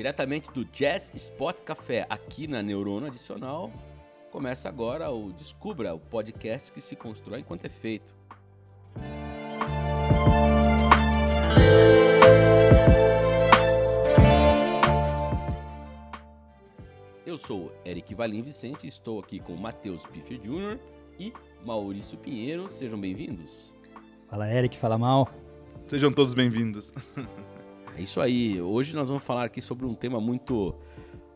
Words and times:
Diretamente 0.00 0.50
do 0.50 0.64
Jazz 0.64 1.12
Spot 1.14 1.60
Café, 1.60 2.06
aqui 2.08 2.46
na 2.46 2.62
Neurona 2.62 3.08
Adicional, 3.08 3.70
começa 4.30 4.66
agora 4.66 5.10
o 5.10 5.30
Descubra, 5.30 5.92
o 5.92 6.00
podcast 6.00 6.72
que 6.72 6.80
se 6.80 6.96
constrói 6.96 7.40
enquanto 7.40 7.66
é 7.66 7.68
feito. 7.68 8.16
Eu 17.26 17.36
sou 17.36 17.70
Eric 17.84 18.14
Valim 18.14 18.40
Vicente, 18.40 18.86
estou 18.86 19.20
aqui 19.20 19.38
com 19.38 19.54
Matheus 19.54 20.06
Piffer 20.06 20.38
Jr. 20.38 20.78
e 21.18 21.30
Maurício 21.62 22.16
Pinheiro. 22.16 22.70
Sejam 22.70 22.98
bem-vindos. 22.98 23.76
Fala 24.30 24.50
Eric, 24.50 24.78
fala 24.78 24.96
mal. 24.96 25.28
Sejam 25.88 26.10
todos 26.10 26.32
bem-vindos. 26.32 26.90
É 28.00 28.02
isso 28.02 28.18
aí. 28.18 28.58
Hoje 28.58 28.96
nós 28.96 29.08
vamos 29.08 29.22
falar 29.22 29.44
aqui 29.44 29.60
sobre 29.60 29.84
um 29.84 29.92
tema 29.92 30.18
muito 30.18 30.74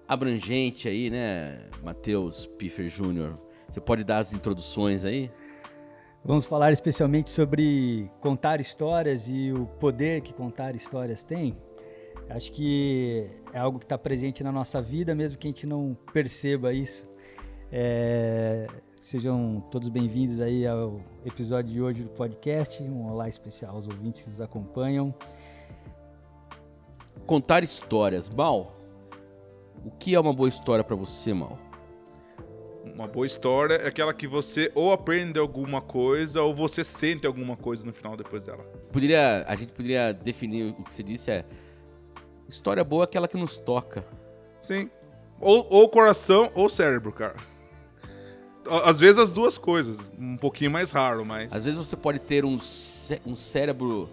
abrangente 0.09 0.89
aí, 0.89 1.11
né, 1.11 1.69
Matheus 1.83 2.47
Piffer 2.47 2.87
Jr. 2.87 3.37
Você 3.69 3.83
pode 3.83 4.03
dar 4.03 4.17
as 4.17 4.33
introduções 4.33 5.05
aí? 5.05 5.31
Vamos 6.25 6.47
falar 6.47 6.73
especialmente 6.73 7.29
sobre 7.29 8.11
contar 8.19 8.63
histórias 8.63 9.29
e 9.29 9.53
o 9.53 9.67
poder 9.79 10.23
que 10.23 10.33
contar 10.33 10.75
histórias 10.75 11.23
tem. 11.23 11.55
Acho 12.31 12.51
que 12.51 13.29
é 13.53 13.59
algo 13.59 13.79
que 13.79 13.85
está 13.85 13.99
presente 13.99 14.43
na 14.43 14.51
nossa 14.51 14.81
vida, 14.81 15.15
mesmo 15.15 15.37
que 15.37 15.47
a 15.47 15.51
gente 15.51 15.67
não 15.67 15.95
perceba 16.15 16.73
isso. 16.73 17.07
É... 17.71 18.67
Sejam 18.97 19.63
todos 19.71 19.91
bem-vindos 19.91 20.41
aí 20.41 20.67
ao 20.67 20.99
episódio 21.27 21.75
de 21.75 21.83
hoje 21.83 22.03
do 22.03 22.09
podcast. 22.09 22.83
Um 22.83 23.13
olá 23.13 23.29
especial 23.29 23.75
aos 23.75 23.87
ouvintes 23.87 24.23
que 24.23 24.31
nos 24.31 24.41
acompanham. 24.41 25.15
Contar 27.27 27.65
histórias. 27.65 28.29
Mal, 28.29 28.77
o 29.85 29.91
que 29.91 30.15
é 30.15 30.21
uma 30.21 30.33
boa 30.33 30.49
história 30.49 30.85
para 30.85 30.97
você, 30.97 31.33
Mal? 31.33 31.59
Uma 32.85 33.09
boa 33.09 33.27
história 33.27 33.75
é 33.75 33.89
aquela 33.89 34.13
que 34.13 34.27
você 34.27 34.71
ou 34.75 34.93
aprende 34.93 35.39
alguma 35.39 35.81
coisa 35.81 36.43
ou 36.43 36.55
você 36.55 36.85
sente 36.85 37.27
alguma 37.27 37.57
coisa 37.57 37.87
no 37.87 37.93
final 37.93 38.17
depois 38.17 38.45
dela. 38.45 38.63
Poderia, 38.93 39.45
a 39.49 39.57
gente 39.57 39.73
poderia 39.73 40.13
definir 40.13 40.71
o 40.71 40.85
que 40.85 40.93
você 40.93 41.03
disse 41.03 41.31
é 41.31 41.45
história 42.49 42.85
boa 42.85 43.05
é 43.05 43.07
aquela 43.07 43.27
que 43.27 43.37
nos 43.37 43.57
toca. 43.57 44.07
Sim. 44.61 44.91
Ou, 45.41 45.67
ou 45.71 45.89
coração 45.89 46.51
ou 46.55 46.69
cérebro, 46.69 47.11
cara. 47.11 47.37
Às 48.85 49.01
vezes 49.01 49.19
as 49.19 49.33
duas 49.33 49.59
coisas, 49.59 50.13
um 50.19 50.37
pouquinho 50.37 50.71
mais 50.71 50.91
raro, 50.91 51.25
mas. 51.25 51.53
Às 51.53 51.65
vezes 51.65 51.79
você 51.79 51.97
pode 51.97 52.19
ter 52.19 52.45
um, 52.45 52.59
cé 52.59 53.21
um 53.27 53.35
cérebro 53.35 54.09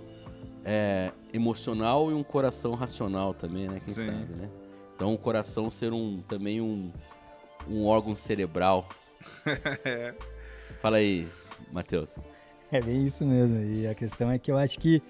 é, 0.64 1.12
emocional 1.34 2.12
e 2.12 2.14
um 2.14 2.24
coração 2.24 2.74
racional 2.74 3.34
também, 3.34 3.68
né? 3.68 3.80
Quem 3.84 3.94
Sim. 3.94 4.06
sabe, 4.06 4.34
né? 4.34 4.50
Então 4.96 5.14
o 5.14 5.18
coração 5.18 5.70
ser 5.70 5.94
um 5.94 6.22
também 6.28 6.62
um, 6.62 6.92
um 7.68 7.86
órgão 7.86 8.16
cerebral. 8.16 8.88
É. 9.84 10.14
Fala 10.82 10.98
aí, 10.98 11.28
Matheus. 11.72 12.18
É 12.72 12.82
bem 12.82 13.06
isso 13.06 13.26
mesmo. 13.26 13.60
E 13.64 13.88
a 13.88 13.96
questão 13.96 14.32
é 14.32 14.40
que 14.40 14.52
eu 14.52 14.58
acho 14.58 14.80
que 14.80 15.02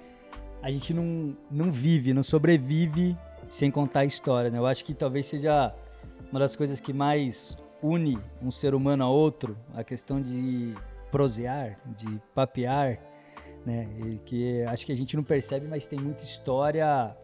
a 0.61 0.71
gente 0.71 0.93
não, 0.93 1.35
não 1.49 1.71
vive, 1.71 2.13
não 2.13 2.23
sobrevive 2.23 3.17
sem 3.49 3.69
contar 3.69 4.05
histórias. 4.05 4.51
Né? 4.51 4.59
Eu 4.59 4.65
acho 4.65 4.83
que 4.83 4.93
talvez 4.93 5.25
seja 5.25 5.73
uma 6.31 6.39
das 6.39 6.55
coisas 6.55 6.79
que 6.79 6.93
mais 6.93 7.57
une 7.81 8.17
um 8.41 8.51
ser 8.51 8.73
humano 8.73 9.03
a 9.03 9.09
outro, 9.09 9.57
a 9.73 9.83
questão 9.83 10.21
de 10.21 10.73
prosear, 11.11 11.79
de 11.97 12.21
papear, 12.33 12.99
né? 13.65 13.87
E 14.05 14.17
que 14.25 14.63
acho 14.63 14.85
que 14.85 14.91
a 14.91 14.95
gente 14.95 15.15
não 15.15 15.23
percebe, 15.23 15.67
mas 15.67 15.87
tem 15.87 15.99
muita 15.99 16.23
história 16.23 17.15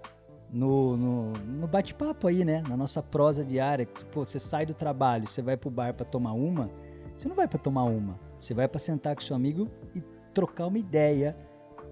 no, 0.52 0.96
no, 0.96 1.34
no 1.34 1.68
bate-papo 1.68 2.28
aí, 2.28 2.46
né? 2.46 2.64
Na 2.68 2.78
nossa 2.78 3.02
prosa 3.02 3.44
diária. 3.44 3.86
Que, 3.86 4.06
Pô, 4.06 4.26
você 4.26 4.40
sai 4.40 4.66
do 4.66 4.74
trabalho, 4.74 5.28
você 5.28 5.42
vai 5.42 5.58
pro 5.58 5.70
bar 5.70 5.94
para 5.94 6.06
tomar 6.06 6.34
uma, 6.34 6.70
você 7.18 7.28
não 7.28 7.36
vai 7.36 7.48
para 7.48 7.60
tomar 7.60 7.84
uma, 7.84 8.20
você 8.40 8.54
vai 8.54 8.68
para 8.68 8.80
sentar 8.80 9.16
com 9.16 9.22
seu 9.22 9.36
amigo 9.36 9.70
e 9.96 10.02
trocar 10.34 10.68
uma 10.68 10.78
ideia 10.78 11.36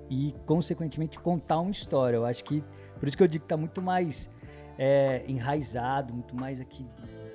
e, 0.10 0.36
consequentemente, 0.46 1.20
contar 1.20 1.60
uma 1.60 1.72
história. 1.72 2.18
Eu 2.18 2.26
acho 2.26 2.44
que, 2.44 2.64
por 3.00 3.08
isso 3.08 3.18
que 3.18 3.24
eu 3.24 3.28
digo 3.28 3.44
que 3.44 3.50
tá 3.50 3.58
muito 3.58 3.82
mais 3.82 4.30
é, 4.78 5.24
enraizado, 5.28 6.14
muito 6.14 6.36
mais 6.36 6.60
aqui 6.60 6.86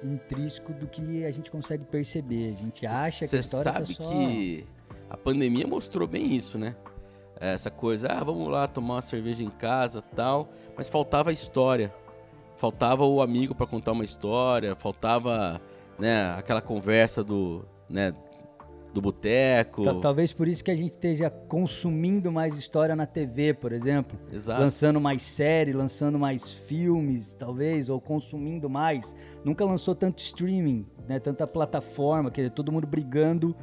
intrínseco 0.03 0.73
do 0.73 0.87
que 0.87 1.25
a 1.25 1.31
gente 1.31 1.51
consegue 1.51 1.85
perceber. 1.85 2.55
A 2.55 2.57
gente 2.57 2.87
acha 2.87 3.29
que 3.29 3.37
a 3.37 3.41
história 3.41 3.73
sabe 3.73 3.95
tá 3.95 4.05
só... 4.05 4.09
que 4.09 4.67
a 5.09 5.17
pandemia 5.17 5.67
mostrou 5.67 6.07
bem 6.07 6.35
isso, 6.35 6.59
né? 6.59 6.77
Essa 7.41 7.71
coisa, 7.71 8.07
ah, 8.09 8.23
vamos 8.23 8.49
lá 8.49 8.69
tomar 8.69 8.97
uma 8.97 9.03
cerveja 9.03 9.43
em 9.43 9.49
casa, 9.51 10.03
tal, 10.15 10.51
mas 10.77 10.89
faltava 10.89 11.31
a 11.31 11.33
história. 11.33 11.93
Faltava 12.57 13.05
o 13.07 13.23
amigo 13.23 13.55
para 13.55 13.67
contar 13.67 13.93
uma 13.93 14.05
história, 14.05 14.77
faltava, 14.77 15.59
né, 15.99 16.35
aquela 16.37 16.61
conversa 16.61 17.25
do, 17.25 17.65
né, 17.89 18.15
do 18.93 19.01
boteco. 19.01 19.83
Ta- 19.85 19.95
Talvez 20.01 20.31
por 20.35 20.47
isso 20.47 20.63
que 20.63 20.71
a 20.71 20.77
gente 20.77 20.91
esteja 20.93 21.31
consumindo 21.31 22.31
mais 22.31 22.59
história 22.59 22.95
na 22.95 23.07
TV, 23.07 23.55
por 23.55 23.73
exemplo. 23.73 24.19
Exato. 24.31 24.61
Lançando 24.61 25.01
mais 25.01 25.23
série, 25.23 25.73
lançando 25.73 26.19
mais 26.19 26.53
filmes, 26.53 27.33
talvez, 27.33 27.89
ou 27.89 27.99
consumindo 27.99 28.69
mais. 28.69 29.17
Nunca 29.43 29.65
lançou 29.65 29.95
tanto 29.95 30.19
streaming, 30.19 30.87
né? 31.09 31.19
Tanta 31.19 31.47
plataforma, 31.47 32.31
quer 32.31 32.43
dizer, 32.43 32.53
todo 32.53 32.71
mundo 32.71 32.87
brigando 32.87 33.57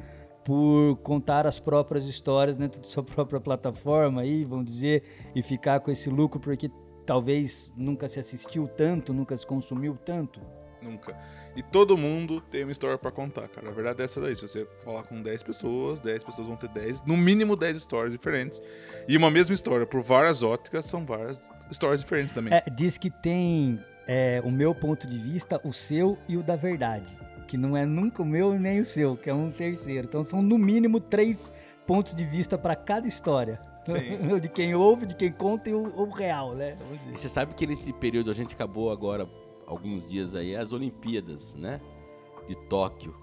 por 0.48 0.96
contar 1.02 1.46
as 1.46 1.58
próprias 1.58 2.06
histórias 2.06 2.56
dentro 2.56 2.80
de 2.80 2.86
sua 2.86 3.02
própria 3.04 3.38
plataforma 3.38 4.22
aí, 4.22 4.46
vamos 4.46 4.64
dizer, 4.64 5.02
e 5.34 5.42
ficar 5.42 5.78
com 5.80 5.90
esse 5.90 6.08
lucro 6.08 6.40
porque 6.40 6.70
talvez 7.04 7.70
nunca 7.76 8.08
se 8.08 8.18
assistiu 8.18 8.66
tanto, 8.66 9.12
nunca 9.12 9.36
se 9.36 9.46
consumiu 9.46 9.98
tanto. 10.06 10.40
Nunca. 10.80 11.14
E 11.54 11.62
todo 11.62 11.98
mundo 11.98 12.40
tem 12.40 12.62
uma 12.64 12.72
história 12.72 12.96
pra 12.96 13.10
contar, 13.10 13.46
cara. 13.48 13.68
A 13.68 13.72
verdade 13.72 14.00
é 14.00 14.06
essa 14.06 14.22
daí. 14.22 14.34
Se 14.34 14.40
você 14.40 14.66
falar 14.82 15.02
com 15.02 15.20
10 15.20 15.42
pessoas, 15.42 16.00
10 16.00 16.24
pessoas 16.24 16.48
vão 16.48 16.56
ter 16.56 16.70
10, 16.70 17.02
no 17.04 17.14
mínimo 17.14 17.54
10 17.54 17.76
histórias 17.76 18.12
diferentes. 18.12 18.62
E 19.06 19.18
uma 19.18 19.30
mesma 19.30 19.52
história, 19.52 19.84
por 19.84 20.00
várias 20.00 20.42
óticas, 20.42 20.86
são 20.86 21.04
várias 21.04 21.50
histórias 21.70 22.00
diferentes 22.00 22.32
também. 22.32 22.54
É, 22.54 22.64
diz 22.74 22.96
que 22.96 23.10
tem 23.10 23.78
é, 24.06 24.40
o 24.42 24.50
meu 24.50 24.74
ponto 24.74 25.06
de 25.06 25.18
vista, 25.18 25.60
o 25.62 25.74
seu 25.74 26.16
e 26.26 26.38
o 26.38 26.42
da 26.42 26.56
verdade. 26.56 27.27
Que 27.48 27.56
não 27.56 27.76
é 27.76 27.84
nunca 27.84 28.22
o 28.22 28.26
meu 28.26 28.56
nem 28.56 28.78
o 28.78 28.84
seu, 28.84 29.16
que 29.16 29.28
é 29.28 29.34
um 29.34 29.50
terceiro. 29.50 30.06
Então 30.06 30.24
são 30.24 30.40
no 30.40 30.56
mínimo 30.56 31.00
três 31.00 31.50
pontos 31.86 32.14
de 32.14 32.24
vista 32.24 32.56
para 32.56 32.76
cada 32.76 33.08
história. 33.08 33.60
Sim. 33.84 34.38
De 34.38 34.48
quem 34.50 34.74
ouve, 34.74 35.06
de 35.06 35.14
quem 35.14 35.32
conta 35.32 35.70
e 35.70 35.72
o, 35.72 35.82
o 35.96 36.10
real, 36.10 36.54
né? 36.54 36.76
Vamos 36.78 36.98
dizer. 36.98 37.12
E 37.14 37.16
você 37.16 37.28
sabe 37.28 37.54
que 37.54 37.66
nesse 37.66 37.90
período 37.94 38.30
a 38.30 38.34
gente 38.34 38.54
acabou 38.54 38.92
agora, 38.92 39.26
alguns 39.66 40.06
dias 40.06 40.34
aí, 40.34 40.54
as 40.54 40.74
Olimpíadas, 40.74 41.54
né? 41.54 41.80
De 42.46 42.54
Tóquio. 42.68 43.14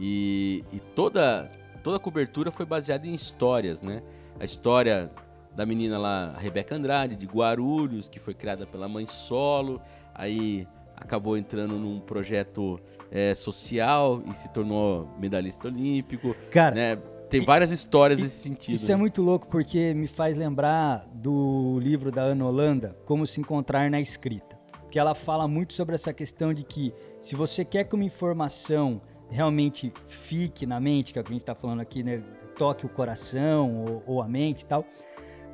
E, 0.00 0.64
e 0.72 0.80
toda, 0.80 1.50
toda 1.84 1.98
a 1.98 2.00
cobertura 2.00 2.50
foi 2.50 2.64
baseada 2.64 3.06
em 3.06 3.14
histórias, 3.14 3.82
né? 3.82 4.02
A 4.40 4.44
história 4.44 5.12
da 5.54 5.66
menina 5.66 5.98
lá, 5.98 6.34
Rebeca 6.38 6.74
Andrade, 6.74 7.16
de 7.16 7.26
Guarulhos, 7.26 8.08
que 8.08 8.18
foi 8.18 8.32
criada 8.32 8.66
pela 8.66 8.88
mãe 8.88 9.06
solo, 9.06 9.80
aí 10.14 10.66
acabou 10.96 11.36
entrando 11.36 11.74
num 11.78 12.00
projeto 12.00 12.80
é, 13.10 13.34
social 13.34 14.22
e 14.30 14.34
se 14.34 14.48
tornou 14.52 15.08
medalhista 15.18 15.68
olímpico, 15.68 16.34
Cara, 16.50 16.74
né? 16.74 16.96
Tem 17.28 17.44
várias 17.44 17.72
histórias 17.72 18.20
nesse 18.20 18.40
sentido. 18.40 18.76
Isso 18.76 18.90
é 18.90 18.94
né? 18.94 19.00
muito 19.00 19.20
louco 19.20 19.48
porque 19.48 19.92
me 19.94 20.06
faz 20.06 20.38
lembrar 20.38 21.06
do 21.12 21.78
livro 21.80 22.12
da 22.12 22.22
Ana 22.22 22.46
Holanda, 22.46 22.96
Como 23.04 23.26
se 23.26 23.40
encontrar 23.40 23.90
na 23.90 24.00
escrita, 24.00 24.56
que 24.90 24.98
ela 24.98 25.14
fala 25.14 25.48
muito 25.48 25.72
sobre 25.72 25.94
essa 25.94 26.12
questão 26.12 26.54
de 26.54 26.64
que 26.64 26.94
se 27.18 27.34
você 27.34 27.64
quer 27.64 27.84
que 27.84 27.94
uma 27.94 28.04
informação 28.04 29.00
realmente 29.28 29.92
fique 30.06 30.64
na 30.64 30.78
mente, 30.78 31.12
que 31.12 31.18
é 31.18 31.22
o 31.22 31.24
que 31.24 31.30
a 31.30 31.34
gente 31.34 31.42
está 31.42 31.54
falando 31.54 31.80
aqui, 31.80 32.04
né, 32.04 32.22
toque 32.56 32.86
o 32.86 32.88
coração 32.88 33.84
ou, 33.84 34.02
ou 34.06 34.22
a 34.22 34.28
mente 34.28 34.62
e 34.62 34.66
tal, 34.66 34.84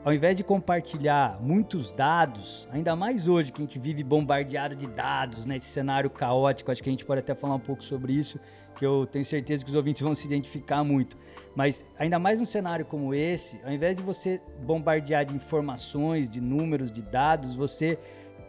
ao 0.04 0.12
invés 0.12 0.36
de 0.36 0.42
compartilhar 0.42 1.38
muitos 1.40 1.92
dados, 1.92 2.68
ainda 2.72 2.96
mais 2.96 3.28
hoje 3.28 3.52
que 3.52 3.62
a 3.62 3.64
gente 3.64 3.78
vive 3.78 4.02
bombardeado 4.02 4.74
de 4.74 4.86
dados, 4.88 5.46
né, 5.46 5.56
esse 5.56 5.66
cenário 5.66 6.10
caótico, 6.10 6.72
acho 6.72 6.82
que 6.82 6.88
a 6.88 6.92
gente 6.92 7.04
pode 7.04 7.20
até 7.20 7.34
falar 7.34 7.54
um 7.54 7.60
pouco 7.60 7.84
sobre 7.84 8.12
isso, 8.12 8.40
que 8.74 8.84
eu 8.84 9.06
tenho 9.06 9.24
certeza 9.24 9.64
que 9.64 9.70
os 9.70 9.76
ouvintes 9.76 10.02
vão 10.02 10.12
se 10.12 10.26
identificar 10.26 10.82
muito. 10.82 11.16
Mas 11.54 11.84
ainda 11.96 12.18
mais 12.18 12.40
num 12.40 12.44
cenário 12.44 12.84
como 12.84 13.14
esse, 13.14 13.60
ao 13.64 13.72
invés 13.72 13.96
de 13.96 14.02
você 14.02 14.40
bombardear 14.66 15.24
de 15.24 15.36
informações, 15.36 16.28
de 16.28 16.40
números, 16.40 16.90
de 16.90 17.02
dados, 17.02 17.54
você 17.54 17.96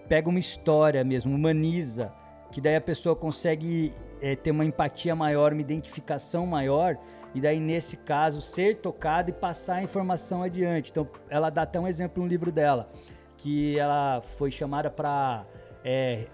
pega 0.10 0.28
uma 0.28 0.40
história 0.40 1.04
mesmo, 1.04 1.36
humaniza, 1.36 2.12
que 2.52 2.60
daí 2.60 2.76
a 2.76 2.82
pessoa 2.82 3.16
consegue 3.16 3.94
é, 4.22 4.36
ter 4.36 4.50
uma 4.50 4.66
empatia 4.66 5.16
maior, 5.16 5.54
uma 5.54 5.62
identificação 5.62 6.48
maior, 6.48 6.98
e 7.34 7.42
daí 7.42 7.60
nesse 7.60 7.98
caso 7.98 8.42
ser 8.42 8.78
tocada 8.78 9.30
e 9.30 9.34
passar 9.34 9.76
a 9.76 9.84
informação 9.84 10.44
adiante. 10.44 10.92
Então 10.92 11.08
ela 11.30 11.50
dá 11.50 11.64
até 11.64 11.80
um 11.80 11.88
exemplo 11.88 12.22
no 12.22 12.30
livro 12.30 12.52
dela, 12.52 12.90
que 13.38 13.78
ela 13.78 14.22
foi 14.38 14.52
chamada 14.52 14.90
para 14.90 15.46
é, 15.84 16.28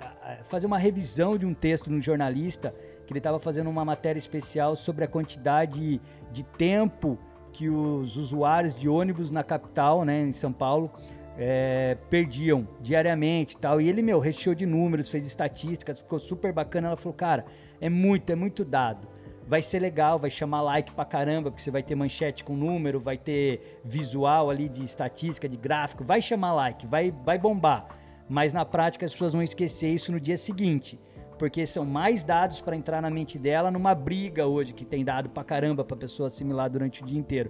fazer 0.45 0.67
uma 0.67 0.77
revisão 0.77 1.37
de 1.37 1.45
um 1.45 1.53
texto 1.53 1.89
de 1.89 1.95
um 1.95 2.01
jornalista 2.01 2.73
que 3.05 3.13
ele 3.13 3.19
estava 3.19 3.39
fazendo 3.39 3.69
uma 3.69 3.83
matéria 3.83 4.19
especial 4.19 4.75
sobre 4.75 5.03
a 5.03 5.07
quantidade 5.07 5.99
de 6.31 6.43
tempo 6.43 7.17
que 7.51 7.67
os 7.67 8.17
usuários 8.17 8.75
de 8.75 8.87
ônibus 8.87 9.31
na 9.31 9.43
capital, 9.43 10.05
né, 10.05 10.21
em 10.21 10.31
São 10.31 10.53
Paulo, 10.53 10.91
é, 11.35 11.97
perdiam 12.09 12.67
diariamente 12.81 13.57
tal. 13.57 13.81
E 13.81 13.87
ele, 13.87 14.01
meu, 14.01 14.19
recheou 14.19 14.53
de 14.53 14.65
números, 14.65 15.09
fez 15.09 15.25
estatísticas, 15.25 15.99
ficou 15.99 16.19
super 16.19 16.53
bacana. 16.53 16.89
Ela 16.89 16.97
falou, 16.97 17.13
cara, 17.13 17.45
é 17.81 17.89
muito, 17.89 18.29
é 18.29 18.35
muito 18.35 18.63
dado. 18.63 19.07
Vai 19.49 19.63
ser 19.63 19.79
legal, 19.79 20.19
vai 20.19 20.29
chamar 20.29 20.61
like 20.61 20.91
pra 20.91 21.03
caramba, 21.03 21.49
porque 21.49 21.63
você 21.63 21.71
vai 21.71 21.81
ter 21.81 21.95
manchete 21.95 22.43
com 22.43 22.55
número, 22.55 22.99
vai 22.99 23.17
ter 23.17 23.81
visual 23.83 24.51
ali 24.51 24.69
de 24.69 24.83
estatística, 24.83 25.49
de 25.49 25.57
gráfico, 25.57 26.03
vai 26.03 26.21
chamar 26.21 26.53
like, 26.53 26.85
vai, 26.85 27.11
vai 27.25 27.39
bombar. 27.39 27.87
Mas 28.29 28.53
na 28.53 28.63
prática 28.63 29.07
as 29.07 29.11
pessoas 29.11 29.33
vão 29.33 29.41
esquecer 29.41 29.89
isso 29.89 30.11
no 30.11 30.19
dia 30.19 30.37
seguinte 30.37 30.99
porque 31.39 31.65
são 31.65 31.85
mais 31.85 32.21
dados 32.21 32.59
para 32.59 32.75
entrar 32.75 33.01
na 33.01 33.09
mente 33.09 33.39
dela 33.39 33.71
numa 33.71 33.95
briga 33.95 34.45
hoje 34.45 34.73
que 34.73 34.83
tem 34.83 35.05
dado 35.05 35.29
pra 35.29 35.41
caramba 35.41 35.85
pra 35.85 35.95
pessoa 35.95 36.27
assimilar 36.27 36.69
durante 36.69 37.01
o 37.01 37.05
dia 37.05 37.17
inteiro. 37.17 37.49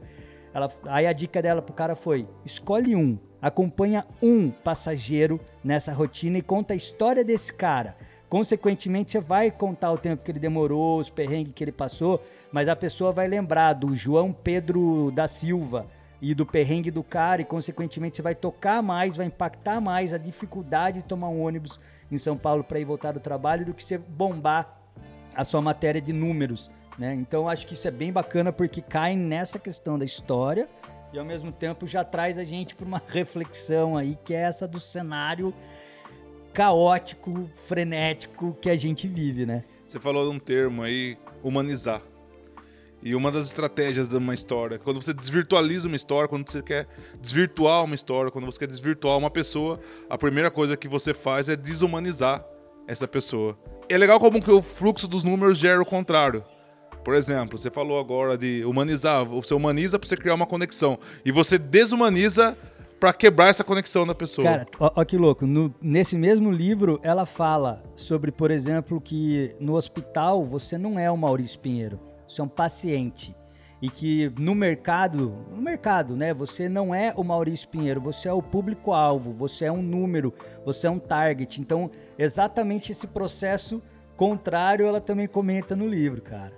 Ela, 0.54 0.72
aí 0.86 1.08
a 1.08 1.12
dica 1.12 1.42
dela 1.42 1.62
pro 1.62 1.74
cara 1.74 1.96
foi: 1.96 2.28
escolhe 2.46 2.96
um, 2.96 3.18
acompanha 3.42 4.06
um 4.22 4.52
passageiro 4.52 5.40
nessa 5.64 5.92
rotina 5.92 6.38
e 6.38 6.42
conta 6.42 6.74
a 6.74 6.78
história 6.78 7.26
desse 7.26 7.54
cara. 7.54 7.98
Consequentemente, 8.30 9.12
você 9.12 9.20
vai 9.20 9.50
contar 9.50 9.92
o 9.92 9.98
tempo 9.98 10.24
que 10.24 10.32
ele 10.32 10.40
demorou, 10.40 11.00
os 11.00 11.10
perrengues 11.10 11.54
que 11.56 11.64
ele 11.64 11.72
passou, 11.72 12.24
mas 12.52 12.70
a 12.70 12.76
pessoa 12.76 13.12
vai 13.12 13.28
lembrar 13.28 13.74
do 13.74 13.96
João 13.96 14.32
Pedro 14.32 15.12
da 15.12 15.28
Silva 15.28 15.88
e 16.22 16.36
do 16.36 16.46
perrengue 16.46 16.92
do 16.92 17.02
cara, 17.02 17.42
e 17.42 17.46
consequentemente 17.46 18.18
você 18.18 18.22
vai 18.22 18.36
tocar 18.36 18.84
mais, 18.84 19.16
vai 19.18 19.26
impactar 19.26 19.82
mais 19.82 20.14
a 20.14 20.18
dificuldade 20.18 21.02
de 21.02 21.08
tomar 21.08 21.30
um 21.30 21.42
ônibus 21.42 21.80
em 22.12 22.18
São 22.18 22.38
Paulo 22.38 22.64
para 22.64 22.80
ir 22.80 22.86
voltar 22.86 23.14
do 23.14 23.20
trabalho 23.20 23.66
do 23.66 23.74
que 23.74 23.84
você 23.84 23.98
bombar 23.98 24.78
a 25.36 25.44
sua 25.44 25.62
matéria 25.62 26.02
de 26.02 26.14
números. 26.14 26.70
Né? 26.98 27.16
Então 27.16 27.48
acho 27.48 27.66
que 27.66 27.74
isso 27.74 27.88
é 27.88 27.92
bem 27.92 28.12
bacana 28.12 28.52
porque 28.52 28.82
cai 28.82 29.16
nessa 29.16 29.58
questão 29.58 29.98
da 29.98 30.04
história 30.04 30.68
e 31.14 31.18
ao 31.18 31.26
mesmo 31.26 31.52
tempo 31.52 31.88
já 31.88 32.04
traz 32.04 32.38
a 32.38 32.44
gente 32.44 32.76
para 32.76 32.86
uma 32.86 33.02
reflexão 33.08 33.96
aí 33.96 34.18
que 34.24 34.34
é 34.34 34.42
essa 34.42 34.68
do 34.68 34.80
cenário 34.80 35.54
caótico, 36.54 37.50
frenético 37.68 38.58
que 38.62 38.70
a 38.70 38.76
gente 38.76 39.08
vive, 39.08 39.46
né? 39.46 39.64
Você 39.88 40.00
falou 40.00 40.32
um 40.32 40.40
termo 40.40 40.84
aí, 40.84 41.18
humanizar. 41.44 42.02
E 43.02 43.16
uma 43.16 43.32
das 43.32 43.46
estratégias 43.48 44.10
de 44.10 44.18
uma 44.18 44.34
história, 44.34 44.78
quando 44.78 45.02
você 45.02 45.14
desvirtualiza 45.14 45.88
uma 45.88 45.96
história, 45.96 46.28
quando 46.28 46.50
você 46.50 46.62
quer 46.62 46.86
desvirtuar 47.22 47.86
uma 47.86 47.96
história, 47.96 48.30
quando 48.30 48.46
você 48.46 48.60
quer 48.60 48.68
desvirtuar 48.68 49.18
uma 49.18 49.30
pessoa, 49.30 49.80
a 50.10 50.18
primeira 50.18 50.52
coisa 50.52 50.76
que 50.76 50.88
você 50.88 51.14
faz 51.14 51.48
é 51.48 51.56
desumanizar 51.56 52.46
essa 52.86 53.08
pessoa. 53.08 53.58
É 53.88 53.98
legal 53.98 54.20
como 54.20 54.42
que 54.42 54.52
o 54.52 54.62
fluxo 54.62 55.08
dos 55.08 55.24
números 55.24 55.58
gera 55.58 55.82
o 55.82 55.86
contrário. 55.86 56.44
Por 57.04 57.16
exemplo, 57.16 57.58
você 57.58 57.72
falou 57.72 57.98
agora 57.98 58.38
de 58.38 58.64
humanizar, 58.66 59.26
você 59.26 59.54
humaniza 59.54 59.98
para 59.98 60.08
você 60.08 60.18
criar 60.18 60.36
uma 60.36 60.46
conexão 60.46 61.00
e 61.24 61.32
você 61.32 61.58
desumaniza 61.58 62.58
para 63.00 63.14
quebrar 63.14 63.50
essa 63.50 63.64
conexão 63.64 64.06
da 64.06 64.14
pessoa. 64.14 64.46
Cara, 64.46 64.66
ó, 64.80 64.92
ó 64.96 65.06
que 65.06 65.18
louco. 65.18 65.46
No, 65.46 65.74
nesse 65.82 66.18
mesmo 66.18 66.52
livro, 66.52 67.00
ela 67.02 67.26
fala 67.26 67.82
sobre, 67.96 68.32
por 68.32 68.52
exemplo, 68.52 69.00
que 69.00 69.56
no 69.60 69.76
hospital 69.76 70.46
você 70.46 70.78
não 70.78 71.00
é 71.00 71.10
o 71.10 71.18
Maurício 71.18 71.60
Pinheiro 71.60 72.00
você 72.30 72.42
é 72.42 72.44
um 72.44 72.50
paciente. 72.50 73.36
E 73.82 73.90
que 73.90 74.32
no 74.38 74.54
mercado, 74.54 75.34
no 75.50 75.62
mercado, 75.62 76.16
né? 76.16 76.34
Você 76.34 76.68
não 76.68 76.94
é 76.94 77.14
o 77.16 77.24
Maurício 77.24 77.68
Pinheiro, 77.70 78.02
você 78.02 78.28
é 78.28 78.34
o 78.34 78.44
público-alvo, 78.44 79.32
você 79.32 79.66
é 79.66 79.72
um 79.72 79.82
número, 79.82 80.34
você 80.66 80.86
é 80.86 80.90
um 80.90 81.00
target. 81.00 81.62
Então, 81.62 81.90
exatamente 82.18 82.92
esse 82.92 83.08
processo 83.08 83.82
contrário 84.18 84.86
ela 84.86 85.00
também 85.00 85.28
comenta 85.28 85.78
no 85.78 85.88
livro, 85.88 86.22
cara. 86.22 86.54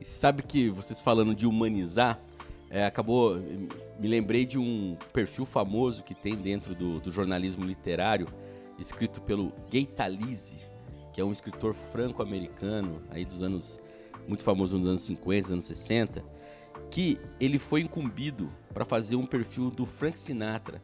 E 0.00 0.04
sabe 0.04 0.42
que 0.42 0.68
vocês 0.68 1.00
falando 1.00 1.36
de 1.36 1.46
humanizar, 1.46 2.20
é, 2.70 2.84
acabou. 2.84 3.36
Me 3.98 4.08
lembrei 4.08 4.44
de 4.44 4.58
um 4.58 4.96
perfil 5.12 5.44
famoso 5.44 6.02
que 6.02 6.14
tem 6.14 6.36
dentro 6.36 6.74
do, 6.74 7.00
do 7.00 7.10
jornalismo 7.10 7.64
literário, 7.64 8.28
escrito 8.78 9.20
pelo 9.20 9.52
Gaitalize, 9.70 10.56
que 11.12 11.20
é 11.20 11.24
um 11.24 11.32
escritor 11.32 11.74
franco-americano 11.74 13.02
aí 13.10 13.24
dos 13.24 13.42
anos 13.42 13.80
muito 14.26 14.42
famoso 14.42 14.76
nos 14.76 14.86
anos 14.86 15.02
50, 15.02 15.52
anos 15.52 15.64
60, 15.66 16.24
que 16.90 17.18
ele 17.40 17.58
foi 17.58 17.80
incumbido 17.80 18.50
para 18.74 18.84
fazer 18.84 19.16
um 19.16 19.26
perfil 19.26 19.70
do 19.70 19.86
Frank 19.86 20.18
Sinatra. 20.18 20.82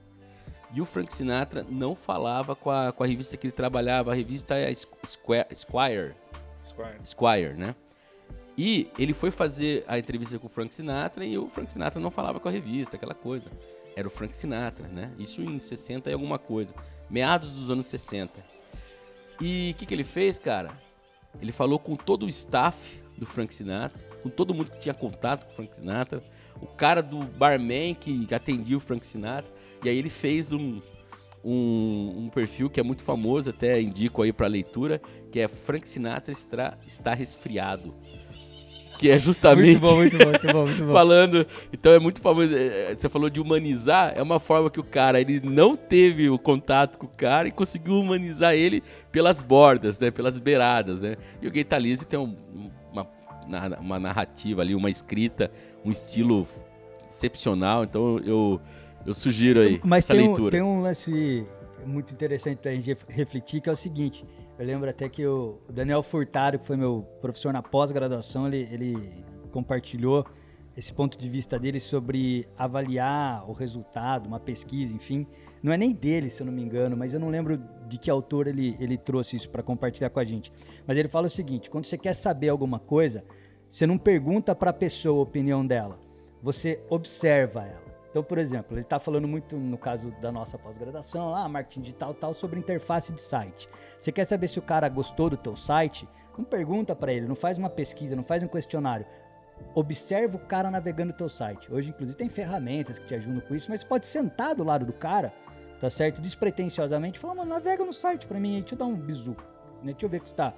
E 0.74 0.80
o 0.80 0.86
Frank 0.86 1.12
Sinatra 1.12 1.66
não 1.68 1.94
falava 1.94 2.56
com 2.56 2.70
a, 2.70 2.92
com 2.92 3.04
a 3.04 3.06
revista 3.06 3.36
que 3.36 3.46
ele 3.46 3.52
trabalhava, 3.52 4.12
a 4.12 4.14
revista 4.14 4.54
é 4.54 4.68
a 4.68 4.74
Square, 4.74 5.54
Squire. 5.54 6.14
Squire. 6.64 7.00
Squire, 7.04 7.54
né? 7.54 7.74
E 8.56 8.90
ele 8.98 9.14
foi 9.14 9.30
fazer 9.30 9.84
a 9.88 9.98
entrevista 9.98 10.38
com 10.38 10.46
o 10.46 10.50
Frank 10.50 10.74
Sinatra 10.74 11.24
e 11.24 11.38
o 11.38 11.48
Frank 11.48 11.72
Sinatra 11.72 12.00
não 12.00 12.10
falava 12.10 12.38
com 12.38 12.48
a 12.48 12.52
revista, 12.52 12.96
aquela 12.96 13.14
coisa. 13.14 13.50
Era 13.96 14.06
o 14.06 14.10
Frank 14.10 14.36
Sinatra, 14.36 14.88
né? 14.88 15.10
Isso 15.18 15.42
em 15.42 15.58
60 15.58 16.10
e 16.10 16.12
alguma 16.12 16.38
coisa. 16.38 16.74
Meados 17.08 17.52
dos 17.52 17.70
anos 17.70 17.86
60. 17.86 18.32
E 19.40 19.72
o 19.74 19.78
que, 19.78 19.86
que 19.86 19.94
ele 19.94 20.04
fez, 20.04 20.38
cara? 20.38 20.72
Ele 21.40 21.52
falou 21.52 21.78
com 21.78 21.96
todo 21.96 22.26
o 22.26 22.28
staff 22.28 23.02
do 23.16 23.24
Frank 23.24 23.54
Sinatra, 23.54 23.98
com 24.22 24.28
todo 24.28 24.54
mundo 24.54 24.70
que 24.70 24.80
tinha 24.80 24.94
contato 24.94 25.46
com 25.46 25.52
o 25.52 25.56
Frank 25.56 25.76
Sinatra, 25.76 26.22
o 26.60 26.66
cara 26.66 27.02
do 27.02 27.18
barman 27.18 27.94
que 27.94 28.26
atendia 28.34 28.76
o 28.76 28.80
Frank 28.80 29.06
Sinatra, 29.06 29.50
e 29.82 29.88
aí 29.88 29.96
ele 29.96 30.10
fez 30.10 30.52
um, 30.52 30.80
um, 31.44 32.24
um 32.24 32.30
perfil 32.30 32.70
que 32.70 32.78
é 32.78 32.82
muito 32.82 33.02
famoso, 33.02 33.50
até 33.50 33.80
indico 33.80 34.22
aí 34.22 34.32
para 34.32 34.46
leitura, 34.46 35.00
que 35.30 35.40
é 35.40 35.48
Frank 35.48 35.88
Sinatra 35.88 36.32
está, 36.32 36.78
está 36.86 37.14
resfriado 37.14 37.94
que 39.02 39.10
é 39.10 39.18
justamente 39.18 39.80
muito 39.80 39.80
bom, 39.80 39.96
muito 39.96 40.16
bom, 40.16 40.26
muito 40.26 40.46
bom, 40.46 40.66
muito 40.66 40.84
bom. 40.86 40.92
falando. 40.92 41.44
Então 41.72 41.92
é 41.92 41.98
muito 41.98 42.22
famoso. 42.22 42.54
É, 42.54 42.92
é, 42.92 42.94
você 42.94 43.08
falou 43.08 43.28
de 43.28 43.40
humanizar, 43.40 44.12
é 44.14 44.22
uma 44.22 44.38
forma 44.38 44.70
que 44.70 44.78
o 44.78 44.84
cara 44.84 45.20
ele 45.20 45.40
não 45.40 45.76
teve 45.76 46.30
o 46.30 46.38
contato 46.38 46.98
com 46.98 47.06
o 47.06 47.08
cara 47.08 47.48
e 47.48 47.50
conseguiu 47.50 47.94
humanizar 47.94 48.54
ele 48.54 48.80
pelas 49.10 49.42
bordas, 49.42 49.98
né? 49.98 50.12
Pelas 50.12 50.38
beiradas, 50.38 51.00
né? 51.02 51.16
E 51.40 51.48
o 51.48 51.50
Gaitalize 51.50 52.06
tem 52.06 52.16
um, 52.18 52.36
uma 53.80 53.98
narrativa 53.98 54.62
ali, 54.62 54.72
uma 54.72 54.88
escrita, 54.88 55.50
um 55.84 55.90
estilo 55.90 56.46
excepcional. 57.08 57.82
Então 57.82 58.20
eu, 58.24 58.60
eu 59.04 59.14
sugiro 59.14 59.60
aí 59.60 59.80
Mas 59.82 60.04
essa 60.04 60.14
tem 60.14 60.26
leitura. 60.26 60.46
Um, 60.46 60.50
tem 60.50 60.62
um 60.62 60.80
lance 60.80 61.44
muito 61.84 62.14
interessante 62.14 62.58
para 62.58 62.70
a 62.70 62.74
gente 62.74 62.96
refletir, 63.08 63.60
que 63.60 63.68
é 63.68 63.72
o 63.72 63.76
seguinte. 63.76 64.24
Eu 64.58 64.66
lembro 64.66 64.88
até 64.88 65.08
que 65.08 65.26
o 65.26 65.58
Daniel 65.68 66.02
Furtado, 66.02 66.58
que 66.58 66.64
foi 66.64 66.76
meu 66.76 67.06
professor 67.20 67.52
na 67.52 67.62
pós-graduação, 67.62 68.46
ele, 68.46 68.68
ele 68.70 69.24
compartilhou 69.50 70.26
esse 70.76 70.92
ponto 70.92 71.18
de 71.18 71.28
vista 71.28 71.58
dele 71.58 71.78
sobre 71.78 72.48
avaliar 72.56 73.48
o 73.48 73.52
resultado, 73.52 74.26
uma 74.26 74.40
pesquisa, 74.40 74.94
enfim. 74.94 75.26
Não 75.62 75.72
é 75.72 75.76
nem 75.76 75.92
dele, 75.92 76.30
se 76.30 76.42
eu 76.42 76.46
não 76.46 76.52
me 76.52 76.62
engano, 76.62 76.96
mas 76.96 77.12
eu 77.12 77.20
não 77.20 77.28
lembro 77.28 77.62
de 77.86 77.98
que 77.98 78.10
autor 78.10 78.46
ele, 78.46 78.76
ele 78.80 78.96
trouxe 78.96 79.36
isso 79.36 79.50
para 79.50 79.62
compartilhar 79.62 80.10
com 80.10 80.20
a 80.20 80.24
gente. 80.24 80.52
Mas 80.86 80.96
ele 80.96 81.08
fala 81.08 81.26
o 81.26 81.30
seguinte: 81.30 81.68
quando 81.68 81.84
você 81.84 81.98
quer 81.98 82.14
saber 82.14 82.48
alguma 82.48 82.78
coisa, 82.78 83.24
você 83.68 83.86
não 83.86 83.98
pergunta 83.98 84.54
para 84.54 84.70
a 84.70 84.74
pessoa 84.74 85.18
a 85.20 85.22
opinião 85.22 85.66
dela, 85.66 85.98
você 86.42 86.82
observa 86.88 87.62
ela. 87.62 87.91
Então, 88.12 88.22
por 88.22 88.36
exemplo, 88.36 88.76
ele 88.76 88.82
está 88.82 89.00
falando 89.00 89.26
muito 89.26 89.56
no 89.56 89.78
caso 89.78 90.10
da 90.20 90.30
nossa 90.30 90.58
pós-graduação, 90.58 91.34
ah, 91.34 91.48
marketing 91.48 91.80
digital, 91.80 92.12
tal, 92.12 92.34
sobre 92.34 92.60
interface 92.60 93.10
de 93.10 93.20
site. 93.20 93.66
Você 93.98 94.12
quer 94.12 94.26
saber 94.26 94.48
se 94.48 94.58
o 94.58 94.62
cara 94.62 94.86
gostou 94.86 95.30
do 95.30 95.36
teu 95.36 95.56
site? 95.56 96.06
Não 96.36 96.44
pergunta 96.44 96.94
para 96.94 97.10
ele, 97.10 97.26
não 97.26 97.34
faz 97.34 97.56
uma 97.56 97.70
pesquisa, 97.70 98.14
não 98.14 98.22
faz 98.22 98.42
um 98.42 98.48
questionário. 98.48 99.06
Observa 99.74 100.36
o 100.36 100.40
cara 100.40 100.70
navegando 100.70 101.14
o 101.14 101.16
teu 101.16 101.28
site. 101.28 101.72
Hoje, 101.72 101.88
inclusive, 101.88 102.18
tem 102.18 102.28
ferramentas 102.28 102.98
que 102.98 103.06
te 103.06 103.14
ajudam 103.14 103.40
com 103.40 103.54
isso, 103.54 103.70
mas 103.70 103.80
você 103.80 103.86
pode 103.86 104.06
sentar 104.06 104.54
do 104.54 104.62
lado 104.62 104.84
do 104.84 104.92
cara, 104.92 105.32
tá 105.80 105.88
certo? 105.88 106.20
Despretensiosamente, 106.20 107.18
falar, 107.18 107.34
mano, 107.34 107.48
navega 107.48 107.82
no 107.82 107.94
site 107.94 108.26
para 108.26 108.38
mim, 108.38 108.60
deixa 108.60 108.74
eu 108.74 108.78
dar 108.78 108.84
um 108.84 108.94
bisu. 108.94 109.34
Né? 109.82 109.92
Deixa 109.92 110.04
eu 110.04 110.10
ver 110.10 110.20
que 110.20 110.26
está 110.26 110.52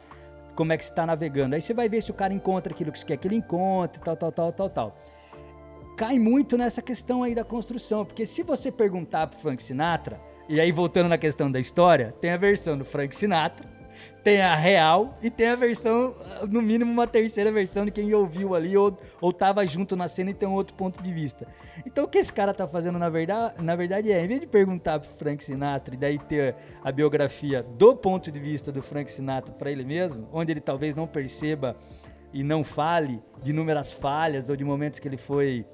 como 0.56 0.72
é 0.72 0.76
que 0.76 0.84
está 0.84 1.06
navegando. 1.06 1.54
Aí 1.54 1.62
você 1.62 1.74
vai 1.74 1.88
ver 1.88 2.02
se 2.02 2.10
o 2.10 2.14
cara 2.14 2.32
encontra 2.32 2.72
aquilo 2.72 2.90
que 2.90 2.98
você 2.98 3.06
quer 3.06 3.16
que 3.16 3.28
ele 3.28 3.36
encontre, 3.36 4.00
tal, 4.00 4.16
tal, 4.16 4.32
tal, 4.32 4.52
tal, 4.52 4.70
tal. 4.70 4.96
Cai 5.96 6.18
muito 6.18 6.58
nessa 6.58 6.82
questão 6.82 7.22
aí 7.22 7.36
da 7.36 7.44
construção, 7.44 8.04
porque 8.04 8.26
se 8.26 8.42
você 8.42 8.72
perguntar 8.72 9.28
pro 9.28 9.38
Frank 9.38 9.62
Sinatra, 9.62 10.20
e 10.48 10.60
aí 10.60 10.72
voltando 10.72 11.08
na 11.08 11.16
questão 11.16 11.50
da 11.50 11.60
história, 11.60 12.12
tem 12.20 12.30
a 12.30 12.36
versão 12.36 12.76
do 12.76 12.84
Frank 12.84 13.14
Sinatra, 13.14 13.64
tem 14.24 14.42
a 14.42 14.56
real 14.56 15.16
e 15.22 15.30
tem 15.30 15.46
a 15.46 15.54
versão, 15.54 16.16
no 16.48 16.60
mínimo 16.60 16.90
uma 16.90 17.06
terceira 17.06 17.52
versão 17.52 17.84
de 17.84 17.92
quem 17.92 18.12
ouviu 18.12 18.56
ali 18.56 18.76
ou, 18.76 18.96
ou 19.20 19.32
tava 19.32 19.64
junto 19.64 19.94
na 19.94 20.08
cena 20.08 20.30
e 20.30 20.34
tem 20.34 20.48
um 20.48 20.54
outro 20.54 20.74
ponto 20.74 21.00
de 21.00 21.12
vista. 21.12 21.46
Então 21.86 22.04
o 22.04 22.08
que 22.08 22.18
esse 22.18 22.32
cara 22.32 22.52
tá 22.52 22.66
fazendo 22.66 22.98
na 22.98 23.08
verdade, 23.08 23.62
na 23.62 23.76
verdade 23.76 24.10
é, 24.10 24.24
em 24.24 24.26
vez 24.26 24.40
de 24.40 24.48
perguntar 24.48 24.98
pro 24.98 25.10
Frank 25.10 25.44
Sinatra 25.44 25.94
e 25.94 25.98
daí 25.98 26.18
ter 26.18 26.56
a 26.82 26.90
biografia 26.90 27.62
do 27.62 27.94
ponto 27.94 28.32
de 28.32 28.40
vista 28.40 28.72
do 28.72 28.82
Frank 28.82 29.12
Sinatra 29.12 29.54
para 29.54 29.70
ele 29.70 29.84
mesmo, 29.84 30.28
onde 30.32 30.50
ele 30.50 30.60
talvez 30.60 30.96
não 30.96 31.06
perceba 31.06 31.76
e 32.32 32.42
não 32.42 32.64
fale 32.64 33.22
de 33.42 33.50
inúmeras 33.50 33.92
falhas 33.92 34.48
ou 34.48 34.56
de 34.56 34.64
momentos 34.64 34.98
que 34.98 35.06
ele 35.06 35.16
foi 35.16 35.64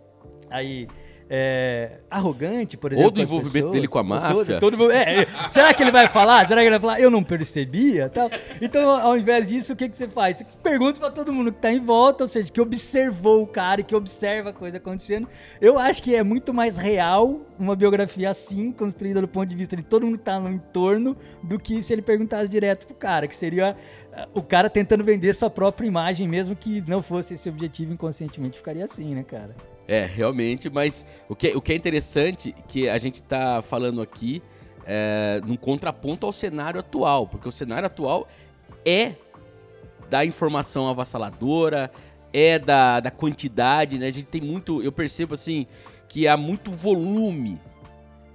aí 0.49 0.87
é, 1.33 1.99
arrogante, 2.11 2.77
por 2.77 2.91
exemplo. 2.91 3.07
Ou 3.07 3.11
do 3.13 3.21
envolvimento 3.21 3.53
pessoas, 3.53 3.73
dele 3.73 3.87
com 3.87 3.99
a 4.01 4.03
máfia. 4.03 4.59
Todo, 4.59 4.77
todo, 4.77 4.91
é, 4.91 5.23
é, 5.23 5.27
será 5.53 5.73
que 5.73 5.81
ele 5.81 5.93
vai 5.93 6.09
falar? 6.09 6.49
Será 6.49 6.61
que 6.61 6.67
ele 6.67 6.77
vai 6.77 6.81
falar? 6.81 7.01
Eu 7.01 7.09
não 7.09 7.23
percebia? 7.23 8.09
Tal. 8.09 8.29
Então, 8.61 8.91
ao 8.91 9.17
invés 9.17 9.47
disso, 9.47 9.73
o 9.73 9.77
que, 9.77 9.89
que 9.89 9.97
você 9.97 10.09
faz? 10.09 10.39
Você 10.39 10.47
pergunta 10.61 10.99
para 10.99 11.13
todo 11.13 11.33
mundo 11.33 11.53
que 11.53 11.59
está 11.59 11.71
em 11.71 11.79
volta, 11.79 12.25
ou 12.25 12.29
seja, 12.29 12.51
que 12.51 12.61
observou 12.61 13.45
o 13.45 13.47
cara 13.47 13.81
e 13.81 13.85
que 13.85 13.95
observa 13.95 14.51
a 14.51 14.53
coisa 14.53 14.79
acontecendo. 14.79 15.29
Eu 15.61 15.79
acho 15.79 16.03
que 16.03 16.17
é 16.17 16.25
muito 16.25 16.53
mais 16.53 16.77
real 16.77 17.43
uma 17.57 17.77
biografia 17.77 18.29
assim, 18.29 18.73
construída 18.73 19.21
do 19.21 19.29
ponto 19.29 19.49
de 19.49 19.55
vista 19.55 19.77
de 19.77 19.85
todo 19.85 20.05
mundo 20.05 20.19
que 20.19 20.25
tá 20.25 20.41
no 20.41 20.51
entorno, 20.51 21.17
do 21.45 21.61
que 21.61 21.81
se 21.81 21.93
ele 21.93 22.03
perguntasse 22.03 22.51
direto 22.51 22.87
pro 22.87 22.97
cara, 22.97 23.29
que 23.29 23.37
seria 23.37 23.77
uh, 24.13 24.27
o 24.35 24.43
cara 24.43 24.69
tentando 24.69 25.05
vender 25.05 25.33
sua 25.33 25.49
própria 25.49 25.87
imagem, 25.87 26.27
mesmo 26.27 26.57
que 26.57 26.83
não 26.89 27.01
fosse 27.03 27.35
esse 27.35 27.49
objetivo 27.49 27.93
inconscientemente, 27.93 28.59
ficaria 28.59 28.83
assim, 28.83 29.15
né, 29.15 29.23
cara? 29.23 29.55
É, 29.91 30.05
realmente, 30.07 30.71
mas 30.71 31.05
o 31.29 31.35
que, 31.35 31.49
o 31.49 31.61
que 31.61 31.73
é 31.73 31.75
interessante 31.75 32.55
que 32.69 32.89
a 32.89 32.97
gente 32.97 33.17
está 33.17 33.61
falando 33.61 34.01
aqui 34.01 34.41
é, 34.87 35.41
num 35.45 35.57
contraponto 35.57 36.25
ao 36.25 36.33
cenário 36.33 36.79
atual, 36.79 37.27
porque 37.27 37.49
o 37.49 37.51
cenário 37.51 37.87
atual 37.87 38.29
é 38.87 39.17
da 40.09 40.25
informação 40.25 40.87
avassaladora, 40.87 41.91
é 42.33 42.57
da, 42.57 43.01
da 43.01 43.11
quantidade, 43.11 43.99
né? 43.99 44.07
A 44.07 44.13
gente 44.13 44.27
tem 44.27 44.41
muito, 44.41 44.81
eu 44.81 44.93
percebo 44.93 45.35
assim, 45.35 45.67
que 46.09 46.29
há 46.29 46.37
muito 46.37 46.71
volume, 46.71 47.61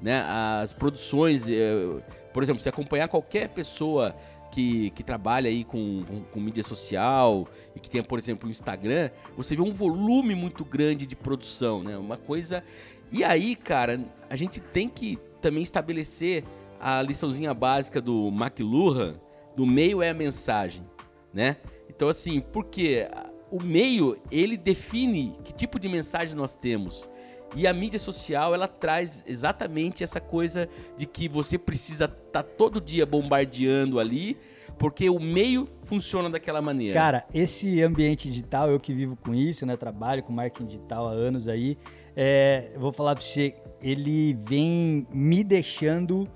né? 0.02 0.26
As 0.28 0.74
produções, 0.74 1.48
é, 1.48 2.02
por 2.34 2.44
exemplo, 2.44 2.62
se 2.62 2.68
acompanhar 2.68 3.08
qualquer 3.08 3.48
pessoa 3.48 4.14
que, 4.56 4.90
que 4.92 5.04
trabalha 5.04 5.50
aí 5.50 5.66
com, 5.66 6.06
com, 6.06 6.22
com, 6.22 6.40
mídia 6.40 6.64
social 6.64 7.46
e 7.76 7.80
que 7.80 7.90
tem, 7.90 8.02
por 8.02 8.18
exemplo, 8.18 8.48
o 8.48 8.52
Instagram, 8.52 9.10
você 9.36 9.54
vê 9.54 9.62
um 9.62 9.74
volume 9.74 10.34
muito 10.34 10.64
grande 10.64 11.06
de 11.06 11.14
produção, 11.14 11.84
né? 11.84 11.98
Uma 11.98 12.16
coisa. 12.16 12.64
E 13.12 13.22
aí, 13.22 13.54
cara, 13.54 14.00
a 14.30 14.36
gente 14.38 14.62
tem 14.62 14.88
que 14.88 15.20
também 15.42 15.62
estabelecer 15.62 16.46
a 16.80 17.02
liçãozinha 17.02 17.54
básica 17.54 18.00
do 18.00 18.30
McLuhan, 18.30 19.20
do 19.58 19.66
meio 19.66 20.02
é 20.02 20.12
a 20.12 20.14
mensagem, 20.14 20.86
né? 21.34 21.58
Então, 21.90 22.08
assim, 22.08 22.40
porque 22.40 23.10
o 23.52 23.62
meio, 23.62 24.18
ele 24.32 24.56
define 24.56 25.36
que 25.44 25.52
tipo 25.52 25.78
de 25.78 25.90
mensagem 25.90 26.34
nós 26.34 26.56
temos. 26.56 27.10
E 27.56 27.66
a 27.66 27.74
mídia 27.74 28.00
social, 28.00 28.54
ela 28.54 28.68
traz 28.68 29.24
exatamente 29.26 30.04
essa 30.04 30.20
coisa 30.20 30.68
de 30.98 31.06
que 31.06 31.30
você 31.30 31.58
precisa 31.58 32.06
estar 32.06 32.44
tá 32.44 32.44
todo 32.44 32.82
dia 32.82 33.06
bombardeando 33.06 33.98
ali, 33.98 34.38
porque 34.78 35.10
o 35.10 35.20
meio 35.20 35.70
funciona 35.84 36.30
daquela 36.30 36.62
maneira. 36.62 36.94
Cara, 36.94 37.26
esse 37.34 37.82
ambiente 37.82 38.30
digital, 38.30 38.70
eu 38.70 38.78
que 38.78 38.94
vivo 38.94 39.16
com 39.16 39.34
isso, 39.34 39.66
né? 39.66 39.78
Trabalho 39.78 40.22
com 40.22 40.34
marketing 40.34 40.66
digital 40.66 41.08
há 41.08 41.12
anos 41.12 41.48
aí. 41.48 41.78
É, 42.14 42.72
vou 42.78 42.92
falar 42.92 43.16
pra 43.16 43.24
você, 43.24 43.56
ele 43.82 44.38
vem 44.48 45.08
me 45.14 45.42
deixando 45.42 46.28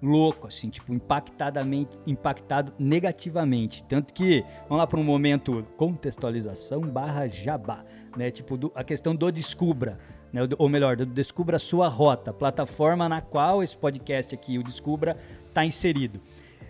louco, 0.00 0.46
assim, 0.46 0.70
tipo, 0.70 0.92
impactadamente, 0.94 1.98
impactado 2.06 2.72
negativamente. 2.78 3.82
Tanto 3.84 4.14
que, 4.14 4.44
vamos 4.68 4.78
lá 4.78 4.86
para 4.86 5.00
um 5.00 5.04
momento, 5.04 5.66
contextualização 5.76 6.82
barra 6.82 7.26
jabá, 7.26 7.84
né? 8.16 8.30
Tipo, 8.30 8.56
do, 8.56 8.72
a 8.76 8.84
questão 8.84 9.14
do 9.14 9.30
descubra 9.32 9.98
né? 10.32 10.42
ou 10.58 10.68
melhor, 10.68 10.96
do 10.96 11.06
Descubra 11.06 11.56
a 11.56 11.58
Sua 11.58 11.88
Rota, 11.88 12.32
plataforma 12.32 13.08
na 13.08 13.20
qual 13.20 13.62
esse 13.62 13.76
podcast 13.76 14.34
aqui, 14.34 14.58
o 14.58 14.62
Descubra, 14.62 15.16
está 15.46 15.64
inserido. 15.64 16.20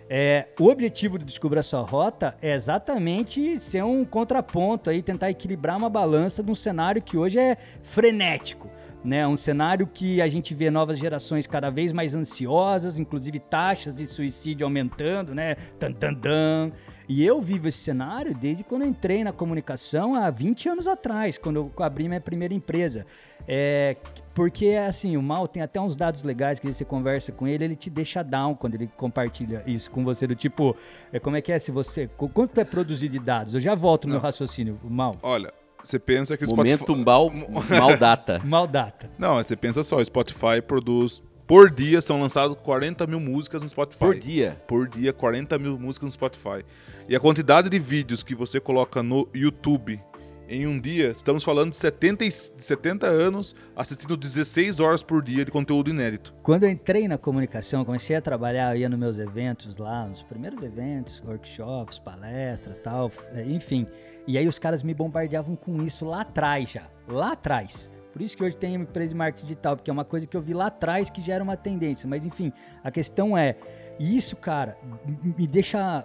É, 0.09 0.47
o 0.59 0.67
objetivo 0.67 1.19
do 1.19 1.25
Descubra 1.25 1.59
a 1.59 1.63
Sua 1.63 1.81
Rota 1.81 2.35
é 2.41 2.53
exatamente 2.53 3.59
ser 3.59 3.83
um 3.83 4.03
contraponto 4.03 4.89
aí, 4.89 5.03
tentar 5.03 5.29
equilibrar 5.29 5.77
uma 5.77 5.89
balança 5.89 6.41
de 6.41 6.49
um 6.49 6.55
cenário 6.55 7.01
que 7.01 7.15
hoje 7.15 7.39
é 7.39 7.55
frenético 7.83 8.69
né? 9.03 9.27
Um 9.27 9.35
cenário 9.35 9.87
que 9.87 10.21
a 10.21 10.27
gente 10.27 10.53
vê 10.53 10.69
novas 10.69 10.97
gerações 10.97 11.47
cada 11.47 11.69
vez 11.69 11.91
mais 11.91 12.15
ansiosas, 12.15 12.99
inclusive 12.99 13.39
taxas 13.39 13.93
de 13.93 14.05
suicídio 14.05 14.65
aumentando, 14.65 15.33
né? 15.33 15.55
Tan, 15.79 15.91
tan, 15.93 16.13
tan. 16.13 16.71
E 17.07 17.25
eu 17.25 17.41
vivo 17.41 17.67
esse 17.67 17.79
cenário 17.79 18.35
desde 18.35 18.63
quando 18.63 18.85
entrei 18.85 19.23
na 19.23 19.31
comunicação 19.31 20.13
há 20.13 20.29
20 20.29 20.69
anos 20.69 20.87
atrás, 20.87 21.37
quando 21.37 21.55
eu 21.55 21.83
abri 21.83 22.07
minha 22.07 22.21
primeira 22.21 22.53
empresa. 22.53 23.05
É, 23.47 23.97
porque, 24.35 24.67
assim, 24.75 25.17
o 25.17 25.23
Mal 25.23 25.47
tem 25.47 25.63
até 25.63 25.81
uns 25.81 25.95
dados 25.95 26.21
legais 26.21 26.59
que 26.59 26.71
você 26.71 26.85
conversa 26.85 27.31
com 27.31 27.47
ele, 27.47 27.65
ele 27.65 27.75
te 27.75 27.89
deixa 27.89 28.21
down 28.21 28.53
quando 28.53 28.75
ele 28.75 28.87
compartilha 28.95 29.63
isso 29.65 29.89
com 29.89 30.03
você, 30.03 30.27
do 30.27 30.35
tipo, 30.35 30.75
é, 31.11 31.19
como 31.19 31.35
é 31.35 31.41
que 31.41 31.51
é 31.51 31.57
se 31.57 31.71
você... 31.71 32.07
Quanto 32.07 32.59
é 32.59 32.63
produzido 32.63 33.13
de 33.13 33.19
dados? 33.19 33.55
Eu 33.55 33.59
já 33.59 33.73
volto 33.73 34.05
no 34.05 34.11
meu 34.11 34.21
raciocínio, 34.21 34.79
Mal. 34.83 35.15
Olha, 35.23 35.51
você 35.83 35.99
pensa 35.99 36.37
que 36.37 36.45
o 36.45 36.49
Momento 36.55 36.79
Spotify... 36.79 37.05
mal, 37.05 37.31
mal 37.69 37.97
data. 37.97 38.41
mal 38.45 38.67
data. 38.67 39.09
Não, 39.17 39.35
você 39.35 39.55
pensa 39.55 39.83
só, 39.83 39.97
o 39.97 40.05
Spotify 40.05 40.61
produz... 40.65 41.23
Por 41.47 41.71
dia 41.71 41.99
são 41.99 42.21
lançadas 42.21 42.55
40 42.61 43.07
mil 43.07 43.19
músicas 43.19 43.63
no 43.63 43.69
Spotify. 43.69 43.99
Por 43.99 44.15
dia? 44.15 44.61
Por 44.67 44.87
dia, 44.87 45.11
40 45.11 45.57
mil 45.57 45.79
músicas 45.79 46.05
no 46.05 46.11
Spotify. 46.11 46.63
E 47.07 47.15
a 47.15 47.19
quantidade 47.19 47.69
de 47.69 47.79
vídeos 47.79 48.21
que 48.21 48.35
você 48.35 48.59
coloca 48.59 49.01
no 49.01 49.27
YouTube 49.33 49.99
em 50.49 50.65
um 50.65 50.79
dia, 50.79 51.11
estamos 51.11 51.43
falando 51.43 51.69
de 51.69 51.77
70, 51.77 52.25
70 52.31 53.05
anos 53.05 53.55
assistindo 53.75 54.17
16 54.17 54.79
horas 54.79 55.03
por 55.03 55.21
dia 55.21 55.45
de 55.45 55.51
conteúdo 55.51 55.91
inédito. 55.91 56.33
Quando 56.41 56.63
eu 56.63 56.69
entrei 56.69 57.07
na 57.07 57.19
comunicação, 57.19 57.85
comecei 57.85 58.15
a 58.15 58.21
trabalhar, 58.21 58.75
ia 58.75 58.89
nos 58.89 58.97
meus 58.97 59.19
eventos 59.19 59.77
lá, 59.77 60.07
nos 60.07 60.23
primeiros 60.23 60.63
eventos, 60.63 61.21
workshops, 61.21 61.99
palestras 61.99 62.79
tal, 62.79 63.11
enfim. 63.45 63.85
E 64.25 64.39
aí 64.39 64.47
os 64.47 64.57
caras 64.57 64.81
me 64.81 64.93
bombardeavam 64.93 65.55
com 65.55 65.83
isso 65.83 66.03
lá 66.03 66.21
atrás 66.21 66.71
já, 66.71 66.89
lá 67.07 67.33
atrás. 67.33 67.91
Por 68.11 68.23
isso 68.23 68.35
que 68.35 68.43
hoje 68.43 68.57
tem 68.57 68.73
empresa 68.73 69.09
de 69.09 69.15
marketing 69.15 69.45
digital, 69.45 69.77
porque 69.77 69.91
é 69.91 69.93
uma 69.93 70.03
coisa 70.03 70.25
que 70.25 70.35
eu 70.35 70.41
vi 70.41 70.55
lá 70.55 70.65
atrás 70.65 71.11
que 71.11 71.21
já 71.21 71.35
era 71.35 71.43
uma 71.43 71.55
tendência. 71.55 72.09
Mas 72.09 72.25
enfim, 72.25 72.51
a 72.83 72.89
questão 72.89 73.37
é, 73.37 73.55
isso, 73.99 74.35
cara, 74.35 74.77
me 75.05 75.45
deixa. 75.45 76.03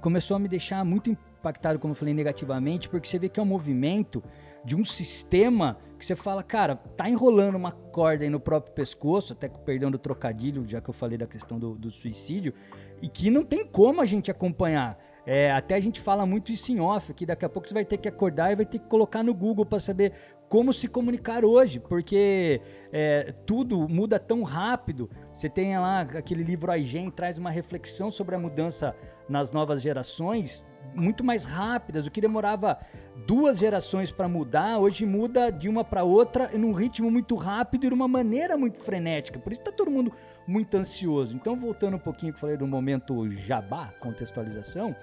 Começou 0.00 0.36
a 0.36 0.40
me 0.40 0.48
deixar 0.48 0.84
muito 0.84 1.16
impactado, 1.44 1.78
como 1.78 1.92
eu 1.92 1.96
falei, 1.96 2.14
negativamente, 2.14 2.88
porque 2.88 3.06
você 3.06 3.18
vê 3.18 3.28
que 3.28 3.38
é 3.38 3.42
um 3.42 3.46
movimento 3.46 4.22
de 4.64 4.74
um 4.74 4.84
sistema 4.84 5.76
que 5.98 6.06
você 6.06 6.16
fala, 6.16 6.42
cara, 6.42 6.76
tá 6.96 7.08
enrolando 7.08 7.56
uma 7.56 7.70
corda 7.70 8.24
aí 8.24 8.30
no 8.30 8.40
próprio 8.40 8.72
pescoço, 8.74 9.34
até 9.34 9.48
com 9.48 9.58
perdão 9.58 9.90
do 9.90 9.98
trocadilho, 9.98 10.66
já 10.66 10.80
que 10.80 10.88
eu 10.88 10.94
falei 10.94 11.18
da 11.18 11.26
questão 11.26 11.58
do, 11.58 11.74
do 11.74 11.90
suicídio, 11.90 12.54
e 13.02 13.08
que 13.08 13.30
não 13.30 13.44
tem 13.44 13.66
como 13.66 14.00
a 14.00 14.06
gente 14.06 14.30
acompanhar. 14.30 14.98
É, 15.26 15.50
até 15.52 15.74
a 15.74 15.80
gente 15.80 16.00
fala 16.00 16.26
muito 16.26 16.52
isso 16.52 16.70
em 16.70 16.80
off, 16.80 17.12
que 17.14 17.24
daqui 17.24 17.44
a 17.44 17.48
pouco 17.48 17.66
você 17.66 17.74
vai 17.74 17.84
ter 17.84 17.96
que 17.96 18.08
acordar 18.08 18.52
e 18.52 18.56
vai 18.56 18.66
ter 18.66 18.78
que 18.78 18.86
colocar 18.86 19.22
no 19.22 19.32
Google 19.32 19.64
para 19.64 19.80
saber 19.80 20.12
como 20.48 20.72
se 20.72 20.86
comunicar 20.86 21.44
hoje, 21.44 21.80
porque 21.80 22.60
é, 22.92 23.34
tudo 23.46 23.88
muda 23.88 24.18
tão 24.18 24.42
rápido. 24.42 25.10
Você 25.34 25.48
tem 25.48 25.76
lá 25.76 26.02
aquele 26.02 26.44
livro 26.44 26.70
Aigen, 26.70 27.10
traz 27.10 27.38
uma 27.38 27.50
reflexão 27.50 28.08
sobre 28.08 28.36
a 28.36 28.38
mudança 28.38 28.94
nas 29.28 29.50
novas 29.50 29.82
gerações 29.82 30.64
muito 30.94 31.24
mais 31.24 31.42
rápidas. 31.42 32.06
O 32.06 32.10
que 32.10 32.20
demorava 32.20 32.78
duas 33.26 33.58
gerações 33.58 34.12
para 34.12 34.28
mudar, 34.28 34.78
hoje 34.78 35.04
muda 35.04 35.50
de 35.50 35.68
uma 35.68 35.82
para 35.82 36.04
outra 36.04 36.50
em 36.54 36.64
um 36.64 36.72
ritmo 36.72 37.10
muito 37.10 37.34
rápido 37.34 37.84
e 37.84 37.88
de 37.88 37.94
uma 37.94 38.06
maneira 38.06 38.56
muito 38.56 38.80
frenética. 38.80 39.40
Por 39.40 39.50
isso 39.50 39.60
está 39.60 39.72
todo 39.72 39.90
mundo 39.90 40.12
muito 40.46 40.76
ansioso. 40.76 41.34
Então, 41.34 41.58
voltando 41.58 41.96
um 41.96 42.00
pouquinho 42.00 42.32
que 42.32 42.38
falei 42.38 42.56
do 42.56 42.66
momento 42.66 43.28
jabá, 43.32 43.92
contextualização, 43.98 44.94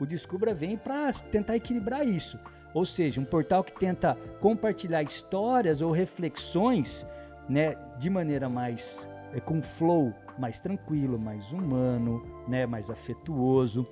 o 0.00 0.04
Descubra 0.04 0.52
vem 0.52 0.76
para 0.76 1.12
tentar 1.12 1.54
equilibrar 1.54 2.04
isso. 2.04 2.40
Ou 2.74 2.84
seja, 2.84 3.20
um 3.20 3.24
portal 3.24 3.62
que 3.62 3.72
tenta 3.72 4.18
compartilhar 4.40 5.04
histórias 5.04 5.80
ou 5.80 5.92
reflexões 5.92 7.06
né, 7.48 7.76
de 7.98 8.10
maneira 8.10 8.48
mais 8.48 9.08
é, 9.36 9.40
com 9.40 9.60
flow 9.60 10.14
mais 10.38 10.60
tranquilo, 10.60 11.18
mais 11.18 11.52
humano, 11.52 12.24
né, 12.48 12.66
mais 12.66 12.88
afetuoso 12.90 13.86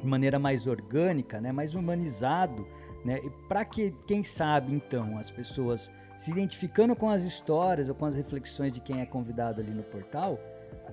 de 0.00 0.06
maneira 0.06 0.38
mais 0.38 0.66
orgânica, 0.66 1.40
né, 1.40 1.52
mais 1.52 1.74
humanizado, 1.74 2.66
né, 3.04 3.20
para 3.48 3.64
que, 3.64 3.94
quem 4.06 4.24
sabe, 4.24 4.74
então, 4.74 5.18
as 5.18 5.30
pessoas 5.30 5.92
se 6.16 6.30
identificando 6.30 6.96
com 6.96 7.10
as 7.10 7.22
histórias 7.22 7.88
ou 7.88 7.94
com 7.94 8.06
as 8.06 8.16
reflexões 8.16 8.72
de 8.72 8.80
quem 8.80 9.00
é 9.00 9.06
convidado 9.06 9.60
ali 9.60 9.70
no 9.70 9.82
portal, 9.82 10.38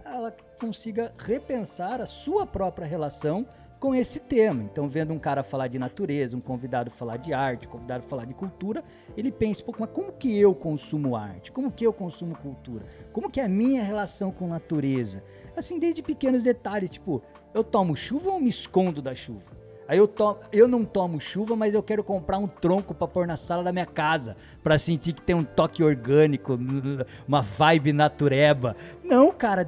ela 0.03 0.35
consiga 0.59 1.13
repensar 1.17 2.01
a 2.01 2.05
sua 2.05 2.45
própria 2.45 2.85
relação 2.85 3.47
com 3.83 3.93
esse 3.93 4.17
tema. 4.17 4.63
Então, 4.63 4.87
vendo 4.87 5.11
um 5.11 5.19
cara 5.19 5.43
falar 5.43 5.67
de 5.67 5.77
natureza, 5.77 6.37
um 6.37 6.39
convidado 6.39 6.89
falar 6.89 7.17
de 7.17 7.33
arte, 7.33 7.67
um 7.67 7.69
convidado 7.69 8.05
falar 8.05 8.23
de 8.23 8.33
cultura, 8.33 8.81
ele 9.17 9.29
pensa, 9.29 9.61
mas 9.77 9.89
como 9.89 10.13
que 10.13 10.39
eu 10.39 10.55
consumo 10.55 11.17
arte? 11.17 11.51
Como 11.51 11.69
que 11.69 11.85
eu 11.85 11.91
consumo 11.91 12.33
cultura? 12.33 12.85
Como 13.11 13.29
que 13.29 13.41
é 13.41 13.43
a 13.43 13.49
minha 13.49 13.83
relação 13.83 14.31
com 14.31 14.47
natureza? 14.47 15.21
Assim, 15.53 15.79
desde 15.79 16.01
pequenos 16.01 16.43
detalhes, 16.43 16.91
tipo, 16.91 17.21
eu 17.53 17.61
tomo 17.61 17.93
chuva 17.93 18.31
ou 18.31 18.39
me 18.39 18.47
escondo 18.47 19.01
da 19.01 19.13
chuva? 19.13 19.51
Aí 19.87 19.97
eu, 19.97 20.07
to 20.07 20.37
eu 20.51 20.67
não 20.67 20.85
tomo 20.85 21.19
chuva, 21.19 21.55
mas 21.55 21.73
eu 21.73 21.83
quero 21.83 22.03
comprar 22.03 22.37
um 22.37 22.47
tronco 22.47 22.93
para 22.93 23.07
pôr 23.07 23.27
na 23.27 23.35
sala 23.35 23.63
da 23.63 23.71
minha 23.71 23.85
casa, 23.85 24.37
para 24.63 24.77
sentir 24.77 25.13
que 25.13 25.21
tem 25.21 25.35
um 25.35 25.43
toque 25.43 25.83
orgânico, 25.83 26.57
uma 27.27 27.41
vibe 27.41 27.91
natureba. 27.91 28.75
Não, 29.03 29.31
cara, 29.31 29.65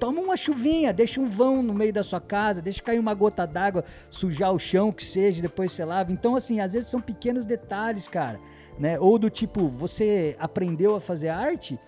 toma 0.00 0.20
uma 0.20 0.36
chuvinha, 0.36 0.92
deixa 0.92 1.20
um 1.20 1.26
vão 1.26 1.62
no 1.62 1.74
meio 1.74 1.92
da 1.92 2.02
sua 2.02 2.20
casa, 2.20 2.62
deixa 2.62 2.82
cair 2.82 2.98
uma 2.98 3.12
gota 3.12 3.46
d'água, 3.46 3.84
sujar 4.10 4.52
o 4.52 4.58
chão, 4.58 4.90
que 4.90 5.04
seja, 5.04 5.42
depois 5.42 5.72
você 5.72 5.84
lava. 5.84 6.12
Então, 6.12 6.34
assim, 6.34 6.60
às 6.60 6.72
vezes 6.72 6.88
são 6.88 7.00
pequenos 7.00 7.44
detalhes, 7.44 8.08
cara, 8.08 8.40
né? 8.78 8.98
Ou 8.98 9.18
do 9.18 9.28
tipo, 9.28 9.68
você 9.68 10.34
aprendeu 10.38 10.94
a 10.94 11.00
fazer 11.00 11.28
arte, 11.28 11.78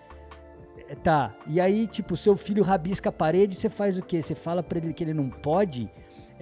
Tá. 1.05 1.33
E 1.47 1.61
aí, 1.61 1.87
tipo, 1.87 2.17
seu 2.17 2.37
filho 2.37 2.65
rabisca 2.65 3.11
a 3.11 3.13
parede, 3.13 3.55
você 3.55 3.69
faz 3.69 3.97
o 3.97 4.03
quê? 4.03 4.21
Você 4.21 4.35
fala 4.35 4.61
pra 4.61 4.79
ele 4.79 4.93
que 4.93 5.05
ele 5.05 5.15
não 5.15 5.31
pode 5.31 5.89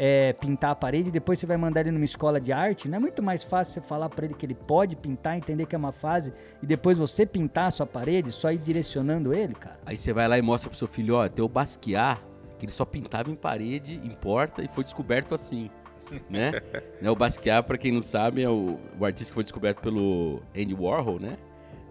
é, 0.00 0.32
pintar 0.32 0.70
a 0.70 0.74
parede, 0.76 1.10
depois 1.10 1.40
você 1.40 1.46
vai 1.46 1.56
mandar 1.56 1.80
ele 1.80 1.90
numa 1.90 2.04
escola 2.04 2.40
de 2.40 2.52
arte? 2.52 2.88
Não 2.88 2.96
é 2.96 3.00
muito 3.00 3.20
mais 3.20 3.42
fácil 3.42 3.74
você 3.74 3.80
falar 3.80 4.08
para 4.08 4.26
ele 4.26 4.34
que 4.34 4.46
ele 4.46 4.54
pode 4.54 4.94
pintar, 4.94 5.36
entender 5.36 5.66
que 5.66 5.74
é 5.74 5.78
uma 5.78 5.90
fase, 5.90 6.32
e 6.62 6.66
depois 6.66 6.96
você 6.96 7.26
pintar 7.26 7.66
a 7.66 7.70
sua 7.72 7.84
parede, 7.84 8.30
só 8.30 8.52
ir 8.52 8.58
direcionando 8.58 9.34
ele, 9.34 9.54
cara? 9.54 9.80
Aí 9.84 9.96
você 9.96 10.12
vai 10.12 10.28
lá 10.28 10.38
e 10.38 10.42
mostra 10.42 10.70
pro 10.70 10.78
seu 10.78 10.86
filho, 10.86 11.16
ó, 11.16 11.28
tem 11.28 11.44
o 11.44 11.48
Basquiat, 11.48 12.22
que 12.60 12.66
ele 12.66 12.72
só 12.72 12.84
pintava 12.84 13.28
em 13.28 13.34
parede, 13.34 13.94
em 13.94 14.10
porta, 14.10 14.62
e 14.62 14.68
foi 14.68 14.84
descoberto 14.84 15.34
assim. 15.34 15.68
né? 16.30 16.52
né? 17.02 17.10
O 17.10 17.16
Basquiat, 17.16 17.66
para 17.66 17.76
quem 17.76 17.90
não 17.90 18.00
sabe, 18.00 18.42
é 18.42 18.48
o, 18.48 18.78
o, 19.00 19.04
artista 19.04 19.32
que 19.32 19.34
foi 19.34 19.42
descoberto 19.42 19.80
pelo 19.80 20.40
Andy 20.56 20.74
Warhol, 20.74 21.18
né? 21.18 21.36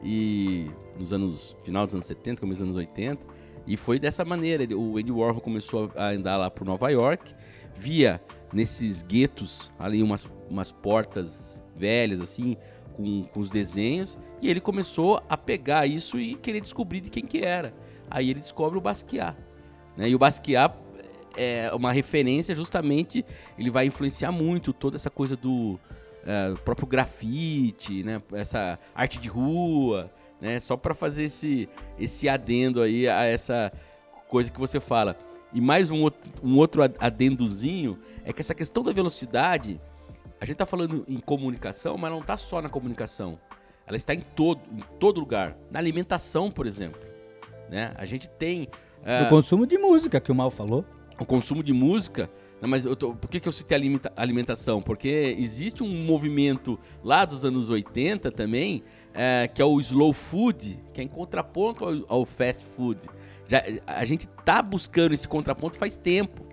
E 0.01 0.71
nos 0.97 1.11
anos 1.11 1.57
final 1.65 1.85
dos 1.85 1.93
anos 1.93 2.05
70, 2.05 2.39
começo 2.39 2.61
dos 2.61 2.69
anos 2.69 2.77
80, 2.77 3.21
e 3.67 3.75
foi 3.75 3.99
dessa 3.99 4.23
maneira. 4.23 4.63
O 4.77 4.97
Andy 4.97 5.11
Warhol 5.11 5.41
começou 5.41 5.91
a 5.93 6.07
andar 6.11 6.37
lá 6.37 6.49
para 6.49 6.63
Nova 6.63 6.89
York 6.89 7.35
via 7.77 8.22
nesses 8.51 9.01
guetos 9.03 9.72
ali 9.77 10.01
umas, 10.01 10.27
umas 10.50 10.72
portas 10.72 11.62
velhas 11.75 12.22
assim 12.22 12.57
com, 12.96 13.24
com 13.24 13.39
os 13.39 13.50
desenhos 13.50 14.17
e 14.41 14.50
ele 14.50 14.62
começou 14.62 15.22
a 15.27 15.38
pegar 15.38 15.86
isso 15.88 16.19
e 16.19 16.36
querer 16.36 16.62
descobrir 16.62 17.01
de 17.01 17.10
quem 17.10 17.25
que 17.25 17.43
era. 17.43 17.74
Aí 18.10 18.29
ele 18.29 18.39
descobre 18.39 18.77
o 18.77 18.81
Basquiat, 18.81 19.38
né? 19.96 20.10
E 20.10 20.15
o 20.15 20.19
Basquiat 20.19 20.75
é 21.36 21.72
uma 21.74 21.91
referência 21.91 22.55
justamente, 22.55 23.25
ele 23.57 23.69
vai 23.69 23.86
influenciar 23.86 24.31
muito 24.31 24.74
toda 24.74 24.96
essa 24.96 25.10
coisa 25.10 25.36
do 25.36 25.79
é, 26.25 26.53
próprio 26.63 26.88
grafite, 26.88 28.03
né? 28.03 28.22
Essa 28.34 28.79
arte 28.96 29.19
de 29.19 29.27
rua, 29.27 30.12
né? 30.39 30.60
Só 30.60 30.77
para 30.77 30.93
fazer 30.93 31.25
esse 31.25 31.67
esse 32.00 32.29
adendo 32.29 32.81
aí 32.81 33.07
a 33.07 33.24
essa 33.24 33.72
coisa 34.27 34.51
que 34.51 34.60
você 34.60 34.79
fala. 34.79 35.17
E 35.57 35.61
mais 35.61 35.89
um 35.89 36.03
outro, 36.03 36.31
um 36.43 36.55
outro 36.55 36.83
adendozinho 36.99 37.97
é 38.23 38.31
que 38.31 38.41
essa 38.41 38.53
questão 38.53 38.83
da 38.83 38.93
velocidade, 38.93 39.81
a 40.39 40.45
gente 40.45 40.53
está 40.53 40.67
falando 40.67 41.03
em 41.07 41.19
comunicação, 41.19 41.97
mas 41.97 42.11
não 42.11 42.19
está 42.19 42.37
só 42.37 42.61
na 42.61 42.69
comunicação. 42.69 43.39
Ela 43.87 43.97
está 43.97 44.13
em 44.13 44.21
todo, 44.21 44.61
em 44.71 44.83
todo 44.99 45.19
lugar. 45.19 45.57
Na 45.71 45.79
alimentação, 45.79 46.51
por 46.51 46.67
exemplo. 46.67 47.01
Né? 47.71 47.91
A 47.97 48.05
gente 48.05 48.29
tem. 48.29 48.65
Uh, 49.01 49.25
o 49.25 49.29
consumo 49.29 49.65
de 49.65 49.79
música, 49.79 50.21
que 50.21 50.31
o 50.31 50.35
Mal 50.35 50.51
falou. 50.51 50.85
O 51.19 51.25
consumo 51.25 51.63
de 51.63 51.73
música. 51.73 52.29
Não, 52.61 52.69
mas 52.69 52.85
tô, 52.95 53.15
por 53.15 53.27
que, 53.27 53.39
que 53.39 53.47
eu 53.47 53.51
citei 53.51 53.79
alimentação? 54.15 54.79
Porque 54.79 55.35
existe 55.39 55.81
um 55.81 56.05
movimento 56.05 56.79
lá 57.03 57.25
dos 57.25 57.43
anos 57.43 57.71
80 57.71 58.31
também, 58.31 58.83
é, 59.11 59.49
que 59.51 59.59
é 59.59 59.65
o 59.65 59.79
slow 59.79 60.13
food, 60.13 60.79
que 60.93 61.01
é 61.01 61.03
em 61.03 61.07
contraponto 61.07 61.83
ao, 61.83 62.19
ao 62.19 62.25
fast 62.25 62.63
food. 62.63 62.99
Já, 63.48 63.63
a 63.86 64.06
gente 64.06 64.27
tá 64.46 64.62
buscando 64.62 65.13
esse 65.13 65.27
contraponto 65.27 65.77
faz 65.77 65.96
tempo. 65.96 66.46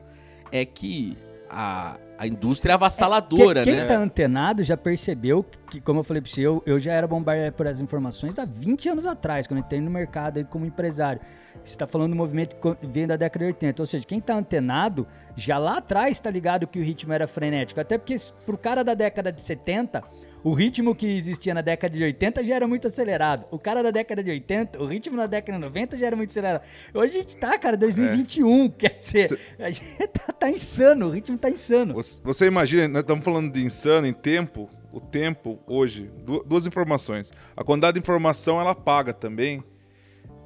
É 0.53 0.65
que 0.65 1.17
a, 1.51 1.97
a 2.19 2.27
indústria 2.27 2.73
é 2.73 2.75
avassaladora, 2.75 3.61
é, 3.61 3.65
quem, 3.65 3.75
né? 3.75 3.81
Quem 3.81 3.89
tá 3.89 3.97
antenado 3.97 4.63
já 4.63 4.77
percebeu 4.77 5.45
que, 5.71 5.81
como 5.81 6.01
eu 6.01 6.05
falei 6.05 6.21
pra 6.21 6.31
você, 6.31 6.43
eu, 6.43 6.63
eu 6.65 6.79
já 6.79 6.93
era 6.93 7.07
bombardeado 7.07 7.57
por 7.57 7.67
essas 7.67 7.81
informações 7.81 8.39
há 8.39 8.45
20 8.45 8.89
anos 8.89 9.07
atrás, 9.07 9.47
quando 9.47 9.59
eu 9.59 9.65
entrei 9.65 9.81
no 9.81 9.91
mercado 9.91 10.39
aí 10.39 10.45
como 10.45 10.65
empresário. 10.65 11.21
Você 11.65 11.77
tá 11.77 11.87
falando 11.87 12.11
do 12.11 12.17
movimento 12.17 12.57
que 12.57 12.87
vem 12.87 13.07
da 13.07 13.17
década 13.17 13.45
de 13.47 13.53
80. 13.53 13.83
Ou 13.83 13.87
seja, 13.87 14.05
quem 14.05 14.21
tá 14.21 14.35
antenado, 14.35 15.07
já 15.37 15.59
lá 15.59 15.79
atrás 15.79 16.21
tá 16.21 16.31
ligado 16.31 16.67
que 16.67 16.79
o 16.79 16.83
ritmo 16.83 17.13
era 17.13 17.27
frenético. 17.27 17.81
Até 17.81 17.99
porque 17.99 18.17
pro 18.47 18.59
cara 18.59 18.85
da 18.85 18.95
década 18.95 19.33
de 19.33 19.43
70 19.43 20.03
o 20.45 20.53
ritmo 20.53 20.95
que 20.95 21.07
existia 21.07 21.55
na 21.55 21.63
década 21.63 21.97
de 21.97 22.05
80 22.05 22.45
já 22.45 22.57
era 22.57 22.69
muito 22.69 22.87
acelerado. 22.87 23.47
O 23.51 23.59
cara 23.59 23.83
da 23.83 23.91
década 23.91 24.23
de 24.23 24.31
80, 24.31 24.79
o 24.79 24.85
ritmo 24.85 25.17
na 25.17 25.27
década 25.27 25.59
de 25.59 25.65
90 25.65 25.97
já 25.97 26.07
era 26.07 26.15
muito 26.15 26.31
acelerado. 26.31 26.63
Hoje 26.93 27.17
a 27.17 27.21
gente 27.21 27.37
tá, 27.39 27.57
cara, 27.57 27.79
2021, 27.79 28.67
é. 28.67 28.69
quer 28.69 28.99
dizer, 28.99 29.29
Cê... 29.29 29.39
a 29.59 29.71
gente 29.71 30.07
tá, 30.09 30.33
tá, 30.35 30.51
insano, 30.51 31.07
o 31.07 31.11
ritmo 31.11 31.39
tá 31.39 31.49
insano. 31.49 31.95
Você 31.95 32.47
imagina, 32.47 32.87
nós 32.89 33.01
estamos 33.01 33.25
falando 33.25 33.51
de 33.51 33.65
insano 33.65 34.07
em 34.07 34.13
tempo, 34.13 34.69
o 34.93 35.01
tempo 35.01 35.59
hoje, 35.67 36.11
duas 36.47 36.67
informações. 36.67 37.33
A 37.57 37.65
quantidade 37.65 37.95
de 37.95 38.01
informação 38.01 38.61
ela 38.61 38.75
paga 38.75 39.15
também. 39.15 39.65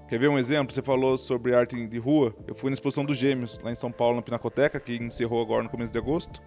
Quer 0.08 0.20
ver 0.20 0.28
um 0.28 0.38
exemplo? 0.38 0.72
Você 0.72 0.80
falou 0.80 1.18
sobre 1.18 1.54
arte 1.56 1.74
de 1.88 1.98
rua. 1.98 2.34
Eu 2.46 2.54
fui 2.54 2.70
na 2.70 2.74
exposição 2.74 3.04
dos 3.04 3.18
Gêmeos, 3.18 3.58
lá 3.64 3.72
em 3.72 3.74
São 3.74 3.90
Paulo, 3.90 4.16
na 4.16 4.22
Pinacoteca, 4.22 4.78
que 4.78 4.94
encerrou 4.94 5.42
agora 5.42 5.64
no 5.64 5.68
começo 5.68 5.92
de 5.92 5.98
agosto. 5.98 6.40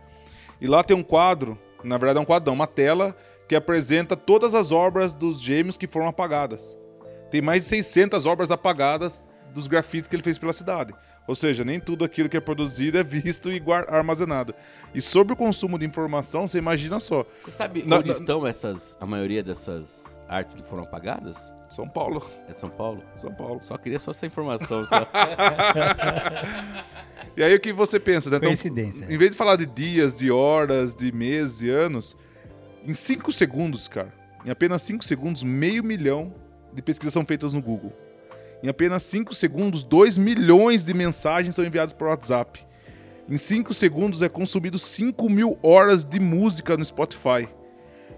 E 0.62 0.68
lá 0.68 0.84
tem 0.84 0.96
um 0.96 1.04
quadro, 1.04 1.60
na 1.84 1.98
verdade 1.98 2.18
é 2.18 2.22
um 2.22 2.26
quadro, 2.26 2.48
não, 2.48 2.54
uma 2.54 2.68
tela 2.68 3.16
que 3.52 3.56
apresenta 3.58 4.16
todas 4.16 4.56
as 4.56 4.72
obras 4.72 5.14
dos 5.14 5.42
gêmeos 5.42 5.76
que 5.76 5.86
foram 5.86 6.08
apagadas. 6.08 6.80
Tem 7.30 7.42
mais 7.42 7.64
de 7.64 7.68
600 7.68 8.26
obras 8.26 8.50
apagadas 8.50 9.26
dos 9.54 9.68
grafites 9.68 10.08
que 10.08 10.16
ele 10.16 10.24
fez 10.24 10.40
pela 10.40 10.54
cidade. 10.54 10.94
Ou 11.28 11.36
seja, 11.36 11.66
nem 11.66 11.78
tudo 11.78 12.06
aquilo 12.06 12.30
que 12.30 12.38
é 12.38 12.40
produzido 12.40 12.98
é 12.98 13.04
visto 13.04 13.52
e 13.52 13.62
armazenado. 13.90 14.56
E 14.96 15.02
sobre 15.02 15.34
o 15.34 15.36
consumo 15.36 15.78
de 15.78 15.86
informação, 15.86 16.48
você 16.48 16.60
imagina 16.60 16.98
só. 17.02 17.26
Você 17.42 17.52
sabe 17.52 17.84
na, 17.86 17.98
onde 17.98 18.08
na... 18.08 18.14
estão 18.14 18.48
essas, 18.48 18.98
a 19.02 19.06
maioria 19.06 19.44
dessas 19.44 20.18
artes 20.30 20.56
que 20.56 20.64
foram 20.64 20.84
apagadas? 20.84 21.54
São 21.68 21.90
Paulo. 21.90 22.26
É 22.48 22.54
São 22.54 22.70
Paulo? 22.70 23.04
São 23.16 23.34
Paulo. 23.34 23.62
Só 23.62 23.78
queria 23.78 24.00
só 24.00 24.12
essa 24.12 24.26
informação. 24.26 24.86
Só. 24.86 24.96
e 27.36 27.44
aí 27.44 27.54
o 27.54 27.60
que 27.60 27.74
você 27.74 28.00
pensa? 28.00 28.30
Né? 28.30 28.38
Então, 28.38 28.48
Coincidência. 28.48 29.06
Em 29.10 29.18
vez 29.18 29.32
de 29.32 29.36
falar 29.36 29.58
de 29.58 29.66
dias, 29.66 30.18
de 30.18 30.32
horas, 30.32 30.96
de 30.96 31.12
meses 31.12 31.64
e 31.64 31.70
anos, 31.70 32.16
em 32.86 32.94
5 32.94 33.32
segundos, 33.32 33.88
cara, 33.88 34.14
em 34.46 34.50
apenas 34.50 34.82
5 34.82 35.06
segundos, 35.06 35.44
meio 35.44 35.84
milhão 35.84 36.34
de 36.74 36.82
pesquisas 36.82 37.14
são 37.14 37.26
feitas 37.26 37.54
no 37.54 37.62
Google. 37.62 37.94
Em 38.64 38.70
apenas 38.70 39.04
5 39.04 39.34
segundos, 39.34 39.84
2 39.84 40.18
milhões 40.18 40.84
de 40.84 40.94
mensagens 40.94 41.56
são 41.56 41.66
enviadas 41.66 41.94
por 41.94 42.08
WhatsApp. 42.08 42.66
Em 43.30 43.38
5 43.38 43.74
segundos 43.74 44.22
é 44.22 44.30
consumido 44.30 44.78
5 44.78 45.30
mil 45.30 45.58
horas 45.62 46.06
de 46.06 46.20
música 46.20 46.76
no 46.76 46.84
Spotify. 46.84 47.48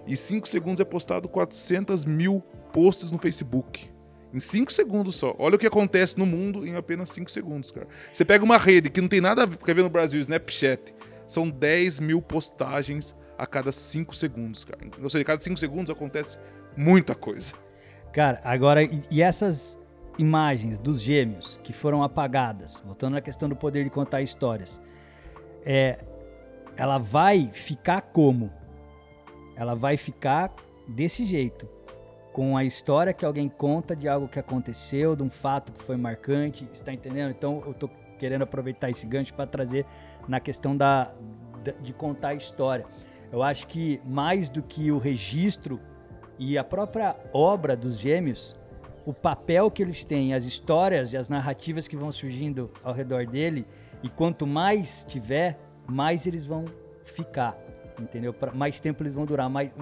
Em 0.06 0.16
5 0.16 0.48
segundos 0.48 0.80
é 0.80 0.84
postado 0.84 1.28
400 1.28 2.04
mil 2.04 2.42
posts 2.72 3.10
no 3.10 3.18
Facebook. 3.18 3.90
Em 4.32 4.40
5 4.40 4.72
segundos 4.72 5.16
só. 5.16 5.34
Olha 5.38 5.56
o 5.56 5.58
que 5.58 5.66
acontece 5.66 6.18
no 6.18 6.26
mundo 6.26 6.66
em 6.66 6.74
apenas 6.74 7.10
5 7.10 7.30
segundos, 7.30 7.70
cara. 7.70 7.86
Você 8.12 8.24
pega 8.24 8.44
uma 8.44 8.58
rede 8.58 8.90
que 8.90 9.00
não 9.00 9.08
tem 9.08 9.20
nada 9.20 9.44
a 9.44 9.46
ver 9.46 9.82
no 9.82 9.90
Brasil, 9.90 10.20
Snapchat. 10.20 10.94
São 11.26 11.48
10 11.48 12.00
mil 12.00 12.20
postagens 12.20 13.14
a 13.36 13.46
cada 13.46 13.72
5 13.72 14.14
segundos, 14.14 14.64
cara. 14.64 14.80
Ou 15.02 15.10
seja, 15.10 15.22
a 15.22 15.26
cada 15.26 15.42
5 15.42 15.58
segundos 15.58 15.90
acontece 15.90 16.38
muita 16.76 17.14
coisa. 17.14 17.54
Cara, 18.12 18.40
agora, 18.44 18.80
e 19.10 19.22
essas 19.22 19.78
imagens 20.18 20.78
dos 20.78 21.00
gêmeos 21.00 21.58
que 21.62 21.72
foram 21.72 22.02
apagadas, 22.02 22.80
voltando 22.84 23.16
à 23.16 23.20
questão 23.20 23.48
do 23.48 23.56
poder 23.56 23.84
de 23.84 23.90
contar 23.90 24.22
histórias, 24.22 24.80
é, 25.64 25.98
ela 26.76 26.98
vai 26.98 27.50
ficar 27.52 28.00
como? 28.00 28.52
Ela 29.56 29.74
vai 29.74 29.96
ficar 29.96 30.54
desse 30.86 31.24
jeito, 31.24 31.68
com 32.32 32.56
a 32.56 32.64
história 32.64 33.12
que 33.12 33.24
alguém 33.24 33.48
conta 33.48 33.94
de 33.94 34.08
algo 34.08 34.26
que 34.26 34.38
aconteceu, 34.38 35.14
de 35.14 35.22
um 35.22 35.30
fato 35.30 35.72
que 35.72 35.82
foi 35.82 35.96
marcante, 35.96 36.68
está 36.72 36.92
entendendo? 36.92 37.30
Então 37.30 37.62
eu 37.64 37.72
tô 37.72 37.88
querendo 38.18 38.42
aproveitar 38.42 38.90
esse 38.90 39.06
gancho 39.06 39.32
para 39.34 39.46
trazer 39.46 39.86
na 40.26 40.40
questão 40.40 40.76
da, 40.76 41.12
de 41.80 41.92
contar 41.92 42.28
a 42.28 42.34
história. 42.34 42.86
Eu 43.34 43.42
acho 43.42 43.66
que 43.66 44.00
mais 44.04 44.48
do 44.48 44.62
que 44.62 44.92
o 44.92 44.98
registro 44.98 45.80
e 46.38 46.56
a 46.56 46.62
própria 46.62 47.16
obra 47.32 47.76
dos 47.76 47.98
gêmeos, 47.98 48.54
o 49.04 49.12
papel 49.12 49.68
que 49.72 49.82
eles 49.82 50.04
têm, 50.04 50.32
as 50.32 50.44
histórias 50.44 51.12
e 51.12 51.16
as 51.16 51.28
narrativas 51.28 51.88
que 51.88 51.96
vão 51.96 52.12
surgindo 52.12 52.70
ao 52.84 52.94
redor 52.94 53.26
dele, 53.26 53.66
e 54.04 54.08
quanto 54.08 54.46
mais 54.46 55.04
tiver, 55.08 55.58
mais 55.84 56.28
eles 56.28 56.46
vão 56.46 56.66
ficar, 57.02 57.58
entendeu? 58.00 58.32
Mais 58.54 58.78
tempo 58.78 59.02
eles 59.02 59.14
vão 59.14 59.24
durar, 59.24 59.50
mais, 59.50 59.72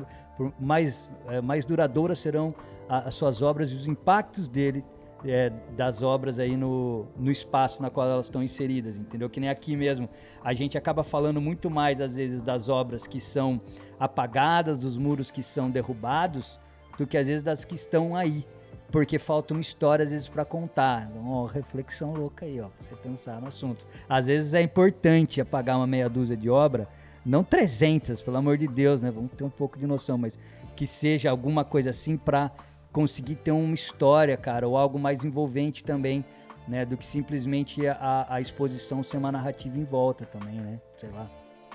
mais, 0.59 1.11
é, 1.29 1.43
mais 1.43 1.67
duradouras 1.67 2.21
serão 2.21 2.55
as 2.89 3.13
suas 3.13 3.43
obras 3.43 3.71
e 3.71 3.75
os 3.75 3.87
impactos 3.87 4.49
dele 4.49 4.83
é, 5.25 5.51
das 5.77 6.03
obras 6.03 6.39
aí 6.39 6.57
no, 6.57 7.07
no 7.17 7.31
espaço 7.31 7.83
na 7.83 7.91
qual 7.91 8.09
elas 8.09 8.27
estão 8.27 8.43
inseridas, 8.43 8.97
entendeu? 8.97 9.29
Que 9.31 9.41
nem 9.41 9.49
aqui 9.49 9.77
mesmo. 9.77 10.09
A 10.43 10.53
gente 10.53 10.77
acaba 10.77 11.03
falando 11.03 11.41
muito 11.41 11.71
mais, 11.71 12.01
às 12.01 12.17
vezes, 12.17 12.43
das 12.43 12.69
obras 12.69 13.07
que 13.07 13.21
são 13.21 13.61
apagadas, 13.99 14.81
dos 14.81 14.99
muros 14.99 15.31
que 15.31 15.43
são 15.43 15.71
derrubados, 15.71 16.59
do 16.99 17.07
que 17.07 17.17
às 17.17 17.29
vezes 17.29 17.43
das 17.43 17.65
que 17.65 17.75
estão 17.75 18.17
aí. 18.17 18.47
Porque 18.91 19.19
falta 19.19 19.55
uma 19.55 19.61
história, 19.61 20.05
às 20.05 20.13
vezes, 20.13 20.29
para 20.29 20.45
contar. 20.45 21.09
Então, 21.11 21.31
ó, 21.31 21.47
reflexão 21.47 22.13
louca 22.13 22.45
aí, 22.45 22.61
ó, 22.61 22.69
pra 22.69 22.77
você 22.79 22.95
pensar 22.95 23.41
no 23.41 23.49
assunto. 23.49 23.87
Às 24.09 24.27
vezes 24.27 24.53
é 24.53 24.61
importante 24.61 25.41
apagar 25.41 25.77
uma 25.77 25.87
meia 25.87 26.11
dúzia 26.11 26.37
de 26.37 26.51
obra, 26.51 26.87
não 27.25 27.43
300, 27.43 28.21
pelo 28.21 28.37
amor 28.37 28.59
de 28.59 28.67
Deus, 28.67 29.01
né? 29.01 29.11
Vamos 29.11 29.33
ter 29.33 29.45
um 29.45 29.51
pouco 29.51 29.79
de 29.79 29.87
noção, 29.87 30.19
mas 30.19 30.39
que 30.77 30.87
seja 30.87 31.31
alguma 31.31 31.65
coisa 31.65 31.91
assim 31.91 32.17
para 32.17 32.51
conseguir 32.93 33.37
ter 33.37 33.51
uma 33.51 33.75
história, 33.75 34.37
cara, 34.37 34.69
ou 34.69 34.77
algo 34.77 34.99
mais 34.99 35.25
envolvente 35.25 35.83
também, 35.83 36.25
né? 36.69 36.85
Do 36.85 36.97
que 36.97 37.07
simplesmente 37.07 37.87
a, 37.87 38.27
a 38.29 38.41
exposição 38.41 39.03
ser 39.03 39.17
uma 39.17 39.33
narrativa 39.33 39.79
em 39.79 39.85
volta 39.85 40.25
também, 40.27 40.61
né? 40.61 40.81
Sei 40.97 41.11
lá. 41.11 41.31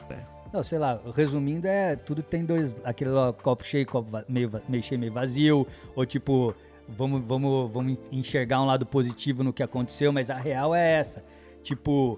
É. 0.10 0.38
Não, 0.54 0.64
sei 0.64 0.80
lá, 0.80 1.02
resumindo, 1.14 1.68
é 1.68 1.96
tudo 1.96 2.24
tem 2.24 2.46
dois. 2.46 2.76
Aquele 2.84 3.12
ó, 3.12 3.34
copo 3.34 3.66
cheio, 3.66 3.86
copo 3.86 4.10
meio, 4.30 4.50
meio 4.70 4.84
cheio, 4.84 5.00
meio 5.00 5.12
vazio, 5.12 5.68
ou 5.96 6.06
tipo, 6.06 6.56
vamos, 6.88 7.22
vamos, 7.26 7.72
vamos 7.72 7.98
enxergar 8.12 8.62
um 8.62 8.66
lado 8.66 8.86
positivo 8.86 9.44
no 9.44 9.52
que 9.52 9.62
aconteceu, 9.62 10.14
mas 10.14 10.30
a 10.30 10.38
real 10.38 10.74
é 10.74 10.94
essa. 10.94 11.24
Tipo, 11.62 12.18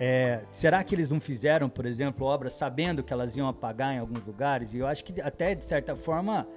é, 0.00 0.40
será 0.50 0.82
que 0.82 0.94
eles 0.94 1.10
não 1.10 1.20
fizeram, 1.20 1.68
por 1.68 1.86
exemplo, 1.86 2.26
obras 2.26 2.54
sabendo 2.54 3.02
que 3.04 3.12
elas 3.12 3.36
iam 3.36 3.46
apagar 3.46 3.94
em 3.94 3.98
alguns 3.98 4.24
lugares? 4.24 4.74
E 4.74 4.78
eu 4.78 4.86
acho 4.86 5.04
que 5.04 5.20
até, 5.20 5.54
de 5.54 5.64
certa 5.64 5.94
forma, 5.94 6.48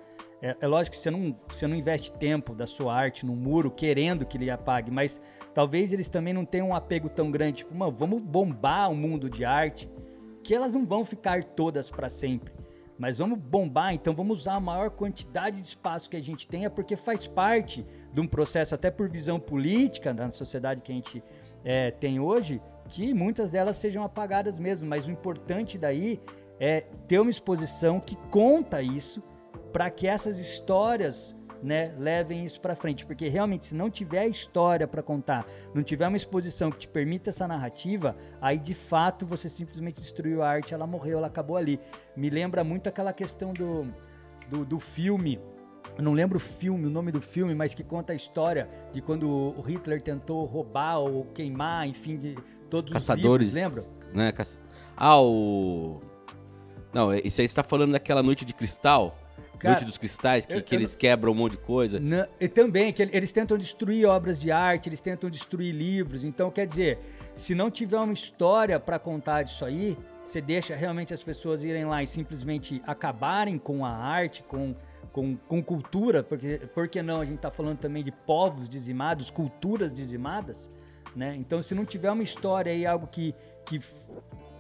é, 0.44 0.58
é, 0.60 0.68
lógico 0.68 0.98
que 0.98 1.02
você 1.02 1.10
não, 1.10 1.34
você 1.48 1.66
não 1.66 1.74
investe 1.74 2.12
tempo 2.12 2.54
da 2.54 2.68
sua 2.68 2.94
arte 2.94 3.26
no 3.26 3.34
muro 3.34 3.72
querendo 3.72 4.26
que 4.26 4.38
ele 4.38 4.52
apague, 4.52 4.92
mas 4.92 5.22
talvez 5.54 5.94
eles 5.94 6.10
também 6.10 6.34
não 6.34 6.44
tenham 6.44 6.68
um 6.68 6.76
apego 6.76 7.08
tão 7.08 7.32
grande, 7.32 7.60
tipo, 7.60 7.74
mano, 7.74 7.94
vamos 7.94 8.22
bombar 8.22 8.92
o 8.92 8.96
mundo 8.96 9.30
de 9.30 9.46
arte, 9.46 9.90
que 10.44 10.54
elas 10.54 10.74
não 10.74 10.86
vão 10.86 11.06
ficar 11.06 11.46
todas 11.46 11.90
para 11.90 12.10
sempre. 12.10 12.54
Mas 12.98 13.20
vamos 13.20 13.40
bombar, 13.40 13.94
então 13.94 14.14
vamos 14.14 14.42
usar 14.42 14.56
a 14.56 14.60
maior 14.60 14.90
quantidade 14.90 15.62
de 15.62 15.68
espaço 15.70 16.10
que 16.10 16.18
a 16.18 16.22
gente 16.22 16.46
tenha, 16.46 16.70
porque 16.70 16.98
faz 16.98 17.26
parte 17.26 17.86
de 18.12 18.20
um 18.20 18.28
processo, 18.28 18.76
até 18.76 18.92
por 18.92 19.10
visão 19.10 19.40
política 19.40 20.14
da 20.14 20.30
sociedade 20.30 20.82
que 20.82 20.92
a 20.92 20.96
gente 20.96 21.24
é, 21.64 21.90
tem 21.90 22.20
hoje, 22.20 22.62
que 22.90 23.14
muitas 23.14 23.50
delas 23.50 23.78
sejam 23.78 24.04
apagadas 24.04 24.60
mesmo. 24.60 24.90
Mas 24.90 25.08
o 25.08 25.12
importante 25.12 25.78
daí 25.78 26.20
é 26.60 26.82
ter 27.08 27.20
uma 27.20 27.32
exposição 27.32 27.98
que 27.98 28.18
conta 28.30 28.82
isso 28.82 29.24
para 29.74 29.90
que 29.90 30.08
essas 30.08 30.40
histórias 30.40 31.36
né, 31.62 31.94
levem 31.98 32.46
isso 32.46 32.62
para 32.62 32.76
frente, 32.76 33.06
porque 33.06 33.28
realmente 33.28 33.68
se 33.68 33.76
não 33.76 33.90
tiver 33.90 34.28
história 34.28 34.88
para 34.88 35.02
contar, 35.02 35.46
não 35.74 35.82
tiver 35.82 36.08
uma 36.08 36.18
exposição 36.18 36.70
que 36.70 36.80
te 36.80 36.88
permita 36.88 37.30
essa 37.30 37.48
narrativa, 37.48 38.16
aí 38.40 38.58
de 38.58 38.74
fato 38.74 39.26
você 39.26 39.50
simplesmente 39.50 40.00
destruiu 40.00 40.44
a 40.44 40.50
arte, 40.50 40.74
ela 40.74 40.86
morreu, 40.86 41.18
ela 41.18 41.28
acabou 41.28 41.58
ali. 41.58 41.80
Me 42.16 42.30
lembra 42.30 42.64
muito 42.64 42.88
aquela 42.88 43.12
questão 43.14 43.54
do, 43.54 43.88
do, 44.50 44.66
do 44.66 44.80
filme 44.80 45.40
eu 45.98 46.04
não 46.04 46.14
lembro 46.14 46.38
o 46.38 46.40
filme, 46.40 46.88
o 46.88 46.90
nome 46.90 47.12
do 47.12 47.22
filme, 47.22 47.54
mas 47.54 47.76
que 47.76 47.84
conta 47.84 48.14
a 48.14 48.16
história 48.16 48.68
de 48.92 49.02
quando 49.02 49.30
o 49.30 49.62
Hitler 49.62 50.02
tentou 50.02 50.44
roubar 50.46 51.00
ou 51.00 51.26
queimar, 51.26 51.88
enfim, 51.88 52.18
de 52.18 52.36
todos 52.70 52.92
Caçadores, 52.92 53.50
os 53.50 53.56
livros, 53.56 53.86
lembra? 54.12 54.36
Né? 54.36 54.46
Ah, 54.98 55.22
o... 55.22 56.02
Não, 56.92 57.14
isso 57.14 57.42
aí 57.42 57.48
você 57.48 57.56
tá 57.56 57.64
falando 57.64 57.92
daquela 57.92 58.24
Noite 58.24 58.44
de 58.44 58.54
Cristal? 58.54 59.16
Cara, 59.64 59.76
Noite 59.76 59.86
dos 59.86 59.98
Cristais, 59.98 60.46
que, 60.46 60.56
eu, 60.56 60.62
que 60.62 60.76
eles 60.76 60.94
quebram 60.94 61.32
um 61.32 61.36
monte 61.36 61.54
de 61.54 61.60
coisa. 61.60 61.98
Não, 61.98 62.28
e 62.38 62.50
também, 62.50 62.92
que 62.92 63.02
eles 63.02 63.32
tentam 63.32 63.58
destruir 63.58 64.06
obras 64.06 64.38
de 64.38 64.52
arte, 64.52 64.90
eles 64.90 65.00
tentam 65.00 65.30
destruir 65.30 65.74
livros. 65.74 66.26
Então, 66.26 66.52
quer 66.52 66.68
dizer, 66.68 67.00
se 67.34 67.56
não 67.56 67.72
tiver 67.72 67.98
uma 67.98 68.12
história 68.12 68.78
para 68.78 69.00
contar 69.00 69.44
disso 69.44 69.64
aí, 69.64 69.98
você 70.22 70.42
deixa 70.42 70.76
realmente 70.76 71.14
as 71.14 71.24
pessoas 71.24 71.64
irem 71.64 71.86
lá 71.86 72.04
e 72.04 72.08
simplesmente 72.08 72.82
acabarem 72.86 73.58
com 73.58 73.86
a 73.86 73.90
arte, 73.90 74.44
com, 74.44 74.76
com, 75.14 75.38
com 75.38 75.64
cultura, 75.64 76.22
porque 76.22 76.60
por 76.74 76.90
que 76.90 77.02
não 77.02 77.22
a 77.22 77.26
gente 77.26 77.38
está 77.38 77.50
falando 77.50 77.78
também 77.78 78.04
de 78.04 78.12
povos 78.12 78.68
dizimados, 78.68 79.30
culturas 79.30 79.94
dizimadas, 79.94 80.70
né? 81.16 81.38
Então, 81.38 81.62
se 81.62 81.74
não 81.74 81.86
tiver 81.86 82.12
uma 82.12 82.24
história 82.24 82.74
e 82.76 82.86
algo 82.86 83.08
que, 83.08 83.34
que 83.66 83.80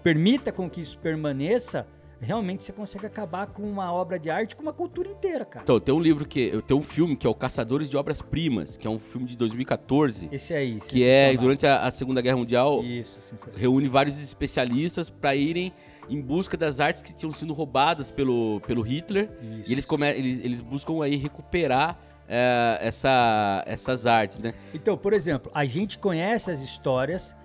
permita 0.01 0.49
com 0.49 0.69
que 0.69 0.79
isso 0.79 0.97
permaneça, 0.99 1.85
realmente 2.23 2.63
você 2.63 2.71
consegue 2.71 3.05
acabar 3.05 3.47
com 3.47 3.63
uma 3.63 3.91
obra 3.93 4.17
de 4.17 4.29
arte, 4.29 4.55
com 4.55 4.63
uma 4.63 4.73
cultura 4.73 5.09
inteira, 5.09 5.45
cara. 5.45 5.63
Então, 5.63 5.79
tem 5.79 5.93
um 5.93 5.99
livro 5.99 6.25
que. 6.25 6.61
Tem 6.63 6.75
um 6.75 6.81
filme 6.81 7.15
que 7.15 7.27
é 7.27 7.29
o 7.29 7.35
Caçadores 7.35 7.89
de 7.89 7.97
Obras 7.97 8.21
Primas, 8.21 8.77
que 8.77 8.87
é 8.87 8.89
um 8.89 8.99
filme 8.99 9.27
de 9.27 9.35
2014. 9.35 10.29
Esse 10.31 10.53
aí, 10.53 10.79
Que 10.79 11.07
é, 11.07 11.35
durante 11.35 11.67
a, 11.67 11.83
a, 11.85 11.91
Segunda 11.91 12.21
Guerra 12.21 12.37
Mundial, 12.37 12.83
Isso, 12.83 13.19
reúne 13.57 13.87
vários 13.87 14.21
especialistas 14.21 15.09
para 15.09 15.35
irem 15.35 15.73
em 16.09 16.19
busca 16.19 16.57
das 16.57 16.79
artes 16.79 17.01
que 17.01 17.13
tinham 17.13 17.31
sido 17.31 17.53
roubadas 17.53 18.09
pelo, 18.09 18.61
pelo 18.61 18.81
Hitler. 18.81 19.29
Isso. 19.41 19.69
E 19.69 19.73
eles, 19.73 19.85
come, 19.85 20.09
eles, 20.09 20.39
eles 20.39 20.61
buscam 20.61 21.03
aí 21.03 21.15
recuperar 21.15 21.99
é, 22.27 22.77
essa, 22.81 23.63
essas 23.65 24.05
artes, 24.05 24.39
né? 24.39 24.53
Então, 24.73 24.97
por 24.97 25.13
exemplo, 25.13 25.51
a 25.53 25.65
gente 25.65 25.97
conhece 25.97 26.51
as 26.51 26.59
histórias 26.59 27.35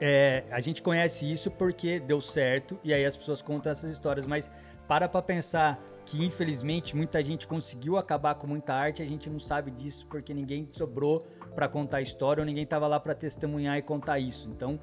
é, 0.00 0.44
a 0.50 0.60
gente 0.60 0.82
conhece 0.82 1.30
isso 1.30 1.50
porque 1.50 2.00
deu 2.00 2.20
certo 2.20 2.78
e 2.82 2.92
aí 2.92 3.04
as 3.04 3.16
pessoas 3.16 3.40
contam 3.40 3.70
essas 3.70 3.90
histórias, 3.90 4.26
mas 4.26 4.50
para 4.88 5.08
pra 5.08 5.22
pensar 5.22 5.80
que 6.04 6.22
infelizmente 6.24 6.94
muita 6.94 7.22
gente 7.22 7.46
conseguiu 7.46 7.96
acabar 7.96 8.34
com 8.34 8.46
muita 8.46 8.74
arte, 8.74 9.02
a 9.02 9.06
gente 9.06 9.30
não 9.30 9.38
sabe 9.38 9.70
disso 9.70 10.06
porque 10.06 10.34
ninguém 10.34 10.68
sobrou 10.70 11.26
para 11.54 11.68
contar 11.68 11.98
a 11.98 12.02
história 12.02 12.42
ou 12.42 12.44
ninguém 12.46 12.64
estava 12.64 12.86
lá 12.86 12.98
para 12.98 13.14
testemunhar 13.14 13.78
e 13.78 13.82
contar 13.82 14.18
isso. 14.18 14.50
Então, 14.50 14.78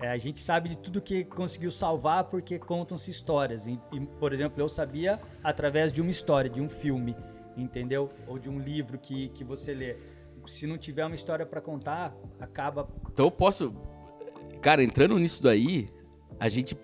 é, 0.00 0.08
a 0.08 0.16
gente 0.16 0.40
sabe 0.40 0.70
de 0.70 0.76
tudo 0.76 1.00
que 1.00 1.24
conseguiu 1.24 1.70
salvar 1.70 2.24
porque 2.24 2.58
contam-se 2.58 3.10
histórias. 3.10 3.66
E, 3.66 3.78
e, 3.92 4.00
por 4.00 4.32
exemplo, 4.32 4.60
eu 4.60 4.68
sabia 4.68 5.20
através 5.42 5.92
de 5.92 6.00
uma 6.00 6.10
história, 6.10 6.48
de 6.48 6.60
um 6.60 6.68
filme, 6.68 7.16
entendeu? 7.56 8.10
Ou 8.26 8.38
de 8.38 8.48
um 8.48 8.58
livro 8.58 8.98
que, 8.98 9.28
que 9.30 9.44
você 9.44 9.74
lê. 9.74 9.96
Se 10.46 10.66
não 10.66 10.76
tiver 10.76 11.04
uma 11.04 11.14
história 11.14 11.46
para 11.46 11.60
contar, 11.60 12.14
acaba. 12.40 12.88
Então 13.12 13.26
eu 13.26 13.30
posso 13.30 13.72
Cara, 14.62 14.82
entrando 14.82 15.18
nisso 15.18 15.42
daí, 15.42 15.88
a 16.38 16.48
gente 16.48 16.78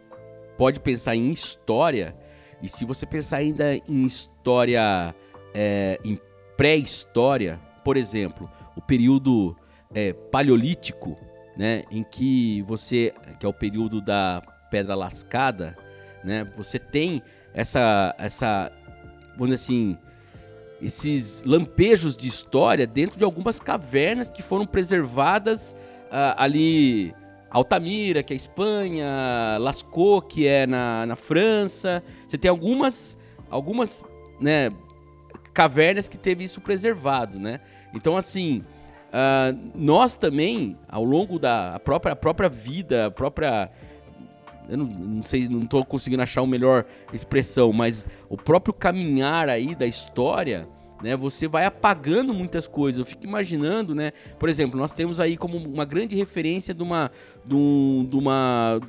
pode 0.58 0.80
pensar 0.80 1.14
em 1.14 1.30
história. 1.30 2.16
E 2.60 2.68
se 2.68 2.84
você 2.84 3.06
pensar 3.06 3.36
ainda 3.36 3.76
em 3.76 4.04
história, 4.04 5.14
é, 5.54 5.98
em 6.04 6.18
pré-história, 6.56 7.60
por 7.84 7.96
exemplo, 7.96 8.50
o 8.76 8.82
período 8.82 9.56
é, 9.94 10.12
paleolítico, 10.12 11.16
né, 11.56 11.84
em 11.88 12.02
que 12.02 12.62
você, 12.62 13.14
que 13.38 13.46
é 13.46 13.48
o 13.48 13.52
período 13.52 14.00
da 14.00 14.42
pedra 14.72 14.96
lascada, 14.96 15.76
né, 16.24 16.44
você 16.56 16.80
tem 16.80 17.22
essa, 17.54 18.12
essa, 18.18 18.72
vamos 19.36 19.50
dizer 19.50 19.54
assim, 19.54 19.98
esses 20.82 21.44
lampejos 21.44 22.16
de 22.16 22.26
história 22.26 22.88
dentro 22.88 23.18
de 23.18 23.24
algumas 23.24 23.60
cavernas 23.60 24.30
que 24.30 24.42
foram 24.42 24.66
preservadas 24.66 25.76
uh, 26.06 26.34
ali 26.36 27.14
Altamira, 27.50 28.22
que 28.22 28.32
é 28.32 28.36
Espanha, 28.36 29.56
Lascaux, 29.58 30.26
que 30.28 30.46
é 30.46 30.66
na, 30.66 31.06
na 31.06 31.16
França. 31.16 32.02
Você 32.26 32.36
tem 32.36 32.50
algumas, 32.50 33.18
algumas 33.50 34.04
né, 34.40 34.70
cavernas 35.52 36.08
que 36.08 36.18
teve 36.18 36.44
isso 36.44 36.60
preservado, 36.60 37.38
né? 37.38 37.60
Então, 37.94 38.16
assim, 38.16 38.64
uh, 39.08 39.70
nós 39.74 40.14
também, 40.14 40.76
ao 40.88 41.04
longo 41.04 41.38
da 41.38 41.74
a 41.74 41.80
própria, 41.80 42.12
a 42.12 42.16
própria 42.16 42.48
vida, 42.48 43.06
a 43.06 43.10
própria... 43.10 43.70
Eu 44.68 44.76
não, 44.76 44.84
não 44.84 45.22
sei, 45.22 45.48
não 45.48 45.60
estou 45.60 45.82
conseguindo 45.82 46.22
achar 46.22 46.42
uma 46.42 46.50
melhor 46.50 46.84
expressão, 47.10 47.72
mas 47.72 48.04
o 48.28 48.36
próprio 48.36 48.74
caminhar 48.74 49.48
aí 49.48 49.74
da 49.74 49.86
história 49.86 50.68
né? 51.02 51.16
Você 51.16 51.46
vai 51.48 51.64
apagando 51.64 52.34
muitas 52.34 52.66
coisas. 52.66 52.98
Eu 52.98 53.04
fico 53.04 53.24
imaginando, 53.24 53.94
né? 53.94 54.12
Por 54.38 54.48
exemplo, 54.48 54.78
nós 54.78 54.94
temos 54.94 55.20
aí 55.20 55.36
como 55.36 55.56
uma 55.56 55.84
grande 55.84 56.16
referência 56.16 56.74
de 56.74 56.82
uma, 56.82 57.10
de, 57.44 57.54
um, 57.54 58.06
de 58.08 58.16
uma, 58.16 58.80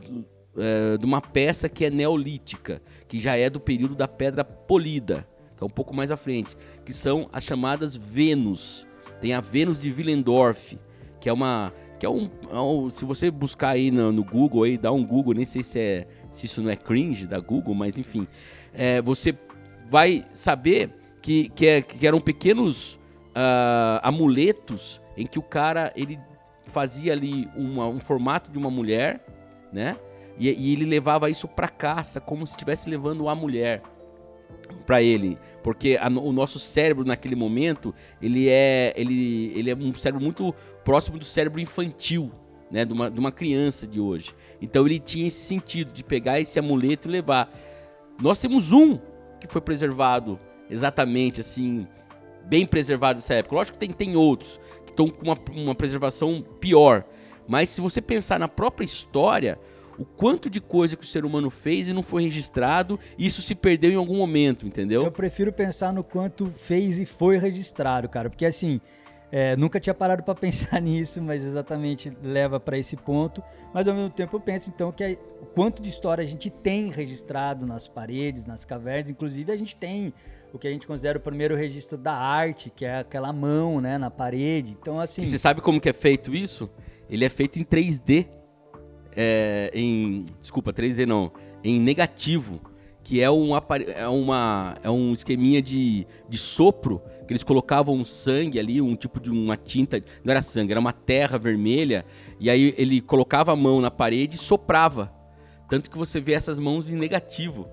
é, 0.58 0.98
de 0.98 1.06
uma 1.06 1.22
peça 1.22 1.70
que 1.70 1.86
é 1.86 1.90
neolítica, 1.90 2.82
que 3.08 3.20
já 3.20 3.36
é 3.36 3.50
do 3.50 3.60
período 3.60 3.96
da 3.96 4.08
pedra 4.08 4.44
polida, 4.44 5.28
que 5.56 5.64
é 5.64 5.66
um 5.66 5.70
pouco 5.70 5.96
mais 5.96 6.12
à 6.12 6.18
frente, 6.18 6.56
que 6.86 6.94
são 6.94 7.30
as 7.32 7.44
chamadas 7.44 7.96
Vênus. 7.96 8.88
Tem 9.22 9.34
a 9.34 9.42
Vênus 9.42 9.82
de 9.82 9.92
Willendorf, 9.92 10.78
que 11.20 11.30
é 11.30 11.34
uma 11.34 11.74
que 12.00 12.06
é 12.06 12.10
um, 12.10 12.32
é 12.50 12.58
um, 12.58 12.90
se 12.90 13.04
você 13.04 13.30
buscar 13.30 13.72
aí 13.72 13.92
no, 13.92 14.10
no, 14.10 14.24
Google 14.24 14.64
aí, 14.64 14.78
dá 14.78 14.90
um 14.90 15.06
Google, 15.06 15.34
nem 15.34 15.44
sei 15.44 15.62
se 15.62 15.78
é 15.78 16.08
se 16.32 16.46
isso 16.46 16.62
não 16.62 16.70
é 16.70 16.76
cringe 16.78 17.28
da 17.28 17.40
Google, 17.42 17.76
mas 17.76 18.00
enfim, 18.00 18.26
é, 18.74 19.02
você 19.02 19.38
vai 19.90 20.26
saber 20.32 20.92
que, 21.30 21.48
que, 21.50 21.68
é, 21.68 21.80
que 21.80 22.08
eram 22.08 22.20
pequenos 22.20 22.96
uh, 23.36 24.02
amuletos 24.02 25.00
em 25.16 25.28
que 25.28 25.38
o 25.38 25.44
cara 25.44 25.94
ele 25.96 26.20
fazia 26.66 27.14
ali 27.14 27.48
uma, 27.56 27.88
um 27.88 28.00
formato 28.00 28.50
de 28.50 28.58
uma 28.58 28.72
mulher, 28.72 29.24
né? 29.72 29.96
E, 30.40 30.50
e 30.50 30.74
ele 30.74 30.86
levava 30.86 31.30
isso 31.30 31.48
para 31.48 31.68
caça 31.68 32.20
como 32.20 32.48
se 32.48 32.54
estivesse 32.54 32.90
levando 32.90 33.30
a 33.30 33.36
mulher 33.36 33.84
para 34.88 35.04
ele, 35.04 35.38
porque 35.62 36.00
a, 36.02 36.08
o 36.08 36.32
nosso 36.32 36.58
cérebro 36.58 37.06
naquele 37.06 37.36
momento 37.36 37.94
ele 38.20 38.50
é 38.50 38.92
ele, 38.96 39.54
ele 39.56 39.70
é 39.70 39.76
um 39.76 39.94
cérebro 39.94 40.24
muito 40.24 40.52
próximo 40.84 41.20
do 41.20 41.26
cérebro 41.26 41.60
infantil, 41.60 42.32
né? 42.72 42.84
De 42.86 42.94
uma, 42.94 43.12
de 43.12 43.20
uma 43.20 43.32
criança 43.32 43.86
de 43.86 44.00
hoje. 44.00 44.34
Então 44.60 44.84
ele 44.84 45.00
tinha 45.00 45.28
esse 45.28 45.44
sentido 45.44 45.92
de 45.92 46.04
pegar 46.04 46.40
esse 46.40 46.58
amuleto 46.58 47.08
e 47.08 47.12
levar. 47.12 47.54
Nós 48.20 48.40
temos 48.40 48.72
um 48.72 48.98
que 49.40 49.48
foi 49.48 49.62
preservado 49.62 50.40
exatamente 50.70 51.42
assim, 51.42 51.88
bem 52.46 52.66
preservado 52.66 53.20
dessa 53.20 53.34
época. 53.34 53.56
Lógico 53.56 53.78
que 53.78 53.88
tem, 53.88 53.94
tem 53.94 54.16
outros 54.16 54.60
que 54.86 54.92
estão 54.92 55.10
com 55.10 55.24
uma, 55.24 55.38
uma 55.52 55.76
preservação 55.76 56.44
pior. 56.60 57.04
Mas 57.48 57.70
se 57.70 57.82
você 57.82 58.02
pensar 58.02 58.40
na 58.40 58.48
própria 58.48 58.86
história, 58.86 59.58
o 59.98 60.06
quanto 60.06 60.50
de 60.50 60.62
coisa 60.62 60.96
que 60.96 61.04
o 61.04 61.08
ser 61.08 61.26
humano 61.26 61.50
fez 61.50 61.88
e 61.88 61.94
não 61.94 62.04
foi 62.04 62.24
registrado, 62.24 63.00
isso 63.18 63.42
se 63.42 63.54
perdeu 63.56 63.92
em 63.92 63.96
algum 63.96 64.18
momento, 64.18 64.66
entendeu? 64.68 65.04
Eu 65.04 65.12
prefiro 65.12 65.52
pensar 65.52 65.92
no 65.92 66.04
quanto 66.04 66.48
fez 66.56 67.00
e 67.00 67.06
foi 67.06 67.38
registrado, 67.38 68.08
cara, 68.08 68.30
porque 68.30 68.46
assim, 68.46 68.80
É, 69.32 69.56
nunca 69.56 69.80
tinha 69.80 69.94
parado 69.94 70.24
para 70.24 70.34
pensar 70.50 70.82
nisso, 70.82 71.22
mas 71.22 71.46
exatamente 71.46 72.12
leva 72.24 72.60
para 72.60 72.80
esse 72.80 72.98
ponto. 72.98 73.44
Mas 73.72 73.88
ao 73.88 73.94
mesmo 73.94 74.10
tempo 74.10 74.36
eu 74.36 74.40
penso 74.40 74.72
então 74.72 74.92
que 74.92 75.20
o 75.40 75.46
quanto 75.46 75.84
de 75.84 75.90
história 75.90 76.24
a 76.24 76.26
gente 76.26 76.50
tem 76.50 76.90
registrado 76.90 77.64
nas 77.64 77.88
paredes, 77.88 78.46
nas 78.46 78.66
cavernas, 78.66 79.12
inclusive 79.12 79.52
a 79.52 79.56
gente 79.56 79.76
tem 79.76 80.12
o 80.54 80.60
que 80.60 80.68
a 80.68 80.72
gente 80.72 80.88
considera 80.88 81.18
o 81.18 81.22
primeiro 81.22 81.56
registro 81.56 81.98
da 81.98 82.14
arte, 82.14 82.70
que 82.70 82.86
é 82.86 83.00
aquela 83.00 83.32
mão, 83.32 83.80
né, 83.80 83.98
na 83.98 84.10
parede. 84.10 84.76
Então 84.80 85.00
assim. 85.00 85.22
E 85.22 85.26
você 85.26 85.38
sabe 85.38 85.62
como 85.62 85.80
que 85.80 85.90
é 85.90 85.94
feito 85.94 86.34
isso? 86.34 86.70
Ele 87.10 87.26
é 87.26 87.30
feito 87.30 87.60
em 87.60 87.64
3D, 87.64 88.28
é, 89.16 89.72
em 89.74 90.24
desculpa 90.40 90.72
3D 90.72 91.06
não, 91.06 91.32
em 91.64 91.80
negativo, 91.80 92.62
que 93.04 93.22
é 93.22 93.30
um 93.30 93.50
é 93.56 94.08
uma 94.08 94.78
é 94.84 94.90
um 94.90 95.14
esqueminha 95.14 95.62
de, 95.62 96.06
de 96.28 96.38
sopro 96.38 97.02
que 97.26 97.34
eles 97.34 97.44
colocavam 97.44 98.04
sangue 98.04 98.60
ali, 98.60 98.82
um 98.82 98.96
tipo 98.96 99.20
de 99.20 99.30
uma 99.30 99.56
tinta, 99.56 100.04
não 100.24 100.32
era 100.32 100.42
sangue, 100.42 100.72
era 100.72 100.80
uma 100.80 100.92
terra 100.92 101.38
vermelha, 101.38 102.04
e 102.40 102.50
aí 102.50 102.74
ele 102.76 103.02
colocava 103.02 103.54
a 103.54 103.56
mão 103.56 103.80
na 103.82 103.92
parede 103.92 104.36
e 104.36 104.40
soprava. 104.40 105.14
Tanto 105.70 105.92
que 105.92 105.98
você 105.98 106.20
vê 106.20 106.34
essas 106.34 106.58
mãos 106.58 106.90
em 106.90 106.96
negativo. 106.96 107.70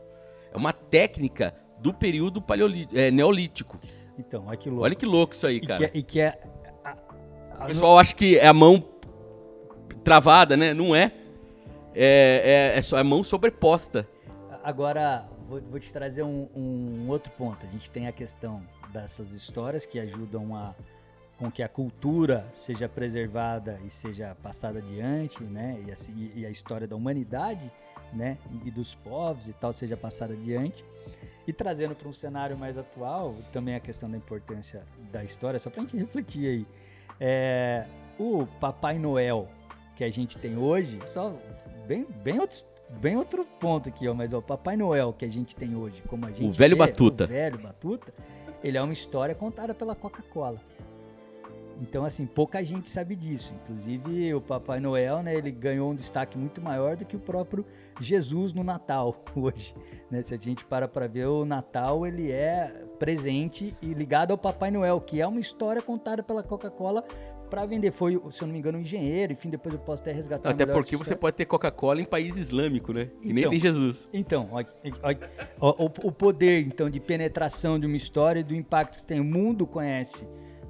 É 0.53 0.57
uma 0.59 0.75
técnica 0.75 1.55
do 1.79 1.93
período 1.93 2.43
é, 2.95 3.11
neolítico. 3.11 3.79
Então, 4.19 4.47
olha 4.47 4.57
que 4.57 4.69
louco. 4.69 4.85
Olha 4.85 4.95
que 4.95 5.07
louco 5.07 5.35
isso 5.35 5.47
aí, 5.47 5.57
e 5.57 5.61
cara. 5.61 5.79
Que 5.79 5.85
é, 5.85 5.91
e 5.95 6.03
que 6.03 6.21
é, 6.21 6.41
a, 6.85 6.97
a, 7.59 7.65
o 7.65 7.67
pessoal 7.67 7.93
no... 7.93 7.99
acha 7.99 8.15
que 8.15 8.39
é 8.39 8.47
a 8.47 8.53
mão 8.53 8.85
travada, 10.03 10.57
né? 10.57 10.73
Não 10.73 10.95
é. 10.95 11.12
É, 11.95 12.73
é, 12.75 12.79
é 12.79 12.83
só 12.83 12.99
a 12.99 13.05
mão 13.05 13.23
sobreposta. 13.23 14.07
Agora, 14.62 15.27
vou, 15.49 15.61
vou 15.62 15.81
te 15.81 15.93
trazer 15.93 16.23
um, 16.23 16.49
um, 16.55 17.09
outro 17.09 17.33
ponto. 17.33 17.65
A 17.65 17.69
gente 17.69 17.91
tem 17.91 18.07
a 18.07 18.12
questão 18.12 18.62
dessas 18.93 19.33
histórias 19.33 19.87
que 19.87 19.99
ajudam 19.99 20.55
a 20.55 20.75
com 21.39 21.51
que 21.51 21.62
a 21.62 21.69
cultura 21.69 22.51
seja 22.55 22.89
preservada 22.89 23.79
e 23.85 23.91
seja 23.91 24.35
passada 24.43 24.79
adiante, 24.79 25.45
né? 25.45 25.79
E, 25.87 25.93
assim, 25.93 26.33
e 26.35 26.47
a 26.47 26.51
história 26.51 26.87
da 26.87 26.97
humanidade, 26.97 27.71
né? 28.12 28.39
E 28.65 28.71
dos 28.71 28.95
povos 28.95 29.47
e 29.47 29.53
tal 29.53 29.73
seja 29.73 29.97
passada 29.99 30.33
adiante. 30.33 30.83
E 31.47 31.53
trazendo 31.53 31.95
para 31.95 32.09
um 32.09 32.13
cenário 32.13 32.57
mais 32.59 32.77
atual, 32.77 33.37
também 33.53 33.75
a 33.75 33.81
questão 33.81 34.09
da 34.09 34.17
importância 34.17 34.83
da 35.13 35.23
história, 35.23 35.59
só 35.59 35.71
para 35.71 35.83
a 35.83 35.85
gente 35.85 35.97
refletir 35.97 36.47
aí. 36.49 36.67
É, 37.21 37.87
o 38.19 38.47
Papai 38.61 38.99
Noel 38.99 39.49
que 39.95 40.05
a 40.05 40.11
gente 40.11 40.37
tem 40.37 40.59
hoje, 40.59 41.01
só 41.07 41.35
bem, 41.87 42.07
bem 42.23 42.39
outros 42.39 42.67
bem 42.89 43.17
outro 43.17 43.45
ponto 43.59 43.89
aqui, 43.89 44.07
ó, 44.07 44.15
mas 44.15 44.33
o 44.33 44.41
Papai 44.41 44.77
Noel 44.77 45.13
que 45.13 45.25
a 45.25 45.31
gente 45.31 45.57
tem 45.57 45.75
hoje, 45.75 46.03
como 46.07 46.27
a 46.27 46.31
gente 46.31 46.45
o 46.45 46.53
velho 46.53 46.77
Batuta, 46.77 47.25
o 47.25 47.29
velho 47.29 47.59
Batuta, 47.59 48.13
ele 48.63 48.77
é 48.77 48.83
uma 48.83 48.93
história 48.93 49.35
contada 49.35 49.75
pela 49.75 49.95
Coca-Cola. 49.95 50.61
Então, 51.81 52.05
assim, 52.05 52.27
pouca 52.27 52.65
gente 52.65 52.89
sabe 52.89 53.15
disso. 53.15 53.55
Inclusive, 53.62 54.35
o 54.35 54.41
Papai 54.41 54.81
Noel, 54.81 55.23
né, 55.23 55.35
ele 55.35 55.51
ganhou 55.51 55.91
um 55.91 55.95
destaque 55.95 56.39
muito 56.39 56.61
maior 56.61 56.97
do 56.97 57.05
que 57.05 57.17
o 57.17 57.21
próprio 57.21 57.65
Jesus 58.01 58.53
no 58.53 58.65
Natal 58.65 59.25
hoje. 59.35 59.75
Né? 60.11 60.23
Se 60.23 60.35
a 60.35 60.39
gente 60.39 60.65
para 60.65 60.89
para 60.89 61.07
ver, 61.07 61.27
o 61.27 61.45
Natal, 61.45 62.07
ele 62.07 62.31
é 62.31 62.69
presente 62.99 63.77
e 63.83 63.93
ligado 63.93 64.31
ao 64.31 64.39
Papai 64.39 64.71
Noel, 64.71 65.01
que 65.01 65.21
é 65.21 65.27
uma 65.27 65.41
história 65.41 65.83
contada 65.83 66.23
pela 66.23 66.43
Coca-Cola 66.43 67.05
para 67.51 67.65
vender. 67.67 67.93
Foi, 67.93 68.21
se 68.33 68.43
eu 68.43 68.47
não 68.47 68.53
me 68.53 68.59
engano, 68.59 68.79
um 68.79 68.81
engenheiro, 68.81 69.33
enfim, 69.33 69.51
depois 69.51 69.75
eu 69.75 69.81
posso 69.81 70.03
até 70.03 70.12
resgatar. 70.12 70.51
Até 70.51 70.67
porque 70.67 70.97
você 70.97 71.15
pode 71.15 71.37
ter 71.37 71.45
Coca-Cola 71.45 72.01
em 72.01 72.05
país 72.05 72.37
islâmico, 72.37 72.93
né? 72.93 73.07
Que 73.21 73.29
então, 73.29 73.35
nem 73.35 73.51
tem 73.51 73.61
Jesus. 73.61 74.09
Então, 74.12 74.49
ó, 74.51 74.65
ó, 75.61 75.75
ó, 75.79 75.85
o 75.85 76.12
poder 76.12 76.67
então 76.67 76.91
de 76.91 77.01
penetração 77.01 77.79
de 77.79 77.87
uma 77.87 77.97
história 77.97 78.41
e 78.41 78.45
do 78.45 78.55
impacto 78.55 78.99
que 78.99 79.07
tem. 79.07 79.21
O 79.21 79.25
mundo 79.25 79.67
conhece 79.67 80.27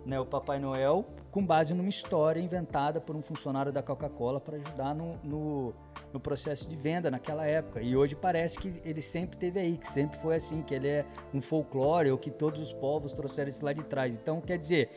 né, 0.06 0.20
o 0.20 0.24
Papai 0.24 0.58
Noel 0.60 1.04
com 1.30 1.44
base 1.44 1.74
numa 1.74 1.88
história 1.88 2.40
inventada 2.40 3.00
por 3.00 3.14
um 3.14 3.20
funcionário 3.20 3.72
da 3.72 3.82
Coca-Cola 3.82 4.40
para 4.40 4.56
ajudar 4.56 4.94
no, 4.94 5.18
no, 5.22 5.74
no, 6.12 6.20
processo 6.20 6.66
de 6.66 6.76
venda 6.76 7.10
naquela 7.10 7.44
época. 7.44 7.82
E 7.82 7.94
hoje 7.94 8.14
parece 8.14 8.58
que 8.58 8.72
ele 8.84 9.02
sempre 9.02 9.36
teve 9.36 9.60
aí, 9.60 9.76
que 9.76 9.86
sempre 9.86 10.18
foi 10.20 10.36
assim, 10.36 10.62
que 10.62 10.74
ele 10.74 10.88
é 10.88 11.04
um 11.34 11.42
folclore 11.42 12.10
ou 12.10 12.16
que 12.16 12.30
todos 12.30 12.60
os 12.60 12.72
povos 12.72 13.12
trouxeram 13.12 13.50
isso 13.50 13.62
lá 13.62 13.72
de 13.72 13.84
trás. 13.84 14.14
Então, 14.14 14.40
quer 14.40 14.56
dizer, 14.56 14.90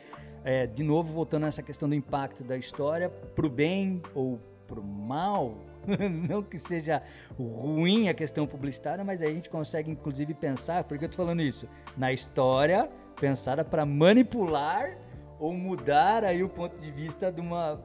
é, 0.44 0.66
de 0.66 0.82
novo, 0.82 1.12
voltando 1.12 1.44
a 1.44 1.48
essa 1.48 1.62
questão 1.62 1.88
do 1.88 1.94
impacto 1.94 2.42
da 2.42 2.56
história, 2.56 3.10
para 3.10 3.46
o 3.46 3.50
bem 3.50 4.00
ou 4.14 4.40
para 4.66 4.80
o 4.80 4.84
mal, 4.84 5.56
não 6.28 6.42
que 6.42 6.58
seja 6.58 7.02
ruim 7.36 8.08
a 8.08 8.14
questão 8.14 8.46
publicitária, 8.46 9.04
mas 9.04 9.20
aí 9.20 9.30
a 9.30 9.34
gente 9.34 9.50
consegue 9.50 9.90
inclusive 9.90 10.32
pensar, 10.32 10.84
porque 10.84 11.04
eu 11.04 11.08
estou 11.10 11.24
falando 11.24 11.42
isso, 11.42 11.68
na 11.96 12.12
história 12.12 12.88
pensada 13.20 13.62
para 13.62 13.84
manipular 13.84 14.96
ou 15.38 15.52
mudar 15.52 16.24
aí 16.24 16.42
o 16.42 16.48
ponto 16.48 16.78
de 16.78 16.90
vista 16.90 17.30
de 17.30 17.40
uma, 17.40 17.78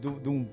de, 0.00 0.10
de, 0.20 0.28
um, 0.28 0.48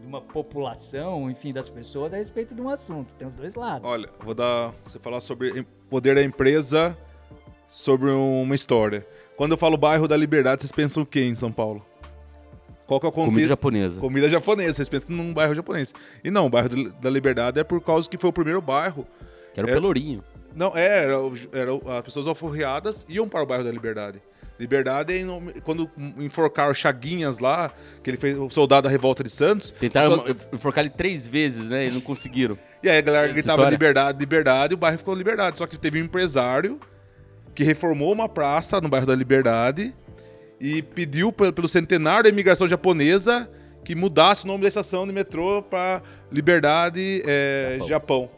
de 0.00 0.06
uma 0.06 0.20
população, 0.20 1.30
enfim, 1.30 1.52
das 1.52 1.68
pessoas 1.68 2.12
a 2.12 2.18
respeito 2.18 2.54
de 2.54 2.60
um 2.60 2.68
assunto. 2.68 3.14
Tem 3.16 3.26
os 3.26 3.34
dois 3.34 3.54
lados. 3.54 3.90
Olha, 3.90 4.08
vou 4.20 4.34
dar. 4.34 4.72
Você 4.84 4.98
falar 4.98 5.20
sobre 5.20 5.66
poder 5.88 6.14
da 6.14 6.22
empresa 6.22 6.96
sobre 7.66 8.10
uma 8.10 8.54
história. 8.54 9.06
Quando 9.36 9.52
eu 9.52 9.56
falo 9.56 9.76
bairro 9.76 10.06
da 10.06 10.16
Liberdade, 10.16 10.60
vocês 10.60 10.72
pensam 10.72 11.02
o 11.02 11.06
quê 11.06 11.22
em 11.22 11.34
São 11.34 11.52
Paulo? 11.52 11.84
Qual 12.86 12.98
que 12.98 13.06
é 13.06 13.08
o 13.08 13.12
contexto? 13.12 13.32
Comida 13.32 13.48
japonesa. 13.48 14.00
Comida 14.00 14.28
japonesa, 14.28 14.72
vocês 14.74 14.88
pensam 14.88 15.16
num 15.16 15.32
bairro 15.32 15.54
japonês. 15.54 15.94
E 16.24 16.30
não, 16.30 16.46
o 16.46 16.50
bairro 16.50 16.90
da 16.92 17.08
Liberdade 17.08 17.60
é 17.60 17.64
por 17.64 17.80
causa 17.80 18.10
que 18.10 18.18
foi 18.18 18.30
o 18.30 18.32
primeiro 18.32 18.60
bairro. 18.60 19.06
Que 19.54 19.60
era 19.60 19.68
o 19.68 19.72
Pelourinho. 19.72 20.24
Não, 20.54 20.76
é, 20.76 21.04
era, 21.04 21.14
era, 21.52 21.98
as 21.98 22.02
pessoas 22.02 22.26
alforriadas 22.26 23.04
iam 23.08 23.28
para 23.28 23.42
o 23.42 23.46
bairro 23.46 23.64
da 23.64 23.70
Liberdade. 23.70 24.22
Liberdade 24.58 25.14
é 25.14 25.60
quando 25.64 25.90
enforcaram 26.18 26.74
Chaguinhas 26.74 27.38
lá, 27.38 27.72
que 28.02 28.10
ele 28.10 28.18
fez 28.18 28.36
o 28.36 28.50
soldado 28.50 28.82
da 28.82 28.90
revolta 28.90 29.24
de 29.24 29.30
Santos. 29.30 29.70
Tentaram 29.70 30.16
só... 30.18 30.24
enforcar 30.52 30.84
ele 30.84 30.92
três 30.92 31.26
vezes, 31.26 31.70
né? 31.70 31.86
E 31.86 31.90
não 31.90 32.00
conseguiram. 32.00 32.58
E 32.82 32.88
aí 32.90 32.98
a 32.98 33.00
galera 33.00 33.24
Essa 33.24 33.32
gritava 33.32 33.58
história? 33.58 33.74
liberdade, 33.74 34.18
liberdade, 34.18 34.74
e 34.74 34.76
o 34.76 34.76
bairro 34.76 34.98
ficou 34.98 35.14
liberdade. 35.14 35.56
Só 35.56 35.66
que 35.66 35.78
teve 35.78 36.00
um 36.00 36.04
empresário 36.04 36.78
que 37.54 37.64
reformou 37.64 38.12
uma 38.12 38.28
praça 38.28 38.80
no 38.82 38.88
bairro 38.88 39.06
da 39.06 39.14
Liberdade 39.14 39.94
e 40.60 40.82
pediu 40.82 41.32
pelo 41.32 41.68
centenário 41.68 42.24
da 42.24 42.28
imigração 42.28 42.68
japonesa 42.68 43.50
que 43.82 43.94
mudasse 43.94 44.44
o 44.44 44.46
nome 44.46 44.62
da 44.62 44.68
estação 44.68 45.06
de 45.06 45.12
metrô 45.12 45.62
para 45.62 46.02
Liberdade 46.30 47.22
é, 47.26 47.78
Japão. 47.78 47.88
Japão. 47.88 48.30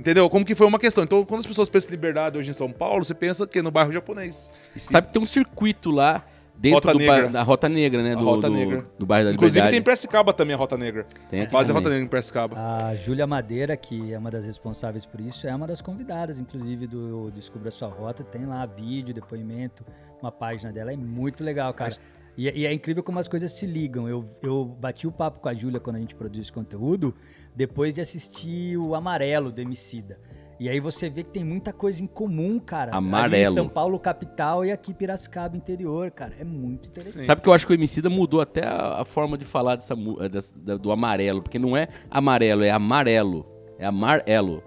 Entendeu? 0.00 0.30
Como 0.30 0.46
que 0.46 0.54
foi 0.54 0.66
uma 0.66 0.78
questão. 0.78 1.04
Então, 1.04 1.22
quando 1.26 1.40
as 1.40 1.46
pessoas 1.46 1.68
pensam 1.68 1.90
em 1.90 1.92
liberdade 1.92 2.38
hoje 2.38 2.48
em 2.48 2.54
São 2.54 2.72
Paulo, 2.72 3.04
você 3.04 3.12
pensa 3.12 3.46
que 3.46 3.60
no 3.60 3.70
bairro 3.70 3.92
japonês. 3.92 4.48
E 4.74 4.80
sabe 4.80 5.08
que 5.08 5.12
tem 5.12 5.20
um 5.20 5.26
circuito 5.26 5.90
lá 5.90 6.24
dentro 6.56 6.76
Rota 6.76 6.92
do 6.92 6.98
Negra. 6.98 7.28
da 7.28 7.42
Rota 7.42 7.68
Negra, 7.68 8.02
né? 8.02 8.16
Do, 8.16 8.24
Rota 8.24 8.48
do, 8.48 8.56
Negra. 8.56 8.86
do 8.98 9.04
bairro 9.04 9.26
da 9.26 9.32
Inclusive 9.34 9.56
Liberdade. 9.56 9.70
tem 9.72 9.80
em 9.80 9.82
Piracicaba 9.82 10.32
também 10.32 10.54
a 10.54 10.56
Rota 10.58 10.78
Negra. 10.78 11.06
Tem 11.28 11.42
aqui 11.42 11.52
Faz 11.52 11.68
a 11.68 11.74
Rota 11.74 11.90
Negra 11.90 12.04
em 12.04 12.08
Piracicaba. 12.08 12.56
A 12.58 12.94
Júlia 12.94 13.26
Madeira, 13.26 13.76
que 13.76 14.10
é 14.10 14.16
uma 14.16 14.30
das 14.30 14.46
responsáveis 14.46 15.04
por 15.04 15.20
isso, 15.20 15.46
é 15.46 15.54
uma 15.54 15.66
das 15.66 15.82
convidadas, 15.82 16.38
inclusive, 16.40 16.86
do 16.86 17.30
Descubra 17.30 17.70
Sua 17.70 17.88
Rota. 17.88 18.24
Tem 18.24 18.46
lá 18.46 18.64
vídeo, 18.64 19.12
depoimento, 19.12 19.84
uma 20.22 20.32
página 20.32 20.72
dela. 20.72 20.94
É 20.94 20.96
muito 20.96 21.44
legal, 21.44 21.74
cara. 21.74 21.92
E, 22.40 22.60
e, 22.62 22.66
é 22.66 22.72
incrível 22.72 23.02
como 23.02 23.18
as 23.18 23.28
coisas 23.28 23.52
se 23.52 23.66
ligam. 23.66 24.08
Eu, 24.08 24.24
eu 24.42 24.64
bati 24.64 25.06
o 25.06 25.12
papo 25.12 25.40
com 25.40 25.48
a 25.50 25.52
Júlia 25.52 25.78
quando 25.78 25.96
a 25.96 25.98
gente 25.98 26.14
produz 26.14 26.44
esse 26.44 26.52
conteúdo, 26.52 27.14
depois 27.54 27.92
de 27.92 28.00
assistir 28.00 28.78
o 28.78 28.94
Amarelo 28.94 29.52
do 29.52 29.60
Emicida. 29.60 30.18
E 30.58 30.66
aí 30.66 30.80
você 30.80 31.10
vê 31.10 31.22
que 31.22 31.28
tem 31.28 31.44
muita 31.44 31.70
coisa 31.70 32.02
em 32.02 32.06
comum, 32.06 32.58
cara. 32.58 32.96
Amarelo. 32.96 33.34
Ali 33.34 33.42
em 33.42 33.52
São 33.52 33.68
Paulo 33.68 33.98
capital 33.98 34.64
e 34.64 34.72
aqui 34.72 34.94
Piracicaba 34.94 35.54
interior, 35.54 36.10
cara. 36.10 36.32
É 36.40 36.44
muito 36.44 36.88
interessante. 36.88 37.26
Sabe 37.26 37.42
que 37.42 37.48
eu 37.48 37.52
acho 37.52 37.66
que 37.66 37.74
o 37.74 37.74
Emicida 37.74 38.08
mudou 38.08 38.40
até 38.40 38.66
a, 38.66 39.02
a 39.02 39.04
forma 39.04 39.36
de 39.36 39.44
falar 39.44 39.76
dessa, 39.76 39.94
dessa, 40.30 40.78
do 40.78 40.90
amarelo, 40.90 41.42
porque 41.42 41.58
não 41.58 41.76
é 41.76 41.88
amarelo, 42.10 42.64
é 42.64 42.70
amarelo. 42.70 43.46
É 43.78 43.84
amarelo. 43.84 44.62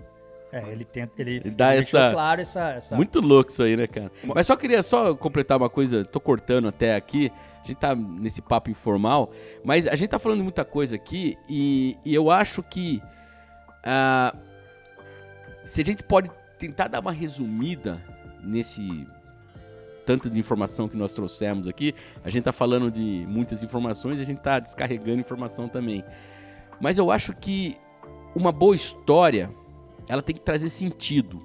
É, 0.52 0.72
ele 0.72 0.86
tenta, 0.86 1.20
ele, 1.20 1.38
ele 1.38 1.50
dá 1.50 1.74
essa, 1.74 2.12
claro 2.12 2.40
essa, 2.40 2.74
essa, 2.74 2.96
Muito 2.96 3.20
louco 3.20 3.50
isso 3.50 3.64
aí, 3.64 3.76
né, 3.76 3.88
cara? 3.88 4.12
Mas 4.24 4.46
só 4.46 4.56
queria 4.56 4.84
só 4.84 5.16
completar 5.16 5.58
uma 5.58 5.72
coisa, 5.72 6.06
tô 6.06 6.20
cortando 6.20 6.68
até 6.68 6.96
aqui. 6.96 7.32
A 7.64 7.68
gente 7.68 7.78
tá 7.78 7.96
nesse 7.96 8.42
papo 8.42 8.70
informal, 8.70 9.32
mas 9.64 9.88
a 9.88 9.96
gente 9.96 10.10
tá 10.10 10.20
falando 10.20 10.44
muita 10.44 10.66
coisa 10.66 10.96
aqui 10.96 11.38
e, 11.48 11.98
e 12.04 12.14
eu 12.14 12.30
acho 12.30 12.62
que 12.62 13.02
uh, 13.80 14.38
se 15.64 15.82
a 15.82 15.86
gente 15.86 16.04
pode 16.04 16.30
tentar 16.60 16.90
dar 16.90 17.00
uma 17.00 17.12
resumida 17.12 18.04
nesse 18.44 19.08
tanto 20.06 20.30
de 20.30 20.38
informação 20.38 20.90
que 20.90 20.98
nós 20.98 21.14
trouxemos 21.14 21.66
aqui, 21.68 21.96
a 22.24 22.30
gente 22.30 22.40
está 22.40 22.52
falando 22.52 22.92
de 22.92 23.26
muitas 23.28 23.64
informações, 23.64 24.20
a 24.20 24.26
gente 24.26 24.40
está 24.40 24.60
descarregando 24.60 25.22
informação 25.22 25.70
também. 25.70 26.04
Mas 26.82 26.98
eu 26.98 27.10
acho 27.10 27.34
que 27.34 27.78
uma 28.36 28.52
boa 28.52 28.76
história, 28.76 29.50
ela 30.10 30.22
tem 30.22 30.36
que 30.36 30.42
trazer 30.42 30.68
sentido. 30.68 31.42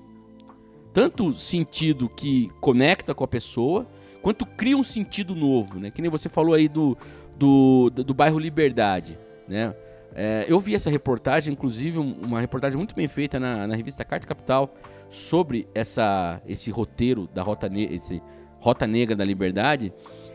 Tanto 0.92 1.32
sentido 1.36 2.08
que 2.08 2.50
conecta 2.60 3.14
com 3.14 3.22
a 3.22 3.28
pessoa, 3.28 3.86
quanto 4.22 4.46
cria 4.46 4.76
um 4.76 4.84
sentido 4.84 5.34
novo, 5.34 5.78
né? 5.78 5.90
Que 5.90 6.02
nem 6.02 6.10
você 6.10 6.28
falou 6.28 6.54
aí 6.54 6.68
do, 6.68 6.96
do, 7.36 7.90
do 7.90 8.14
bairro 8.14 8.38
Liberdade, 8.38 9.18
né? 9.46 9.74
É, 10.14 10.46
eu 10.48 10.58
vi 10.58 10.74
essa 10.74 10.90
reportagem, 10.90 11.52
inclusive 11.52 11.98
uma 11.98 12.40
reportagem 12.40 12.76
muito 12.76 12.94
bem 12.94 13.06
feita 13.06 13.38
na, 13.38 13.66
na 13.66 13.76
revista 13.76 14.04
Carta 14.04 14.26
Capital 14.26 14.74
sobre 15.10 15.68
essa, 15.74 16.42
esse 16.46 16.70
roteiro 16.70 17.28
da 17.32 17.42
Rota, 17.42 17.68
ne 17.68 17.84
esse 17.84 18.22
Rota 18.58 18.86
Negra 18.86 19.14
da 19.14 19.24
Liberdade. 19.24 19.92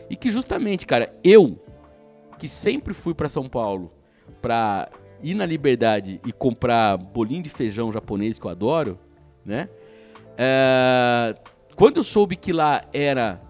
E 0.08 0.16
que 0.16 0.30
justamente, 0.30 0.86
cara, 0.86 1.14
eu, 1.22 1.58
que 2.38 2.48
sempre 2.48 2.94
fui 2.94 3.14
para 3.14 3.28
São 3.28 3.48
Paulo 3.48 3.92
pra 4.40 4.88
ir 5.22 5.34
na 5.34 5.44
Liberdade 5.44 6.20
e 6.24 6.32
comprar 6.32 6.96
bolinho 6.96 7.42
de 7.42 7.50
feijão 7.50 7.92
japonês 7.92 8.38
que 8.38 8.46
eu 8.46 8.50
adoro, 8.50 8.98
né? 9.44 9.68
É, 10.36 11.34
quando 11.76 11.98
eu 11.98 12.04
soube 12.04 12.36
que 12.36 12.52
lá 12.52 12.82
era 12.92 13.40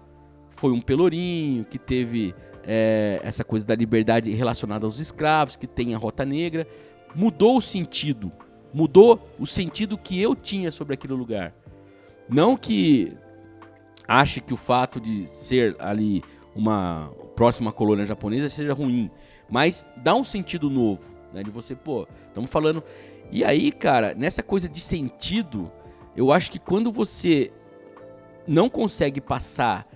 foi 0.55 0.71
um 0.71 0.81
pelourinho, 0.81 1.65
que 1.65 1.77
teve 1.77 2.33
é, 2.63 3.19
essa 3.23 3.43
coisa 3.43 3.65
da 3.65 3.75
liberdade 3.75 4.31
relacionada 4.31 4.85
aos 4.85 4.99
escravos, 4.99 5.55
que 5.55 5.67
tem 5.67 5.93
a 5.93 5.97
Rota 5.97 6.25
Negra, 6.25 6.67
mudou 7.13 7.57
o 7.57 7.61
sentido. 7.61 8.31
Mudou 8.73 9.29
o 9.39 9.45
sentido 9.45 9.97
que 9.97 10.21
eu 10.21 10.35
tinha 10.35 10.71
sobre 10.71 10.95
aquele 10.95 11.13
lugar. 11.13 11.53
Não 12.27 12.57
que 12.57 13.15
ache 14.07 14.41
que 14.41 14.53
o 14.53 14.57
fato 14.57 14.99
de 14.99 15.27
ser 15.27 15.75
ali 15.79 16.23
uma 16.55 17.11
próxima 17.35 17.71
colônia 17.71 18.05
japonesa 18.05 18.49
seja 18.49 18.73
ruim, 18.73 19.11
mas 19.49 19.87
dá 19.97 20.15
um 20.15 20.23
sentido 20.23 20.69
novo, 20.69 21.03
né? 21.33 21.43
De 21.43 21.51
você, 21.51 21.75
pô, 21.75 22.07
estamos 22.27 22.49
falando. 22.49 22.83
E 23.31 23.43
aí, 23.43 23.71
cara, 23.71 24.13
nessa 24.13 24.41
coisa 24.41 24.67
de 24.69 24.79
sentido, 24.79 25.71
eu 26.15 26.31
acho 26.31 26.51
que 26.51 26.59
quando 26.59 26.91
você 26.91 27.51
não 28.47 28.69
consegue 28.69 29.19
passar 29.19 29.87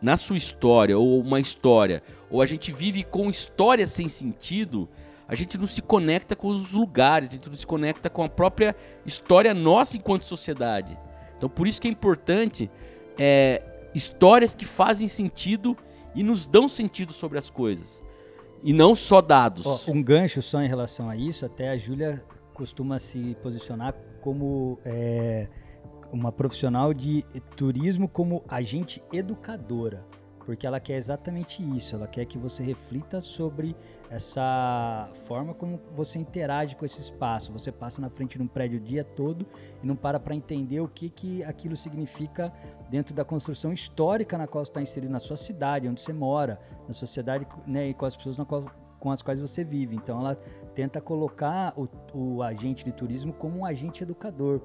na 0.00 0.16
sua 0.16 0.36
história 0.36 0.98
ou 0.98 1.20
uma 1.20 1.40
história, 1.40 2.02
ou 2.30 2.40
a 2.40 2.46
gente 2.46 2.72
vive 2.72 3.04
com 3.04 3.28
histórias 3.28 3.90
sem 3.92 4.08
sentido, 4.08 4.88
a 5.28 5.34
gente 5.34 5.56
não 5.56 5.66
se 5.66 5.80
conecta 5.80 6.34
com 6.34 6.48
os 6.48 6.72
lugares, 6.72 7.28
a 7.28 7.32
gente 7.32 7.48
não 7.48 7.56
se 7.56 7.66
conecta 7.66 8.10
com 8.10 8.22
a 8.22 8.28
própria 8.28 8.74
história 9.06 9.54
nossa 9.54 9.96
enquanto 9.96 10.24
sociedade. 10.24 10.98
Então, 11.36 11.48
por 11.48 11.68
isso 11.68 11.80
que 11.80 11.88
é 11.88 11.90
importante 11.90 12.70
é, 13.18 13.62
histórias 13.94 14.52
que 14.54 14.64
fazem 14.64 15.06
sentido 15.08 15.76
e 16.14 16.22
nos 16.22 16.46
dão 16.46 16.68
sentido 16.68 17.12
sobre 17.12 17.38
as 17.38 17.48
coisas. 17.48 18.02
E 18.62 18.72
não 18.72 18.94
só 18.94 19.20
dados. 19.20 19.64
Ó, 19.64 19.92
um 19.92 20.02
gancho 20.02 20.42
só 20.42 20.60
em 20.62 20.68
relação 20.68 21.08
a 21.08 21.16
isso, 21.16 21.46
até 21.46 21.70
a 21.70 21.76
Júlia 21.76 22.22
costuma 22.52 22.98
se 22.98 23.36
posicionar 23.42 23.94
como 24.20 24.78
é, 24.84 25.48
uma 26.12 26.32
profissional 26.32 26.92
de 26.92 27.24
turismo 27.56 28.08
como 28.08 28.44
agente 28.48 29.02
educadora, 29.12 30.04
porque 30.44 30.66
ela 30.66 30.80
quer 30.80 30.96
exatamente 30.96 31.62
isso, 31.76 31.94
ela 31.94 32.06
quer 32.06 32.24
que 32.24 32.38
você 32.38 32.62
reflita 32.62 33.20
sobre 33.20 33.76
essa 34.10 35.08
forma 35.26 35.54
como 35.54 35.80
você 35.94 36.18
interage 36.18 36.74
com 36.74 36.84
esse 36.84 37.00
espaço. 37.00 37.52
Você 37.52 37.70
passa 37.70 38.00
na 38.00 38.10
frente 38.10 38.36
de 38.36 38.42
um 38.42 38.48
prédio 38.48 38.78
o 38.78 38.82
dia 38.82 39.04
todo 39.04 39.46
e 39.82 39.86
não 39.86 39.94
para 39.94 40.18
para 40.18 40.34
entender 40.34 40.80
o 40.80 40.88
que, 40.88 41.08
que 41.08 41.44
aquilo 41.44 41.76
significa 41.76 42.52
dentro 42.90 43.14
da 43.14 43.24
construção 43.24 43.72
histórica 43.72 44.36
na 44.36 44.48
qual 44.48 44.64
você 44.64 44.70
está 44.70 44.82
inserido, 44.82 45.12
na 45.12 45.20
sua 45.20 45.36
cidade, 45.36 45.88
onde 45.88 46.00
você 46.00 46.12
mora, 46.12 46.60
na 46.88 46.92
sociedade 46.92 47.46
né, 47.64 47.90
e 47.90 47.94
com 47.94 48.04
as 48.04 48.16
pessoas 48.16 48.36
qual, 48.48 48.64
com 48.98 49.12
as 49.12 49.22
quais 49.22 49.38
você 49.38 49.62
vive. 49.62 49.94
Então 49.94 50.18
ela 50.18 50.34
tenta 50.74 51.00
colocar 51.00 51.72
o, 51.76 51.88
o 52.12 52.42
agente 52.42 52.84
de 52.84 52.90
turismo 52.90 53.32
como 53.32 53.60
um 53.60 53.64
agente 53.64 54.02
educador 54.02 54.60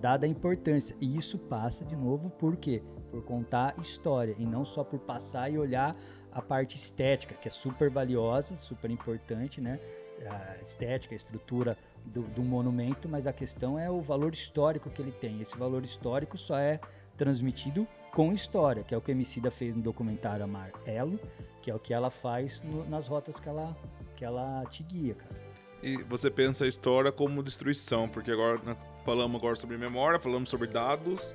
dada 0.00 0.26
a 0.26 0.28
importância. 0.28 0.96
E 1.00 1.16
isso 1.16 1.38
passa 1.38 1.84
de 1.84 1.96
novo 1.96 2.30
por 2.30 2.56
quê? 2.56 2.82
Por 3.10 3.22
contar 3.22 3.74
história 3.78 4.34
e 4.38 4.44
não 4.44 4.64
só 4.64 4.84
por 4.84 4.98
passar 5.00 5.50
e 5.50 5.58
olhar 5.58 5.96
a 6.30 6.42
parte 6.42 6.76
estética, 6.76 7.34
que 7.34 7.48
é 7.48 7.50
super 7.50 7.90
valiosa, 7.90 8.54
super 8.56 8.90
importante, 8.90 9.60
né? 9.60 9.80
A 10.28 10.60
estética, 10.60 11.14
a 11.14 11.16
estrutura 11.16 11.76
do, 12.04 12.22
do 12.22 12.42
monumento, 12.42 13.08
mas 13.08 13.26
a 13.26 13.32
questão 13.32 13.78
é 13.78 13.90
o 13.90 14.00
valor 14.00 14.32
histórico 14.32 14.90
que 14.90 15.00
ele 15.00 15.12
tem. 15.12 15.40
Esse 15.40 15.56
valor 15.56 15.84
histórico 15.84 16.36
só 16.36 16.58
é 16.58 16.80
transmitido 17.16 17.86
com 18.12 18.32
história, 18.32 18.82
que 18.82 18.94
é 18.94 18.98
o 18.98 19.00
que 19.00 19.10
a 19.10 19.14
Emicida 19.14 19.50
fez 19.50 19.74
no 19.74 19.82
documentário 19.82 20.44
Amarelo, 20.44 21.18
que 21.62 21.70
é 21.70 21.74
o 21.74 21.78
que 21.78 21.92
ela 21.92 22.10
faz 22.10 22.60
no, 22.62 22.88
nas 22.88 23.06
rotas 23.06 23.38
que 23.38 23.48
ela, 23.48 23.76
que 24.16 24.24
ela 24.24 24.64
te 24.66 24.82
guia, 24.82 25.14
cara. 25.14 25.48
E 25.82 25.96
você 26.04 26.28
pensa 26.30 26.64
a 26.64 26.68
história 26.68 27.12
como 27.12 27.42
destruição, 27.42 28.08
porque 28.08 28.32
agora 28.32 28.76
falamos 29.08 29.40
agora 29.40 29.56
sobre 29.56 29.78
memória, 29.78 30.18
falamos 30.18 30.50
sobre 30.50 30.68
dados, 30.68 31.34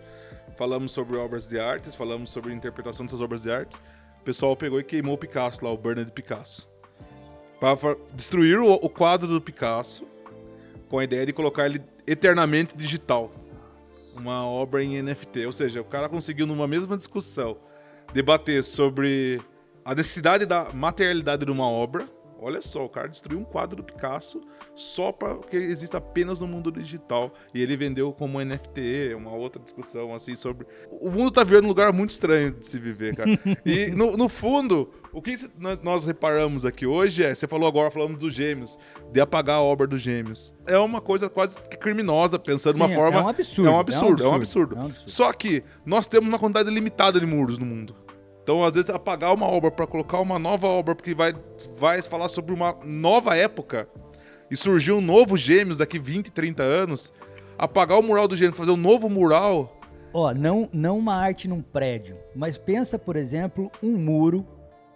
falamos 0.56 0.92
sobre 0.92 1.18
obras 1.18 1.50
de 1.50 1.60
arte, 1.60 1.90
falamos 1.98 2.30
sobre 2.30 2.54
interpretação 2.54 3.04
dessas 3.04 3.20
obras 3.20 3.42
de 3.42 3.52
arte. 3.52 3.78
O 4.22 4.24
pessoal 4.24 4.56
pegou 4.56 4.80
e 4.80 4.84
queimou 4.84 5.16
o 5.16 5.18
Picasso 5.18 5.66
lá, 5.66 5.72
o 5.72 5.78
Bernard 5.78 6.12
Picasso. 6.12 6.70
Para 7.60 7.98
destruir 8.14 8.60
o, 8.60 8.74
o 8.74 8.88
quadro 8.88 9.28
do 9.28 9.42
Picasso 9.42 10.06
com 10.88 11.00
a 11.00 11.04
ideia 11.04 11.26
de 11.26 11.34
colocar 11.34 11.66
ele 11.66 11.82
eternamente 12.06 12.78
digital. 12.78 13.34
Uma 14.16 14.46
obra 14.46 14.84
em 14.84 15.02
NFT. 15.02 15.48
Ou 15.48 15.52
seja, 15.52 15.82
o 15.82 15.86
cara 15.86 16.08
conseguiu, 16.08 16.46
numa 16.46 16.68
mesma 16.68 16.96
discussão, 16.96 17.58
debater 18.14 18.64
sobre 18.64 19.42
a 19.84 19.96
necessidade 19.96 20.46
da 20.46 20.72
materialidade 20.72 21.44
de 21.44 21.52
uma 21.52 21.68
obra 21.68 22.08
Olha 22.44 22.62
só, 22.62 22.84
o 22.84 22.90
cara 22.90 23.08
destruiu 23.08 23.40
um 23.40 23.46
quadro 23.46 23.78
do 23.78 23.84
Picasso 23.84 24.42
só 24.76 25.14
para 25.14 25.38
que 25.38 25.56
exista 25.56 25.98
apenas 25.98 26.42
no 26.42 26.48
mundo 26.48 26.72
digital. 26.72 27.34
E 27.54 27.62
ele 27.62 27.78
vendeu 27.78 28.12
como 28.12 28.44
NFT, 28.44 29.14
uma 29.16 29.32
outra 29.32 29.62
discussão 29.62 30.14
assim 30.14 30.36
sobre. 30.36 30.68
O 30.92 31.10
mundo 31.10 31.32
tá 31.32 31.42
virando 31.42 31.66
um 31.66 31.70
lugar 31.70 31.94
muito 31.94 32.10
estranho 32.10 32.52
de 32.52 32.68
se 32.68 32.78
viver, 32.78 33.16
cara. 33.16 33.30
e 33.66 33.88
no, 33.92 34.18
no 34.18 34.28
fundo, 34.28 34.92
o 35.14 35.22
que 35.22 35.38
nós 35.82 36.04
reparamos 36.04 36.66
aqui 36.66 36.86
hoje 36.86 37.24
é, 37.24 37.34
você 37.34 37.48
falou 37.48 37.66
agora, 37.68 37.90
falando 37.90 38.18
dos 38.18 38.34
gêmeos, 38.34 38.78
de 39.10 39.22
apagar 39.22 39.58
a 39.58 39.62
obra 39.62 39.88
dos 39.88 40.02
gêmeos. 40.02 40.54
É 40.68 40.78
uma 40.78 41.00
coisa 41.00 41.30
quase 41.30 41.56
criminosa, 41.80 42.38
pensando 42.38 42.76
de 42.76 42.82
uma 42.82 42.90
forma. 42.90 43.20
É 43.20 43.24
um 43.24 43.28
absurdo. 43.30 43.70
É 43.70 43.72
um 43.72 43.80
absurdo, 43.80 44.24
é 44.24 44.28
um 44.28 44.34
absurdo. 44.34 44.76
É 44.76 44.80
um 44.80 44.86
absurdo. 44.86 45.10
Só 45.10 45.32
que 45.32 45.64
nós 45.86 46.08
temos 46.08 46.28
uma 46.28 46.40
quantidade 46.40 46.70
limitada 46.70 47.22
de 47.22 47.26
muros 47.26 47.58
no 47.58 47.66
mundo. 47.66 48.03
Então, 48.44 48.62
às 48.66 48.74
vezes, 48.76 48.90
apagar 48.90 49.34
uma 49.34 49.48
obra 49.48 49.72
para 49.72 49.88
colocar 49.88 50.20
uma 50.20 50.38
nova 50.38 50.68
obra, 50.68 50.94
porque 50.94 51.16
vai, 51.16 51.34
vai 51.78 52.04
falar 52.04 52.28
sobre 52.28 52.54
uma 52.54 52.76
nova 52.84 53.38
época 53.38 53.88
e 54.52 54.58
surgir 54.58 54.92
um 54.92 55.00
novo 55.00 55.38
Gêmeos 55.38 55.78
daqui 55.78 55.98
20, 55.98 56.30
30 56.30 56.62
anos, 56.62 57.14
apagar 57.58 57.98
o 57.98 58.04
mural 58.04 58.28
do 58.28 58.36
Gêmeos, 58.36 58.58
fazer 58.58 58.72
um 58.72 58.78
novo 58.78 59.10
mural. 59.10 59.80
Ó, 60.14 60.34
não, 60.34 60.70
não 60.74 60.98
uma 60.98 61.16
arte 61.16 61.48
num 61.48 61.62
prédio, 61.62 62.18
mas 62.36 62.58
pensa, 62.58 63.00
por 63.00 63.16
exemplo, 63.16 63.72
um 63.82 63.98
muro, 63.98 64.46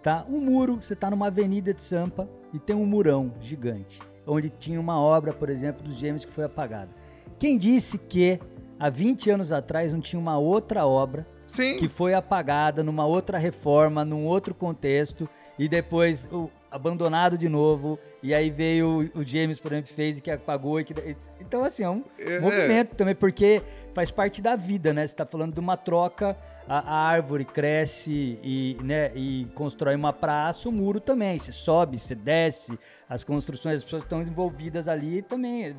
tá? 0.02 0.26
Um 0.28 0.38
muro, 0.40 0.76
você 0.82 0.94
tá 0.94 1.10
numa 1.10 1.28
avenida 1.28 1.72
de 1.72 1.80
Sampa 1.80 2.28
e 2.52 2.58
tem 2.58 2.76
um 2.76 2.84
murão 2.84 3.32
gigante, 3.40 3.98
onde 4.26 4.50
tinha 4.50 4.78
uma 4.78 5.00
obra, 5.00 5.32
por 5.32 5.48
exemplo, 5.48 5.82
dos 5.82 5.96
Gêmeos 5.96 6.26
que 6.26 6.30
foi 6.30 6.44
apagada. 6.44 6.90
Quem 7.38 7.56
disse 7.56 7.96
que 7.96 8.38
há 8.78 8.90
20 8.90 9.30
anos 9.30 9.52
atrás 9.52 9.94
não 9.94 10.00
tinha 10.02 10.20
uma 10.20 10.38
outra 10.38 10.86
obra 10.86 11.26
Sim. 11.48 11.78
que 11.78 11.88
foi 11.88 12.12
apagada 12.12 12.84
numa 12.84 13.06
outra 13.06 13.38
reforma, 13.38 14.04
num 14.04 14.26
outro 14.26 14.54
contexto, 14.54 15.28
e 15.58 15.66
depois 15.68 16.28
o, 16.30 16.50
abandonado 16.70 17.38
de 17.38 17.48
novo, 17.48 17.98
e 18.22 18.34
aí 18.34 18.50
veio 18.50 19.10
o, 19.14 19.20
o 19.20 19.24
James, 19.24 19.58
por 19.58 19.72
exemplo, 19.72 19.92
fez 19.92 20.18
e 20.18 20.20
que 20.20 20.30
apagou. 20.30 20.78
E 20.78 20.84
que, 20.84 20.94
então, 21.40 21.64
assim, 21.64 21.82
é 21.82 21.88
um 21.88 22.04
é. 22.18 22.38
movimento 22.38 22.94
também, 22.94 23.14
porque 23.14 23.62
faz 23.94 24.10
parte 24.10 24.42
da 24.42 24.54
vida, 24.56 24.92
né? 24.92 25.06
Você 25.06 25.14
está 25.14 25.24
falando 25.24 25.54
de 25.54 25.60
uma 25.60 25.76
troca, 25.76 26.36
a, 26.68 26.78
a, 26.78 27.08
árvore 27.08 27.46
cresce 27.46 28.38
e, 28.42 28.76
né, 28.82 29.10
e 29.14 29.46
constrói 29.54 29.94
uma 29.94 30.12
praça, 30.12 30.68
o 30.68 30.72
muro 30.72 31.00
também. 31.00 31.38
Você 31.38 31.52
sobe, 31.52 31.98
você 31.98 32.14
desce, 32.14 32.78
as 33.08 33.24
construções, 33.24 33.78
as 33.78 33.84
pessoas 33.84 34.02
estão 34.02 34.20
envolvidas 34.20 34.86
ali 34.86 35.22
também. 35.22 35.74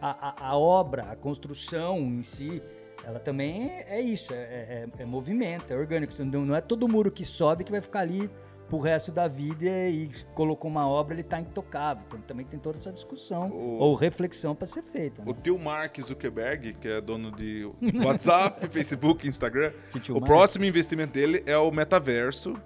A, 0.00 0.10
a, 0.10 0.48
a 0.50 0.58
obra, 0.58 1.04
a 1.10 1.16
construção 1.16 1.98
em 1.98 2.22
si 2.22 2.62
ela 3.06 3.20
também 3.20 3.70
é 3.86 4.00
isso, 4.00 4.32
é, 4.32 4.36
é, 4.36 4.86
é, 4.98 5.04
movimento, 5.04 5.72
é 5.72 5.76
orgânico. 5.76 6.12
Não 6.24 6.54
é 6.54 6.60
todo 6.60 6.88
muro 6.88 7.10
que 7.10 7.24
sobe 7.24 7.64
que 7.64 7.70
vai 7.70 7.80
ficar 7.80 8.00
ali 8.00 8.30
pro 8.68 8.78
resto 8.78 9.12
da 9.12 9.28
vida 9.28 9.66
e 9.88 10.08
colocou 10.34 10.70
uma 10.70 10.88
obra, 10.88 11.14
ele 11.14 11.22
tá 11.22 11.38
intocável. 11.38 12.02
Então 12.06 12.20
também 12.20 12.46
tem 12.46 12.58
toda 12.58 12.78
essa 12.78 12.92
discussão 12.92 13.50
o, 13.50 13.78
ou 13.78 13.94
reflexão 13.94 14.54
para 14.54 14.66
ser 14.66 14.82
feita. 14.82 15.22
Né? 15.22 15.30
O 15.30 15.34
teu 15.34 15.58
Mark 15.58 16.00
Zuckerberg, 16.00 16.74
que 16.74 16.88
é 16.88 17.00
dono 17.00 17.30
de 17.30 17.70
WhatsApp, 18.02 18.66
Facebook, 18.72 19.28
Instagram, 19.28 19.72
o 20.10 20.20
próximo 20.20 20.64
investimento 20.64 21.12
dele 21.12 21.42
é 21.46 21.56
o 21.56 21.70
metaverso, 21.70 22.56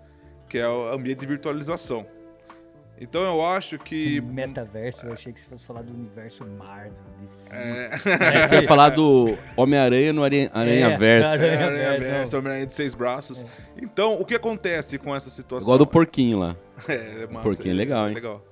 que 0.48 0.58
é 0.58 0.68
o 0.68 0.92
ambiente 0.92 1.20
de 1.20 1.26
virtualização. 1.26 2.06
Então 3.00 3.22
eu 3.22 3.44
acho 3.44 3.78
que. 3.78 4.20
Metaverso, 4.22 5.06
eu 5.06 5.12
achei 5.12 5.32
que 5.32 5.40
você 5.40 5.46
fosse 5.46 5.66
falar 5.66 5.82
do 5.82 5.92
universo 5.92 6.44
Marvel, 6.44 6.92
de 7.18 7.26
É. 7.54 8.46
Você 8.46 8.56
ia 8.56 8.68
falar 8.68 8.90
do 8.90 9.36
Homem-Aranha 9.56 10.12
no 10.12 10.22
Aranha-Verso. 10.24 11.30
É, 11.42 11.64
Aranha-Verso, 11.64 12.38
Homem-Aranha 12.38 12.66
de 12.66 12.74
seis 12.74 12.94
braços. 12.94 13.42
É. 13.42 13.46
Então, 13.82 14.20
o 14.20 14.24
que 14.24 14.34
acontece 14.34 14.98
com 14.98 15.14
essa 15.14 15.30
situação? 15.30 15.66
Igual 15.66 15.78
do 15.78 15.86
porquinho 15.86 16.38
lá. 16.38 16.56
É, 16.88 17.24
é 17.24 17.26
massa. 17.26 17.48
Porquinho 17.48 17.72
é 17.72 17.76
legal, 17.76 18.08
hein? 18.08 18.14
Legal. 18.14 18.44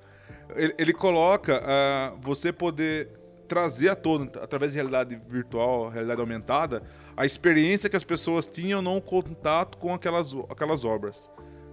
Ele, 0.53 0.75
ele 0.77 0.93
coloca 0.93 1.61
uh, 1.61 2.19
você 2.21 2.51
poder 2.51 3.09
trazer 3.47 3.89
à 3.89 3.95
tona, 3.95 4.29
através 4.41 4.73
de 4.73 4.77
realidade 4.77 5.19
virtual, 5.29 5.87
realidade 5.87 6.19
aumentada, 6.19 6.83
a 7.15 7.25
experiência 7.25 7.89
que 7.89 7.95
as 7.95 8.03
pessoas 8.03 8.47
tinham 8.47 8.81
no 8.81 9.01
contato 9.01 9.77
com 9.77 9.93
aquelas, 9.93 10.35
aquelas 10.49 10.83
obras. 10.83 11.29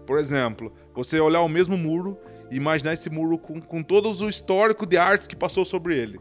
Por 0.06 0.18
exemplo, 0.18 0.72
você 0.94 1.18
olhar 1.18 1.42
o 1.42 1.48
mesmo 1.48 1.76
muro 1.76 2.16
imaginar 2.50 2.92
esse 2.92 3.10
muro 3.10 3.38
com, 3.38 3.60
com 3.60 3.82
todo 3.82 4.10
o 4.10 4.28
histórico 4.28 4.86
de 4.86 4.96
artes 4.96 5.26
que 5.26 5.36
passou 5.36 5.64
sobre 5.64 5.96
ele. 5.96 6.20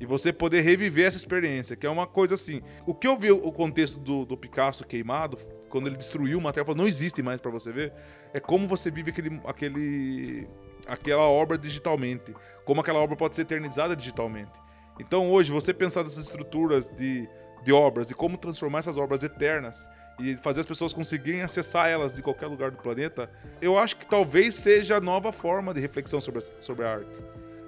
E 0.00 0.06
você 0.06 0.32
poder 0.32 0.60
reviver 0.60 1.06
essa 1.06 1.16
experiência, 1.16 1.74
que 1.74 1.86
é 1.86 1.90
uma 1.90 2.06
coisa 2.06 2.34
assim. 2.34 2.62
O 2.86 2.94
que 2.94 3.06
eu 3.06 3.18
vi 3.18 3.32
o 3.32 3.50
contexto 3.50 3.98
do, 3.98 4.24
do 4.24 4.36
Picasso 4.36 4.86
queimado, 4.86 5.36
quando 5.68 5.88
ele 5.88 5.96
destruiu 5.96 6.38
o 6.38 6.40
material, 6.40 6.74
não 6.76 6.86
existe 6.86 7.20
mais 7.20 7.40
para 7.40 7.50
você 7.50 7.72
ver, 7.72 7.92
é 8.32 8.38
como 8.38 8.68
você 8.68 8.90
vive 8.90 9.10
aquele, 9.10 9.40
aquele, 9.44 10.48
aquela 10.86 11.28
obra 11.28 11.58
digitalmente. 11.58 12.32
Como 12.64 12.80
aquela 12.80 13.00
obra 13.00 13.16
pode 13.16 13.34
ser 13.34 13.42
eternizada 13.42 13.96
digitalmente. 13.96 14.52
Então 15.00 15.30
hoje, 15.30 15.50
você 15.50 15.74
pensar 15.74 16.04
nessas 16.04 16.26
estruturas 16.26 16.90
de, 16.90 17.28
de 17.64 17.72
obras 17.72 18.10
e 18.10 18.14
como 18.14 18.36
transformar 18.36 18.80
essas 18.80 18.96
obras 18.96 19.22
eternas 19.22 19.88
e 20.18 20.36
fazer 20.36 20.60
as 20.60 20.66
pessoas 20.66 20.92
conseguirem 20.92 21.42
acessar 21.42 21.88
elas 21.88 22.14
de 22.14 22.22
qualquer 22.22 22.46
lugar 22.46 22.70
do 22.70 22.76
planeta, 22.76 23.30
eu 23.60 23.78
acho 23.78 23.96
que 23.96 24.06
talvez 24.06 24.54
seja 24.54 24.96
a 24.96 25.00
nova 25.00 25.30
forma 25.32 25.72
de 25.72 25.80
reflexão 25.80 26.20
sobre 26.20 26.40
a, 26.40 26.62
sobre 26.62 26.84
a 26.84 26.92
arte. 26.92 27.16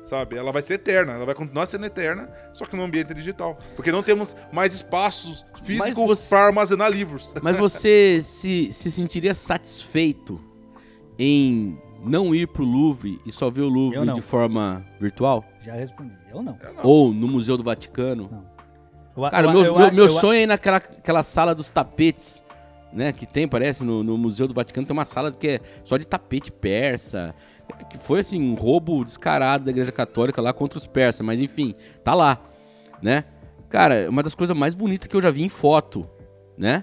Sabe? 0.04 0.36
Ela 0.36 0.50
vai 0.50 0.62
ser 0.62 0.74
eterna, 0.74 1.12
ela 1.12 1.26
vai 1.26 1.34
continuar 1.34 1.66
sendo 1.66 1.84
eterna, 1.84 2.28
só 2.54 2.64
que 2.64 2.74
no 2.74 2.82
ambiente 2.82 3.12
digital. 3.14 3.58
Porque 3.76 3.92
não 3.92 4.02
temos 4.02 4.34
mais 4.50 4.74
espaços 4.74 5.44
físicos 5.62 5.94
você- 6.06 6.34
para 6.34 6.46
armazenar 6.46 6.90
livros. 6.90 7.32
Mas 7.42 7.56
você 7.56 8.18
se, 8.22 8.72
se 8.72 8.90
sentiria 8.90 9.34
satisfeito 9.34 10.40
em 11.18 11.78
não 12.02 12.34
ir 12.34 12.48
pro 12.48 12.64
Louvre 12.64 13.20
e 13.26 13.30
só 13.30 13.50
ver 13.50 13.60
o 13.60 13.64
Eu 13.64 13.68
Louvre 13.68 14.04
não. 14.06 14.14
de 14.14 14.22
forma 14.22 14.84
virtual? 14.98 15.44
Já 15.62 15.74
respondi. 15.74 16.14
Eu 16.32 16.42
não. 16.42 16.58
É, 16.62 16.72
não. 16.72 16.80
Ou 16.82 17.12
no 17.12 17.28
Museu 17.28 17.56
do 17.58 17.62
Vaticano? 17.62 18.28
Eu- 18.32 18.59
Cara, 19.30 19.46
eu- 19.46 19.50
meu, 19.52 19.64
eu- 19.64 19.76
meu, 19.78 19.92
meu 19.92 20.04
eu- 20.04 20.08
sonho 20.08 20.38
é 20.38 20.42
ir 20.42 20.46
naquela 20.46 20.76
aquela 20.78 21.22
sala 21.22 21.54
dos 21.54 21.70
tapetes, 21.70 22.42
né? 22.92 23.12
Que 23.12 23.26
tem, 23.26 23.46
parece, 23.48 23.82
no, 23.84 24.02
no 24.02 24.16
Museu 24.16 24.46
do 24.46 24.54
Vaticano, 24.54 24.86
tem 24.86 24.92
uma 24.92 25.04
sala 25.04 25.32
que 25.32 25.46
é 25.48 25.60
só 25.84 25.96
de 25.96 26.06
tapete 26.06 26.50
persa. 26.52 27.34
Que 27.88 27.98
foi, 27.98 28.20
assim, 28.20 28.40
um 28.42 28.54
roubo 28.54 29.04
descarado 29.04 29.64
da 29.64 29.70
Igreja 29.70 29.92
Católica 29.92 30.42
lá 30.42 30.52
contra 30.52 30.76
os 30.78 30.86
persas. 30.88 31.24
Mas, 31.24 31.40
enfim, 31.40 31.74
tá 32.02 32.14
lá, 32.14 32.40
né? 33.00 33.24
Cara, 33.68 33.94
é 33.94 34.08
uma 34.08 34.22
das 34.24 34.34
coisas 34.34 34.56
mais 34.56 34.74
bonitas 34.74 35.06
que 35.06 35.14
eu 35.16 35.22
já 35.22 35.30
vi 35.30 35.42
em 35.42 35.48
foto, 35.48 36.08
né? 36.58 36.82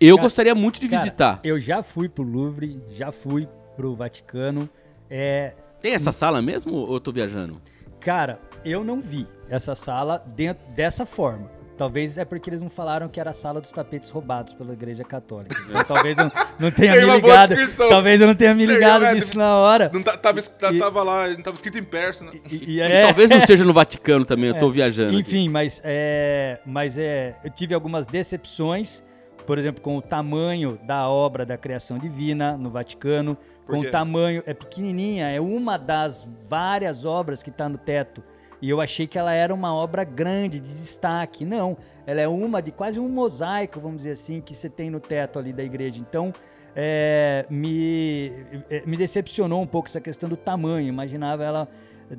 Eu 0.00 0.16
Cara, 0.16 0.26
gostaria 0.26 0.54
muito 0.54 0.80
de 0.80 0.88
Cara, 0.88 1.02
visitar. 1.02 1.40
Eu 1.44 1.60
já 1.60 1.82
fui 1.82 2.08
pro 2.08 2.24
Louvre, 2.24 2.82
já 2.90 3.12
fui 3.12 3.46
pro 3.76 3.94
Vaticano. 3.94 4.68
É, 5.10 5.52
Tem 5.82 5.92
essa 5.92 6.10
sala 6.12 6.40
mesmo 6.40 6.72
ou 6.74 6.94
eu 6.94 7.00
tô 7.00 7.12
viajando? 7.12 7.60
cara, 8.00 8.38
eu 8.64 8.82
não 8.84 9.00
vi 9.00 9.26
essa 9.48 9.74
sala 9.74 10.18
dentro 10.34 10.62
dessa 10.74 11.04
forma. 11.06 11.50
Talvez 11.76 12.16
é 12.18 12.24
porque 12.24 12.48
eles 12.48 12.60
não 12.60 12.70
falaram 12.70 13.08
que 13.08 13.18
era 13.18 13.30
a 13.30 13.32
sala 13.32 13.60
dos 13.60 13.72
tapetes 13.72 14.08
roubados 14.08 14.52
pela 14.52 14.72
Igreja 14.72 15.02
Católica. 15.02 15.56
Eu 15.68 15.84
talvez 15.84 16.16
eu 16.16 16.30
não 16.60 16.70
tenha 16.70 16.92
Seria 16.92 17.06
me 17.06 17.12
ligado. 17.20 17.54
Talvez 17.88 18.20
eu 18.20 18.26
não 18.28 18.34
tenha 18.36 18.52
me 18.54 18.60
Seria, 18.60 18.74
ligado 18.74 19.04
é, 19.04 19.14
disso 19.14 19.36
na 19.36 19.56
hora. 19.56 19.90
Não 19.92 20.02
tá- 20.02 20.16
tava, 20.16 20.38
E- 20.38 20.78
tava 20.78 21.02
lá, 21.02 21.28
não 21.28 21.42
tava 21.42 21.56
escrito 21.56 21.76
em 21.76 21.82
persa, 21.82 22.24
né? 22.26 22.32
E- 22.48 22.56
e 22.56 22.76
E 22.76 22.80
é- 22.80 23.02
talvez 23.02 23.28
não 23.28 23.40
seja 23.44 23.64
no 23.64 23.72
Vaticano 23.72 24.24
também, 24.24 24.50
eu 24.50 24.56
tô 24.58 24.70
viajando. 24.70 25.10
aqui. 25.18 25.20
Enfim, 25.28 25.48
mas 25.48 25.80
é, 25.84 26.60
mas 26.64 26.96
é, 26.96 27.34
eu 27.42 27.50
tive 27.50 27.74
algumas 27.74 28.06
decepções, 28.06 29.02
por 29.44 29.58
exemplo, 29.58 29.82
com 29.82 29.96
o 29.96 30.02
tamanho 30.02 30.78
da 30.86 31.08
obra 31.08 31.44
da 31.44 31.56
criação 31.58 31.98
divina 31.98 32.56
no 32.56 32.70
Vaticano, 32.70 33.36
com 33.66 33.80
o 33.80 33.90
tamanho 33.90 34.42
é 34.46 34.54
pequenininha, 34.54 35.28
é 35.28 35.40
uma 35.40 35.76
das 35.76 36.26
várias 36.48 37.04
obras 37.04 37.42
que 37.42 37.50
está 37.50 37.68
no 37.68 37.78
teto. 37.78 38.22
E 38.64 38.70
eu 38.70 38.80
achei 38.80 39.06
que 39.06 39.18
ela 39.18 39.30
era 39.30 39.52
uma 39.52 39.74
obra 39.74 40.04
grande, 40.04 40.58
de 40.58 40.72
destaque. 40.74 41.44
Não, 41.44 41.76
ela 42.06 42.22
é 42.22 42.26
uma 42.26 42.62
de 42.62 42.72
quase 42.72 42.98
um 42.98 43.10
mosaico, 43.10 43.78
vamos 43.78 43.98
dizer 43.98 44.12
assim, 44.12 44.40
que 44.40 44.54
você 44.54 44.70
tem 44.70 44.88
no 44.88 45.00
teto 45.00 45.38
ali 45.38 45.52
da 45.52 45.62
igreja. 45.62 46.00
Então, 46.00 46.32
é, 46.74 47.44
me, 47.50 48.32
é, 48.70 48.82
me 48.86 48.96
decepcionou 48.96 49.60
um 49.60 49.66
pouco 49.66 49.88
essa 49.88 50.00
questão 50.00 50.30
do 50.30 50.36
tamanho. 50.36 50.88
Imaginava 50.88 51.44
ela, 51.44 51.68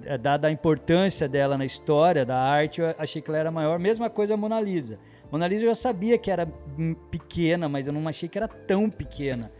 é, 0.03 0.19
dada 0.19 0.47
a 0.47 0.51
importância 0.51 1.27
dela 1.27 1.57
na 1.57 1.65
história 1.65 2.23
da 2.23 2.37
arte, 2.37 2.79
eu 2.79 2.93
achei 2.99 3.23
que 3.23 3.29
ela 3.31 3.39
era 3.39 3.49
maior. 3.49 3.79
Mesma 3.79 4.07
coisa 4.07 4.35
a 4.35 4.37
Mona 4.37 4.61
Lisa. 4.61 4.99
Mona 5.31 5.47
Lisa 5.47 5.63
eu 5.63 5.69
já 5.69 5.75
sabia 5.75 6.15
que 6.15 6.29
era 6.29 6.47
hum, 6.77 6.93
pequena, 7.09 7.67
mas 7.67 7.87
eu 7.87 7.93
não 7.93 8.07
achei 8.07 8.29
que 8.29 8.37
era 8.37 8.47
tão 8.47 8.87
pequena. 8.87 9.51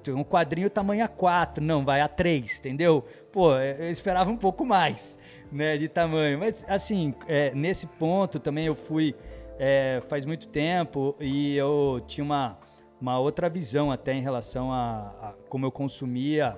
Tem 0.00 0.14
um 0.14 0.22
quadrinho 0.22 0.70
tamanho 0.70 1.04
A4, 1.04 1.58
não, 1.58 1.84
vai 1.84 2.00
A3, 2.00 2.60
entendeu? 2.60 3.04
Pô, 3.32 3.56
é, 3.56 3.76
eu 3.80 3.90
esperava 3.90 4.30
um 4.30 4.36
pouco 4.36 4.64
mais, 4.64 5.18
né, 5.52 5.76
de 5.76 5.88
tamanho. 5.88 6.38
Mas, 6.38 6.64
assim, 6.68 7.14
é, 7.28 7.54
nesse 7.54 7.86
ponto 7.86 8.40
também 8.40 8.66
eu 8.66 8.74
fui 8.74 9.14
é, 9.58 10.02
faz 10.08 10.24
muito 10.24 10.48
tempo 10.48 11.14
e 11.20 11.54
eu 11.56 12.02
tinha 12.06 12.24
uma, 12.24 12.58
uma 13.00 13.18
outra 13.18 13.48
visão 13.48 13.92
até 13.92 14.12
em 14.12 14.20
relação 14.20 14.72
a, 14.72 15.14
a 15.20 15.34
como 15.48 15.66
eu 15.66 15.70
consumia 15.70 16.56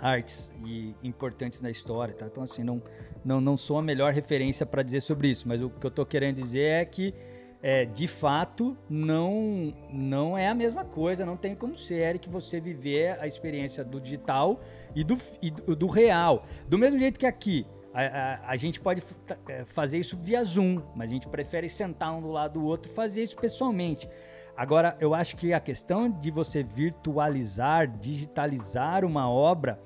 artes 0.00 0.52
e 0.64 0.94
importantes 1.02 1.60
na 1.60 1.70
história, 1.70 2.14
tá? 2.14 2.26
Então, 2.26 2.42
assim, 2.42 2.64
não, 2.64 2.82
não, 3.24 3.40
não 3.40 3.56
sou 3.56 3.78
a 3.78 3.82
melhor 3.82 4.12
referência 4.12 4.66
para 4.66 4.82
dizer 4.82 5.00
sobre 5.02 5.28
isso, 5.28 5.46
mas 5.46 5.62
o 5.62 5.70
que 5.70 5.86
eu 5.86 5.90
tô 5.90 6.04
querendo 6.04 6.36
dizer 6.36 6.62
é 6.62 6.84
que 6.84 7.14
é, 7.62 7.84
de 7.84 8.08
fato, 8.08 8.76
não, 8.90 9.72
não 9.88 10.36
é 10.36 10.48
a 10.48 10.54
mesma 10.54 10.84
coisa, 10.84 11.24
não 11.24 11.36
tem 11.36 11.54
como 11.54 11.76
ser 11.76 12.18
que 12.18 12.28
você 12.28 12.58
viver 12.58 13.16
a 13.20 13.26
experiência 13.28 13.84
do 13.84 14.00
digital 14.00 14.60
e 14.96 15.04
do, 15.04 15.16
e 15.40 15.48
do, 15.48 15.76
do 15.76 15.86
real. 15.86 16.44
Do 16.68 16.76
mesmo 16.76 16.98
jeito 16.98 17.20
que 17.20 17.26
aqui, 17.26 17.64
a, 17.94 18.02
a, 18.02 18.50
a 18.50 18.56
gente 18.56 18.80
pode 18.80 19.02
é, 19.48 19.64
fazer 19.64 19.98
isso 19.98 20.16
via 20.16 20.42
Zoom, 20.44 20.82
mas 20.94 21.10
a 21.10 21.12
gente 21.12 21.28
prefere 21.28 21.68
sentar 21.68 22.14
um 22.14 22.20
do 22.20 22.30
lado 22.30 22.60
do 22.60 22.64
outro 22.64 22.90
e 22.90 22.94
fazer 22.94 23.22
isso 23.22 23.36
pessoalmente. 23.36 24.08
Agora, 24.56 24.96
eu 25.00 25.14
acho 25.14 25.36
que 25.36 25.52
a 25.52 25.60
questão 25.60 26.10
de 26.10 26.30
você 26.30 26.62
virtualizar, 26.62 27.86
digitalizar 27.86 29.04
uma 29.04 29.30
obra, 29.30 29.80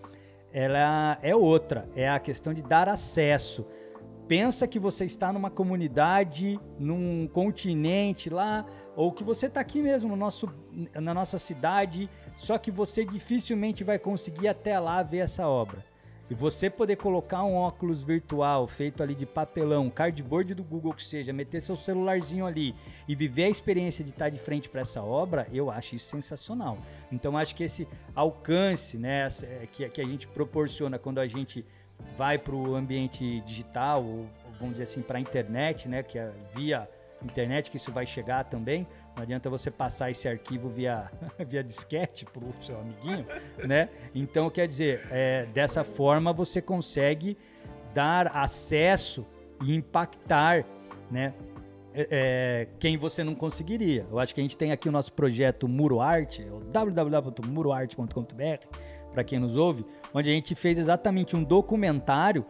ela 0.53 1.19
é 1.23 1.35
outra. 1.35 1.89
É 1.95 2.09
a 2.09 2.19
questão 2.19 2.53
de 2.53 2.63
dar 2.63 2.89
acesso 2.89 3.67
pensa 4.27 4.67
que 4.67 4.79
você 4.79 5.05
está 5.05 5.33
numa 5.33 5.51
comunidade, 5.51 6.59
num 6.79 7.29
continente 7.29 8.29
lá, 8.29 8.67
ou 8.95 9.13
que 9.13 9.23
você 9.23 9.47
está 9.47 9.61
aqui 9.61 9.81
mesmo 9.81 10.09
no 10.09 10.17
nosso, 10.17 10.49
na 10.95 11.15
nossa 11.15 11.39
cidade, 11.39 12.11
só 12.35 12.59
que 12.59 12.71
você 12.71 13.05
dificilmente 13.05 13.85
vai 13.85 13.99
conseguir 13.99 14.49
até 14.49 14.79
lá 14.79 15.03
ver 15.03 15.19
essa 15.19 15.49
obra. 15.49 15.85
E 16.29 16.35
você 16.35 16.69
poder 16.69 16.97
colocar 16.97 17.45
um 17.45 17.55
óculos 17.55 18.03
virtual 18.03 18.67
feito 18.67 19.03
ali 19.03 19.15
de 19.15 19.25
papelão, 19.25 19.89
cardboard 19.89 20.55
do 20.55 20.65
Google 20.65 20.93
que 20.93 21.05
seja, 21.05 21.33
meter 21.33 21.63
seu 21.63 21.77
celularzinho 21.77 22.45
ali 22.45 22.75
e 23.07 23.15
viver 23.15 23.45
a 23.45 23.49
experiência 23.49 24.03
de 24.03 24.11
estar 24.11 24.29
de 24.29 24.39
frente 24.39 24.69
para 24.69 24.81
essa 24.81 25.03
obra, 25.03 25.47
eu 25.53 25.71
acho 25.71 25.95
isso 25.95 26.09
sensacional. 26.09 26.79
Então 27.13 27.37
acho 27.39 27.55
que 27.55 27.63
esse 27.63 27.87
alcance, 28.15 28.99
né, 28.99 29.27
essa- 29.27 29.47
que, 29.71 29.89
que 29.89 30.01
a 30.01 30.05
gente 30.05 30.27
proporciona 30.27 30.99
quando 30.99 31.19
a 31.19 31.27
gente 31.27 31.65
vai 32.17 32.39
para 32.39 32.55
o 32.55 32.75
ambiente 32.75 33.41
digital, 33.43 34.05
ou 34.05 34.27
vamos 34.59 34.73
dizer 34.75 34.85
assim, 34.85 35.03
para 35.03 35.19
a 35.19 35.21
internet, 35.21 35.89
né, 35.89 36.03
que 36.03 36.19
é 36.19 36.33
via 36.55 36.89
internet 37.23 37.71
que 37.71 37.77
isso 37.77 37.91
vai 37.93 38.05
chegar 38.05 38.45
também. 38.45 38.87
Não 39.17 39.23
adianta 39.23 39.49
você 39.49 39.71
passar 39.71 40.11
esse 40.11 40.29
arquivo 40.29 40.69
via, 40.69 41.11
via 41.49 41.65
disquete 41.65 42.27
para 42.27 42.45
o 42.45 42.55
seu 42.61 42.79
amiguinho, 42.79 43.27
né? 43.67 43.89
Então, 44.15 44.51
quer 44.51 44.69
dizer, 44.69 45.07
é, 45.11 45.47
dessa 45.47 45.83
forma 45.83 46.33
você 46.33 46.61
consegue 46.61 47.37
dar 47.95 48.29
acesso 48.37 49.27
e 49.63 49.75
impactar, 49.75 50.67
né? 51.11 51.33
é, 51.97 52.07
é, 52.11 52.69
quem 52.79 52.99
você 52.99 53.25
não 53.25 53.35
conseguiria. 53.35 54.07
Eu 54.11 54.19
acho 54.19 54.35
que 54.35 54.41
a 54.41 54.45
gente 54.45 54.57
tem 54.57 54.71
aqui 54.71 54.87
o 54.87 54.93
nosso 54.93 55.15
projeto 55.15 55.67
Muro 55.67 56.03
Arte, 56.03 56.47
é 56.47 56.53
o 56.53 56.61
www.muroarte.com.br, 56.61 58.67
para 59.13 59.25
quem 59.25 59.39
nos 59.39 59.57
ouve, 59.57 59.87
onde 60.13 60.29
a 60.29 60.33
gente 60.35 60.55
fez 60.55 60.79
exatamente 60.79 61.35
um 61.35 61.43
documentário 61.43 62.45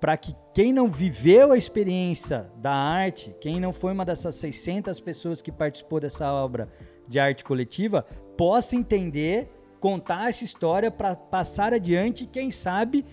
para 0.00 0.16
que 0.16 0.36
quem 0.52 0.72
não 0.72 0.88
viveu 0.88 1.52
a 1.52 1.56
experiência 1.56 2.50
da 2.56 2.72
arte, 2.72 3.34
quem 3.40 3.58
não 3.58 3.72
foi 3.72 3.92
uma 3.92 4.04
dessas 4.04 4.34
600 4.34 5.00
pessoas 5.00 5.40
que 5.40 5.50
participou 5.50 6.00
dessa 6.00 6.32
obra 6.32 6.68
de 7.08 7.18
arte 7.18 7.42
coletiva, 7.44 8.04
possa 8.36 8.76
entender, 8.76 9.48
contar 9.80 10.28
essa 10.28 10.44
história 10.44 10.90
para 10.90 11.14
passar 11.14 11.72
adiante 11.72 12.24
e, 12.24 12.26
quem 12.26 12.50
sabe, 12.50 13.04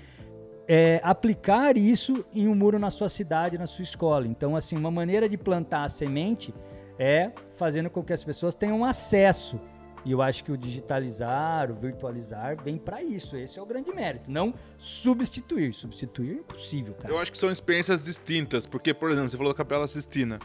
é, 0.68 1.00
aplicar 1.04 1.78
isso 1.78 2.26
em 2.34 2.48
um 2.48 2.56
muro 2.56 2.80
na 2.80 2.90
sua 2.90 3.10
cidade, 3.10 3.58
na 3.58 3.66
sua 3.66 3.84
escola. 3.84 4.28
Então, 4.28 4.56
assim, 4.56 4.78
uma 4.78 4.92
maneira 4.92 5.28
de 5.28 5.38
plantar 5.38 5.84
a 5.84 5.90
semente 5.90 6.54
é 6.98 7.32
fazendo 7.56 7.90
com 7.90 8.04
que 8.04 8.14
as 8.14 8.24
pessoas 8.24 8.56
tenham 8.56 8.86
acesso. 8.86 9.60
E 10.04 10.12
eu 10.12 10.22
acho 10.22 10.43
que 10.43 10.52
o 10.52 10.58
digitalizar, 10.58 11.70
o 11.72 11.76
virtualizar, 11.76 12.58
vem 12.64 12.78
para 12.78 13.04
isso. 13.04 13.38
Esse 13.38 13.60
é 13.60 13.62
o 13.62 13.66
grande 13.66 13.91
mérito. 13.93 14.32
Não 14.32 14.54
substituir. 14.78 15.74
Substituir 15.74 16.32
é 16.32 16.34
impossível, 16.39 16.93
cara. 16.95 17.14
Eu 17.14 17.20
acho 17.20 17.32
que 17.32 17.38
são 17.38 17.52
experiências 17.52 18.04
distintas, 18.04 18.66
porque, 18.66 18.93
por 18.93 19.12
exemplo, 19.12 19.30
você 19.30 19.38
falou 19.38 19.52
da 19.54 19.58
Capela 19.58 19.88
Sistina. 19.88 20.39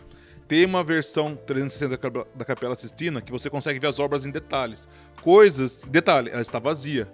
Tem 0.48 0.64
uma 0.64 0.84
versão 0.84 1.34
360 1.34 1.88
da 2.36 2.44
Capela- 2.44 2.76
Sistina 2.76 3.20
que 3.20 3.32
você 3.32 3.50
consegue 3.50 3.78
ver 3.80 3.88
as 3.88 3.98
obras 3.98 4.24
em 4.24 4.30
detalhes. 4.30 4.86
Coisas. 5.22 5.76
Detalhe, 5.88 6.30
ela 6.30 6.42
está 6.42 6.59
vazia. 6.59 7.09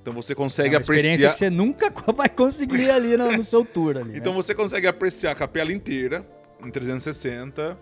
Então 0.00 0.12
você 0.14 0.32
É 0.32 0.36
consegue 0.36 0.74
uma 0.76 0.80
experiência 0.80 1.28
apreciar. 1.28 1.32
que 1.32 1.38
você 1.38 1.50
nunca 1.50 1.90
vai 2.12 2.28
conseguir 2.28 2.90
ali 2.90 3.16
no, 3.16 3.32
no 3.32 3.44
seu 3.44 3.64
tour. 3.64 3.96
Ali, 3.96 4.16
Então 4.16 4.32
né? 4.32 4.36
você 4.42 4.54
consegue 4.54 4.86
apreciar 4.86 5.32
a 5.32 5.34
capela 5.34 5.72
inteira 5.72 6.22
em 6.64 6.70
360, 6.70 7.76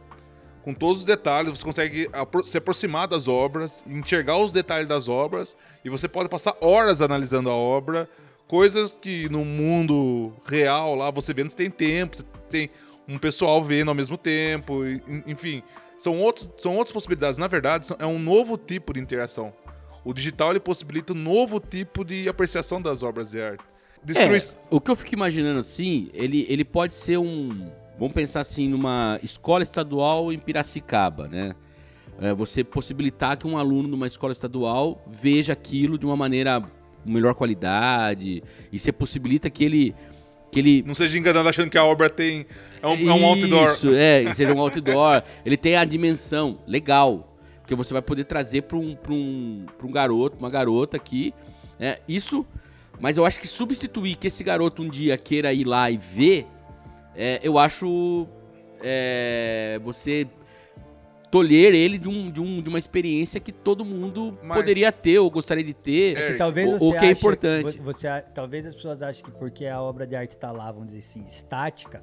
com 0.67 0.75
todos 0.75 1.03
os 1.03 1.05
detalhes, 1.05 1.53
você 1.53 1.65
consegue 1.65 2.11
se 2.45 2.59
aproximar 2.59 3.07
das 3.07 3.29
obras, 3.29 3.85
enxergar 3.87 4.37
os 4.37 4.51
detalhes 4.51 4.89
das 4.89 5.07
obras, 5.07 5.57
e 5.85 5.89
você 5.89 6.09
pode 6.09 6.29
passar 6.29 6.57
horas 6.61 7.01
analisando 7.01 7.49
a 7.49 7.55
obra, 7.55 8.11
coisas 8.49 8.99
que 9.01 9.29
no 9.29 9.45
mundo 9.45 10.33
real 10.45 10.97
lá 10.97 11.09
você 11.09 11.33
vê, 11.33 11.45
você 11.45 11.57
tem 11.57 11.71
tempo, 11.71 12.17
você 12.17 12.25
tem 12.51 12.71
um 13.07 13.17
pessoal 13.17 13.63
vendo 13.63 13.91
ao 13.91 13.95
mesmo 13.95 14.19
tempo, 14.19 14.81
enfim. 15.25 15.63
São, 16.01 16.19
outros, 16.19 16.51
são 16.59 16.73
outras 16.75 16.91
possibilidades. 16.91 17.39
Na 17.39 17.47
verdade, 17.47 17.87
é 18.01 18.05
um 18.05 18.19
novo 18.19 18.59
tipo 18.59 18.93
de 18.93 18.99
interação. 18.99 19.55
O 20.05 20.13
digital 20.13 20.51
ele 20.51 20.59
possibilita 20.59 21.13
um 21.13 21.17
novo 21.17 21.61
tipo 21.61 22.05
de 22.05 22.29
apreciação 22.29 22.83
das 22.83 23.05
obras 23.05 23.31
de 23.31 23.41
arte. 23.41 23.63
Destrui... 24.03 24.37
É, 24.37 24.41
o 24.69 24.81
que 24.81 24.91
eu 24.91 24.97
fico 24.97 25.15
imaginando 25.15 25.61
assim, 25.61 26.11
ele, 26.13 26.45
ele 26.49 26.65
pode 26.65 26.97
ser 26.97 27.19
um. 27.19 27.71
Vamos 27.99 28.15
pensar 28.15 28.41
assim, 28.41 28.69
numa 28.69 29.19
escola 29.23 29.63
estadual 29.63 30.33
em 30.33 30.39
Piracicaba, 30.39 31.29
né? 31.29 31.55
É, 32.19 32.33
você 32.33 32.65
possibilitar 32.65 33.37
que 33.37 33.47
um 33.47 33.59
aluno 33.59 33.89
numa 33.89 34.07
escola 34.07 34.33
estadual 34.33 35.05
veja 35.07 35.53
aquilo 35.53 35.99
de 35.99 36.07
uma 36.07 36.17
maneira 36.17 36.61
com 36.61 37.11
melhor 37.11 37.35
qualidade 37.35 38.43
e 38.73 38.79
você 38.79 38.91
possibilita 38.91 39.51
que 39.51 39.65
ele 39.65 39.95
que 40.51 40.61
ele 40.61 40.83
Não 40.87 40.95
seja 40.95 41.19
enganado 41.19 41.49
achando 41.49 41.69
que 41.69 41.77
a 41.77 41.85
obra 41.85 42.09
tem. 42.09 42.47
É 42.83 42.87
um, 42.87 43.11
é 43.11 43.13
um 43.13 43.27
outdoor. 43.27 43.65
Isso, 43.65 43.95
é, 43.95 44.25
que 44.25 44.35
seja 44.37 44.55
um 44.55 44.61
outdoor. 44.61 45.23
ele 45.45 45.57
tem 45.57 45.77
a 45.77 45.85
dimensão 45.85 46.59
legal. 46.67 47.33
Que 47.67 47.75
você 47.75 47.93
vai 47.93 48.01
poder 48.01 48.25
trazer 48.25 48.63
para 48.63 48.77
um, 48.77 48.95
pra 48.95 49.13
um, 49.13 49.67
pra 49.77 49.87
um 49.87 49.91
garoto, 49.91 50.39
uma 50.39 50.49
garota 50.49 50.97
aqui. 50.97 51.35
É, 51.81 52.01
isso, 52.09 52.47
mas 53.01 53.17
eu 53.17 53.27
acho 53.27 53.41
que 53.41 53.47
substituir 53.47 54.15
que 54.17 54.29
esse 54.29 54.45
garoto 54.45 54.83
um 54.83 54.89
dia 54.89 55.19
queira 55.19 55.53
ir 55.53 55.65
lá 55.65 55.91
e 55.91 55.99
ver, 55.99 56.47
é, 57.17 57.41
eu 57.43 57.59
acho 57.59 58.27
é, 58.83 59.79
você 59.83 60.27
tolher 61.31 61.75
ele 61.75 61.99
de, 61.99 62.09
um, 62.09 62.31
de, 62.31 62.41
um, 62.41 62.63
de 62.63 62.69
uma 62.69 62.79
experiência 62.79 63.41
que 63.41 63.51
todo 63.53 63.85
mundo 63.85 64.39
Mas- 64.43 64.57
poderia 64.59 64.93
ter 64.93 65.19
ou 65.19 65.31
gostaria 65.31 65.65
de 65.65 65.75
ter. 65.75 66.17
É, 66.17 66.33
Que 66.33 66.39
talvez 66.39 66.71
o- 66.71 66.79
você 66.79 66.85
o 66.85 66.99
que 66.99 67.05
é 67.05 67.11
importante. 67.11 67.79
vo- 67.79 67.93
Você, 67.93 68.09
talvez 68.35 68.65
as 68.67 68.75
pessoas 68.75 69.03
achem 69.03 69.25
que 69.25 69.31
porque 69.33 69.67
a 69.67 69.81
obra 69.83 70.07
de 70.07 70.15
arte 70.15 70.31
está 70.33 70.53
lá, 70.53 70.71
vamos 70.71 70.89
dizer 70.89 71.01
assim, 71.01 71.25
estática, 71.25 72.03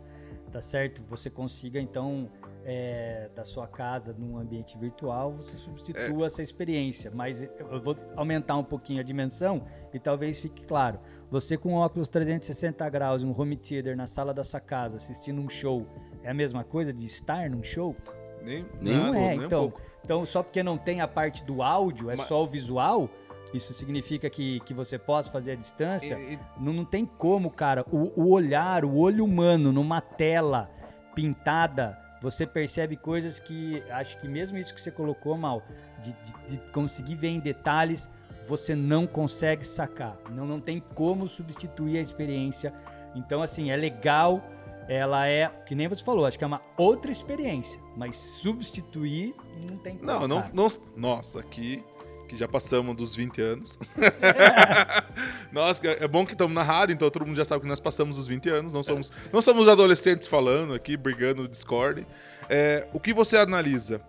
tá 0.52 0.60
certo? 0.62 1.02
Você 1.10 1.30
consiga 1.30 1.80
então 1.80 2.30
é, 2.66 3.30
da 3.36 3.44
sua 3.44 3.68
casa 3.68 4.16
num 4.18 4.38
ambiente 4.38 4.78
virtual, 4.78 5.34
você 5.34 5.58
substitua 5.58 6.26
essa 6.28 6.42
experiência. 6.42 7.12
Mas 7.14 7.42
eu 7.42 7.82
vou 7.82 7.94
aumentar 8.16 8.56
um 8.56 8.64
pouquinho 8.64 9.02
a 9.02 9.04
dimensão 9.04 9.64
e 9.94 10.00
talvez 10.00 10.40
fique 10.40 10.64
claro. 10.66 10.98
Você 11.34 11.58
com 11.58 11.74
óculos 11.74 12.10
360 12.10 12.88
graus, 12.90 13.24
um 13.24 13.34
home 13.36 13.58
theater 13.58 13.98
na 13.98 14.06
sala 14.06 14.32
da 14.36 14.44
sua 14.44 14.60
casa, 14.60 14.98
assistindo 14.98 15.42
um 15.42 15.50
show, 15.50 15.88
é 16.22 16.30
a 16.30 16.34
mesma 16.34 16.64
coisa 16.64 16.94
de 16.94 17.04
estar 17.08 17.50
num 17.50 17.64
show? 17.64 17.96
Nem, 18.44 18.64
Nem 18.80 18.94
nada, 18.96 19.08
Não 19.08 19.16
é, 19.16 19.30
nem 19.30 19.40
um 19.40 19.46
então. 19.46 19.62
pouco. 19.72 19.82
Então, 20.06 20.26
só 20.26 20.44
porque 20.44 20.62
não 20.62 20.78
tem 20.78 21.02
a 21.02 21.08
parte 21.08 21.44
do 21.44 21.64
áudio, 21.64 22.12
é 22.12 22.16
Mas- 22.16 22.28
só 22.28 22.44
o 22.44 22.46
visual, 22.46 23.10
isso 23.52 23.74
significa 23.74 24.30
que, 24.30 24.60
que 24.60 24.76
você 24.76 25.00
possa 25.00 25.32
fazer 25.32 25.54
a 25.54 25.56
distância? 25.56 26.14
E- 26.20 26.36
e- 26.36 26.40
Não, 26.60 26.72
não 26.72 26.86
tem 26.86 27.04
como, 27.04 27.50
cara. 27.50 27.84
O, 27.92 28.12
o 28.22 28.30
olhar, 28.30 28.86
o 28.86 28.96
olho 28.98 29.26
humano 29.26 29.72
numa 29.72 30.02
tela 30.02 30.70
pintada, 31.16 31.98
você 32.22 32.46
percebe 32.46 32.96
coisas 32.96 33.40
que 33.40 33.82
acho 33.90 34.20
que 34.22 34.28
mesmo 34.28 34.56
isso 34.56 34.72
que 34.72 34.80
você 34.80 34.92
colocou, 34.92 35.36
Mal, 35.36 35.64
de, 36.04 36.14
de- 36.14 36.58
de 36.60 36.72
conseguir 36.72 37.16
ver 37.16 37.30
em 37.30 37.40
detalhes, 37.40 38.08
você 38.48 38.76
não 38.76 39.08
consegue 39.08 39.66
sacar. 39.66 40.18
Não, 40.30 40.46
não 40.46 40.60
tem 40.60 40.82
como 40.94 41.28
substituir 41.28 41.98
a 41.98 42.02
experiência. 42.02 42.74
Então, 43.16 43.42
assim, 43.42 43.72
é 43.72 43.76
legal. 43.76 44.44
Ela 44.90 45.28
é, 45.28 45.48
que 45.66 45.76
nem 45.76 45.88
você 45.88 46.04
falou, 46.04 46.26
acho 46.26 46.38
que 46.38 46.44
é 46.44 46.48
uma 46.48 46.62
outra 46.78 47.10
experiência, 47.10 47.80
mas 47.96 48.18
substituir 48.18 49.34
não 49.66 49.78
tem 49.78 49.96
como. 49.96 50.06
Não, 50.06 50.28
não, 50.28 50.44
não. 50.54 50.72
Nossa, 50.94 51.40
aqui, 51.40 51.82
que 52.28 52.36
já 52.36 52.50
passamos 52.50 52.94
dos 52.96 53.16
20 53.16 53.42
anos. 53.42 53.80
Nossa, 55.54 55.80
que 55.80 55.88
é 55.88 56.08
bom 56.08 56.26
que 56.26 56.34
estamos 56.34 56.54
na 56.54 56.64
rádio, 56.64 56.94
então 56.94 57.10
todo 57.10 57.26
mundo 57.26 57.38
já 57.38 57.46
sabe 57.46 57.62
que 57.62 57.68
nós 57.68 57.80
passamos 57.80 58.18
os 58.18 58.28
20 58.28 58.50
anos. 58.50 58.74
Não 58.74 58.84
somos, 58.84 59.12
não 59.32 59.42
somos 59.42 59.70
adolescentes 59.70 60.28
falando 60.28 60.74
aqui, 60.74 60.98
brigando 60.98 61.44
no 61.44 61.48
Discord. 61.48 62.06
É, 62.50 62.88
o 62.92 63.00
que 63.00 63.14
você 63.14 63.38
analisa? 63.38 64.02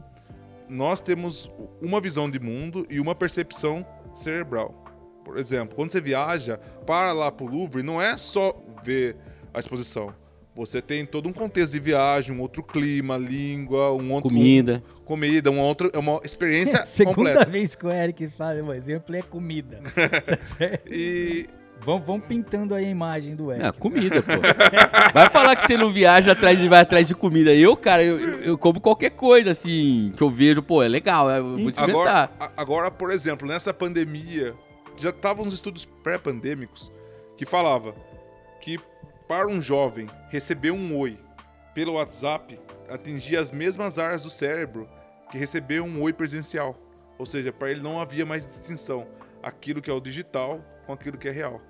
Nós 0.68 1.01
temos 1.01 1.51
uma 1.80 2.01
visão 2.01 2.28
de 2.28 2.41
mundo 2.41 2.87
e 2.91 2.99
uma 2.99 3.14
percepção 3.14 3.87
cerebral. 4.18 4.74
Por 5.24 5.38
exemplo, 5.38 5.74
quando 5.74 5.90
você 5.90 6.00
viaja 6.00 6.58
para 6.86 7.12
lá 7.12 7.32
para 7.32 7.46
o 7.46 7.48
Louvre, 7.48 7.82
não 7.82 8.00
é 8.00 8.16
só 8.16 8.54
ver 8.82 9.16
a 9.52 9.58
exposição. 9.58 10.12
Você 10.54 10.80
tem 10.80 11.04
todo 11.04 11.28
um 11.28 11.32
contexto 11.32 11.72
de 11.72 11.80
viagem, 11.80 12.36
um 12.36 12.40
outro 12.40 12.62
clima, 12.62 13.16
língua, 13.16 13.90
um 13.92 14.12
outro 14.12 14.30
Comida. 14.30 14.82
comida, 15.04 15.50
uma 15.50 15.62
outra, 15.62 15.90
é 15.92 15.98
uma 15.98 16.20
experiência 16.22 16.84
Segunda 16.86 17.16
completa. 17.16 17.44
vez 17.50 17.74
que 17.74 17.84
o 17.84 17.90
Eric 17.90 18.28
fala, 18.28 18.62
o 18.62 18.72
exemplo 18.72 19.16
é 19.16 19.22
comida. 19.22 19.80
Tá? 20.58 20.78
E 20.86 21.48
vamos, 21.85 22.07
vamos 22.07 22.26
pintando 22.26 22.74
aí 22.74 22.85
a 22.87 22.89
imagem 22.89 23.35
do 23.37 23.53
Eric. 23.53 23.66
É, 23.66 23.72
comida, 23.72 24.22
pô. 24.22 24.32
Vai 25.12 25.28
falar 25.30 25.55
que 25.57 25.62
você 25.64 25.76
não 25.76 25.91
viaja 25.93 26.32
atrás 26.32 26.61
e 26.61 26.68
vai 26.68 26.80
atrás 26.80 27.07
de 27.09 27.14
comida. 27.14 27.55
Eu, 27.55 27.76
cara, 27.76 28.03
eu, 28.03 28.18
eu- 28.41 28.59
como 28.59 28.80
qualquer 28.80 29.11
coisa, 29.11 29.51
assim, 29.51 30.12
que 30.16 30.22
eu 30.22 30.30
vejo, 30.30 30.62
pô, 30.62 30.82
é 30.82 30.89
legal, 30.89 31.30
eu 31.30 31.57
vou 31.59 31.68
experimentar. 31.68 32.30
agora, 32.39 32.53
agora, 32.57 32.91
por 32.91 33.11
exemplo, 33.11 33.47
nessa 33.47 33.72
pandemia, 33.72 34.55
já 34.97 35.11
estavam 35.11 35.45
uns 35.45 35.55
estudos 35.55 35.85
pré-pandêmicos 36.03 36.91
que 37.37 37.45
falava 37.45 37.95
que 38.61 38.78
para 39.28 39.47
um 39.49 39.61
jovem 39.61 40.07
receber 40.30 40.70
um 40.70 40.97
oi 40.99 41.18
pelo 41.74 41.95
WhatsApp 41.95 42.59
atingia 42.89 43.41
as 43.41 43.51
mesmas 43.51 43.99
áreas 43.99 44.22
do 44.22 44.30
cérebro 44.30 44.89
que 45.30 45.39
receber 45.39 45.80
um 45.80 46.01
oi 46.03 46.12
presencial. 46.12 46.78
Ou 47.18 47.26
seja, 47.26 47.53
para 47.53 47.70
ele 47.70 47.80
não 47.80 48.01
havia 48.01 48.24
mais 48.26 48.47
distinção 48.47 49.07
aquilo 49.43 49.80
que 49.82 49.91
é 49.91 49.93
o 49.93 50.01
digital 50.01 50.61
com 50.87 50.93
aquilo 50.93 51.16
que 51.18 51.28
é 51.28 51.30
real. 51.30 51.61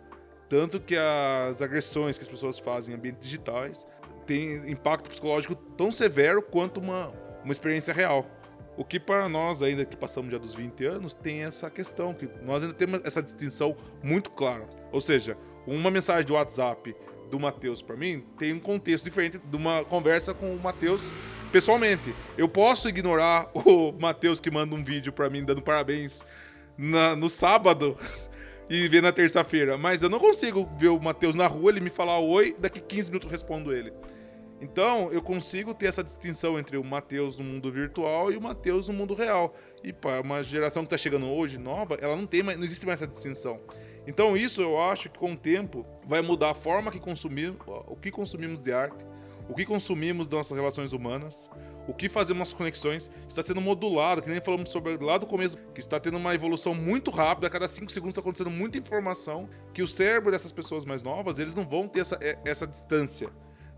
Tanto 0.54 0.78
que 0.78 0.94
as 0.96 1.60
agressões 1.60 2.16
que 2.16 2.22
as 2.22 2.28
pessoas 2.28 2.60
fazem 2.60 2.94
em 2.94 2.96
ambientes 2.96 3.20
digitais 3.24 3.88
têm 4.24 4.70
impacto 4.70 5.10
psicológico 5.10 5.56
tão 5.56 5.90
severo 5.90 6.40
quanto 6.40 6.78
uma, 6.78 7.12
uma 7.42 7.52
experiência 7.52 7.92
real. 7.92 8.24
O 8.76 8.84
que 8.84 9.00
para 9.00 9.28
nós, 9.28 9.62
ainda 9.62 9.84
que 9.84 9.96
passamos 9.96 10.30
já 10.30 10.38
dos 10.38 10.54
20 10.54 10.84
anos, 10.84 11.12
tem 11.12 11.42
essa 11.42 11.68
questão, 11.68 12.14
que 12.14 12.28
nós 12.40 12.62
ainda 12.62 12.72
temos 12.72 13.00
essa 13.04 13.20
distinção 13.20 13.76
muito 14.00 14.30
clara. 14.30 14.64
Ou 14.92 15.00
seja, 15.00 15.36
uma 15.66 15.90
mensagem 15.90 16.24
de 16.24 16.32
WhatsApp 16.32 16.94
do 17.28 17.40
Matheus 17.40 17.82
para 17.82 17.96
mim 17.96 18.24
tem 18.38 18.52
um 18.52 18.60
contexto 18.60 19.06
diferente 19.06 19.38
de 19.44 19.56
uma 19.56 19.84
conversa 19.84 20.32
com 20.32 20.54
o 20.54 20.60
Matheus 20.60 21.10
pessoalmente. 21.50 22.14
Eu 22.38 22.48
posso 22.48 22.88
ignorar 22.88 23.50
o 23.58 23.90
Matheus 23.90 24.38
que 24.38 24.52
manda 24.52 24.72
um 24.76 24.84
vídeo 24.84 25.12
para 25.12 25.28
mim 25.28 25.44
dando 25.44 25.62
parabéns 25.62 26.24
na- 26.78 27.16
no 27.16 27.28
sábado 27.28 27.96
e 28.68 28.88
ver 28.88 29.02
na 29.02 29.12
terça-feira, 29.12 29.76
mas 29.76 30.02
eu 30.02 30.08
não 30.08 30.18
consigo 30.18 30.68
ver 30.78 30.88
o 30.88 31.00
Matheus 31.00 31.36
na 31.36 31.46
rua, 31.46 31.70
ele 31.70 31.80
me 31.80 31.90
falar 31.90 32.18
oi, 32.18 32.56
daqui 32.58 32.80
15 32.80 33.10
minutos 33.10 33.30
eu 33.30 33.32
respondo 33.32 33.72
ele. 33.72 33.92
Então, 34.60 35.12
eu 35.12 35.20
consigo 35.20 35.74
ter 35.74 35.86
essa 35.86 36.02
distinção 36.02 36.58
entre 36.58 36.78
o 36.78 36.84
Matheus 36.84 37.36
no 37.36 37.44
mundo 37.44 37.70
virtual 37.70 38.32
e 38.32 38.36
o 38.36 38.40
Matheus 38.40 38.88
no 38.88 38.94
mundo 38.94 39.12
real. 39.12 39.54
E 39.82 39.92
para 39.92 40.22
uma 40.22 40.42
geração 40.42 40.82
que 40.82 40.86
está 40.86 40.96
chegando 40.96 41.26
hoje, 41.26 41.58
nova, 41.58 41.98
ela 42.00 42.16
não 42.16 42.26
tem 42.26 42.42
mais, 42.42 42.56
não 42.56 42.64
existe 42.64 42.86
mais 42.86 43.02
essa 43.02 43.10
distinção. 43.10 43.60
Então, 44.06 44.36
isso 44.36 44.62
eu 44.62 44.80
acho 44.80 45.10
que 45.10 45.18
com 45.18 45.32
o 45.32 45.36
tempo 45.36 45.84
vai 46.06 46.22
mudar 46.22 46.50
a 46.50 46.54
forma 46.54 46.90
que 46.90 46.98
consumimos, 46.98 47.58
o 47.66 47.96
que 47.96 48.10
consumimos 48.10 48.62
de 48.62 48.72
arte, 48.72 49.04
o 49.48 49.54
que 49.54 49.64
consumimos 49.66 50.26
das 50.26 50.38
nossas 50.38 50.56
relações 50.56 50.92
humanas, 50.92 51.50
o 51.86 51.92
que 51.92 52.08
fazemos 52.08 52.38
nossas 52.38 52.54
conexões, 52.54 53.10
está 53.28 53.42
sendo 53.42 53.60
modulado, 53.60 54.22
que 54.22 54.30
nem 54.30 54.40
falamos 54.40 54.70
sobre 54.70 54.96
lá 54.96 55.18
do 55.18 55.26
começo, 55.26 55.58
que 55.74 55.80
está 55.80 56.00
tendo 56.00 56.16
uma 56.16 56.34
evolução 56.34 56.74
muito 56.74 57.10
rápida, 57.10 57.46
a 57.46 57.50
cada 57.50 57.68
5 57.68 57.92
segundos 57.92 58.12
está 58.12 58.20
acontecendo 58.20 58.50
muita 58.50 58.78
informação, 58.78 59.48
que 59.72 59.82
o 59.82 59.88
cérebro 59.88 60.30
dessas 60.30 60.52
pessoas 60.52 60.84
mais 60.84 61.02
novas, 61.02 61.38
eles 61.38 61.54
não 61.54 61.66
vão 61.66 61.86
ter 61.86 62.00
essa, 62.00 62.18
é- 62.20 62.38
essa 62.44 62.66
distância 62.66 63.28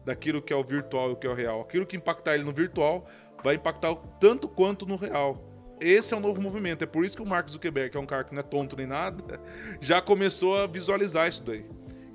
daquilo 0.04 0.40
que 0.40 0.52
é 0.52 0.56
o 0.56 0.62
virtual 0.62 1.10
e 1.10 1.12
o 1.14 1.16
que 1.16 1.26
é 1.26 1.30
o 1.30 1.34
real. 1.34 1.60
Aquilo 1.62 1.84
que 1.84 1.96
impactar 1.96 2.34
ele 2.34 2.44
no 2.44 2.52
virtual 2.52 3.06
vai 3.42 3.56
impactar 3.56 3.94
tanto 4.20 4.48
quanto 4.48 4.86
no 4.86 4.94
real. 4.96 5.42
Esse 5.80 6.14
é 6.14 6.16
o 6.16 6.20
novo 6.20 6.40
movimento. 6.40 6.82
É 6.82 6.86
por 6.86 7.04
isso 7.04 7.16
que 7.16 7.22
o 7.22 7.26
Mark 7.26 7.50
Zuckerberg, 7.50 7.90
que 7.90 7.96
é 7.96 8.00
um 8.00 8.06
cara 8.06 8.24
que 8.24 8.32
não 8.32 8.40
é 8.40 8.42
tonto 8.42 8.76
nem 8.76 8.86
nada, 8.86 9.40
já 9.80 10.00
começou 10.00 10.56
a 10.56 10.66
visualizar 10.66 11.28
isso 11.28 11.42
daí. 11.42 11.66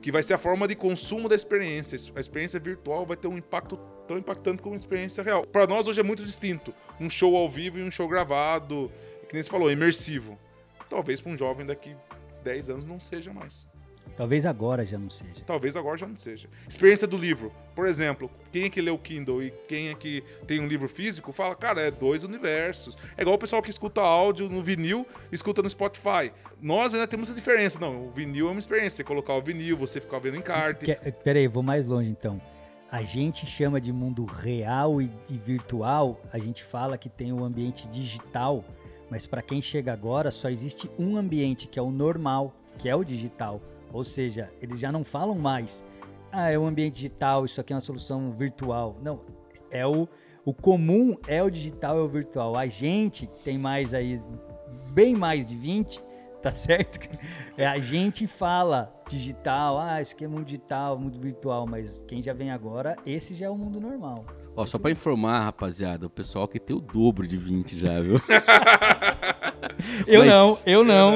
Que 0.02 0.12
vai 0.12 0.24
ser 0.24 0.34
a 0.34 0.38
forma 0.38 0.68
de 0.68 0.76
consumo 0.76 1.30
da 1.30 1.36
experiência. 1.36 1.98
A 2.16 2.20
experiência 2.20 2.60
virtual 2.60 3.06
vai 3.06 3.16
ter 3.16 3.28
um 3.28 3.38
impacto 3.38 3.78
tão 4.08 4.18
impactante 4.18 4.62
como 4.62 4.76
a 4.76 4.78
experiência 4.78 5.24
real. 5.24 5.46
Para 5.46 5.66
nós 5.66 5.88
hoje 5.88 6.00
é 6.00 6.04
muito 6.04 6.26
distinto. 6.26 6.74
Um 7.00 7.10
show 7.10 7.36
ao 7.36 7.50
vivo 7.50 7.80
e 7.80 7.84
um 7.84 7.92
show 7.92 8.08
gravado, 8.08 8.92
que 9.28 9.34
nem 9.34 9.42
você 9.42 9.50
falou, 9.50 9.72
imersivo. 9.72 10.38
Talvez 10.90 11.22
para 11.22 11.32
um 11.32 11.38
jovem 11.38 11.66
daqui 11.66 11.96
10 12.44 12.70
anos 12.70 12.86
não 12.86 13.00
seja 13.00 13.32
mais. 13.32 13.71
Talvez 14.16 14.46
agora 14.46 14.86
já 14.86 14.98
não 14.98 15.10
seja. 15.10 15.42
Talvez 15.46 15.76
agora 15.76 15.98
já 15.98 16.08
não 16.08 16.18
seja. 16.18 16.50
Experiência 16.68 17.08
do 17.08 17.18
livro. 17.18 17.52
Por 17.76 17.88
exemplo, 17.88 18.30
quem 18.52 18.66
é 18.66 18.70
que 18.70 18.82
lê 18.82 18.92
o 18.92 18.98
Kindle 18.98 19.44
e 19.44 19.52
quem 19.68 19.90
é 19.90 19.96
que 19.96 20.24
tem 20.46 20.60
um 20.60 20.68
livro 20.68 20.88
físico, 20.88 21.32
fala, 21.32 21.56
cara, 21.56 21.82
é 21.82 21.92
dois 21.92 22.24
universos. 22.24 22.98
É 23.18 23.22
igual 23.22 23.36
o 23.36 23.40
pessoal 23.40 23.62
que 23.62 23.70
escuta 23.70 24.02
áudio 24.02 24.50
no 24.50 24.62
vinil, 24.62 25.08
escuta 25.32 25.62
no 25.62 25.70
Spotify. 25.70 26.32
Nós 26.62 26.94
ainda 26.94 27.08
temos 27.08 27.30
essa 27.30 27.36
diferença. 27.36 27.80
Não, 27.80 28.08
o 28.08 28.12
vinil 28.12 28.48
é 28.48 28.52
uma 28.52 28.60
experiência. 28.60 28.98
Você 28.98 29.04
colocar 29.04 29.34
o 29.34 29.42
vinil, 29.42 29.78
você 29.78 30.00
ficar 30.00 30.20
vendo 30.20 30.38
encarte. 30.38 30.86
Peraí, 31.24 31.48
vou 31.48 31.64
mais 31.64 31.88
longe 31.88 32.10
então. 32.10 32.42
A 32.92 33.04
gente 33.04 33.46
chama 33.46 33.80
de 33.80 33.94
mundo 33.94 34.26
real 34.26 35.02
e, 35.02 35.10
e 35.30 35.38
virtual, 35.38 36.20
a 36.30 36.38
gente 36.38 36.62
fala 36.62 36.98
que 36.98 37.08
tem 37.08 37.32
o 37.32 37.42
ambiente 37.42 37.88
digital, 37.88 38.66
mas 39.10 39.26
para 39.26 39.42
quem 39.42 39.62
chega 39.62 39.94
agora 39.94 40.30
só 40.30 40.50
existe 40.50 40.92
um 41.00 41.16
ambiente 41.16 41.70
que 41.70 41.80
é 41.80 41.82
o 41.82 41.90
normal, 41.90 42.54
que 42.78 42.90
é 42.90 42.96
o 42.96 43.02
digital. 43.02 43.62
Ou 43.94 44.04
seja, 44.04 44.52
eles 44.62 44.80
já 44.80 44.92
não 44.92 45.04
falam 45.04 45.36
mais 45.36 45.84
ah, 46.32 46.50
é 46.50 46.58
um 46.58 46.66
ambiente 46.66 46.96
digital, 46.96 47.44
isso 47.44 47.60
aqui 47.60 47.74
é 47.74 47.76
uma 47.76 47.82
solução 47.82 48.32
virtual. 48.32 48.96
Não, 49.02 49.20
é 49.70 49.86
o, 49.86 50.08
o 50.46 50.54
comum 50.54 51.18
é 51.28 51.44
o 51.44 51.50
digital, 51.50 51.98
é 51.98 52.02
o 52.02 52.08
virtual. 52.08 52.56
A 52.56 52.68
gente 52.68 53.28
tem 53.44 53.58
mais 53.58 53.94
aí, 53.94 54.22
bem 54.94 55.14
mais 55.14 55.46
de 55.46 55.58
20, 55.58 56.02
tá 56.42 56.54
certo? 56.54 57.10
É, 57.58 57.68
a 57.68 57.80
gente 57.80 58.28
fala 58.28 58.96
digital, 59.10 59.78
ah, 59.78 60.02
isso 60.02 60.16
aqui 60.16 60.24
é 60.24 60.28
mundo 60.28 60.46
digital, 60.46 60.98
mundo 60.98 61.20
virtual, 61.20 61.68
mas 61.68 62.02
quem 62.08 62.22
já 62.22 62.34
vem 62.34 62.50
agora, 62.50 62.96
esse 63.06 63.36
já 63.36 63.48
é 63.48 63.50
o 63.50 63.58
mundo 63.58 63.82
normal. 63.82 64.24
Ó, 64.56 64.66
só 64.66 64.78
pra 64.78 64.92
informar, 64.92 65.46
rapaziada, 65.46 66.06
o 66.06 66.10
pessoal 66.10 66.48
que 66.48 66.60
tem 66.60 66.76
o 66.76 66.82
dobro 66.82 67.26
de 67.26 67.38
20 67.38 67.80
já, 67.80 68.00
viu? 68.02 68.16
eu, 70.06 70.20
Mas- 70.20 70.30
não, 70.30 70.58
eu 70.66 70.84
não, 70.84 71.14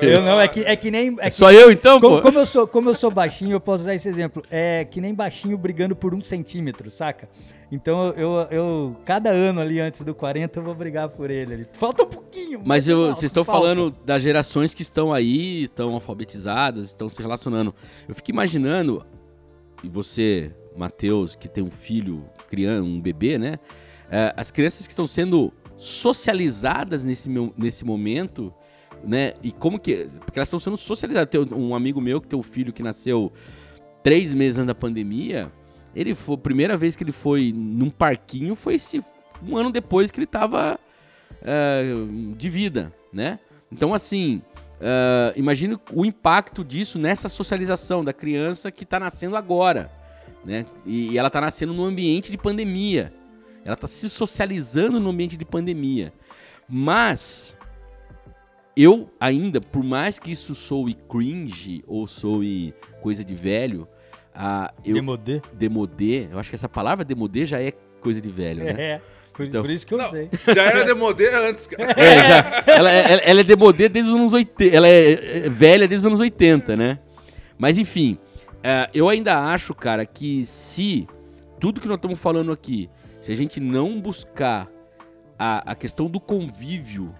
eu 0.00 0.22
não, 0.22 0.40
é 0.40 0.46
que, 0.46 0.60
é 0.60 0.76
que 0.76 0.90
nem... 0.90 1.16
É 1.18 1.24
que, 1.28 1.36
Só 1.36 1.50
eu 1.52 1.72
então, 1.72 2.00
como, 2.00 2.16
pô? 2.16 2.22
como 2.22 2.38
eu 2.38 2.46
sou, 2.46 2.66
como 2.66 2.88
eu 2.90 2.94
sou 2.94 3.10
baixinho, 3.10 3.52
eu 3.52 3.60
posso 3.60 3.82
usar 3.82 3.94
esse 3.94 4.08
exemplo. 4.08 4.42
É 4.50 4.84
que 4.84 5.00
nem 5.00 5.12
baixinho 5.14 5.58
brigando 5.58 5.96
por 5.96 6.14
um 6.14 6.22
centímetro, 6.22 6.88
saca? 6.90 7.28
Então 7.70 8.10
eu, 8.16 8.46
eu 8.50 8.96
cada 9.04 9.30
ano 9.30 9.60
ali 9.60 9.80
antes 9.80 10.02
do 10.02 10.14
40 10.14 10.60
eu 10.60 10.62
vou 10.62 10.74
brigar 10.74 11.08
por 11.08 11.30
ele. 11.30 11.54
ali. 11.54 11.66
Falta 11.72 12.04
um 12.04 12.08
pouquinho. 12.08 12.62
Mas 12.64 12.86
eu- 12.86 13.08
vocês 13.08 13.24
estão 13.24 13.44
falta. 13.44 13.60
falando 13.60 13.90
das 14.04 14.22
gerações 14.22 14.72
que 14.72 14.82
estão 14.82 15.12
aí, 15.12 15.64
estão 15.64 15.94
alfabetizadas, 15.94 16.86
estão 16.86 17.08
se 17.08 17.20
relacionando. 17.20 17.74
Eu 18.08 18.14
fico 18.14 18.30
imaginando, 18.30 19.04
e 19.82 19.88
você, 19.88 20.54
Matheus, 20.76 21.34
que 21.34 21.48
tem 21.48 21.64
um 21.64 21.70
filho, 21.70 22.24
criança, 22.52 22.84
um 22.84 23.00
bebê, 23.00 23.38
né? 23.38 23.58
É, 24.10 24.34
as 24.36 24.50
crianças 24.50 24.86
que 24.86 24.92
estão 24.92 25.06
sendo 25.06 25.50
socializadas 25.78 27.02
nesse, 27.02 27.30
nesse 27.56 27.82
momento, 27.82 28.52
né? 29.02 29.32
E 29.42 29.50
como 29.50 29.78
que. 29.78 30.06
Porque 30.20 30.38
elas 30.38 30.48
estão 30.48 30.60
sendo 30.60 30.76
socializadas. 30.76 31.30
Tem 31.30 31.40
um 31.58 31.74
amigo 31.74 31.98
meu 31.98 32.20
que 32.20 32.28
tem 32.28 32.38
um 32.38 32.42
filho 32.42 32.74
que 32.74 32.82
nasceu 32.82 33.32
três 34.02 34.34
meses 34.34 34.58
antes 34.58 34.66
da 34.66 34.74
pandemia. 34.74 35.50
Ele 35.96 36.14
foi. 36.14 36.34
A 36.34 36.38
primeira 36.38 36.76
vez 36.76 36.94
que 36.94 37.02
ele 37.02 37.12
foi 37.12 37.54
num 37.56 37.88
parquinho 37.88 38.54
foi 38.54 38.74
esse, 38.74 39.02
um 39.42 39.56
ano 39.56 39.72
depois 39.72 40.10
que 40.10 40.18
ele 40.18 40.26
tava 40.26 40.78
é, 41.40 41.84
de 42.36 42.48
vida, 42.50 42.92
né? 43.10 43.38
Então, 43.72 43.94
assim, 43.94 44.42
é, 44.78 45.32
imagine 45.36 45.78
o 45.90 46.04
impacto 46.04 46.62
disso 46.62 46.98
nessa 46.98 47.30
socialização 47.30 48.04
da 48.04 48.12
criança 48.12 48.70
que 48.70 48.84
está 48.84 49.00
nascendo 49.00 49.36
agora, 49.36 49.90
né? 50.44 50.66
E, 50.84 51.10
e 51.12 51.18
ela 51.18 51.28
está 51.28 51.40
nascendo 51.40 51.72
num 51.72 51.84
ambiente 51.84 52.30
de 52.30 52.38
pandemia. 52.38 53.12
Ela 53.64 53.74
está 53.74 53.86
se 53.86 54.08
socializando 54.10 54.98
no 54.98 55.10
ambiente 55.10 55.36
de 55.36 55.44
pandemia. 55.44 56.12
Mas 56.68 57.56
eu 58.76 59.10
ainda, 59.20 59.60
por 59.60 59.84
mais 59.84 60.18
que 60.18 60.30
isso 60.30 60.54
soe 60.54 60.94
cringe 61.08 61.84
ou 61.86 62.06
soe 62.06 62.74
coisa 63.00 63.22
de 63.24 63.34
velho, 63.34 63.86
ah, 64.34 64.72
eu 64.84 64.94
Demodê? 64.94 65.42
demodê, 65.52 66.28
eu 66.32 66.38
acho 66.38 66.48
que 66.50 66.56
essa 66.56 66.68
palavra 66.68 67.04
demodê 67.04 67.44
já 67.44 67.60
é 67.60 67.70
coisa 68.00 68.20
de 68.20 68.30
velho, 68.30 68.64
né? 68.64 68.70
É, 68.78 69.00
por, 69.34 69.44
Então- 69.46 69.60
por 69.62 69.70
isso 69.70 69.86
que 69.86 69.92
eu 69.94 69.98
Não. 69.98 70.10
sei. 70.10 70.28
Já 70.54 70.62
era 70.64 70.84
demodê 70.84 71.28
antes, 71.34 71.66
cara. 71.66 71.92
É, 71.96 72.18
já, 72.18 72.64
ela, 72.66 72.90
ela, 72.90 73.22
ela 73.22 73.40
é 73.40 73.44
demodê 73.44 73.88
desde 73.88 74.10
os 74.10 74.16
anos 74.16 74.32
80. 74.32 74.74
Ela 74.74 74.88
é 74.88 75.46
é 75.46 75.48
velha 75.48 75.86
desde 75.86 76.06
os 76.06 76.06
anos 76.06 76.20
80, 76.20 76.74
né? 76.76 76.98
Mas 77.58 77.76
enfim, 77.78 78.18
é, 78.62 78.88
eu 78.94 79.08
ainda 79.08 79.52
acho, 79.52 79.74
cara, 79.74 80.06
que 80.06 80.44
se 80.46 81.06
tudo 81.58 81.80
que 81.80 81.88
nós 81.88 81.96
estamos 81.96 82.18
falando 82.20 82.52
aqui, 82.52 82.88
se 83.20 83.32
a 83.32 83.34
gente 83.34 83.60
não 83.60 84.00
buscar 84.00 84.68
a, 85.38 85.72
a 85.72 85.74
questão 85.74 86.08
do 86.08 86.20
convívio 86.20 87.14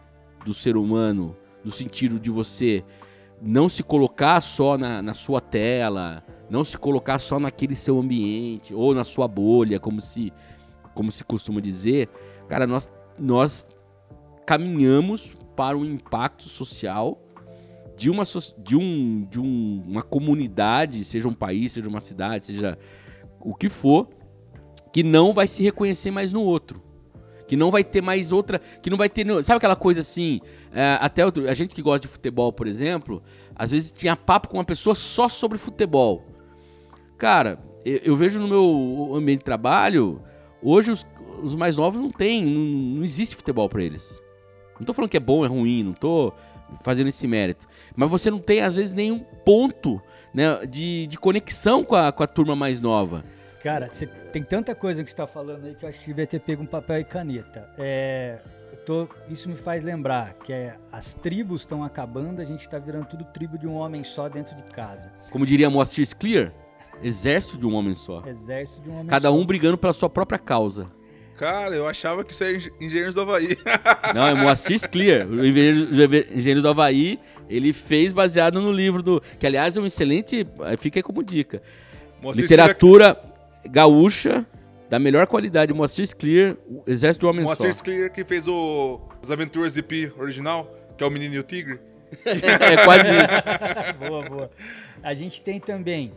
do 0.45 0.53
ser 0.53 0.76
humano, 0.76 1.36
no 1.64 1.70
sentido 1.70 2.18
de 2.18 2.30
você 2.30 2.84
não 3.40 3.68
se 3.68 3.82
colocar 3.82 4.40
só 4.40 4.78
na, 4.78 5.03
na 5.03 5.14
sua 5.14 5.40
tela, 5.40 6.24
não 6.49 6.64
se 6.64 6.78
colocar 6.78 7.18
só 7.18 7.40
naquele 7.40 7.74
seu 7.74 7.99
ambiente, 7.99 8.74
ou 8.74 8.95
na 8.95 9.05
sua 9.05 9.26
bolha, 9.26 9.80
como 9.80 10.01
se, 10.01 10.32
como 10.95 11.11
se 11.11 11.24
costuma 11.24 11.61
dizer, 11.61 12.09
cara, 12.49 12.66
nós, 12.66 12.90
nós 13.18 13.66
caminhamos 14.47 15.34
para 15.57 15.76
um 15.76 15.84
impacto 15.84 16.45
social 16.45 17.18
de 18.03 18.11
uma, 18.11 18.25
de 18.59 18.77
um, 18.77 19.25
de 19.31 19.39
um- 19.41 19.85
uma 19.87 20.03
comunidade, 20.03 21.05
seja 21.05 21.29
um 21.29 21.33
país, 21.33 21.71
seja 21.71 21.89
uma 21.89 22.01
cidade, 22.01 22.47
seja 22.47 22.77
o 23.39 23.55
que 23.55 23.69
for, 23.69 24.09
que 24.93 25.05
não 25.05 25.33
vai 25.33 25.47
se 25.47 25.63
reconhecer 25.63 26.11
mais 26.11 26.33
no 26.33 26.41
outro. 26.43 26.83
Que 27.47 27.55
não 27.57 27.71
vai 27.71 27.85
ter 27.85 28.01
mais 28.03 28.33
outra. 28.33 28.59
Que 28.83 28.91
não 28.91 28.97
vai 28.97 29.09
ter. 29.09 29.25
Sabe 29.45 29.59
aquela 29.59 29.77
coisa 29.77 30.01
assim? 30.01 30.41
é, 30.75 30.99
até 31.01 31.25
outro- 31.25 31.49
a 31.49 31.55
gente 31.55 31.77
que 31.77 31.83
gosta 31.83 32.01
de 32.01 32.09
futebol, 32.09 32.53
por 32.53 32.67
exemplo, 32.67 33.23
às 33.55 33.71
vezes 33.71 33.93
tinha 33.93 34.17
papo 34.17 34.49
com 34.49 34.57
uma 34.57 34.65
pessoa 34.65 34.97
só 34.97 35.29
sobre 35.29 35.57
futebol. 35.57 36.25
Cara, 37.17 37.63
eu, 37.85 37.99
eu 37.99 38.17
vejo 38.17 38.41
no 38.41 38.49
meu 38.49 39.15
ambiente 39.15 39.39
de 39.41 39.45
trabalho, 39.45 40.21
hoje 40.61 40.91
os, 40.91 41.07
os 41.41 41.55
mais 41.55 41.77
novos 41.77 42.01
não 42.03 42.11
tem, 42.11 42.45
não, 42.45 42.97
não 42.97 43.05
existe 43.05 43.37
futebol 43.37 43.69
pra 43.69 43.81
eles. 43.85 44.21
Não 44.81 44.87
tô 44.87 44.93
falando 44.93 45.11
que 45.11 45.17
é 45.17 45.21
bom, 45.21 45.45
é 45.45 45.49
ruim, 45.49 45.85
não 45.85 45.93
tô 45.93 46.33
fazendo 46.83 47.09
esse 47.09 47.27
mérito. 47.27 47.66
Mas 47.95 48.11
você 48.11 48.31
não 48.31 48.39
tem, 48.39 48.61
às 48.61 48.77
vezes, 48.77 48.93
nenhum 48.93 49.18
ponto 49.45 50.01
né, 50.33 50.64
de, 50.66 51.07
de 51.07 51.18
conexão 51.18 51.85
com 51.85 51.95
a, 51.95 52.11
com 52.12 52.23
a 52.23 52.27
turma 52.27 52.55
mais 52.57 52.81
nova. 52.81 53.25
Cara, 53.62 53.89
você 53.91 54.07
tem 54.07 54.43
tanta 54.43 54.75
coisa 54.75 55.05
que 55.05 55.11
você 55.11 55.16
tá 55.16 55.27
falando 55.27 55.64
aí 55.66 55.75
que 55.75 55.85
eu 55.85 55.89
acho 55.89 55.99
que 56.01 56.07
devia 56.07 56.27
ter 56.27 56.41
pego 56.41 56.62
um 56.62 56.66
papel 56.66 56.99
e 57.01 57.05
caneta. 57.05 57.68
É, 57.79 58.39
tô- 58.85 59.07
isso 59.29 59.49
me 59.49 59.55
faz 59.55 59.85
lembrar 59.85 60.35
que 60.43 60.53
é, 60.53 60.75
as 60.91 61.14
tribos 61.14 61.61
estão 61.61 61.85
acabando, 61.85 62.41
a 62.43 62.45
gente 62.45 62.68
tá 62.68 62.79
virando 62.81 63.07
tudo 63.07 63.25
tribo 63.25 63.57
de 63.57 63.66
um 63.68 63.75
homem 63.75 64.03
só 64.03 64.29
dentro 64.29 64.57
de 64.57 64.64
casa. 64.64 65.12
Como 65.31 65.47
diria 65.47 65.70
Moacir 65.70 66.05
Clear, 66.18 66.53
exército 67.01 67.57
de 67.57 67.64
um 67.64 67.75
homem 67.75 67.95
só. 67.95 68.23
Exército 68.27 68.81
de 68.81 68.89
um 68.91 68.95
homem 68.95 69.07
Cada 69.07 69.29
só. 69.29 69.35
um 69.37 69.47
brigando 69.47 69.79
pela 69.79 69.93
sua 69.93 70.11
própria 70.11 70.41
causa. 70.41 70.89
Cara, 71.37 71.74
eu 71.74 71.89
achava 71.89 72.22
que 72.24 72.33
isso 72.33 72.45
era 72.45 72.57
Engen- 72.57 72.72
Engenheiros 72.80 73.14
do 73.14 73.22
Havaí. 73.22 73.57
Não, 74.14 74.26
é 74.26 74.35
Moacir 74.35 74.80
Clear. 74.91 75.26
O 75.26 75.45
engenheiro, 75.45 76.62
do 76.62 76.68
Havaí, 76.68 77.18
ele 77.49 77.72
fez 77.72 78.12
baseado 78.12 78.61
no 78.61 78.70
livro 78.70 79.03
do... 79.03 79.20
Que, 79.39 79.47
aliás, 79.47 79.76
é 79.76 79.80
um 79.80 79.87
excelente... 79.87 80.47
Fica 80.78 80.99
aí 80.99 81.03
como 81.03 81.22
dica. 81.22 81.61
Moacir 82.20 82.43
Literatura 82.43 83.18
gaúcha 83.64 84.47
da 84.89 84.99
melhor 84.99 85.26
qualidade. 85.26 85.72
Moacir 85.72 86.07
Clear, 86.16 86.57
o 86.68 86.83
Exército 86.87 87.26
do 87.26 87.30
Homem 87.30 87.45
Moacir 87.45 87.72
Só. 87.74 87.83
Clear 87.83 88.11
que 88.11 88.24
fez 88.24 88.47
o 88.47 89.01
As 89.22 89.30
Aventuras 89.30 89.74
de 89.74 89.83
Pi 89.83 90.12
original, 90.18 90.70
que 90.97 91.03
é 91.03 91.07
o 91.07 91.11
Menino 91.11 91.35
e 91.35 91.39
o 91.39 91.43
Tigre. 91.43 91.80
é 92.24 92.85
quase 92.85 93.09
isso. 93.09 93.99
boa, 93.99 94.22
boa. 94.28 94.51
A 95.03 95.14
gente 95.14 95.41
tem 95.43 95.59
também 95.59 96.12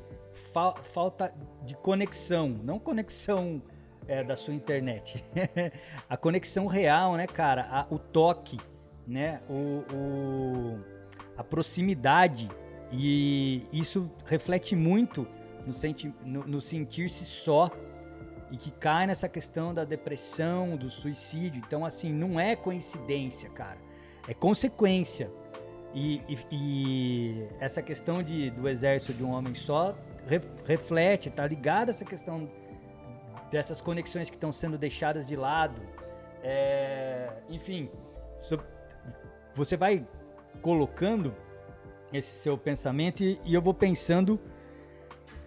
fa- 0.53 0.75
falta 0.93 1.33
de 1.65 1.73
conexão, 1.77 2.59
não 2.63 2.77
conexão 2.77 3.61
é, 4.07 4.23
da 4.23 4.35
sua 4.35 4.53
internet. 4.53 5.23
a 6.09 6.15
conexão 6.17 6.67
real, 6.67 7.15
né, 7.15 7.27
cara? 7.27 7.67
A- 7.69 7.87
o 7.89 7.97
toque, 7.99 8.59
né? 9.07 9.41
O, 9.49 9.83
o- 9.93 10.79
a 11.37 11.43
proximidade. 11.43 12.49
E 12.91 13.65
isso 13.73 14.09
reflete 14.25 14.75
muito 14.75 15.27
no, 15.65 15.73
senti 15.73 16.13
no, 16.23 16.41
no 16.45 16.61
sentir-se 16.61 17.25
só 17.25 17.69
e 18.51 18.57
que 18.57 18.69
cai 18.71 19.07
nessa 19.07 19.27
questão 19.27 19.73
da 19.73 19.83
depressão, 19.83 20.77
do 20.77 20.89
suicídio. 20.89 21.61
Então, 21.65 21.83
assim, 21.83 22.13
não 22.13 22.39
é 22.39 22.55
coincidência, 22.55 23.49
cara. 23.49 23.77
É 24.27 24.33
consequência. 24.33 25.31
E, 25.93 26.21
e- 26.27 26.37
e 26.51 27.47
essa 27.59 27.81
questão 27.81 28.21
de, 28.21 28.49
do 28.51 28.67
exército 28.69 29.13
de 29.13 29.23
um 29.23 29.31
homem 29.31 29.55
só 29.55 29.95
re- 30.27 30.41
reflete, 30.65 31.29
tá 31.29 31.45
ligado 31.47 31.89
a 31.89 31.91
essa 31.91 32.05
questão 32.05 32.47
dessas 33.49 33.81
conexões 33.81 34.29
que 34.29 34.35
estão 34.35 34.51
sendo 34.51 34.77
deixadas 34.77 35.25
de 35.25 35.35
lado. 35.35 35.81
É, 36.43 37.29
enfim, 37.49 37.89
so- 38.37 38.59
você 39.53 39.75
vai 39.77 40.05
colocando 40.61 41.33
esse 42.13 42.35
seu 42.35 42.57
pensamento 42.57 43.23
e, 43.23 43.39
e 43.43 43.53
eu 43.53 43.61
vou 43.61 43.73
pensando 43.73 44.39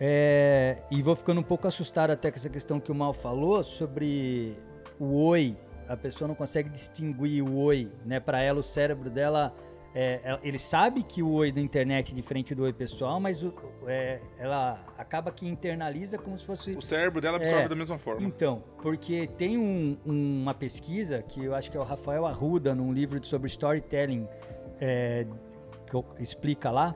é, 0.00 0.78
e 0.90 1.02
vou 1.02 1.16
ficando 1.16 1.40
um 1.40 1.44
pouco 1.44 1.66
assustado 1.66 2.10
até 2.10 2.30
com 2.30 2.36
essa 2.36 2.48
questão 2.48 2.78
que 2.78 2.92
o 2.92 2.94
Mal 2.94 3.12
falou 3.12 3.62
sobre 3.64 4.56
o 4.98 5.24
oi. 5.26 5.56
A 5.88 5.96
pessoa 5.96 6.28
não 6.28 6.34
consegue 6.34 6.68
distinguir 6.68 7.42
o 7.42 7.56
oi, 7.56 7.90
né? 8.04 8.20
Para 8.20 8.40
ela, 8.40 8.60
o 8.60 8.62
cérebro 8.62 9.08
dela, 9.08 9.54
é, 9.94 10.20
ela- 10.22 10.40
ele 10.42 10.58
sabe 10.58 11.02
que 11.02 11.22
o 11.22 11.32
oi 11.32 11.50
da 11.50 11.60
internet 11.60 12.12
é 12.12 12.14
diferente 12.14 12.54
do 12.54 12.62
oi 12.62 12.72
pessoal, 12.72 13.18
mas 13.18 13.42
o- 13.42 13.52
é, 13.86 14.20
ela 14.38 14.78
acaba 14.96 15.30
que 15.32 15.46
internaliza 15.48 16.18
como 16.18 16.38
se 16.38 16.44
fosse 16.46 16.70
O 16.72 16.82
cérebro 16.82 17.20
dela 17.20 17.36
absorve 17.38 17.64
É. 17.64 17.68
da 17.68 17.74
mesma 17.76 17.98
forma. 17.98 18.26
então, 18.26 18.62
porque 18.82 19.26
tem 19.38 19.56
um- 19.58 19.96
uma 20.04 20.54
pesquisa 20.54 21.22
que 21.22 21.44
eu 21.44 21.54
acho 21.54 21.70
que 21.70 21.76
é 21.76 21.80
o 21.80 21.84
Rafael 21.84 22.26
Arruda, 22.26 22.74
num 22.74 22.92
livro 22.92 23.22
sobre 23.24 23.48
storytelling, 23.48 24.26
é, 24.80 25.26
que 25.86 26.22
explica 26.22 26.70
lá, 26.70 26.94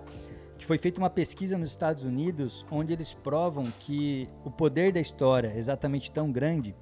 que 0.58 0.66
foi 0.66 0.78
feita 0.78 1.00
uma 1.00 1.10
pesquisa 1.10 1.58
nos 1.58 1.70
Estados 1.70 2.04
Unidos 2.04 2.64
onde 2.70 2.92
eles 2.92 3.12
provam 3.12 3.64
que 3.80 4.28
o 4.44 4.50
poder 4.50 4.92
da 4.92 5.00
história 5.00 5.48
é 5.52 5.58
exatamente 5.58 6.10
tão 6.12 6.30
grande 6.30 6.72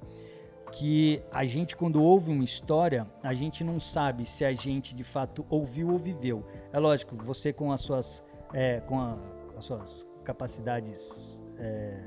que 0.71 1.21
a 1.31 1.43
gente, 1.45 1.75
quando 1.75 2.01
ouve 2.01 2.31
uma 2.31 2.43
história, 2.43 3.05
a 3.21 3.33
gente 3.33 3.63
não 3.63 3.79
sabe 3.79 4.25
se 4.25 4.45
a 4.45 4.53
gente 4.53 4.95
de 4.95 5.03
fato 5.03 5.45
ouviu 5.49 5.89
ou 5.89 5.97
viveu. 5.97 6.45
É 6.71 6.79
lógico, 6.79 7.15
você 7.17 7.51
com 7.51 7.71
as 7.71 7.81
suas, 7.81 8.23
é, 8.53 8.79
com, 8.81 8.99
a- 8.99 9.17
com 9.51 9.57
as 9.57 9.65
suas 9.65 10.07
capacidades 10.23 11.43
é, 11.57 11.99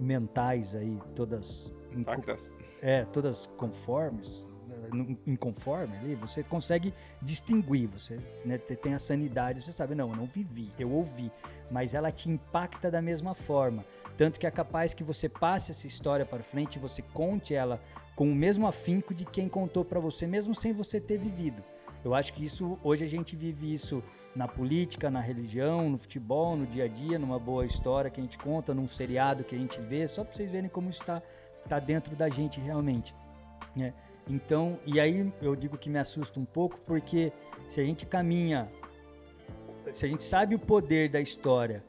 mentais 0.00 0.74
aí, 0.74 0.98
todas 1.14 1.72
Factas. 2.04 2.56
é, 2.80 3.04
todas 3.06 3.46
conformes, 3.58 4.46
né, 4.66 5.16
inconforme 5.26 5.96
ali, 5.98 6.14
você 6.14 6.42
consegue 6.42 6.94
distinguir, 7.20 7.86
você 7.88 8.18
né, 8.44 8.56
te- 8.58 8.76
tem 8.76 8.94
a 8.94 8.98
sanidade, 8.98 9.62
você 9.62 9.72
sabe, 9.72 9.94
não, 9.94 10.08
eu 10.10 10.16
não 10.16 10.26
vivi, 10.26 10.72
eu 10.78 10.90
ouvi, 10.90 11.30
mas 11.70 11.94
ela 11.94 12.10
te 12.10 12.30
impacta 12.30 12.90
da 12.90 13.02
mesma 13.02 13.34
forma, 13.34 13.84
tanto 14.20 14.38
que 14.38 14.46
é 14.46 14.50
capaz 14.50 14.92
que 14.92 15.02
você 15.02 15.30
passe 15.30 15.70
essa 15.70 15.86
história 15.86 16.26
para 16.26 16.42
frente, 16.42 16.78
você 16.78 17.00
conte 17.00 17.54
ela 17.54 17.80
com 18.14 18.30
o 18.30 18.34
mesmo 18.34 18.66
afinco 18.66 19.14
de 19.14 19.24
quem 19.24 19.48
contou 19.48 19.82
para 19.82 19.98
você, 19.98 20.26
mesmo 20.26 20.54
sem 20.54 20.74
você 20.74 21.00
ter 21.00 21.16
vivido. 21.16 21.62
Eu 22.04 22.14
acho 22.14 22.34
que 22.34 22.44
isso, 22.44 22.78
hoje 22.84 23.02
a 23.02 23.08
gente 23.08 23.34
vive 23.34 23.72
isso 23.72 24.04
na 24.36 24.46
política, 24.46 25.10
na 25.10 25.22
religião, 25.22 25.88
no 25.88 25.96
futebol, 25.96 26.54
no 26.54 26.66
dia 26.66 26.84
a 26.84 26.86
dia, 26.86 27.18
numa 27.18 27.38
boa 27.38 27.64
história 27.64 28.10
que 28.10 28.20
a 28.20 28.22
gente 28.22 28.36
conta, 28.36 28.74
num 28.74 28.86
seriado 28.86 29.42
que 29.42 29.56
a 29.56 29.58
gente 29.58 29.80
vê, 29.80 30.06
só 30.06 30.22
para 30.22 30.34
vocês 30.34 30.50
verem 30.50 30.68
como 30.68 30.90
está 30.90 31.22
tá 31.66 31.78
dentro 31.78 32.14
da 32.14 32.28
gente 32.28 32.60
realmente. 32.60 33.14
né? 33.74 33.94
Então, 34.28 34.78
e 34.84 35.00
aí 35.00 35.32
eu 35.40 35.56
digo 35.56 35.78
que 35.78 35.88
me 35.88 35.98
assusta 35.98 36.38
um 36.38 36.44
pouco, 36.44 36.78
porque 36.84 37.32
se 37.70 37.80
a 37.80 37.84
gente 37.84 38.04
caminha, 38.04 38.70
se 39.94 40.04
a 40.04 40.08
gente 40.10 40.24
sabe 40.24 40.54
o 40.54 40.58
poder 40.58 41.08
da 41.08 41.22
história 41.22 41.82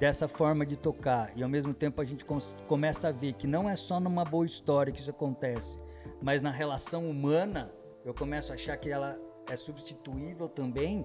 dessa 0.00 0.26
forma 0.26 0.64
de 0.64 0.78
tocar, 0.78 1.30
e 1.36 1.42
ao 1.42 1.48
mesmo 1.48 1.74
tempo 1.74 2.00
a 2.00 2.04
gente 2.06 2.24
começa 2.66 3.08
a 3.08 3.12
ver 3.12 3.34
que 3.34 3.46
não 3.46 3.68
é 3.68 3.76
só 3.76 4.00
numa 4.00 4.24
boa 4.24 4.46
história 4.46 4.90
que 4.90 4.98
isso 4.98 5.10
acontece, 5.10 5.78
mas 6.22 6.40
na 6.40 6.50
relação 6.50 7.08
humana, 7.08 7.70
eu 8.02 8.14
começo 8.14 8.50
a 8.50 8.54
achar 8.54 8.78
que 8.78 8.88
ela 8.88 9.18
é 9.46 9.54
substituível 9.54 10.48
também, 10.48 11.04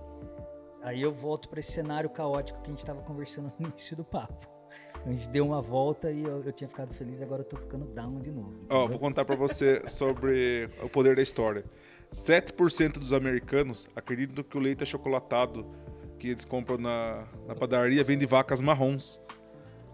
aí 0.82 1.02
eu 1.02 1.12
volto 1.12 1.50
para 1.50 1.60
esse 1.60 1.74
cenário 1.74 2.10
caótico 2.10 2.62
que 2.62 2.68
a 2.68 2.70
gente 2.70 2.80
estava 2.80 3.02
conversando 3.02 3.52
no 3.60 3.68
início 3.68 3.98
do 3.98 4.06
papo. 4.06 4.48
A 5.06 5.10
gente 5.10 5.28
deu 5.28 5.46
uma 5.46 5.62
volta 5.62 6.10
e 6.10 6.24
eu, 6.24 6.41
eu 6.43 6.54
tinha 6.54 6.68
ficado 6.70 6.93
feliz, 6.93 7.22
agora 7.22 7.41
eu 7.41 7.46
tô 7.46 7.58
ficando 7.58 7.86
down 7.86 8.22
de 8.22 8.32
novo. 8.32 8.54
Ó, 8.70 8.76
entendeu? 8.76 8.88
vou 8.88 9.00
contar 9.00 9.26
pra 9.26 9.36
você 9.36 9.84
sobre 9.89 10.70
o 10.82 10.88
poder 10.88 11.18
da 11.18 11.22
história. 11.22 11.66
7% 12.14 12.93
dos 12.93 13.12
americanos 13.12 13.89
acreditam 13.93 14.41
que 14.41 14.58
o 14.58 14.60
leite 14.60 14.84
achocolatado 14.84 15.66
que 16.20 16.30
eles 16.30 16.45
compram 16.45 16.78
na, 16.78 17.26
na 17.47 17.55
padaria 17.55 18.03
vem 18.03 18.18
de 18.18 18.26
vacas 18.26 18.61
marrons. 18.61 19.22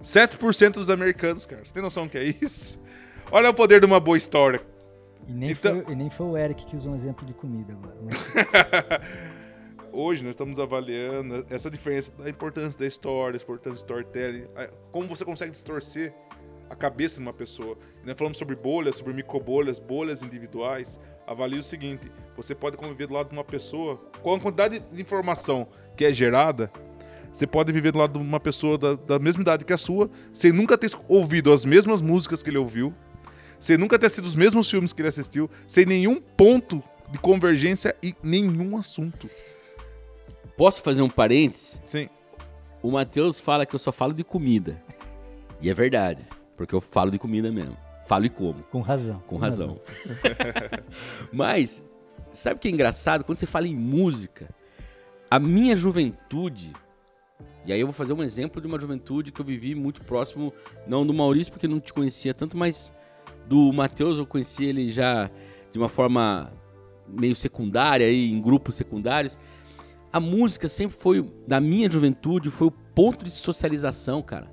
7% 0.03 0.73
dos 0.73 0.89
americanos, 0.89 1.45
cara. 1.45 1.63
Você 1.63 1.73
tem 1.73 1.81
noção 1.83 2.05
do 2.05 2.09
que 2.11 2.17
é 2.17 2.23
isso? 2.41 2.81
Olha 3.31 3.49
o 3.49 3.53
poder 3.53 3.79
de 3.79 3.85
uma 3.85 3.99
boa 3.99 4.17
história. 4.17 4.61
E 5.27 5.33
nem, 5.33 5.51
Então- 5.51 5.83
foi, 5.83 5.93
e 5.93 5.95
nem 5.95 6.09
foi 6.09 6.25
o 6.25 6.37
Eric 6.37 6.65
que 6.65 6.75
usou 6.75 6.91
um 6.91 6.95
exemplo 6.95 7.25
de 7.25 7.33
comida 7.33 7.73
agora. 7.73 7.95
Mas 8.03 8.17
Hoje 9.93 10.23
nós 10.23 10.31
estamos 10.31 10.57
avaliando 10.57 11.45
essa 11.49 11.69
diferença 11.69 12.11
da 12.17 12.29
importância 12.29 12.79
da 12.79 12.85
história, 12.87 13.37
da 13.37 13.43
importância 13.43 13.73
do 13.73 13.77
storytelling, 13.77 14.47
como 14.91 15.05
você 15.07 15.25
consegue 15.25 15.51
distorcer 15.51 16.13
a 16.69 16.75
cabeça 16.75 17.17
de 17.17 17.21
uma 17.21 17.33
pessoa. 17.33 17.77
Nós 18.05 18.17
falamos 18.17 18.37
sobre 18.37 18.55
bolhas, 18.55 18.95
sobre 18.95 19.13
microbolhas, 19.13 19.79
bolhas 19.79 20.21
individuais. 20.21 20.97
Avalie 21.27 21.59
o 21.59 21.63
seguinte: 21.63 22.09
você 22.37 22.55
pode 22.55 22.77
conviver 22.77 23.07
do 23.07 23.13
lado 23.13 23.27
de 23.29 23.33
uma 23.33 23.43
pessoa 23.43 23.97
com 24.21 24.33
a 24.33 24.39
quantidade 24.39 24.79
de 24.79 25.01
informação 25.01 25.67
que 25.95 26.05
é 26.05 26.13
gerada. 26.13 26.71
Você 27.31 27.47
pode 27.47 27.71
viver 27.71 27.91
do 27.91 27.99
lado 27.99 28.19
de 28.19 28.25
uma 28.25 28.39
pessoa 28.39 28.77
da, 28.77 28.95
da 28.95 29.19
mesma 29.19 29.41
idade 29.41 29.63
que 29.63 29.71
a 29.71 29.77
sua, 29.77 30.09
sem 30.33 30.51
nunca 30.51 30.77
ter 30.77 30.91
ouvido 31.07 31.53
as 31.53 31.63
mesmas 31.63 32.01
músicas 32.01 32.43
que 32.43 32.49
ele 32.49 32.57
ouviu, 32.57 32.93
sem 33.57 33.77
nunca 33.77 33.97
ter 33.97 34.07
assistido 34.07 34.25
os 34.25 34.35
mesmos 34.35 34.69
filmes 34.69 34.91
que 34.91 35.01
ele 35.01 35.09
assistiu, 35.09 35.49
sem 35.65 35.85
nenhum 35.85 36.19
ponto 36.19 36.83
de 37.09 37.17
convergência 37.19 37.95
e 38.01 38.15
nenhum 38.21 38.77
assunto. 38.77 39.29
Posso 40.57 40.81
fazer 40.81 41.01
um 41.01 41.09
parênteses? 41.09 41.81
Sim. 41.85 42.09
O 42.81 42.91
Matheus 42.91 43.39
fala 43.39 43.65
que 43.65 43.75
eu 43.75 43.79
só 43.79 43.91
falo 43.91 44.13
de 44.13 44.23
comida. 44.23 44.81
E 45.61 45.69
é 45.69 45.73
verdade, 45.73 46.25
porque 46.57 46.73
eu 46.73 46.81
falo 46.81 47.11
de 47.11 47.19
comida 47.19 47.51
mesmo. 47.51 47.77
Falo 48.05 48.25
e 48.25 48.29
como, 48.29 48.63
com 48.63 48.81
razão. 48.81 49.23
com 49.27 49.37
razão. 49.37 49.79
Mas, 51.31 51.83
sabe 52.31 52.57
o 52.57 52.59
que 52.59 52.67
é 52.67 52.71
engraçado? 52.71 53.23
Quando 53.23 53.37
você 53.37 53.45
fala 53.45 53.67
em 53.67 53.75
música, 53.75 54.49
a 55.31 55.39
minha 55.39 55.77
juventude, 55.77 56.73
e 57.65 57.71
aí 57.71 57.79
eu 57.79 57.87
vou 57.87 57.93
fazer 57.93 58.11
um 58.11 58.21
exemplo 58.21 58.59
de 58.59 58.67
uma 58.67 58.77
juventude 58.77 59.31
que 59.31 59.39
eu 59.39 59.45
vivi 59.45 59.73
muito 59.73 60.03
próximo, 60.03 60.53
não 60.85 61.07
do 61.07 61.13
Maurício, 61.13 61.53
porque 61.53 61.69
não 61.69 61.79
te 61.79 61.93
conhecia 61.93 62.33
tanto, 62.33 62.57
mas 62.57 62.93
do 63.47 63.71
Matheus 63.71 64.19
eu 64.19 64.25
conheci 64.25 64.65
ele 64.65 64.89
já 64.89 65.31
de 65.71 65.79
uma 65.79 65.87
forma 65.87 66.51
meio 67.07 67.33
secundária, 67.33 68.05
aí, 68.05 68.29
em 68.29 68.41
grupos 68.41 68.75
secundários. 68.75 69.39
A 70.11 70.19
música 70.19 70.67
sempre 70.67 70.97
foi, 70.97 71.25
na 71.47 71.61
minha 71.61 71.89
juventude, 71.89 72.49
foi 72.49 72.67
o 72.67 72.71
ponto 72.71 73.23
de 73.23 73.31
socialização, 73.31 74.21
cara. 74.21 74.50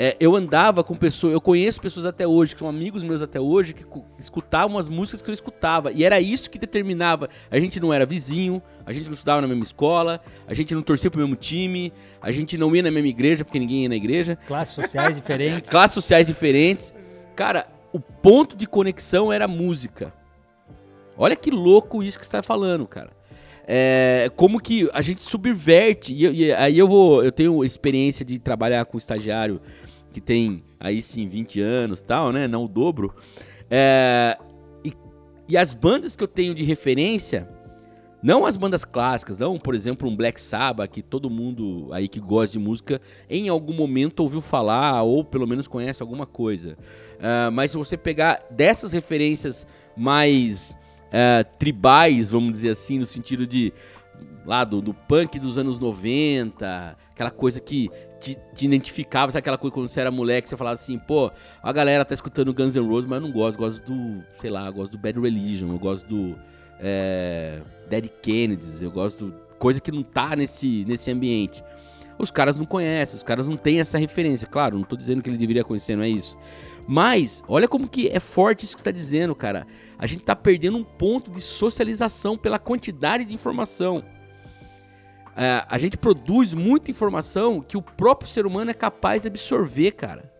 É, 0.00 0.16
eu 0.20 0.36
andava 0.36 0.84
com 0.84 0.94
pessoas, 0.94 1.32
eu 1.32 1.40
conheço 1.40 1.80
pessoas 1.80 2.06
até 2.06 2.24
hoje, 2.24 2.52
que 2.54 2.60
são 2.60 2.68
amigos 2.68 3.02
meus 3.02 3.20
até 3.20 3.40
hoje, 3.40 3.74
que 3.74 3.82
cu- 3.84 4.04
escutavam 4.16 4.78
as 4.78 4.88
músicas 4.88 5.20
que 5.20 5.28
eu 5.28 5.34
escutava. 5.34 5.90
E 5.90 6.04
era 6.04 6.20
isso 6.20 6.48
que 6.48 6.56
determinava. 6.56 7.28
A 7.50 7.58
gente 7.58 7.80
não 7.80 7.92
era 7.92 8.06
vizinho, 8.06 8.62
a 8.86 8.92
gente 8.92 9.06
não 9.06 9.12
estudava 9.12 9.40
na 9.40 9.48
mesma 9.48 9.64
escola, 9.64 10.20
a 10.46 10.54
gente 10.54 10.72
não 10.72 10.82
torcia 10.82 11.10
pro 11.10 11.18
mesmo 11.18 11.34
time, 11.34 11.92
a 12.22 12.30
gente 12.30 12.56
não 12.56 12.76
ia 12.76 12.82
na 12.84 12.92
mesma 12.92 13.08
igreja, 13.08 13.44
porque 13.44 13.58
ninguém 13.58 13.82
ia 13.82 13.88
na 13.88 13.96
igreja. 13.96 14.38
Classes 14.46 14.72
sociais 14.72 15.16
diferentes. 15.16 15.66
Classes 15.68 15.94
sociais 15.94 16.24
diferentes. 16.24 16.94
Cara, 17.34 17.66
o 17.92 17.98
ponto 17.98 18.56
de 18.56 18.68
conexão 18.68 19.32
era 19.32 19.46
a 19.46 19.48
música. 19.48 20.14
Olha 21.16 21.34
que 21.34 21.50
louco 21.50 22.04
isso 22.04 22.20
que 22.20 22.24
você 22.24 22.30
tá 22.30 22.42
falando, 22.42 22.86
cara. 22.86 23.10
É, 23.70 24.30
como 24.34 24.58
que 24.58 24.88
a 24.94 25.02
gente 25.02 25.22
subverte. 25.22 26.14
E, 26.14 26.24
e 26.46 26.52
aí 26.54 26.78
eu 26.78 26.88
vou. 26.88 27.22
Eu 27.22 27.30
tenho 27.30 27.62
experiência 27.62 28.24
de 28.24 28.38
trabalhar 28.38 28.82
com 28.86 28.96
estagiário 28.96 29.60
que 30.12 30.20
tem 30.20 30.62
aí 30.78 31.02
sim 31.02 31.26
20 31.26 31.60
anos 31.60 32.02
tal, 32.02 32.32
né? 32.32 32.48
Não 32.48 32.64
o 32.64 32.68
dobro. 32.68 33.14
É, 33.70 34.38
e, 34.84 34.92
e 35.48 35.56
as 35.56 35.74
bandas 35.74 36.16
que 36.16 36.22
eu 36.22 36.28
tenho 36.28 36.54
de 36.54 36.62
referência. 36.62 37.48
Não 38.20 38.44
as 38.44 38.56
bandas 38.56 38.84
clássicas, 38.84 39.38
não, 39.38 39.56
por 39.60 39.76
exemplo, 39.76 40.08
um 40.08 40.16
Black 40.16 40.40
Sabbath, 40.40 40.90
que 40.90 41.02
todo 41.02 41.30
mundo 41.30 41.88
aí 41.92 42.08
que 42.08 42.18
gosta 42.18 42.50
de 42.54 42.58
música 42.58 43.00
em 43.30 43.48
algum 43.48 43.72
momento 43.72 44.18
ouviu 44.20 44.40
falar 44.40 45.04
ou 45.04 45.22
pelo 45.22 45.46
menos 45.46 45.68
conhece 45.68 46.02
alguma 46.02 46.26
coisa. 46.26 46.76
Ah, 47.20 47.48
mas 47.52 47.70
se 47.70 47.76
você 47.76 47.96
pegar 47.96 48.44
dessas 48.50 48.90
referências 48.90 49.64
mais 49.96 50.74
ah, 51.12 51.44
tribais, 51.60 52.32
vamos 52.32 52.52
dizer 52.52 52.70
assim, 52.70 52.98
no 52.98 53.06
sentido 53.06 53.46
de 53.46 53.72
lá 54.44 54.64
do, 54.64 54.80
do 54.80 54.94
punk 54.94 55.38
dos 55.38 55.58
anos 55.58 55.78
90, 55.78 56.96
aquela 57.10 57.30
coisa 57.30 57.60
que 57.60 57.90
te, 58.20 58.38
te 58.54 58.66
identificava, 58.66 59.30
sabe 59.32 59.40
aquela 59.40 59.58
coisa 59.58 59.74
quando 59.74 59.88
você 59.88 60.00
era 60.00 60.10
moleque, 60.10 60.48
você 60.48 60.56
falava 60.56 60.74
assim, 60.74 60.98
pô, 60.98 61.30
a 61.62 61.72
galera 61.72 62.04
tá 62.04 62.14
escutando 62.14 62.52
Guns 62.52 62.74
N' 62.74 62.86
Roses, 62.86 63.08
mas 63.08 63.20
eu 63.20 63.26
não 63.26 63.32
gosto, 63.32 63.58
gosto 63.58 63.84
do, 63.84 64.22
sei 64.34 64.50
lá, 64.50 64.70
gosto 64.70 64.92
do 64.92 64.98
Bad 64.98 65.18
Religion, 65.20 65.70
eu 65.70 65.78
gosto 65.78 66.06
do 66.06 66.36
é, 66.80 67.60
Dead 67.88 68.08
Kennedys, 68.22 68.82
eu 68.82 68.90
gosto 68.90 69.34
coisa 69.58 69.80
que 69.80 69.90
não 69.90 70.02
tá 70.02 70.36
nesse, 70.36 70.84
nesse 70.86 71.10
ambiente. 71.10 71.62
Os 72.18 72.30
caras 72.30 72.56
não 72.56 72.66
conhecem, 72.66 73.16
os 73.16 73.22
caras 73.22 73.46
não 73.46 73.56
têm 73.56 73.80
essa 73.80 73.96
referência. 73.96 74.46
Claro, 74.46 74.76
não 74.76 74.84
tô 74.84 74.96
dizendo 74.96 75.22
que 75.22 75.30
ele 75.30 75.36
deveria 75.36 75.62
conhecer, 75.62 75.96
não 75.96 76.02
é 76.02 76.08
isso. 76.08 76.36
Mas, 76.86 77.44
olha 77.46 77.68
como 77.68 77.88
que 77.88 78.08
é 78.08 78.18
forte 78.18 78.64
isso 78.64 78.76
que 78.76 78.82
tá 78.82 78.90
dizendo, 78.90 79.34
cara. 79.34 79.66
A 79.98 80.06
gente 80.06 80.24
tá 80.24 80.34
perdendo 80.34 80.78
um 80.78 80.84
ponto 80.84 81.30
de 81.30 81.40
socialização 81.40 82.36
pela 82.36 82.58
quantidade 82.58 83.24
de 83.24 83.34
informação. 83.34 84.02
É, 85.40 85.64
a 85.68 85.78
gente 85.78 85.96
produz 85.96 86.52
muita 86.52 86.90
informação 86.90 87.60
que 87.60 87.76
o 87.76 87.82
próprio 87.82 88.28
ser 88.28 88.44
humano 88.44 88.72
é 88.72 88.74
capaz 88.74 89.22
de 89.22 89.28
absorver, 89.28 89.92
cara. 89.92 90.32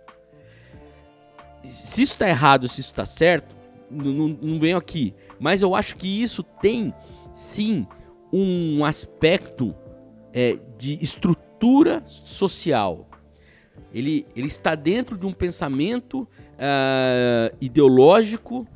Se 1.63 2.03
isso 2.03 2.19
tá 2.19 2.29
errado, 2.29 2.67
se 2.67 2.81
isso 2.81 2.93
tá 2.93 3.07
certo, 3.07 3.57
não, 3.89 4.27
não, 4.29 4.59
venho 4.59 4.77
aqui. 4.77 5.15
Mas 5.39 5.63
eu 5.63 5.77
acho 5.77 5.95
que 5.97 6.21
isso 6.21 6.43
tem, 6.43 6.93
sim, 7.33 7.87
um 8.33 8.85
aspecto 8.85 9.73
é, 10.33 10.59
de 10.77 10.99
estrutura 11.01 12.03
social. 12.05 13.09
Ele, 13.95 14.27
ele 14.35 14.49
está 14.49 14.75
dentro 14.75 15.17
de 15.17 15.27
um 15.27 15.33
pensamento 15.33 16.27
ah, 16.59 17.53
ideológico 17.61 18.67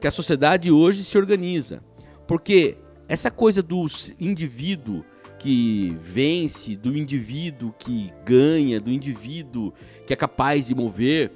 que 0.00 0.06
a 0.06 0.10
sociedade 0.10 0.70
hoje 0.70 1.04
se 1.04 1.18
organiza. 1.18 1.84
Porque 2.26 2.78
essa 3.06 3.30
coisa 3.30 3.62
do 3.62 3.84
indivíduo 4.18 5.04
que 5.46 5.96
vence, 6.02 6.74
do 6.74 6.98
indivíduo 6.98 7.72
que 7.78 8.12
ganha, 8.24 8.80
do 8.80 8.90
indivíduo 8.90 9.72
que 10.04 10.12
é 10.12 10.16
capaz 10.16 10.66
de 10.66 10.74
mover, 10.74 11.30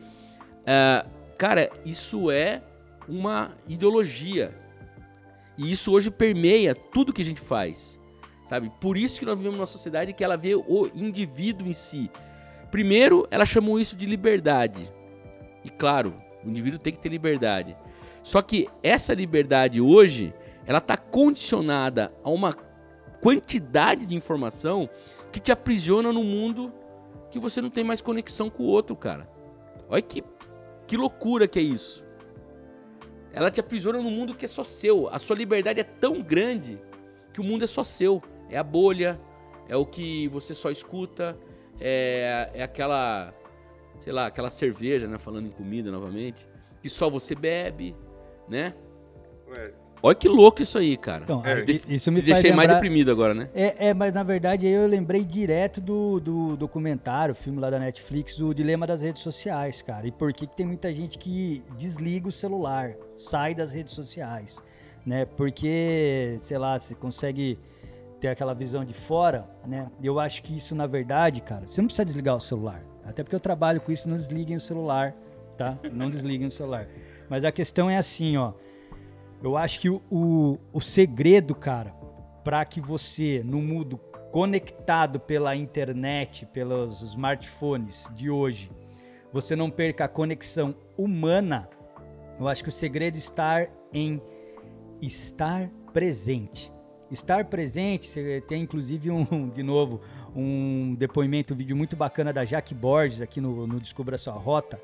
ah, 0.67 1.07
cara, 1.39 1.71
isso 1.87 2.29
é 2.29 2.61
uma 3.09 3.57
ideologia. 3.69 4.53
E 5.57 5.71
isso 5.71 5.93
hoje 5.93 6.11
permeia 6.11 6.75
tudo 6.75 7.13
que 7.13 7.23
a 7.23 7.25
gente 7.25 7.41
faz. 7.41 8.01
Sabe? 8.47 8.69
Por 8.81 8.97
isso 8.97 9.21
que 9.21 9.25
nós 9.25 9.39
vivemos 9.39 9.57
numa 9.57 9.67
sociedade 9.67 10.13
que 10.13 10.25
ela 10.25 10.37
vê 10.37 10.57
o 10.57 10.91
indivíduo 10.93 11.69
em 11.69 11.73
si. 11.73 12.11
Primeiro, 12.69 13.29
ela 13.31 13.47
chamou 13.47 13.79
isso 13.79 13.95
de 13.95 14.07
liberdade. 14.07 14.93
E 15.65 15.71
claro, 15.71 16.17
o 16.45 16.49
indivíduo 16.49 16.81
tem 16.81 16.93
que 16.93 16.99
ter 16.99 17.11
liberdade. 17.11 17.77
Só 18.25 18.43
que 18.43 18.67
essa 18.83 19.15
liberdade 19.15 19.81
hoje, 19.81 20.35
ela 20.67 20.79
está 20.79 20.97
condicionada 20.97 22.13
a 22.25 22.31
uma 22.31 22.53
quantidade 23.21 24.07
de 24.07 24.15
informação 24.15 24.89
que 25.31 25.41
te 25.41 25.53
aprisiona 25.53 26.13
no 26.13 26.25
mundo 26.25 26.73
que 27.31 27.39
você 27.39 27.61
não 27.61 27.71
tem 27.71 27.85
mais 27.85 28.01
conexão 28.01 28.51
com 28.51 28.65
o 28.65 28.67
outro, 28.67 28.97
cara. 28.97 29.29
Olha 29.89 30.03
que, 30.03 30.25
que 30.87 30.97
loucura 30.97 31.47
que 31.47 31.59
é 31.59 31.63
isso. 31.63 32.05
Ela 33.33 33.51
te 33.51 33.61
aprisiona 33.61 34.01
num 34.01 34.11
mundo 34.11 34.35
que 34.35 34.45
é 34.45 34.49
só 34.49 34.65
seu. 34.65 35.09
A 35.09 35.19
sua 35.19 35.37
liberdade 35.37 35.81
é 35.81 35.85
tão 35.85 36.21
grande 36.21 36.81
que 37.33 37.41
o 37.41 37.45
mundo 37.45 37.65
é 37.65 37.67
só 37.69 37.85
seu. 37.85 38.21
É 38.49 38.59
a 38.59 38.65
bolha, 38.65 39.21
é 39.69 39.77
o 39.77 39.87
que 39.87 40.27
você 40.29 40.53
só 40.53 40.71
escuta, 40.71 41.39
é, 41.81 42.51
é 42.55 42.63
aquela, 42.63 43.33
sei 44.01 44.13
lá, 44.13 44.27
aquela 44.27 44.51
cerveja, 44.51 45.07
né? 45.07 45.17
Falando 45.17 45.47
em 45.47 45.51
comida 45.53 45.93
novamente, 45.93 46.49
que 46.83 46.89
só 46.89 47.09
você 47.09 47.37
bebe, 47.37 47.95
né? 48.49 48.75
É, 49.57 49.73
Olha 50.03 50.15
que 50.15 50.29
louco 50.29 50.63
isso 50.63 50.79
aí, 50.79 50.97
cara. 50.97 51.25
Então, 51.25 51.43
É, 51.45 51.55
aí, 51.55 51.81
isso 51.89 52.11
me 52.11 52.23
deixei 52.23 52.51
mais 52.51 52.69
lembrar... 52.69 52.75
deprimido 52.75 53.11
agora, 53.11 53.35
né? 53.35 53.49
É, 53.55 53.89
é, 53.89 53.95
mas 53.95 54.13
na 54.15 54.23
verdade 54.23 54.67
aí 54.67 54.73
eu 54.73 54.87
lembrei 54.87 55.25
direto 55.25 55.81
do, 55.81 56.21
do 56.21 56.57
documentário, 56.57 57.35
filme 57.35 57.61
lá 57.61 57.69
da 57.69 57.79
Netflix, 57.79 58.41
o 58.41 58.55
Dilema 58.55 58.87
das 58.87 59.03
Redes 59.03 59.23
Sociais, 59.23 59.83
cara. 59.83 60.07
E 60.07 60.13
por 60.13 60.33
que, 60.33 60.47
que 60.47 60.57
tem 60.57 60.67
muita 60.67 60.93
gente 60.93 61.19
que 61.19 61.63
desliga 61.77 62.29
o 62.29 62.33
celular, 62.33 62.95
sai 63.17 63.55
das 63.55 63.73
redes 63.73 63.93
sociais, 63.93 64.63
né? 65.05 65.25
Porque, 65.25 66.37
sei 66.39 66.59
lá, 66.59 66.79
você 66.79 66.95
consegue 66.95 67.59
ter 68.21 68.29
aquela 68.29 68.55
visão 68.55 68.85
de 68.85 68.95
fora, 68.95 69.47
né? 69.67 69.91
Eu 70.03 70.21
acho 70.21 70.43
que 70.43 70.57
isso, 70.57 70.75
na 70.75 70.87
verdade, 70.87 71.41
cara, 71.41 71.67
você 71.67 71.81
não 71.81 71.87
precisa 71.89 72.05
desligar 72.05 72.37
o 72.37 72.41
celular. 72.41 72.83
Até 73.05 73.23
porque 73.23 73.35
eu 73.35 73.41
trabalho 73.41 73.81
com 73.81 73.91
isso, 73.91 74.09
não 74.09 74.17
desliguem 74.17 74.57
o 74.57 74.61
celular, 74.61 75.15
tá? 75.57 75.79
Não 75.93 76.09
desliguem 76.09 76.47
o 76.47 76.51
celular. 76.51 76.87
Mas 77.29 77.45
a 77.45 77.53
questão 77.53 77.89
é 77.91 77.97
assim, 77.97 78.37
ó. 78.37 78.53
Eu 79.43 79.57
acho 79.57 79.81
que 79.81 79.89
o, 79.89 80.03
o, 80.11 80.59
o 80.73 80.81
segredo, 80.81 81.55
cara, 81.55 81.95
para 82.45 82.65
que 82.65 82.81
você, 82.81 83.43
no 83.45 83.61
mundo 83.61 83.99
conectado 84.31 85.19
pela 85.19 85.57
internet, 85.57 86.47
pelos 86.47 87.01
smartphones 87.03 88.11
de 88.15 88.31
hoje, 88.31 88.71
você 89.33 89.57
não 89.57 89.71
perca 89.71 90.05
a 90.05 90.09
conexão 90.09 90.75
humana, 90.97 91.69
eu 92.39 92.49
acho 92.49 92.63
que 92.63 92.69
o 92.69 92.73
segredo 92.73 93.17
está 93.17 93.67
em 93.93 94.21
estar 95.01 95.71
presente. 95.93 96.73
Estar 97.11 97.47
presente, 97.47 98.07
você 98.07 98.41
tem 98.47 98.63
inclusive 98.63 99.11
um, 99.11 99.49
de 99.53 99.63
novo, 99.63 100.01
um 100.35 100.95
depoimento, 100.95 101.55
um 101.55 101.57
vídeo 101.57 101.77
muito 101.77 101.97
bacana 101.97 102.33
da 102.33 102.45
Jaque 102.45 102.75
Borges 102.75 103.21
aqui 103.21 103.41
no, 103.41 103.67
no 103.67 103.81
Descubra 103.81 104.17
Sua 104.17 104.35
Rota, 104.35 104.81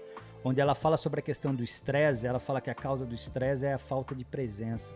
onde 0.46 0.60
ela 0.60 0.76
fala 0.76 0.96
sobre 0.96 1.18
a 1.18 1.22
questão 1.22 1.52
do 1.52 1.64
estresse, 1.64 2.24
ela 2.24 2.38
fala 2.38 2.60
que 2.60 2.70
a 2.70 2.74
causa 2.74 3.04
do 3.04 3.16
estresse 3.16 3.66
é 3.66 3.72
a 3.72 3.78
falta 3.78 4.14
de 4.14 4.24
presença. 4.24 4.92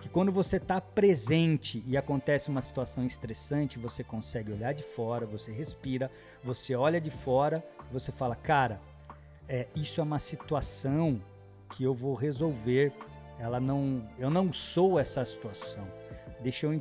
Que 0.00 0.08
quando 0.08 0.32
você 0.32 0.56
está 0.56 0.80
presente 0.80 1.84
e 1.86 1.94
acontece 1.94 2.48
uma 2.48 2.62
situação 2.62 3.04
estressante, 3.04 3.78
você 3.78 4.02
consegue 4.02 4.50
olhar 4.50 4.72
de 4.72 4.82
fora, 4.82 5.26
você 5.26 5.52
respira, 5.52 6.10
você 6.42 6.74
olha 6.74 6.98
de 6.98 7.10
fora, 7.10 7.62
você 7.92 8.10
fala, 8.10 8.34
cara, 8.34 8.80
é, 9.46 9.66
isso 9.76 10.00
é 10.00 10.04
uma 10.04 10.18
situação 10.18 11.20
que 11.68 11.84
eu 11.84 11.92
vou 11.92 12.14
resolver. 12.14 12.90
Ela 13.38 13.60
não, 13.60 14.08
eu 14.18 14.30
não 14.30 14.54
sou 14.54 14.98
essa 14.98 15.22
situação. 15.22 15.86
Deixa 16.40 16.64
eu 16.64 16.72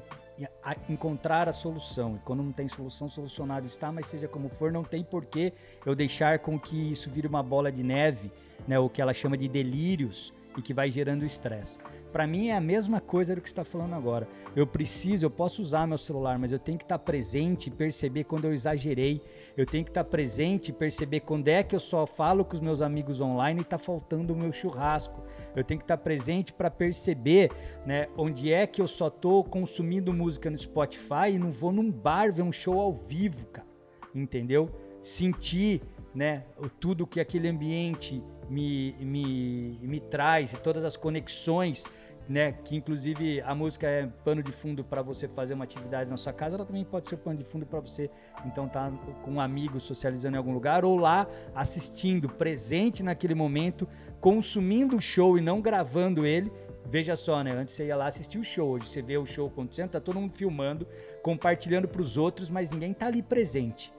encontrar 0.90 1.48
a 1.48 1.54
solução. 1.54 2.16
E 2.16 2.20
quando 2.20 2.44
não 2.44 2.52
tem 2.52 2.68
solução, 2.68 3.10
solucionado 3.10 3.66
está, 3.66 3.92
mas 3.92 4.08
seja 4.08 4.28
como 4.28 4.50
for, 4.50 4.72
não 4.72 4.84
tem 4.84 5.04
porquê 5.04 5.54
eu 5.86 5.96
deixar 5.96 6.40
com 6.40 6.60
que 6.60 6.92
isso 6.92 7.10
vire 7.10 7.28
uma 7.28 7.44
bola 7.44 7.72
de 7.72 7.84
neve, 7.84 8.32
né, 8.68 8.80
o 8.80 8.90
que 8.90 9.02
ela 9.02 9.14
chama 9.14 9.38
de 9.38 9.48
delírios 9.48 10.34
e 10.58 10.62
que 10.62 10.74
vai 10.74 10.90
gerando 10.90 11.26
estresse. 11.26 11.80
Para 12.12 12.28
mim 12.28 12.50
é 12.50 12.56
a 12.56 12.62
mesma 12.62 13.02
coisa 13.02 13.36
do 13.36 13.42
que 13.42 13.48
está 13.48 13.64
falando 13.64 13.96
agora. 13.96 14.28
Eu 14.56 14.68
preciso, 14.68 15.26
eu 15.26 15.32
posso 15.32 15.62
usar 15.62 15.88
meu 15.88 15.98
celular, 15.98 16.38
mas 16.38 16.52
eu 16.52 16.60
tenho 16.60 16.78
que 16.78 16.84
estar 16.84 17.00
presente 17.00 17.68
e 17.68 17.72
perceber 17.72 18.26
quando 18.26 18.46
eu 18.46 18.54
exagerei. 18.54 19.22
Eu 19.58 19.66
tenho 19.66 19.84
que 19.84 19.90
estar 19.90 20.04
presente 20.04 20.70
e 20.70 20.74
perceber 20.74 21.22
quando 21.22 21.48
é 21.48 21.64
que 21.64 21.76
eu 21.76 21.80
só 21.80 22.06
falo 22.06 22.46
com 22.46 22.54
os 22.54 22.62
meus 22.62 22.82
amigos 22.82 23.20
online 23.20 23.62
e 23.62 23.64
está 23.64 23.78
faltando 23.78 24.34
o 24.34 24.36
meu 24.36 24.52
churrasco. 24.52 25.24
Eu 25.56 25.64
tenho 25.64 25.80
que 25.80 25.86
estar 25.86 25.98
presente 25.98 26.54
para 26.54 26.70
perceber, 26.70 27.52
né, 27.86 28.08
onde 28.16 28.52
é 28.52 28.68
que 28.68 28.82
eu 28.82 28.88
só 28.88 29.10
tô 29.10 29.44
consumindo 29.44 30.14
música 30.14 30.50
no 30.50 30.58
Spotify 30.58 31.32
e 31.34 31.40
não 31.40 31.52
vou 31.52 31.72
num 31.72 31.92
bar 31.92 32.32
ver 32.32 32.44
um 32.44 32.52
show 32.52 32.80
ao 32.80 32.94
vivo, 32.94 33.48
cara. 33.48 33.68
Entendeu? 34.14 34.70
Sentir, 35.02 35.82
né, 36.14 36.44
tudo 36.80 37.08
que 37.08 37.20
aquele 37.20 37.48
ambiente 37.48 38.22
me, 38.50 38.94
me, 39.00 39.80
me 39.82 40.00
traz 40.00 40.54
e 40.54 40.58
todas 40.58 40.84
as 40.84 40.96
conexões, 40.96 41.86
né, 42.28 42.54
que 42.64 42.76
inclusive 42.76 43.42
a 43.42 43.54
música 43.54 43.88
é 43.88 44.08
pano 44.24 44.42
de 44.42 44.52
fundo 44.52 44.84
para 44.84 45.02
você 45.02 45.28
fazer 45.28 45.54
uma 45.54 45.66
atividade 45.66 46.10
na 46.10 46.16
sua 46.16 46.32
casa, 46.32 46.56
ela 46.56 46.66
também 46.66 46.86
pode 46.86 47.10
ser 47.10 47.18
pano 47.18 47.38
de 47.38 47.44
fundo 47.44 47.66
para 47.66 47.80
você 47.80 48.10
então 48.46 48.68
tá 48.68 48.92
com 49.24 49.32
um 49.32 49.42
amigo 49.42 49.80
socializando 49.80 50.36
em 50.36 50.38
algum 50.38 50.54
lugar 50.54 50.86
ou 50.86 50.98
lá 50.98 51.28
assistindo, 51.54 52.30
presente 52.30 53.04
naquele 53.04 53.36
momento, 53.36 53.88
consumindo 54.20 54.96
o 54.96 55.02
show 55.02 55.38
e 55.38 55.42
não 55.42 55.62
gravando 55.62 56.26
ele. 56.26 56.52
Veja 56.86 57.16
só, 57.16 57.42
né? 57.42 57.52
Antes 57.52 57.76
você 57.76 57.88
ia 57.88 57.96
lá 57.96 58.08
assistir 58.08 58.38
o 58.38 58.44
show, 58.44 58.72
hoje 58.72 58.88
você 58.88 59.02
vê 59.02 59.18
o 59.18 59.26
show 59.26 59.48
acontecendo, 59.48 59.92
tá 59.92 60.02
todo 60.02 60.20
mundo 60.20 60.34
filmando, 60.36 60.86
compartilhando 61.22 61.88
para 61.88 62.02
os 62.02 62.18
outros, 62.18 62.50
mas 62.50 62.70
ninguém 62.70 62.94
tá 62.94 63.08
ali 63.08 63.22
presente. 63.22 63.94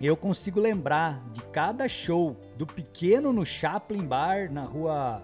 Eu 0.00 0.16
consigo 0.16 0.60
lembrar 0.60 1.20
de 1.32 1.42
cada 1.46 1.88
show, 1.88 2.36
do 2.58 2.66
pequeno 2.66 3.32
no 3.32 3.46
Chaplin 3.46 4.04
Bar, 4.04 4.52
na 4.52 4.64
rua, 4.64 5.22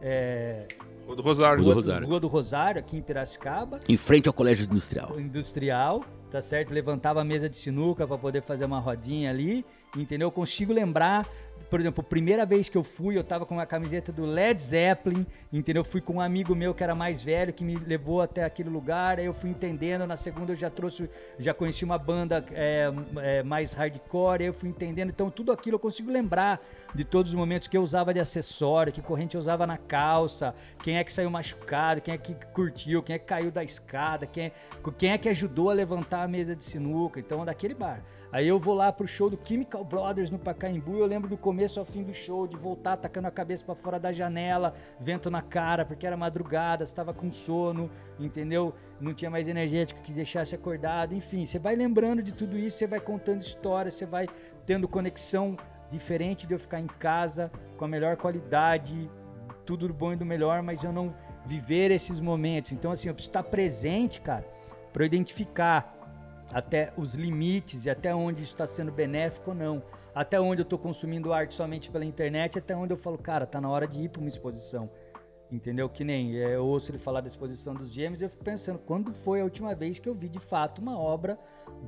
é, 0.00 0.66
O 1.08 1.14
do 1.16 1.22
Rosário. 1.22 1.62
Rua 1.62 1.74
rua, 1.74 1.82
do 1.82 1.82
do, 1.82 1.86
Rosário. 1.88 2.06
rua 2.08 2.20
do 2.20 2.28
Rosário, 2.28 2.78
aqui 2.78 2.96
em 2.96 3.02
Piracicaba, 3.02 3.80
Em 3.88 3.96
frente 3.96 4.28
ao 4.28 4.32
Colégio 4.32 4.64
Industrial. 4.64 5.18
industrial, 5.18 6.04
tá 6.30 6.40
certo? 6.40 6.72
Levantava 6.72 7.20
a 7.20 7.24
mesa 7.24 7.48
de 7.48 7.56
sinuca 7.56 8.06
para 8.06 8.16
poder 8.16 8.42
fazer 8.42 8.64
uma 8.64 8.78
rodinha 8.78 9.28
ali, 9.30 9.66
entendeu? 9.96 10.28
Eu 10.28 10.32
consigo 10.32 10.72
lembrar, 10.72 11.28
por 11.70 11.80
exemplo, 11.80 12.00
a 12.00 12.08
primeira 12.08 12.46
vez 12.46 12.68
que 12.68 12.76
eu 12.76 12.82
fui, 12.82 13.16
eu 13.16 13.24
tava 13.24 13.44
com 13.44 13.54
uma 13.54 13.66
camiseta 13.66 14.10
do 14.10 14.24
Led 14.24 14.60
Zeppelin, 14.60 15.26
entendeu? 15.52 15.84
Fui 15.84 16.00
com 16.00 16.14
um 16.14 16.20
amigo 16.20 16.54
meu 16.54 16.74
que 16.74 16.82
era 16.82 16.94
mais 16.94 17.22
velho, 17.22 17.52
que 17.52 17.64
me 17.64 17.76
levou 17.76 18.22
até 18.22 18.44
aquele 18.44 18.70
lugar, 18.70 19.18
aí 19.18 19.26
eu 19.26 19.34
fui 19.34 19.50
entendendo, 19.50 20.06
na 20.06 20.16
segunda 20.16 20.52
eu 20.52 20.56
já 20.56 20.70
trouxe, 20.70 21.10
já 21.38 21.52
conheci 21.52 21.84
uma 21.84 21.98
banda 21.98 22.44
é, 22.52 22.90
é, 23.18 23.42
mais 23.42 23.72
hardcore, 23.72 24.42
aí 24.42 24.48
eu 24.48 24.54
fui 24.54 24.68
entendendo, 24.68 25.10
então 25.10 25.30
tudo 25.30 25.52
aquilo 25.52 25.76
eu 25.76 25.80
consigo 25.80 26.10
lembrar 26.10 26.60
de 26.94 27.04
todos 27.04 27.32
os 27.32 27.38
momentos 27.38 27.68
que 27.68 27.76
eu 27.76 27.82
usava 27.82 28.14
de 28.14 28.20
acessório, 28.20 28.92
que 28.92 29.02
corrente 29.02 29.34
eu 29.34 29.40
usava 29.40 29.66
na 29.66 29.76
calça, 29.76 30.54
quem 30.82 30.96
é 30.96 31.04
que 31.04 31.12
saiu 31.12 31.30
machucado, 31.30 32.00
quem 32.00 32.14
é 32.14 32.18
que 32.18 32.34
curtiu, 32.52 33.02
quem 33.02 33.16
é 33.16 33.18
que 33.18 33.26
caiu 33.26 33.50
da 33.50 33.62
escada, 33.62 34.26
quem 34.26 34.46
é, 34.46 34.52
quem 34.96 35.10
é 35.10 35.18
que 35.18 35.28
ajudou 35.28 35.70
a 35.70 35.74
levantar 35.74 36.22
a 36.22 36.28
mesa 36.28 36.56
de 36.56 36.64
sinuca, 36.64 37.20
então 37.20 37.44
daquele 37.44 37.74
bar. 37.74 38.02
Aí 38.30 38.46
eu 38.46 38.58
vou 38.58 38.74
lá 38.74 38.92
pro 38.92 39.06
show 39.06 39.30
do 39.30 39.38
Chemical 39.42 39.82
Brothers 39.84 40.30
no 40.30 40.38
Pacaembu, 40.38 40.98
eu 40.98 41.06
lembro 41.06 41.28
do 41.28 41.36
começo 41.36 41.57
ao 41.78 41.84
fim 41.84 42.02
do 42.02 42.12
show, 42.12 42.46
de 42.46 42.56
voltar 42.56 42.96
tacando 42.96 43.28
a 43.28 43.30
cabeça 43.30 43.64
para 43.64 43.74
fora 43.74 43.98
da 43.98 44.12
janela, 44.12 44.74
vento 45.00 45.30
na 45.30 45.42
cara, 45.42 45.84
porque 45.84 46.06
era 46.06 46.16
madrugada, 46.16 46.84
estava 46.84 47.12
com 47.14 47.30
sono, 47.30 47.90
entendeu? 48.18 48.74
Não 49.00 49.14
tinha 49.14 49.30
mais 49.30 49.48
energético 49.48 50.02
que 50.02 50.12
deixasse 50.12 50.54
acordado, 50.54 51.14
enfim, 51.14 51.46
você 51.46 51.58
vai 51.58 51.74
lembrando 51.74 52.22
de 52.22 52.32
tudo 52.32 52.58
isso, 52.58 52.78
você 52.78 52.86
vai 52.86 53.00
contando 53.00 53.42
histórias, 53.42 53.94
você 53.94 54.06
vai 54.06 54.28
tendo 54.66 54.86
conexão 54.86 55.56
diferente 55.90 56.46
de 56.46 56.54
eu 56.54 56.58
ficar 56.58 56.80
em 56.80 56.86
casa 56.86 57.50
com 57.76 57.84
a 57.84 57.88
melhor 57.88 58.16
qualidade, 58.16 59.10
tudo 59.64 59.88
do 59.88 59.94
bom 59.94 60.12
e 60.12 60.16
do 60.16 60.24
melhor, 60.24 60.62
mas 60.62 60.84
eu 60.84 60.92
não 60.92 61.14
viver 61.44 61.90
esses 61.90 62.20
momentos. 62.20 62.72
Então, 62.72 62.90
assim, 62.90 63.08
eu 63.08 63.14
preciso 63.14 63.30
estar 63.30 63.42
presente, 63.42 64.20
cara, 64.20 64.46
para 64.92 65.04
identificar 65.04 65.94
até 66.50 66.92
os 66.96 67.14
limites 67.14 67.84
e 67.84 67.90
até 67.90 68.14
onde 68.14 68.42
isso 68.42 68.52
está 68.52 68.66
sendo 68.66 68.90
benéfico 68.90 69.50
ou 69.50 69.56
não. 69.56 69.82
Até 70.18 70.40
onde 70.40 70.60
eu 70.60 70.64
estou 70.64 70.76
consumindo 70.76 71.32
arte 71.32 71.54
somente 71.54 71.92
pela 71.92 72.04
internet, 72.04 72.58
até 72.58 72.74
onde 72.74 72.92
eu 72.92 72.96
falo, 72.96 73.16
cara, 73.16 73.46
tá 73.46 73.60
na 73.60 73.70
hora 73.70 73.86
de 73.86 74.02
ir 74.02 74.08
para 74.08 74.18
uma 74.18 74.28
exposição. 74.28 74.90
Entendeu? 75.48 75.88
Que 75.88 76.02
nem 76.02 76.36
é, 76.36 76.56
eu 76.56 76.66
ouço 76.66 76.90
ele 76.90 76.98
falar 76.98 77.20
da 77.20 77.28
exposição 77.28 77.72
dos 77.72 77.96
e 77.96 78.02
eu 78.02 78.28
fico 78.28 78.42
pensando, 78.42 78.80
quando 78.80 79.14
foi 79.14 79.40
a 79.40 79.44
última 79.44 79.76
vez 79.76 80.00
que 80.00 80.08
eu 80.08 80.14
vi 80.16 80.28
de 80.28 80.40
fato 80.40 80.80
uma 80.80 80.98
obra 80.98 81.38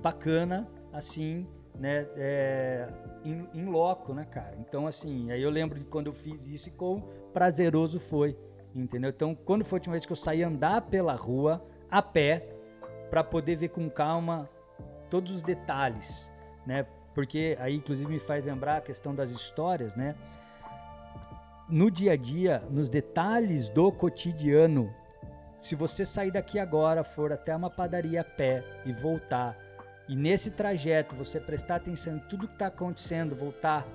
bacana, 0.01 0.69
assim, 0.93 1.45
né, 1.75 2.07
é, 2.15 2.89
em, 3.25 3.49
em 3.53 3.65
loco, 3.65 4.15
né, 4.15 4.25
cara? 4.27 4.57
Então, 4.61 4.87
assim, 4.87 5.33
aí 5.33 5.43
eu 5.43 5.51
lembro 5.51 5.77
de 5.77 5.87
quando 5.87 6.07
eu 6.07 6.13
fiz 6.13 6.47
isso 6.47 6.69
e 6.69 6.73
quão 6.73 7.03
prazeroso 7.33 7.99
foi, 7.99 8.39
entendeu? 8.73 9.11
Então, 9.11 9.35
quando 9.35 9.65
foi 9.65 9.79
a 9.79 9.81
última 9.81 9.95
vez 9.95 10.07
que 10.07 10.13
eu 10.13 10.17
saí 10.17 10.45
andar 10.45 10.83
pela 10.83 11.15
rua, 11.15 11.67
a 11.91 12.01
pé, 12.01 12.49
para 13.11 13.25
poder 13.25 13.57
ver 13.57 13.71
com 13.71 13.91
calma 13.91 14.49
todos 15.11 15.33
os 15.33 15.43
detalhes, 15.43 16.31
né? 16.65 16.87
Porque 17.21 17.55
aí, 17.61 17.77
inclusive, 17.77 18.11
me 18.11 18.19
faz 18.19 18.43
lembrar 18.47 18.79
a 18.79 18.81
questão 18.81 19.15
das 19.15 19.29
histórias, 19.29 19.95
né? 19.95 20.15
No 21.69 21.91
dia 21.91 22.13
a 22.13 22.17
dia, 22.17 22.65
nos 22.71 22.89
detalhes 22.89 23.69
do 23.69 23.93
cotidiano, 23.93 24.91
se 25.59 25.75
você 25.75 26.07
sair 26.07 26.31
daqui 26.31 26.59
agora, 26.59 27.05
for 27.05 27.31
até 27.31 27.55
uma 27.55 27.69
padaria 27.69 28.23
a 28.23 28.25
pé 28.25 28.65
e 28.87 28.93
voltar, 28.95 29.55
e 30.09 30.17
nesse 30.17 30.51
trajeto 30.51 31.15
você 31.15 31.39
prestar 31.39 31.77
atenção 31.77 32.17
em 32.17 32.21
tudo 32.21 32.49
que 32.49 32.55
está 32.55 32.69
acontecendo, 32.69 33.37
voltar, 33.37 33.87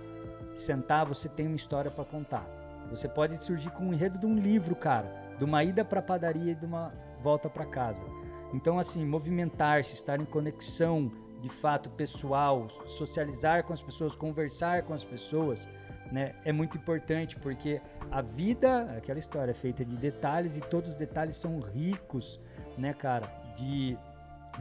sentar, 0.55 1.03
você 1.07 1.27
tem 1.27 1.47
uma 1.47 1.55
história 1.55 1.89
para 1.89 2.05
contar. 2.05 2.45
Você 2.91 3.09
pode 3.09 3.43
surgir 3.43 3.71
com 3.71 3.85
um 3.85 3.93
enredo 3.95 4.19
de 4.19 4.27
um 4.27 4.35
livro, 4.35 4.75
cara, 4.75 5.11
de 5.39 5.43
uma 5.43 5.63
ida 5.63 5.83
para 5.83 5.99
a 5.99 6.03
padaria 6.03 6.51
e 6.51 6.55
de 6.55 6.65
uma 6.67 6.93
volta 7.23 7.49
para 7.49 7.65
casa. 7.65 8.05
Então, 8.53 8.77
assim, 8.77 9.03
movimentar-se, 9.03 9.95
estar 9.95 10.21
em 10.21 10.25
conexão 10.25 11.24
de 11.41 11.49
fato 11.49 11.89
pessoal, 11.89 12.67
socializar 12.85 13.63
com 13.63 13.73
as 13.73 13.81
pessoas, 13.81 14.15
conversar 14.15 14.83
com 14.83 14.93
as 14.93 15.03
pessoas, 15.03 15.67
né, 16.11 16.35
é 16.43 16.51
muito 16.51 16.77
importante 16.77 17.35
porque 17.35 17.81
a 18.11 18.21
vida, 18.21 18.83
aquela 18.97 19.19
história 19.19 19.51
é 19.51 19.55
feita 19.55 19.83
de 19.83 19.95
detalhes 19.97 20.55
e 20.55 20.61
todos 20.61 20.89
os 20.89 20.95
detalhes 20.95 21.35
são 21.35 21.59
ricos, 21.59 22.39
né, 22.77 22.93
cara, 22.93 23.27
de 23.57 23.97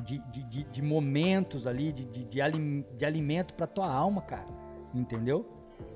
de, 0.03 0.19
de, 0.19 0.43
de, 0.43 0.65
de 0.65 0.83
momentos 0.83 1.67
ali, 1.67 1.93
de, 1.93 2.05
de, 2.07 2.25
de, 2.25 2.41
alim, 2.41 2.85
de 2.97 3.05
alimento 3.05 3.55
para 3.55 3.67
tua 3.67 3.87
alma, 3.87 4.23
cara. 4.23 4.47
Entendeu? 4.95 5.47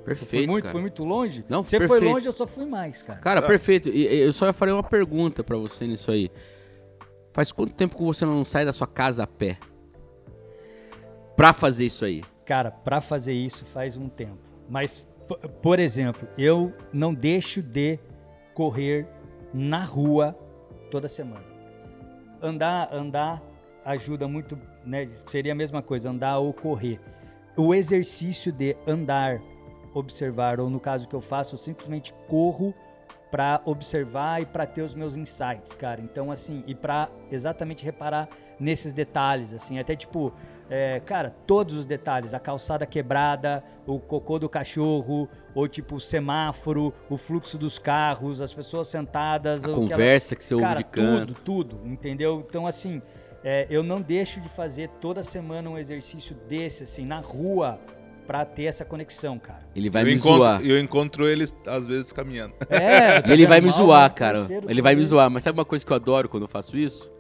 Perfeito. 0.05 0.31
Foi 0.31 0.47
muito, 0.47 0.65
cara. 0.65 0.73
foi 0.73 0.81
muito 0.81 1.05
longe? 1.05 1.45
Não, 1.49 1.65
Você 1.65 1.87
foi 1.87 2.01
longe, 2.01 2.27
eu 2.27 2.33
só 2.33 2.47
fui 2.47 2.65
mais, 2.65 3.03
cara. 3.03 3.21
Cara, 3.21 3.41
Sabe? 3.41 3.49
perfeito. 3.49 3.89
E 3.89 4.21
eu 4.21 4.33
só 4.33 4.53
farei 4.53 4.73
uma 4.73 4.83
pergunta 4.83 5.45
pra 5.45 5.57
você 5.57 5.87
nisso 5.87 6.11
aí. 6.11 6.31
Faz 7.33 7.53
quanto 7.53 7.75
tempo 7.75 7.97
que 7.97 8.03
você 8.03 8.25
não 8.25 8.43
sai 8.43 8.65
da 8.65 8.73
sua 8.73 8.87
casa 8.87 9.25
a 9.25 9.27
pé? 9.27 9.59
Pra 11.39 11.53
fazer 11.53 11.87
isso 11.87 12.05
aí? 12.05 12.25
Cara, 12.45 12.69
pra 12.69 13.01
fazer 13.01 13.33
isso 13.33 13.65
faz 13.65 13.97
um 13.97 14.09
tempo. 14.09 14.39
Mas, 14.69 15.07
por 15.63 15.79
exemplo, 15.79 16.27
eu 16.37 16.73
não 16.93 17.15
deixo 17.15 17.63
de 17.63 17.97
correr 18.55 19.07
na 19.55 19.85
rua 19.85 20.37
toda 20.91 21.07
semana. 21.07 21.45
Andar, 22.43 22.93
andar 22.93 23.41
ajuda 23.85 24.27
muito, 24.27 24.59
né? 24.85 25.09
Seria 25.29 25.53
a 25.53 25.55
mesma 25.55 25.81
coisa, 25.81 26.11
andar 26.11 26.41
ou 26.41 26.53
correr. 26.53 27.01
O 27.57 27.73
exercício 27.73 28.51
de 28.51 28.77
andar, 28.85 29.41
observar, 29.95 30.59
ou 30.59 30.69
no 30.69 30.81
caso 30.81 31.07
que 31.07 31.15
eu 31.15 31.21
faço, 31.21 31.55
eu 31.55 31.59
simplesmente 31.59 32.13
corro 32.27 32.75
para 33.31 33.61
observar 33.65 34.41
e 34.43 34.47
para 34.47 34.65
ter 34.67 34.83
os 34.83 34.95
meus 34.95 35.17
insights, 35.17 35.75
cara. 35.75 36.01
Então, 36.01 36.31
assim, 36.31 36.65
e 36.67 36.75
para 36.75 37.09
exatamente 37.31 37.85
reparar 37.85 38.29
nesses 38.59 38.93
detalhes, 38.93 39.53
assim, 39.53 39.79
até 39.79 39.95
tipo, 39.95 40.33
é, 40.71 41.01
cara, 41.01 41.35
todos 41.47 41.75
os 41.75 41.87
detalhes, 41.87 42.33
a 42.35 42.41
calçada 42.41 42.87
quebrada, 42.87 43.63
o 43.87 43.99
cocô 43.99 44.39
do 44.39 44.49
cachorro, 44.49 45.29
ou 45.55 45.69
tipo 45.69 45.97
o 45.97 46.01
semáforo, 46.01 46.93
o 47.09 47.17
fluxo 47.17 47.57
dos 47.59 47.79
carros, 47.79 48.41
as 48.41 48.53
pessoas 48.53 48.89
sentadas, 48.89 49.65
A 49.65 49.71
o 49.71 49.73
que 49.75 49.79
ela- 49.81 49.89
conversa 49.91 50.35
que 50.37 50.45
você 50.45 50.55
ouve 50.55 50.67
Cara, 50.67 50.79
de 50.79 50.85
canto. 50.85 51.27
tudo, 51.35 51.75
tudo, 51.77 51.87
entendeu? 51.87 52.45
Então, 52.49 52.67
assim, 52.67 53.01
é, 53.45 53.67
eu 53.71 53.83
não 53.83 54.01
deixo 54.01 54.41
de 54.41 54.49
fazer 54.49 54.89
toda 55.01 55.23
semana 55.23 55.69
um 55.71 55.79
exercício 55.79 56.35
desse, 56.49 56.83
assim, 56.85 57.05
na 57.07 57.21
rua, 57.21 57.79
pra 58.29 58.45
ter 58.45 58.65
essa 58.65 58.85
conexão, 58.85 59.39
cara. 59.39 59.61
Ele 59.75 59.89
vai 59.89 60.03
eu, 60.03 60.07
me 60.07 60.13
encontro, 60.15 60.37
zoar. 60.37 60.63
eu 60.63 60.79
encontro 60.79 61.27
eles, 61.27 61.57
às 61.67 61.87
vezes, 61.87 62.13
caminhando. 62.13 62.53
É, 62.69 63.27
E 63.27 63.33
ele 63.33 63.47
vai 63.47 63.59
me 63.63 63.71
zoar, 63.71 64.13
cara. 64.15 64.47
Ele 64.69 64.83
vai 64.83 64.95
me 64.95 65.05
zoar. 65.07 65.31
Mas 65.31 65.43
sabe 65.45 65.59
uma 65.59 65.65
coisa 65.65 65.85
que 65.85 65.91
eu 65.91 65.97
adoro 65.97 66.29
quando 66.29 66.43
eu 66.43 66.49
faço 66.49 66.77
isso? 66.77 67.11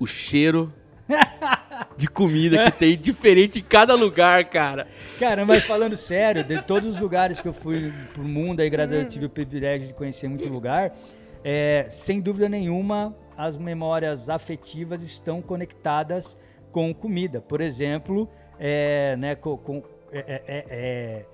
O 0.00 0.06
cheiro 0.06 0.72
de 1.98 2.08
comida 2.08 2.64
que 2.64 2.78
tem 2.78 2.96
diferente 2.98 3.58
em 3.58 3.62
cada 3.62 3.94
lugar, 3.94 4.42
cara. 4.46 4.86
Cara, 5.20 5.44
mas 5.44 5.64
falando 5.66 5.94
sério, 5.94 6.42
de 6.42 6.62
todos 6.62 6.94
os 6.94 7.00
lugares 7.00 7.38
que 7.38 7.46
eu 7.46 7.52
fui 7.52 7.92
pro 8.14 8.24
mundo, 8.24 8.60
aí 8.60 8.70
graças 8.70 8.92
a 8.92 8.96
Deus 8.96 9.06
eu 9.06 9.10
tive 9.12 9.26
o 9.26 9.30
privilégio 9.30 9.88
de 9.88 9.92
conhecer 9.92 10.26
muito 10.26 10.48
lugar, 10.48 10.96
é, 11.44 11.86
sem 11.90 12.18
dúvida 12.22 12.48
nenhuma, 12.48 13.14
as 13.36 13.56
memórias 13.56 14.30
afetivas 14.30 15.02
estão 15.02 15.42
conectadas 15.42 16.38
com 16.72 16.94
comida. 16.94 17.42
Por 17.42 17.60
exemplo, 17.60 18.26
é, 18.58 19.14
né, 19.16 19.34
com, 19.34 19.56
com- 19.58 19.82
é- 20.14 20.24
é- 20.26 20.42
é- 20.46 20.66
é- 20.70 21.26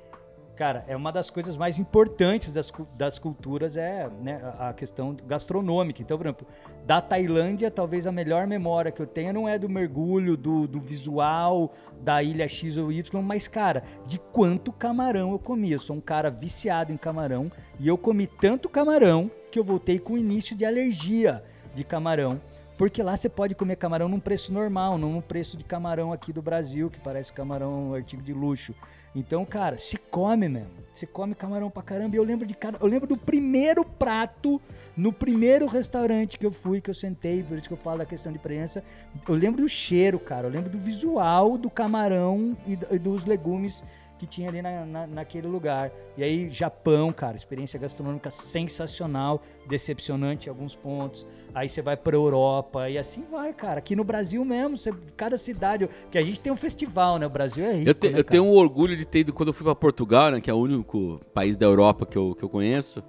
cara, 0.56 0.84
é 0.86 0.94
uma 0.94 1.10
das 1.10 1.30
coisas 1.30 1.56
mais 1.56 1.78
importantes 1.78 2.50
das, 2.52 2.70
das 2.94 3.18
culturas 3.18 3.78
é 3.78 4.10
né, 4.20 4.42
a 4.58 4.74
questão 4.74 5.16
gastronômica. 5.26 6.02
Então, 6.02 6.18
por 6.18 6.26
exemplo, 6.26 6.46
da 6.84 7.00
Tailândia, 7.00 7.70
talvez 7.70 8.06
a 8.06 8.12
melhor 8.12 8.46
memória 8.46 8.92
que 8.92 9.00
eu 9.00 9.06
tenha 9.06 9.32
não 9.32 9.48
é 9.48 9.58
do 9.58 9.70
mergulho, 9.70 10.36
do, 10.36 10.66
do 10.66 10.78
visual 10.78 11.72
da 12.02 12.22
ilha 12.22 12.46
X 12.46 12.76
ou 12.76 12.92
Y, 12.92 13.22
mas, 13.22 13.48
cara, 13.48 13.82
de 14.06 14.18
quanto 14.18 14.70
camarão 14.70 15.32
eu 15.32 15.38
comi. 15.38 15.72
Eu 15.72 15.78
sou 15.78 15.96
um 15.96 16.00
cara 16.00 16.30
viciado 16.30 16.92
em 16.92 16.96
camarão 16.98 17.50
e 17.78 17.88
eu 17.88 17.96
comi 17.96 18.26
tanto 18.26 18.68
camarão 18.68 19.30
que 19.50 19.58
eu 19.58 19.64
voltei 19.64 19.98
com 19.98 20.18
início 20.18 20.54
de 20.54 20.66
alergia 20.66 21.42
de 21.74 21.84
camarão. 21.84 22.40
Porque 22.80 23.02
lá 23.02 23.14
você 23.14 23.28
pode 23.28 23.54
comer 23.54 23.76
camarão 23.76 24.08
num 24.08 24.18
preço 24.18 24.50
normal, 24.50 24.96
não 24.96 25.12
no 25.12 25.20
preço 25.20 25.54
de 25.54 25.62
camarão 25.62 26.14
aqui 26.14 26.32
do 26.32 26.40
Brasil, 26.40 26.88
que 26.88 26.98
parece 26.98 27.30
camarão 27.30 27.92
artigo 27.92 28.22
de 28.22 28.32
luxo. 28.32 28.74
Então, 29.14 29.44
cara, 29.44 29.76
se 29.76 29.98
come 29.98 30.48
mesmo. 30.48 30.70
Se 30.90 31.06
come 31.06 31.34
camarão 31.34 31.68
pra 31.68 31.82
caramba. 31.82 32.16
E 32.16 32.18
eu 32.18 32.24
lembro 32.24 32.46
de 32.46 32.54
cada. 32.54 32.78
Eu 32.78 32.86
lembro 32.86 33.06
do 33.06 33.18
primeiro 33.18 33.84
prato 33.84 34.58
no 34.96 35.12
primeiro 35.12 35.66
restaurante 35.66 36.38
que 36.38 36.46
eu 36.46 36.50
fui, 36.50 36.80
que 36.80 36.88
eu 36.88 36.94
sentei, 36.94 37.42
por 37.42 37.58
isso 37.58 37.68
que 37.68 37.74
eu 37.74 37.76
falo 37.76 37.98
da 37.98 38.06
questão 38.06 38.32
de 38.32 38.38
presença. 38.38 38.82
Eu 39.28 39.34
lembro 39.34 39.60
do 39.60 39.68
cheiro, 39.68 40.18
cara. 40.18 40.46
Eu 40.46 40.50
lembro 40.50 40.70
do 40.70 40.78
visual 40.78 41.58
do 41.58 41.68
camarão 41.68 42.56
e, 42.66 42.78
e 42.94 42.98
dos 42.98 43.26
legumes 43.26 43.84
que 44.20 44.26
tinha 44.26 44.50
ali 44.50 44.60
na, 44.60 44.84
na- 44.84 45.06
naquele 45.06 45.46
lugar. 45.48 45.90
E 46.14 46.22
aí, 46.22 46.50
Japão, 46.50 47.10
cara, 47.10 47.34
experiência 47.36 47.80
gastronômica 47.80 48.28
sensacional, 48.28 49.40
decepcionante 49.66 50.46
em 50.46 50.50
alguns 50.50 50.74
pontos. 50.74 51.26
Aí 51.54 51.70
você 51.70 51.80
vai 51.80 51.96
pra 51.96 52.14
Europa 52.14 52.90
e 52.90 52.98
assim 52.98 53.24
vai, 53.30 53.54
cara. 53.54 53.78
Aqui 53.78 53.96
no 53.96 54.04
Brasil 54.04 54.44
mesmo, 54.44 54.76
você- 54.76 54.92
cada 55.16 55.38
cidade. 55.38 55.88
Que 56.10 56.18
a 56.18 56.22
gente 56.22 56.38
tem 56.38 56.52
um 56.52 56.56
festival, 56.56 57.18
né? 57.18 57.26
O 57.26 57.30
Brasil 57.30 57.64
é 57.64 57.72
rico. 57.72 57.88
Eu, 57.88 57.94
te- 57.94 58.10
né, 58.10 58.18
eu 58.18 58.24
tenho 58.24 58.44
um 58.44 58.52
orgulho 58.52 58.94
de 58.94 59.06
ter 59.06 59.20
ido 59.20 59.32
quando 59.32 59.48
eu 59.48 59.54
fui 59.54 59.64
pra 59.64 59.74
Portugal, 59.74 60.30
né? 60.32 60.40
Que 60.40 60.50
é 60.50 60.54
o 60.54 60.58
único 60.58 61.18
país 61.32 61.56
da 61.56 61.64
Europa 61.64 62.04
que 62.04 62.18
eu, 62.18 62.34
que 62.34 62.44
eu 62.44 62.48
conheço. 62.50 63.02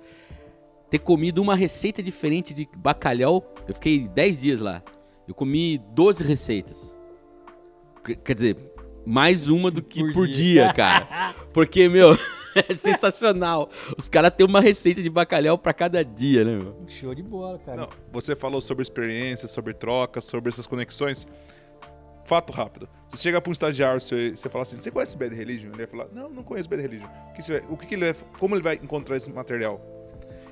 Ter 0.90 1.00
comido 1.00 1.42
uma 1.42 1.56
receita 1.56 2.02
diferente 2.02 2.54
de 2.54 2.70
bacalhau. 2.78 3.54
Eu 3.68 3.74
fiquei 3.74 4.08
10 4.08 4.40
dias 4.40 4.62
lá. 4.62 4.82
Eu 5.28 5.36
comi 5.36 5.78
12 5.94 6.24
receitas. 6.24 6.96
Qu- 8.04 8.16
Quer 8.16 8.34
dizer, 8.34 8.71
mais 9.06 9.48
uma 9.48 9.70
do 9.72 9.82
que 9.82 10.00
por, 10.02 10.14
Por 10.14 10.28
dia. 10.28 10.64
dia. 10.66 10.74
cara. 10.74 11.34
Porque, 11.54 11.88
meu, 11.90 12.18
é 12.56 12.74
sensacional. 12.76 13.70
Os 13.98 14.08
caras 14.08 14.32
têm 14.36 14.46
uma 14.46 14.62
receita 14.62 15.02
de 15.02 15.10
bacalhau 15.10 15.58
pra 15.58 15.74
cada 15.74 16.04
dia, 16.04 16.44
né, 16.46 16.56
meu? 16.58 16.76
Show 16.88 17.14
de 17.16 17.24
bola, 17.24 17.60
cara. 17.60 17.78
Não, 17.82 17.90
você 18.12 18.36
falou 18.36 18.62
sobre 18.62 18.84
experiência, 18.84 19.48
sobre 19.48 19.74
troca, 19.74 20.22
sobre 20.22 20.50
essas 20.50 20.68
conexões. 20.68 21.28
Fato 22.24 22.54
rápido. 22.54 22.88
Você 23.10 23.24
chega 23.24 23.42
para 23.42 23.50
um 23.50 23.54
estagiário, 23.54 24.00
você, 24.00 24.32
você 24.32 24.48
fala 24.48 24.62
assim, 24.62 24.78
você 24.78 24.92
conhece 24.92 25.18
Bad 25.18 25.36
Religion? 25.36 25.70
Ele 25.70 25.78
vai 25.78 25.88
falar, 25.88 26.08
não, 26.14 26.30
não 26.30 26.44
conheço 26.44 26.70
Bad 26.70 26.82
Religion. 26.82 27.08
O 27.30 27.34
que, 27.34 27.42
você 27.44 27.60
vai- 27.60 27.70
o 27.70 27.76
que, 27.78 27.86
que 27.88 27.96
ele 27.96 28.14
vai, 28.14 28.16
como 28.40 28.56
ele 28.56 28.62
vai 28.64 28.76
encontrar 28.76 29.18
esse 29.18 29.32
material? 29.32 29.82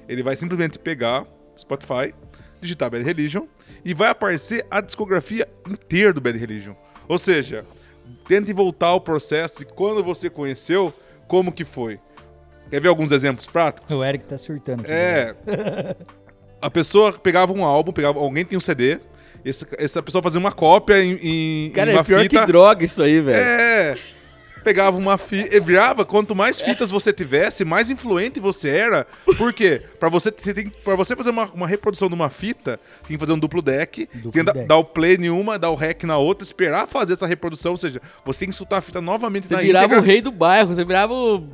Ele 0.08 0.24
vai 0.24 0.36
simplesmente 0.36 0.80
pegar 0.80 1.26
Spotify, 1.58 2.14
digitar 2.60 2.90
Bad 2.90 3.04
Religion 3.06 3.46
e 3.86 3.94
vai 3.94 4.10
aparecer 4.10 4.66
a 4.70 4.82
discografia 4.82 5.48
inteira 5.70 6.12
do 6.12 6.20
Bad 6.20 6.38
Religion. 6.38 6.74
Ou 7.08 7.18
seja, 7.20 7.64
tente 8.28 8.52
voltar 8.54 8.88
ao 8.88 9.02
processo 9.02 9.60
de 9.60 9.66
quando 9.66 10.04
você 10.04 10.30
conheceu, 10.30 10.94
como 11.28 11.52
que 11.52 11.64
foi. 11.66 12.00
Quer 12.70 12.82
ver 12.82 12.88
alguns 12.90 13.12
exemplos 13.12 13.48
práticos? 13.48 13.96
O 13.96 14.04
Eric 14.04 14.26
tá 14.26 14.38
surtando 14.38 14.82
aqui. 14.82 14.92
né? 14.92 14.96
É. 14.98 15.96
A 16.62 16.70
pessoa 16.70 17.14
pegava 17.14 17.54
um 17.54 17.64
álbum, 17.64 17.92
pegava 17.94 18.20
alguém 18.20 18.44
tem 18.44 18.58
um 18.58 18.62
CD, 18.62 19.00
esse- 19.46 19.66
essa 19.78 20.04
pessoa 20.04 20.22
fazia 20.22 20.40
uma 20.40 20.52
cópia 20.52 21.02
em, 21.02 21.14
em, 21.68 21.70
Cara, 21.72 21.92
em 21.92 21.94
uma 21.96 22.02
é 22.02 22.04
pior 22.04 22.22
fita. 22.22 22.40
que 22.42 22.46
droga 22.46 22.84
isso 22.84 23.02
aí, 23.02 23.22
velho. 23.22 23.38
É. 23.40 23.96
Pegava 24.64 24.98
uma 24.98 25.18
fita, 25.18 25.60
virava, 25.62 26.06
quanto 26.06 26.36
mais 26.36 26.60
fitas 26.62 26.92
você 26.92 27.14
tivesse, 27.14 27.64
mais 27.64 27.90
influente 27.90 28.40
você 28.40 28.70
era. 28.70 29.06
Por 29.38 29.54
quê? 29.54 29.82
Pra 30.00 30.10
você, 30.10 30.32
você 30.36 30.54
tem, 30.54 30.70
pra 30.70 30.96
você 30.96 31.16
fazer 31.16 31.30
uma, 31.30 31.46
uma 31.52 31.68
reprodução 31.68 32.08
de 32.08 32.14
uma 32.16 32.30
fita, 32.30 32.78
tem 33.08 33.16
que 33.16 33.20
fazer 33.20 33.34
um 33.34 33.40
duplo 33.40 33.62
deck, 33.62 34.06
Duplo 34.14 34.32
você 34.32 34.32
tem 34.32 34.42
que 34.42 34.44
dar- 34.46 34.54
deck. 34.54 34.68
dar 34.68 34.78
o 34.78 34.84
play 34.86 35.16
em 35.16 35.30
uma, 35.30 35.58
dar 35.58 35.70
o 35.70 35.76
rec 35.76 36.04
na 36.04 36.18
outra, 36.18 36.44
esperar 36.44 36.88
fazer 36.88 37.14
essa 37.14 37.26
reprodução, 37.28 37.72
ou 37.72 37.78
seja, 37.78 38.02
você 38.26 38.40
tem 38.42 38.50
que 38.50 38.56
soltar 38.56 38.80
a 38.80 38.82
fita 38.82 39.00
novamente 39.02 39.48
Você 39.48 39.54
na 39.56 39.62
virava 39.62 39.86
íntegra. 39.86 40.02
o 40.04 40.06
rei 40.06 40.22
do 40.22 40.32
bairro, 40.32 40.76
você 40.76 40.84
virava 40.86 41.14
o, 41.14 41.48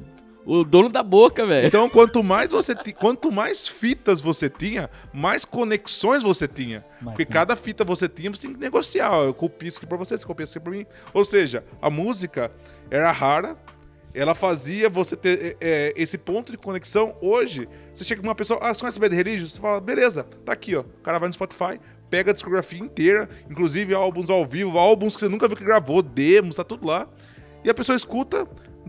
o 0.46 0.64
dono 0.64 0.90
da 0.90 1.02
boca, 1.04 1.46
velho. 1.46 1.68
Então, 1.68 1.90
quanto 1.90 2.24
mais 2.24 2.52
você 2.52 2.76
quanto 3.00 3.32
mais 3.32 3.68
fitas 3.68 4.22
você 4.22 4.50
tinha, 4.50 4.90
mais 5.14 5.46
conexões 5.46 6.22
você 6.24 6.48
tinha. 6.48 6.84
Mais 7.02 7.16
Porque 7.16 7.26
cada 7.26 7.56
fita 7.56 7.84
você 7.84 8.08
tinha, 8.08 8.32
você 8.32 8.44
tem 8.44 8.54
que 8.54 8.60
negociar. 8.60 9.12
Ó, 9.12 9.24
Eu 9.26 9.34
copio 9.34 9.68
isso 9.68 9.78
aqui 9.78 9.86
pra 9.88 9.98
você, 9.98 10.18
você 10.18 10.26
copia 10.26 10.44
isso 10.44 10.58
aqui 10.58 10.64
pra 10.70 10.78
mim. 10.78 10.86
Ou 11.14 11.24
seja, 11.26 11.64
a 11.82 11.90
música 11.90 12.52
era 12.90 13.12
rara, 13.12 13.58
ela 14.14 14.34
fazia 14.34 14.90
você 14.90 15.16
ter 15.16 15.58
é, 15.60 15.94
esse 15.96 16.18
ponto 16.18 16.52
de 16.52 16.58
conexão. 16.58 17.16
Hoje, 17.22 17.68
você 17.94 18.04
chega 18.04 18.22
com 18.22 18.28
uma 18.28 18.36
pessoa, 18.36 18.60
ah, 18.62 18.74
você 18.74 18.80
conhece 18.80 19.00
Bad 19.00 19.14
Religion? 19.14 19.48
Você 19.48 19.60
fala, 19.60 19.82
beleza, 19.82 20.26
tá 20.46 20.54
aqui, 20.54 20.76
ó. 20.76 20.82
O 20.82 21.02
cara 21.04 21.20
vai 21.20 21.28
no 21.28 21.34
Spotify, 21.34 21.80
pega 22.10 22.32
a 22.32 22.34
discografia 22.34 22.80
inteira, 22.80 23.30
inclusive 23.50 23.94
álbuns 23.94 24.30
ao 24.30 24.46
vivo, 24.46 24.78
álbuns 24.78 25.16
que 25.16 25.20
você 25.20 25.30
nunca 25.30 25.48
viu 25.48 25.58
que 25.58 25.66
gravou, 25.66 26.02
demos, 26.02 26.56
tá 26.56 26.64
tudo 26.64 26.88
lá. 26.88 27.10
E 27.64 27.70
a 27.70 27.74
pessoa 27.74 27.96
escuta, 27.96 28.48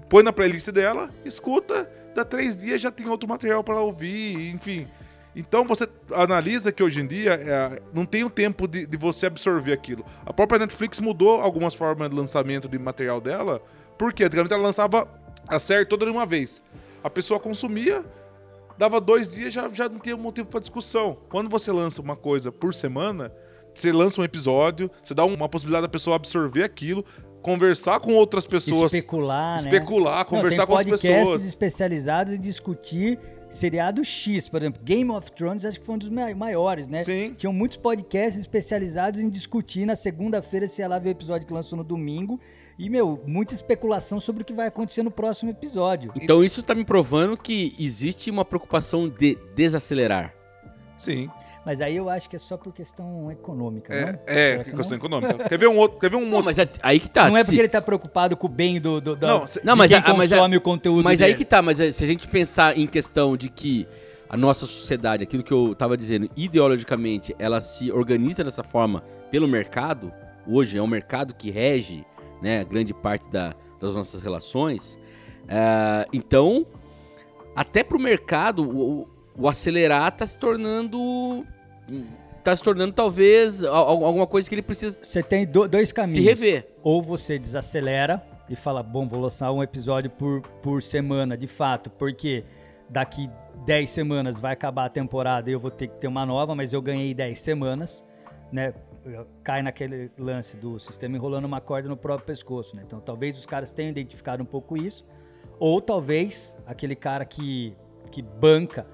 põe 0.09 0.22
na 0.22 0.32
playlist 0.32 0.70
dela, 0.70 1.11
escuta, 1.24 1.90
dá 2.14 2.24
três 2.24 2.57
dias 2.57 2.80
já 2.80 2.90
tem 2.92 3.09
outro 3.09 3.28
material 3.28 3.64
para 3.64 3.80
ouvir, 3.80 4.51
enfim. 4.55 4.86
Então 5.34 5.66
você 5.66 5.86
analisa 6.14 6.72
que 6.72 6.82
hoje 6.82 7.01
em 7.01 7.07
dia 7.07 7.32
é, 7.32 7.82
não 7.92 8.07
tem 8.07 8.24
o 8.24 8.30
tempo 8.30 8.66
de, 8.66 8.86
de 8.86 8.97
você 8.97 9.26
absorver 9.26 9.72
aquilo. 9.72 10.05
A 10.24 10.32
própria 10.32 10.59
Netflix 10.59 11.01
mudou 11.01 11.40
algumas 11.40 11.74
formas 11.74 12.09
de 12.09 12.16
lançamento 12.16 12.68
de 12.68 12.78
material 12.78 13.20
dela, 13.20 13.61
porque 13.99 14.24
antigamente 14.24 14.53
ela 14.55 14.62
lançava 14.62 15.09
a 15.49 15.59
série 15.59 15.84
toda 15.86 16.05
de 16.05 16.11
uma 16.12 16.26
vez. 16.26 16.62
A 17.03 17.11
pessoa 17.11 17.38
consumia, 17.38 18.05
dava 18.76 19.01
dois 19.01 19.28
dias 19.34 19.53
já, 19.53 19.68
já 19.68 19.88
não 19.88 19.99
tinha 19.99 20.16
motivo 20.16 20.47
para 20.49 20.61
discussão. 20.61 21.16
Quando 21.28 21.49
você 21.49 21.70
lança 21.70 22.01
uma 22.03 22.16
coisa 22.16 22.51
por 22.51 22.74
semana, 22.74 23.32
você 23.72 23.92
lança 23.92 24.20
um 24.20 24.24
episódio, 24.24 24.90
você 25.03 25.14
dá 25.14 25.24
uma 25.24 25.49
possibilidade 25.49 25.82
da 25.82 25.88
pessoa 25.88 26.16
absorver 26.16 26.64
aquilo, 26.64 27.05
conversar 27.42 28.01
com 28.01 28.12
outras 28.14 28.47
pessoas, 28.47 28.92
Especular, 28.92 29.53
né? 29.53 29.57
especular, 29.59 30.18
Não, 30.18 30.24
conversar 30.24 30.66
tem 30.66 30.66
com 30.66 30.72
outras 30.72 31.01
podcasts 31.01 31.18
pessoas. 31.24 31.44
especializados 31.47 32.32
em 32.32 32.40
discutir 32.40 33.20
seriado 33.49 34.05
X, 34.05 34.49
por 34.49 34.61
exemplo. 34.61 34.82
Game 34.82 35.09
of 35.12 35.30
Thrones 35.30 35.64
acho 35.64 35.78
que 35.78 35.86
foi 35.86 35.94
um 35.94 35.99
dos 35.99 36.09
mai- 36.09 36.34
maiores, 36.34 36.88
né? 36.88 37.05
Sim. 37.05 37.34
Tinham 37.38 37.53
muitos 37.53 37.76
podcasts 37.76 38.40
especializados 38.40 39.20
em 39.20 39.28
discutir 39.28 39.86
na 39.86 39.94
segunda-feira 39.94 40.66
se 40.66 40.82
ia 40.82 40.88
lá 40.88 40.99
ver 40.99 41.11
o 41.11 41.12
episódio 41.12 41.47
que 41.47 41.53
lançou 41.53 41.76
no 41.78 41.84
domingo. 41.84 42.40
E, 42.78 42.90
meu, 42.90 43.22
muita 43.26 43.54
especulação 43.54 44.20
sobre 44.20 44.42
o 44.42 44.44
que 44.44 44.52
vai 44.52 44.66
acontecer 44.66 45.02
no 45.02 45.10
próximo 45.10 45.50
episódio. 45.50 46.12
Então 46.14 46.44
isso 46.44 46.62
tá 46.62 46.74
me 46.74 46.84
provando 46.84 47.36
que 47.36 47.74
existe 47.78 48.30
uma 48.30 48.44
preocupação 48.44 49.08
de 49.08 49.38
desacelerar. 49.54 50.34
Sim. 50.96 51.30
Mas 51.64 51.80
aí 51.80 51.96
eu 51.96 52.08
acho 52.08 52.28
que 52.30 52.36
é 52.36 52.38
só 52.38 52.56
por 52.56 52.72
questão 52.72 53.30
econômica, 53.30 53.92
É, 53.92 54.12
não? 54.12 54.20
é 54.26 54.58
que 54.64 54.70
questão 54.72 54.90
não? 54.90 54.96
econômica. 55.18 55.48
Quer 55.48 55.58
ver 55.58 55.68
um 55.68 55.76
outro? 55.76 55.98
Quer 55.98 56.10
ver 56.10 56.16
um 56.16 56.20
Não, 56.20 56.28
outro? 56.32 56.44
mas 56.44 56.58
é 56.58 56.68
aí 56.82 57.00
que 57.00 57.08
tá. 57.10 57.28
Não 57.28 57.36
é 57.36 57.42
se- 57.42 57.46
porque 57.50 57.60
ele 57.60 57.68
tá 57.68 57.82
preocupado 57.82 58.36
com 58.36 58.46
o 58.46 58.50
bem 58.50 58.80
do, 58.80 59.00
do, 59.00 59.16
do 59.16 59.26
Não, 59.26 59.46
cê- 59.48 59.60
Não, 59.64 59.74
mas 59.74 59.88
quem 59.90 59.96
a- 59.98 60.14
mas 60.14 60.32
a- 60.32 60.36
consome 60.36 60.56
o 60.56 60.60
conteúdo 60.60 61.02
Mas 61.02 61.20
aí 61.20 61.28
dele. 61.32 61.38
que 61.38 61.44
tá, 61.44 61.60
mas 61.60 61.80
é, 61.80 61.90
se 61.90 62.04
a 62.04 62.06
gente 62.06 62.28
pensar 62.28 62.78
em 62.78 62.86
questão 62.86 63.36
de 63.36 63.48
que 63.50 63.86
a 64.28 64.36
nossa 64.36 64.64
sociedade, 64.66 65.22
aquilo 65.24 65.42
que 65.42 65.52
eu 65.52 65.74
tava 65.74 65.96
dizendo, 65.96 66.30
ideologicamente, 66.36 67.34
ela 67.38 67.60
se 67.60 67.90
organiza 67.90 68.44
dessa 68.44 68.62
forma 68.62 69.02
pelo 69.30 69.48
mercado, 69.48 70.12
hoje 70.46 70.78
é 70.78 70.82
um 70.82 70.86
mercado 70.86 71.34
que 71.34 71.50
rege, 71.50 72.04
né, 72.43 72.64
grande 72.64 72.93
parte 72.95 73.28
da- 73.30 73.55
das 73.80 73.95
nossas 73.95 74.20
relações, 74.22 74.99
é, 75.49 76.07
então, 76.12 76.66
até 77.55 77.82
pro 77.84 77.99
mercado, 77.99 78.62
o, 78.68 79.09
o 79.39 79.49
acelerar 79.49 80.11
tá 80.16 80.26
se 80.26 80.39
tornando... 80.39 81.45
tá 82.43 82.57
se 82.57 82.62
tornando 82.62 82.93
talvez 82.93 83.62
al- 83.62 84.05
alguma 84.05 84.26
coisa 84.26 84.49
que 84.49 84.55
ele 84.55 84.62
precisa 84.62 84.99
Você 85.03 85.22
tem 85.22 85.47
do- 85.47 85.68
dois 85.68 85.93
caminhos. 85.93 86.14
se 86.16 86.20
rever. 86.22 86.68
Ou 86.82 87.03
você 87.03 87.39
desacelera 87.39 88.22
e 88.49 88.55
fala, 88.57 88.82
bom, 88.82 89.07
vou 89.09 89.20
lançar 89.20 89.51
um 89.53 89.62
episódio 89.62 90.11
por, 90.11 90.41
por 90.62 90.82
semana, 90.82 91.37
de 91.37 91.47
fato, 91.47 91.91
porque 91.91 92.45
daqui 92.89 93.28
10 93.66 93.91
semanas 93.91 94.39
vai 94.39 94.53
acabar 94.53 94.84
a 94.87 94.89
temporada 94.89 95.51
e 95.51 95.53
eu 95.53 95.59
vou 95.61 95.70
ter 95.70 95.89
que 95.89 95.97
ter 95.99 96.07
uma 96.07 96.24
nova, 96.24 96.55
mas 96.55 96.72
eu 96.72 96.80
ganhei 96.80 97.12
10 97.12 97.41
semanas, 97.41 98.05
né? 98.53 98.72
Cai 99.42 99.62
naquele 99.62 100.11
lance 100.18 100.57
do 100.57 100.78
sistema 100.78 101.16
enrolando 101.16 101.44
uma 101.44 101.61
corda 101.61 101.88
no 101.88 101.96
próprio 101.96 102.26
pescoço, 102.26 102.74
né? 102.74 102.82
Então 102.84 103.00
talvez 103.00 103.38
os 103.38 103.46
caras 103.46 103.72
tenham 103.72 103.90
identificado 103.90 104.42
um 104.42 104.46
pouco 104.46 104.76
isso, 104.76 105.07
ou 105.59 105.80
talvez 105.80 106.57
aquele 106.66 106.96
cara 106.96 107.24
que, 107.24 107.76
que 108.11 108.20
banca, 108.22 108.86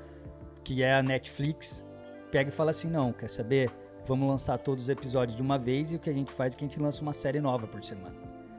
que 0.62 0.82
é 0.82 0.94
a 0.94 1.02
Netflix, 1.02 1.84
pega 2.30 2.50
e 2.50 2.52
fala 2.52 2.70
assim, 2.70 2.88
não, 2.88 3.12
quer 3.12 3.28
saber? 3.28 3.70
Vamos 4.06 4.28
lançar 4.28 4.58
todos 4.58 4.84
os 4.84 4.90
episódios 4.90 5.36
de 5.36 5.42
uma 5.42 5.58
vez 5.58 5.92
e 5.92 5.96
o 5.96 5.98
que 5.98 6.10
a 6.10 6.12
gente 6.12 6.32
faz 6.32 6.54
é 6.54 6.56
que 6.56 6.64
a 6.64 6.68
gente 6.68 6.80
lança 6.80 7.02
uma 7.02 7.12
série 7.12 7.40
nova 7.40 7.66
por 7.66 7.84
semana. 7.84 8.16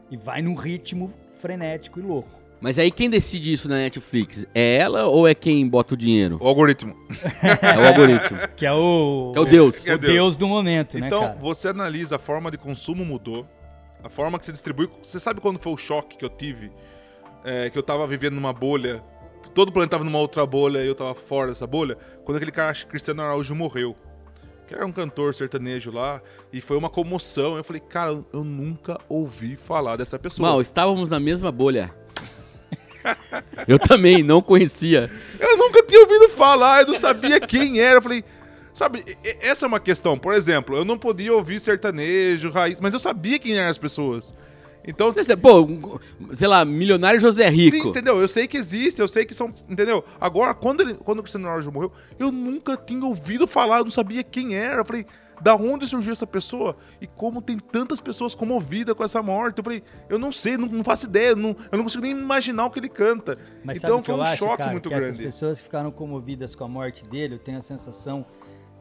E 0.10 0.18
vai 0.18 0.42
num 0.42 0.56
ritmo 0.56 1.14
frenético 1.36 2.00
e 2.00 2.04
louco. 2.04 2.43
Mas 2.64 2.80
aí 2.80 2.90
quem 2.90 3.10
decide 3.10 3.52
isso 3.52 3.68
na 3.68 3.76
Netflix? 3.76 4.48
É 4.56 4.78
ela 4.78 5.04
ou 5.08 5.28
é 5.28 5.36
quem 5.36 5.68
bota 5.68 5.96
o 5.96 5.98
dinheiro? 5.98 6.38
O 6.42 6.48
algoritmo. 6.48 6.96
É 7.62 7.78
o 7.78 7.88
algoritmo. 7.88 8.38
Que 8.56 8.66
é 8.66 8.72
o, 8.72 9.32
Que 9.34 9.40
é 9.40 9.42
o 9.42 9.46
Deus. 9.46 9.84
Que 9.84 9.90
é 9.92 9.96
o 9.96 9.98
Deus. 9.98 10.14
Deus 10.14 10.36
do 10.38 10.48
momento, 10.48 10.98
né, 10.98 11.08
Então, 11.08 11.24
cara? 11.24 11.38
você 11.42 11.68
analisa 11.68 12.16
a 12.16 12.20
forma 12.20 12.50
de 12.50 12.58
consumo 12.58 13.04
mudou, 13.04 13.46
a 14.02 14.08
forma 14.08 14.40
que 14.40 14.46
você 14.46 14.54
distribui. 14.54 14.88
Você 15.04 15.20
sabe 15.20 15.42
quando 15.42 15.60
foi 15.60 15.74
o 15.74 15.78
choque 15.78 16.16
que 16.16 16.24
eu 16.24 16.30
tive? 16.30 16.72
É, 17.44 17.70
que 17.70 17.78
eu 17.78 17.84
tava 17.84 18.08
vivendo 18.08 18.36
numa 18.36 18.54
bolha, 18.54 19.04
todo 19.54 19.68
o 19.68 19.72
planeta 19.74 19.92
tava 19.92 20.06
numa 20.06 20.20
outra 20.20 20.46
bolha 20.46 20.86
e 20.86 20.88
eu 20.88 20.96
tava 20.96 21.14
fora 21.14 21.50
dessa 21.50 21.68
bolha? 21.68 21.98
Quando 22.24 22.38
aquele 22.38 22.54
cara, 22.54 22.74
Cristiano 22.74 23.24
Araújo, 23.24 23.54
morreu. 23.54 23.94
Que 24.66 24.74
era 24.74 24.86
um 24.86 24.92
cantor 24.94 25.36
sertanejo 25.36 25.92
lá, 25.92 26.22
e 26.54 26.62
foi 26.62 26.78
uma 26.78 26.90
comoção. 26.90 27.58
Eu 27.58 27.64
falei, 27.66 27.82
cara, 27.82 28.24
eu 28.32 28.44
nunca 28.46 28.98
ouvi 29.10 29.58
falar 29.58 29.98
dessa 29.98 30.18
pessoa. 30.18 30.48
Mal, 30.48 30.62
estávamos 30.62 31.10
na 31.10 31.20
mesma 31.20 31.52
bolha. 31.52 31.94
Eu 33.68 33.80
também 33.80 34.24
não 34.24 34.42
conhecia. 34.42 35.10
Eu 35.40 35.58
nunca 35.58 35.84
tinha 35.84 36.02
ouvido 36.02 36.30
falar, 36.30 36.82
eu 36.82 36.88
não 36.88 36.96
sabia 36.96 37.40
quem 37.40 37.80
era. 37.80 37.98
Eu 37.98 38.02
falei, 38.02 38.24
sabe, 38.74 39.04
essa 39.42 39.66
é 39.66 39.68
uma 39.68 39.80
questão. 39.80 40.18
Por 40.18 40.34
exemplo, 40.34 40.76
eu 40.76 40.86
não 40.86 40.98
podia 40.98 41.34
ouvir 41.34 41.60
sertanejo, 41.60 42.50
raiz, 42.50 42.80
mas 42.80 42.94
eu 42.94 43.00
sabia 43.00 43.40
quem 43.40 43.58
eram 43.58 43.70
as 43.70 43.78
pessoas. 43.78 44.34
Então, 44.86 45.14
Pô, 45.42 46.00
sei 46.34 46.48
lá, 46.48 46.66
milionário 46.66 47.20
José 47.20 47.50
sim, 47.50 47.56
Rico. 47.56 47.88
entendeu? 47.88 48.20
Eu 48.20 48.28
sei 48.28 48.48
que 48.48 48.58
existe, 48.58 49.00
eu 49.00 49.08
sei 49.08 49.24
que 49.24 49.34
são. 49.34 49.54
Entendeu? 49.70 50.04
Agora, 50.20 50.54
quando, 50.54 50.82
ele, 50.82 50.96
quando 50.96 51.20
o 51.20 51.24
Cristiano 51.24 51.48
Ronaldo 51.48 51.72
morreu, 51.72 51.92
eu 52.20 52.32
nunca 52.32 52.76
tinha 52.76 53.06
ouvido 53.06 53.48
falar, 53.48 53.78
eu 53.78 53.86
não 53.86 53.92
sabia 53.92 54.24
quem 54.24 54.56
era. 54.56 54.82
Eu 54.82 54.86
falei, 54.86 55.06
da 55.44 55.56
onde 55.56 55.86
surgiu 55.88 56.14
essa 56.14 56.26
pessoa? 56.26 56.78
E 57.02 57.06
como 57.06 57.42
tem 57.42 57.60
tantas 57.60 58.00
pessoas 58.00 58.34
comovidas 58.34 58.96
com 58.96 59.04
essa 59.04 59.22
morte? 59.22 59.58
Eu 59.58 59.64
falei, 59.64 59.84
eu 60.08 60.18
não 60.18 60.32
sei, 60.32 60.56
não, 60.58 60.68
não 60.68 60.84
faço 60.84 61.06
ideia, 61.06 61.36
não- 61.36 61.56
eu 61.72 61.78
não 61.78 61.84
consigo 61.84 62.02
nem 62.04 62.12
imaginar 62.14 62.66
o 62.66 62.72
que 62.72 62.80
ele 62.80 62.88
canta. 62.90 63.38
Mas 63.64 63.78
então 63.78 64.02
foi 64.02 64.16
um 64.16 64.22
acho, 64.22 64.38
choque 64.38 64.58
cara? 64.58 64.72
muito 64.72 64.88
que 64.88 64.96
essas 64.96 65.10
grande. 65.18 65.24
pessoas 65.24 65.58
que 65.58 65.66
ficaram 65.66 65.92
comovidas 65.92 66.56
com 66.56 66.64
a 66.64 66.68
morte 66.68 67.04
dele, 67.06 67.36
eu 67.36 67.40
tenho 67.40 67.58
a 67.58 67.62
sensação 67.62 68.26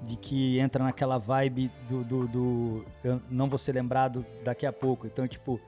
de 0.03 0.17
que 0.17 0.59
entra 0.59 0.83
naquela 0.85 1.19
vibe 1.19 1.71
do, 1.89 2.05
do, 2.05 2.29
do- 2.29 2.85
eu 3.03 3.21
não 3.29 3.49
vou 3.49 3.59
ser 3.59 3.73
lembrado 3.73 4.25
daqui 4.45 4.65
a 4.65 4.73
pouco. 4.73 5.07
Então, 5.07 5.27
tipo, 5.27 5.61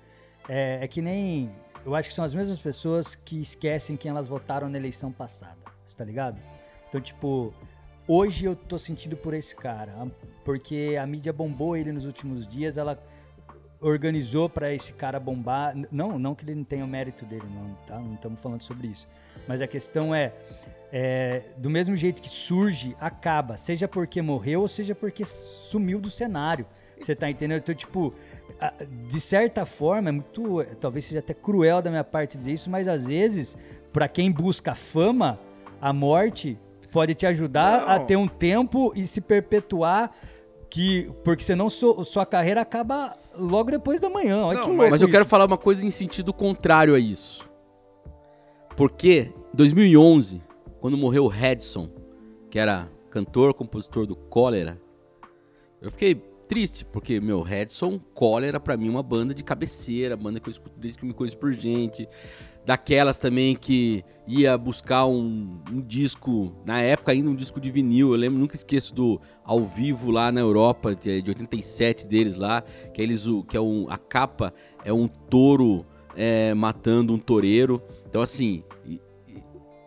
é, 0.49 0.79
é 0.85 0.89
que 0.89 1.03
nem. 1.03 1.51
Eu 1.85 1.95
acho 1.95 2.09
que 2.09 2.15
são 2.15 2.25
as 2.25 2.35
mesmas 2.35 2.59
pessoas 2.59 3.15
que 3.15 3.41
esquecem 3.43 3.97
quem 3.97 4.11
elas 4.11 4.27
votaram 4.27 4.69
na 4.69 4.79
eleição 4.79 5.13
passada. 5.13 5.59
Você 5.85 5.97
tá 5.97 6.05
ligado? 6.05 6.41
Então, 6.89 7.01
tipo, 7.01 7.53
hoje 8.09 8.47
eu 8.47 8.57
tô 8.57 8.79
sentindo 8.79 9.17
por 9.17 9.35
esse 9.35 9.55
cara. 9.55 9.93
Porque 10.45 10.97
a 11.01 11.07
mídia 11.07 11.33
bombou 11.33 11.77
ele 11.77 11.91
nos 11.93 12.05
últimos 12.05 12.47
dias, 12.47 12.77
ela 12.77 12.99
organizou 13.81 14.49
pra 14.49 14.73
esse 14.73 14.93
cara 14.93 15.19
bombar. 15.21 15.75
Não, 15.91 16.19
não 16.19 16.35
que 16.35 16.45
ele 16.45 16.55
não 16.55 16.65
tenha 16.65 16.85
o 16.85 16.89
mérito 16.89 17.25
dele, 17.25 17.45
não, 17.55 17.75
tá? 17.87 17.99
Não 17.99 18.15
estamos 18.15 18.41
falando 18.41 18.63
sobre 18.63 18.89
isso. 18.89 19.07
Mas 19.47 19.61
a 19.61 19.67
questão 19.67 20.15
é, 20.15 20.33
é, 20.93 21.43
do 21.57 21.69
mesmo 21.69 21.97
jeito 21.97 22.23
que 22.23 22.29
surge, 22.29 22.97
acaba. 23.01 23.57
Seja 23.57 23.87
porque 23.89 24.23
morreu 24.23 24.61
ou 24.63 24.69
seja 24.69 24.95
porque 24.95 25.25
sumiu 25.25 26.01
do 26.01 26.11
cenário. 26.11 26.67
Você 27.01 27.15
tá 27.15 27.29
entendendo? 27.29 27.59
Então, 27.59 27.75
tipo, 27.75 28.15
a- 28.61 28.73
de 29.09 29.21
certa 29.21 29.67
forma, 29.67 30.09
é 30.09 30.13
muito. 30.13 30.65
Talvez 30.81 31.05
seja 31.07 31.19
até 31.19 31.35
cruel 31.35 31.83
da 31.83 31.91
minha 31.91 32.05
parte 32.05 32.37
dizer 32.39 32.53
isso, 32.53 32.71
mas 32.71 32.87
às 32.89 33.07
vezes, 33.07 33.57
pra 33.93 34.09
quem 34.09 34.31
busca 34.31 34.75
fama, 34.75 35.39
a 35.81 35.93
morte 35.93 36.57
pode 36.93 37.13
te 37.15 37.27
ajudar 37.27 37.83
a 37.91 37.99
Não. 37.99 38.07
ter 38.07 38.17
um 38.17 38.29
tempo 38.29 38.93
e 38.95 39.05
se 39.07 39.21
perpetuar. 39.21 40.13
Que, 40.75 41.09
porque 41.23 41.45
senão 41.45 41.71
sua, 41.71 42.05
sua 42.05 42.27
carreira 42.27 42.61
acaba 42.61 43.17
logo 43.39 43.71
depois 43.71 44.01
da 44.01 44.11
manhã. 44.11 44.45
Olha 44.45 44.59
Não, 44.59 44.67
que 44.67 44.73
mas- 44.73 44.91
Mas 44.91 45.03
eu 45.03 45.09
quero 45.09 45.25
falar 45.25 45.45
uma 45.45 45.57
coisa 45.57 45.87
em 45.87 45.91
sentido 45.93 46.33
contrário 46.33 46.97
a 46.97 46.99
isso. 46.99 47.49
Porque 48.77 49.31
em 49.53 49.57
2011, 49.57 50.43
quando 50.81 50.99
morreu 50.99 51.27
o 51.27 51.29
Redson, 51.29 51.89
que 52.51 52.59
era 52.59 52.89
cantor, 53.09 53.55
compositor 53.55 54.05
do 54.05 54.17
Cólera, 54.17 54.81
eu 55.81 55.93
fiquei 55.93 56.17
triste, 56.49 56.85
porque, 56.85 57.21
meu, 57.21 57.41
Redson, 57.41 58.01
Cólera, 58.13 58.59
pra 58.59 58.77
mim, 58.77 58.89
é 58.89 58.91
uma 58.91 59.03
banda 59.03 59.33
de 59.33 59.45
cabeceira, 59.45 60.17
banda 60.17 60.41
que 60.41 60.49
eu 60.49 60.51
escuto 60.51 60.77
desde 60.77 60.99
que 60.99 61.05
eu 61.05 61.09
me 61.09 61.15
conheço 61.15 61.39
por 61.39 61.53
gente. 61.53 62.09
Daquelas 62.65 63.19
também 63.19 63.55
que 63.55 64.05
ia 64.27 64.57
buscar 64.57 65.07
um, 65.07 65.61
um 65.71 65.81
disco, 65.83 66.55
na 66.65 66.81
época 66.81 67.13
ainda 67.13 67.29
um 67.29 67.35
disco 67.35 67.61
de 67.61 67.71
vinil, 67.71 68.13
eu 68.13 68.19
lembro, 68.19 68.39
nunca 68.39 68.57
esqueço 68.57 68.95
do 68.95 69.21
ao 69.45 69.61
vivo 69.61 70.11
lá 70.11 70.33
na 70.33 70.41
Europa, 70.41 70.95
de, 70.95 71.21
de 71.21 71.31
87 71.31 72.07
deles 72.07 72.37
lá, 72.37 72.63
que 72.93 73.03
eles, 73.03 73.27
que 73.49 73.57
é 73.57 73.61
um, 73.61 73.87
a 73.91 73.99
capa 73.99 74.55
é 74.83 74.93
um 74.93 75.07
touro 75.07 75.85
é, 76.17 76.55
matando 76.55 77.13
um 77.13 77.19
toureiro. 77.19 77.83
Então, 78.09 78.23
assim, 78.23 78.65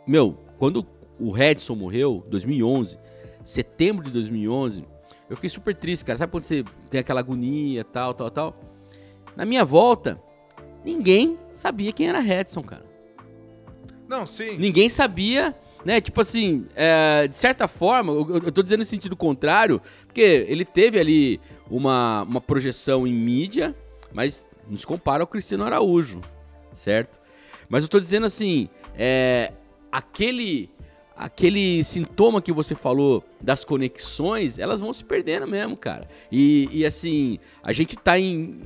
meu, 0.05 0.37
quando 0.59 0.85
o 1.19 1.31
Redson 1.31 1.75
morreu, 1.75 2.23
2011, 2.29 2.99
setembro 3.43 4.05
de 4.05 4.11
2011, 4.11 4.85
eu 5.29 5.35
fiquei 5.35 5.49
super 5.49 5.75
triste, 5.75 6.05
cara. 6.05 6.17
Sabe 6.17 6.31
quando 6.31 6.43
você 6.43 6.63
tem 6.89 6.99
aquela 6.99 7.19
agonia, 7.19 7.83
tal, 7.83 8.13
tal, 8.13 8.29
tal? 8.29 8.59
Na 9.35 9.45
minha 9.45 9.65
volta, 9.65 10.21
ninguém 10.83 11.37
sabia 11.51 11.91
quem 11.91 12.07
era 12.07 12.19
Redson, 12.19 12.61
cara. 12.61 12.85
Não, 14.07 14.25
sim. 14.25 14.57
Ninguém 14.57 14.89
sabia, 14.89 15.55
né? 15.83 15.99
Tipo 15.99 16.21
assim, 16.21 16.65
é, 16.75 17.27
de 17.27 17.35
certa 17.35 17.67
forma, 17.67 18.13
eu, 18.13 18.43
eu 18.45 18.51
tô 18.51 18.63
dizendo 18.63 18.79
no 18.79 18.85
sentido 18.85 19.15
contrário, 19.15 19.81
porque 20.05 20.45
ele 20.47 20.63
teve 20.63 20.99
ali 20.99 21.41
uma, 21.69 22.23
uma 22.23 22.41
projeção 22.41 23.05
em 23.05 23.13
mídia, 23.13 23.75
mas 24.13 24.45
não 24.69 24.77
se 24.77 24.87
compara 24.87 25.23
ao 25.23 25.27
Cristiano 25.27 25.65
Araújo, 25.65 26.21
certo? 26.71 27.19
Mas 27.67 27.83
eu 27.83 27.89
tô 27.89 27.99
dizendo 27.99 28.25
assim, 28.25 28.69
é, 28.95 29.51
aquele 29.91 30.69
aquele 31.17 31.83
sintoma 31.83 32.41
que 32.41 32.51
você 32.51 32.75
falou 32.75 33.23
das 33.41 33.65
conexões, 33.65 34.59
elas 34.59 34.81
vão 34.81 34.93
se 34.93 35.03
perdendo 35.03 35.47
mesmo, 35.47 35.75
cara. 35.75 36.07
E, 36.31 36.69
e 36.71 36.85
assim, 36.85 37.39
a 37.63 37.73
gente 37.73 37.95
tá 37.95 38.19
em. 38.19 38.61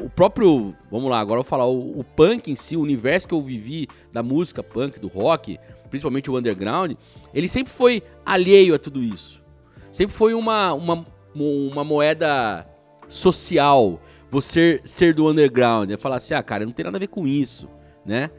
O 0.00 0.08
próprio. 0.08 0.74
Vamos 0.90 1.10
lá, 1.10 1.20
agora 1.20 1.40
eu 1.40 1.42
vou 1.42 1.48
falar. 1.48 1.66
O, 1.66 2.00
o 2.00 2.04
punk 2.04 2.50
em 2.50 2.56
si, 2.56 2.76
o 2.76 2.80
universo 2.80 3.28
que 3.28 3.34
eu 3.34 3.40
vivi 3.40 3.86
da 4.12 4.22
música 4.22 4.62
punk, 4.62 4.98
do 4.98 5.08
rock, 5.08 5.58
principalmente 5.90 6.30
o 6.30 6.38
underground, 6.38 6.92
ele 7.34 7.48
sempre 7.48 7.72
foi 7.72 8.02
alheio 8.24 8.74
a 8.74 8.78
tudo 8.78 9.02
isso. 9.02 9.42
Sempre 9.90 10.14
foi 10.14 10.34
uma, 10.34 10.72
uma, 10.74 11.06
uma 11.34 11.84
moeda 11.84 12.66
social, 13.08 14.00
você 14.30 14.80
ser 14.84 15.14
do 15.14 15.28
underground, 15.28 15.90
é 15.90 15.96
falar 15.96 16.16
assim, 16.16 16.34
ah, 16.34 16.42
cara, 16.42 16.64
não 16.64 16.72
tem 16.72 16.84
nada 16.84 16.98
a 16.98 17.00
ver 17.00 17.08
com 17.08 17.26
isso, 17.26 17.68
né? 18.04 18.30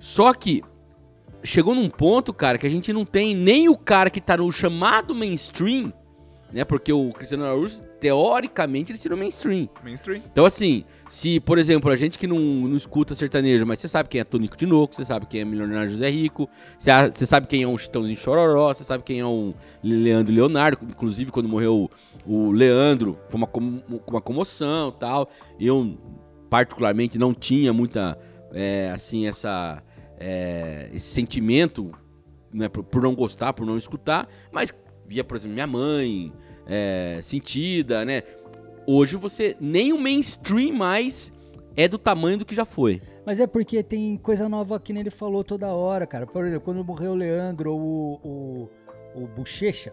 Só 0.00 0.32
que 0.32 0.62
chegou 1.42 1.74
num 1.74 1.88
ponto, 1.88 2.32
cara, 2.32 2.58
que 2.58 2.66
a 2.66 2.70
gente 2.70 2.92
não 2.92 3.04
tem 3.04 3.34
nem 3.34 3.68
o 3.68 3.76
cara 3.76 4.10
que 4.10 4.20
tá 4.20 4.36
no 4.36 4.50
chamado 4.50 5.14
mainstream, 5.14 5.92
né? 6.52 6.64
Porque 6.64 6.92
o 6.92 7.12
Cristiano 7.12 7.44
Araújo, 7.44 7.82
teoricamente, 8.00 8.92
ele 8.92 8.98
seria 8.98 9.16
o 9.16 9.18
mainstream. 9.18 9.68
Mainstream. 9.82 10.22
Então, 10.30 10.44
assim, 10.44 10.84
se, 11.08 11.40
por 11.40 11.58
exemplo, 11.58 11.90
a 11.90 11.96
gente 11.96 12.18
que 12.18 12.26
não, 12.26 12.38
não 12.38 12.76
escuta 12.76 13.14
sertanejo, 13.14 13.66
mas 13.66 13.78
você 13.78 13.88
sabe 13.88 14.08
quem 14.08 14.20
é 14.20 14.24
Tonico 14.24 14.56
Tinoco, 14.56 14.94
você 14.94 15.04
sabe 15.04 15.26
quem 15.26 15.40
é 15.40 15.44
Milionário 15.44 15.90
José 15.90 16.08
Rico, 16.08 16.48
você, 16.78 16.90
você 17.10 17.26
sabe 17.26 17.46
quem 17.46 17.62
é 17.62 17.68
um 17.68 17.76
Chitãozinho 17.76 18.16
Chororó, 18.16 18.72
você 18.72 18.84
sabe 18.84 19.02
quem 19.02 19.20
é 19.20 19.26
um 19.26 19.54
Leandro 19.82 20.32
Leonardo, 20.32 20.78
inclusive 20.88 21.30
quando 21.30 21.48
morreu 21.48 21.90
o, 22.24 22.48
o 22.48 22.50
Leandro, 22.52 23.18
foi 23.28 23.38
uma, 23.38 23.46
com, 23.46 23.80
uma 24.06 24.20
comoção 24.20 24.92
tal. 24.92 25.28
Eu, 25.58 25.98
particularmente, 26.48 27.18
não 27.18 27.34
tinha 27.34 27.72
muita, 27.72 28.18
é, 28.52 28.90
assim, 28.94 29.26
essa, 29.26 29.82
é, 30.18 30.90
esse 30.92 31.08
sentimento, 31.08 31.90
né, 32.52 32.68
por, 32.68 32.84
por 32.84 33.02
não 33.02 33.14
gostar, 33.14 33.52
por 33.52 33.66
não 33.66 33.76
escutar, 33.76 34.28
mas 34.52 34.72
via, 35.06 35.24
por 35.24 35.36
exemplo, 35.36 35.54
minha 35.54 35.66
mãe 35.66 36.32
é, 36.66 37.20
sentida, 37.22 38.04
né? 38.04 38.22
Hoje 38.86 39.16
você 39.16 39.56
nem 39.60 39.92
o 39.92 39.98
mainstream 39.98 40.74
mais 40.74 41.32
é 41.76 41.86
do 41.86 41.98
tamanho 41.98 42.38
do 42.38 42.44
que 42.44 42.54
já 42.54 42.64
foi. 42.64 43.00
Mas 43.24 43.38
é 43.38 43.46
porque 43.46 43.82
tem 43.82 44.16
coisa 44.16 44.48
nova 44.48 44.78
que 44.80 44.92
ele 44.92 45.10
falou 45.10 45.44
toda 45.44 45.68
hora, 45.68 46.06
cara. 46.06 46.26
Por 46.26 46.44
exemplo, 46.46 46.64
quando 46.64 46.84
morreu 46.84 47.12
o 47.12 47.14
Leandro 47.14 47.72
ou 47.72 47.80
o, 47.80 48.70
o, 49.14 49.22
o 49.22 49.26
Bochecha. 49.26 49.92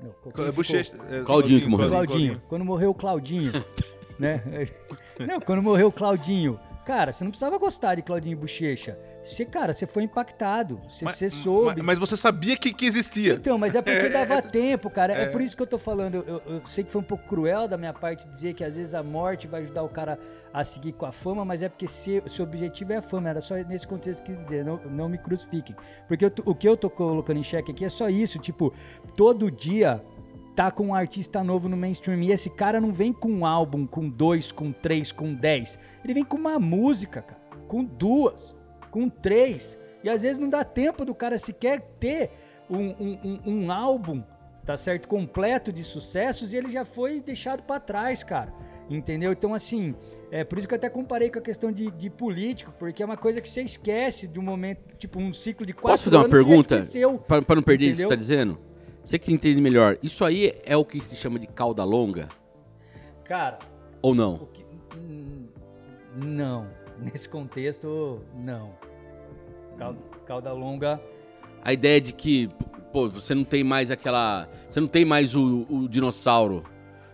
Não, 0.00 0.52
Bochecha. 0.52 0.94
É, 1.10 1.22
Claudinho 1.22 1.60
que 1.60 1.66
morreu. 1.66 1.88
Claudinho. 1.88 2.18
Claudinho. 2.18 2.42
Quando 2.48 2.64
morreu 2.64 2.90
o 2.90 2.94
Claudinho. 2.94 3.52
né? 4.18 4.42
Não, 5.26 5.40
quando 5.40 5.62
morreu 5.62 5.88
o 5.88 5.92
Claudinho. 5.92 6.60
Cara, 6.84 7.10
você 7.10 7.24
não 7.24 7.32
precisava 7.32 7.58
gostar 7.58 7.96
de 7.96 8.02
Claudinho 8.02 8.36
Bochecha. 8.36 8.96
Você, 9.26 9.44
cara, 9.44 9.74
você 9.74 9.86
foi 9.86 10.04
impactado. 10.04 10.80
Você, 10.88 11.04
mas, 11.04 11.16
você 11.16 11.28
soube. 11.28 11.76
Mas, 11.78 11.84
mas, 11.84 11.98
você 11.98 12.16
sabia 12.16 12.56
que, 12.56 12.72
que 12.72 12.86
existia. 12.86 13.34
Então, 13.34 13.58
mas 13.58 13.74
é 13.74 13.82
porque 13.82 14.08
dava 14.08 14.34
é, 14.34 14.40
tempo, 14.42 14.88
cara. 14.88 15.12
É. 15.12 15.22
é. 15.24 15.26
por 15.26 15.40
isso 15.40 15.56
que 15.56 15.62
eu 15.62 15.66
tô 15.66 15.78
falando. 15.78 16.24
Eu, 16.26 16.40
eu, 16.46 16.66
sei 16.66 16.84
que 16.84 16.92
foi 16.92 17.00
um 17.00 17.04
pouco 17.04 17.26
cruel 17.26 17.66
da 17.66 17.76
minha 17.76 17.92
parte 17.92 18.26
dizer 18.28 18.54
que 18.54 18.62
às 18.62 18.76
vezes 18.76 18.94
a 18.94 19.02
morte 19.02 19.48
vai 19.48 19.62
ajudar 19.62 19.82
o 19.82 19.88
cara 19.88 20.16
a 20.54 20.62
seguir 20.62 20.92
com 20.92 21.06
a 21.06 21.12
fama, 21.12 21.44
mas 21.44 21.60
é 21.60 21.68
porque 21.68 21.88
se, 21.88 22.22
seu 22.26 22.44
objetivo 22.44 22.92
é 22.92 22.96
a 22.98 23.02
fama. 23.02 23.28
Era 23.28 23.40
só 23.40 23.56
nesse 23.56 23.86
contexto 23.86 24.22
que 24.22 24.30
eu 24.30 24.36
quis 24.36 24.44
dizer. 24.44 24.64
Não, 24.64 24.76
não 24.88 25.08
me 25.08 25.18
crucifiquem. 25.18 25.74
Porque 26.06 26.24
eu, 26.24 26.32
o 26.44 26.54
que 26.54 26.68
eu 26.68 26.76
tô 26.76 26.88
colocando 26.88 27.38
em 27.38 27.42
xeque 27.42 27.72
aqui 27.72 27.84
é 27.84 27.88
só 27.88 28.08
isso. 28.08 28.38
Tipo, 28.38 28.72
todo 29.16 29.50
dia 29.50 30.00
tá 30.54 30.70
com 30.70 30.86
um 30.86 30.94
artista 30.94 31.42
novo 31.42 31.68
no 31.68 31.76
mainstream. 31.76 32.22
E 32.22 32.30
esse 32.30 32.48
cara 32.48 32.80
não 32.80 32.92
vem 32.92 33.12
com 33.12 33.28
um 33.28 33.44
álbum, 33.44 33.86
com 33.86 34.08
dois, 34.08 34.52
com 34.52 34.70
três, 34.70 35.10
com 35.10 35.34
dez. 35.34 35.78
Ele 36.04 36.14
vem 36.14 36.24
com 36.24 36.36
uma 36.36 36.58
música, 36.60 37.22
cara. 37.22 37.40
Com 37.66 37.84
duas, 37.84 38.54
com 38.96 39.10
três. 39.10 39.78
E 40.02 40.08
às 40.08 40.22
vezes 40.22 40.38
não 40.38 40.48
dá 40.48 40.64
tempo 40.64 41.04
do 41.04 41.14
cara 41.14 41.36
sequer 41.36 41.82
ter 42.00 42.30
um, 42.70 42.78
um, 42.78 43.18
um, 43.22 43.40
um 43.44 43.70
álbum, 43.70 44.22
tá 44.64 44.74
certo? 44.74 45.06
Completo 45.06 45.70
de 45.70 45.84
sucessos 45.84 46.54
e 46.54 46.56
ele 46.56 46.70
já 46.70 46.82
foi 46.82 47.20
deixado 47.20 47.62
para 47.62 47.78
trás, 47.78 48.24
cara. 48.24 48.54
Entendeu? 48.88 49.32
Então, 49.32 49.52
assim, 49.52 49.94
é 50.30 50.44
por 50.44 50.56
isso 50.56 50.66
que 50.66 50.72
eu 50.72 50.78
até 50.78 50.88
comparei 50.88 51.28
com 51.28 51.38
a 51.38 51.42
questão 51.42 51.70
de, 51.70 51.90
de 51.90 52.08
político, 52.08 52.72
porque 52.78 53.02
é 53.02 53.06
uma 53.06 53.18
coisa 53.18 53.38
que 53.38 53.50
você 53.50 53.60
esquece 53.60 54.26
de 54.26 54.38
um 54.38 54.42
momento, 54.42 54.96
tipo, 54.96 55.20
um 55.20 55.30
ciclo 55.30 55.66
de 55.66 55.74
quatro 55.74 55.90
Posso 55.90 56.04
fazer 56.04 56.16
uma 56.16 56.28
pergunta? 56.30 56.82
Para 57.26 57.56
não 57.56 57.62
perder 57.62 57.88
entendeu? 57.88 57.92
isso 57.92 57.96
que 57.96 58.02
você 58.02 58.08
tá 58.08 58.16
dizendo? 58.16 58.58
Você 59.04 59.18
que 59.18 59.30
entende 59.30 59.60
melhor, 59.60 59.98
isso 60.02 60.24
aí 60.24 60.54
é 60.64 60.74
o 60.74 60.86
que 60.86 61.04
se 61.04 61.16
chama 61.16 61.38
de 61.38 61.46
cauda 61.46 61.84
longa? 61.84 62.30
Cara. 63.24 63.58
Ou 64.00 64.14
não? 64.14 64.48
Que, 64.54 64.64
não. 66.16 66.85
Nesse 67.12 67.28
contexto, 67.28 68.20
não. 68.34 68.72
Cauda, 69.78 69.98
cauda 70.26 70.52
longa. 70.52 71.00
A 71.62 71.72
ideia 71.72 72.00
de 72.00 72.12
que, 72.12 72.48
pô, 72.92 73.08
você 73.08 73.34
não 73.34 73.44
tem 73.44 73.62
mais 73.62 73.90
aquela. 73.90 74.48
Você 74.68 74.80
não 74.80 74.88
tem 74.88 75.04
mais 75.04 75.34
o, 75.34 75.66
o 75.68 75.88
dinossauro. 75.88 76.64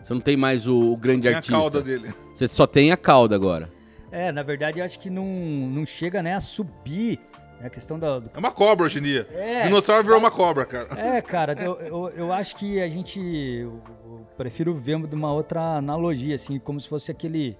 Você 0.02 0.14
não 0.14 0.20
tem 0.20 0.36
mais 0.36 0.66
o, 0.66 0.92
o 0.92 0.96
grande 0.96 1.22
tem 1.28 1.34
artista. 1.34 1.56
a 1.56 1.60
cauda 1.60 1.82
dele. 1.82 2.14
Você 2.34 2.48
só 2.48 2.66
tem 2.66 2.90
a 2.92 2.96
cauda 2.96 3.34
agora. 3.34 3.70
É, 4.10 4.30
na 4.30 4.42
verdade, 4.42 4.78
eu 4.78 4.84
acho 4.84 4.98
que 4.98 5.08
não, 5.08 5.24
não 5.24 5.86
chega 5.86 6.22
né, 6.22 6.34
a 6.34 6.40
subir 6.40 7.18
é 7.62 7.66
a 7.66 7.70
questão 7.70 7.96
da. 7.96 8.18
Do... 8.18 8.30
É 8.34 8.38
uma 8.38 8.50
cobra 8.50 8.86
hoje 8.86 8.98
em 8.98 9.02
dia. 9.02 9.26
É, 9.32 9.62
Dinossauro 9.62 10.02
virou 10.02 10.18
uma 10.18 10.32
cobra, 10.32 10.64
cara. 10.64 10.88
É, 11.00 11.22
cara, 11.22 11.54
eu, 11.62 11.80
eu, 11.80 12.08
eu 12.16 12.32
acho 12.32 12.56
que 12.56 12.80
a 12.82 12.88
gente. 12.88 13.20
Eu, 13.20 13.80
eu 14.04 14.26
prefiro 14.36 14.74
ver 14.74 14.98
de 15.06 15.14
uma 15.14 15.32
outra 15.32 15.76
analogia, 15.76 16.34
assim, 16.34 16.58
como 16.58 16.80
se 16.80 16.88
fosse 16.88 17.12
aquele 17.12 17.56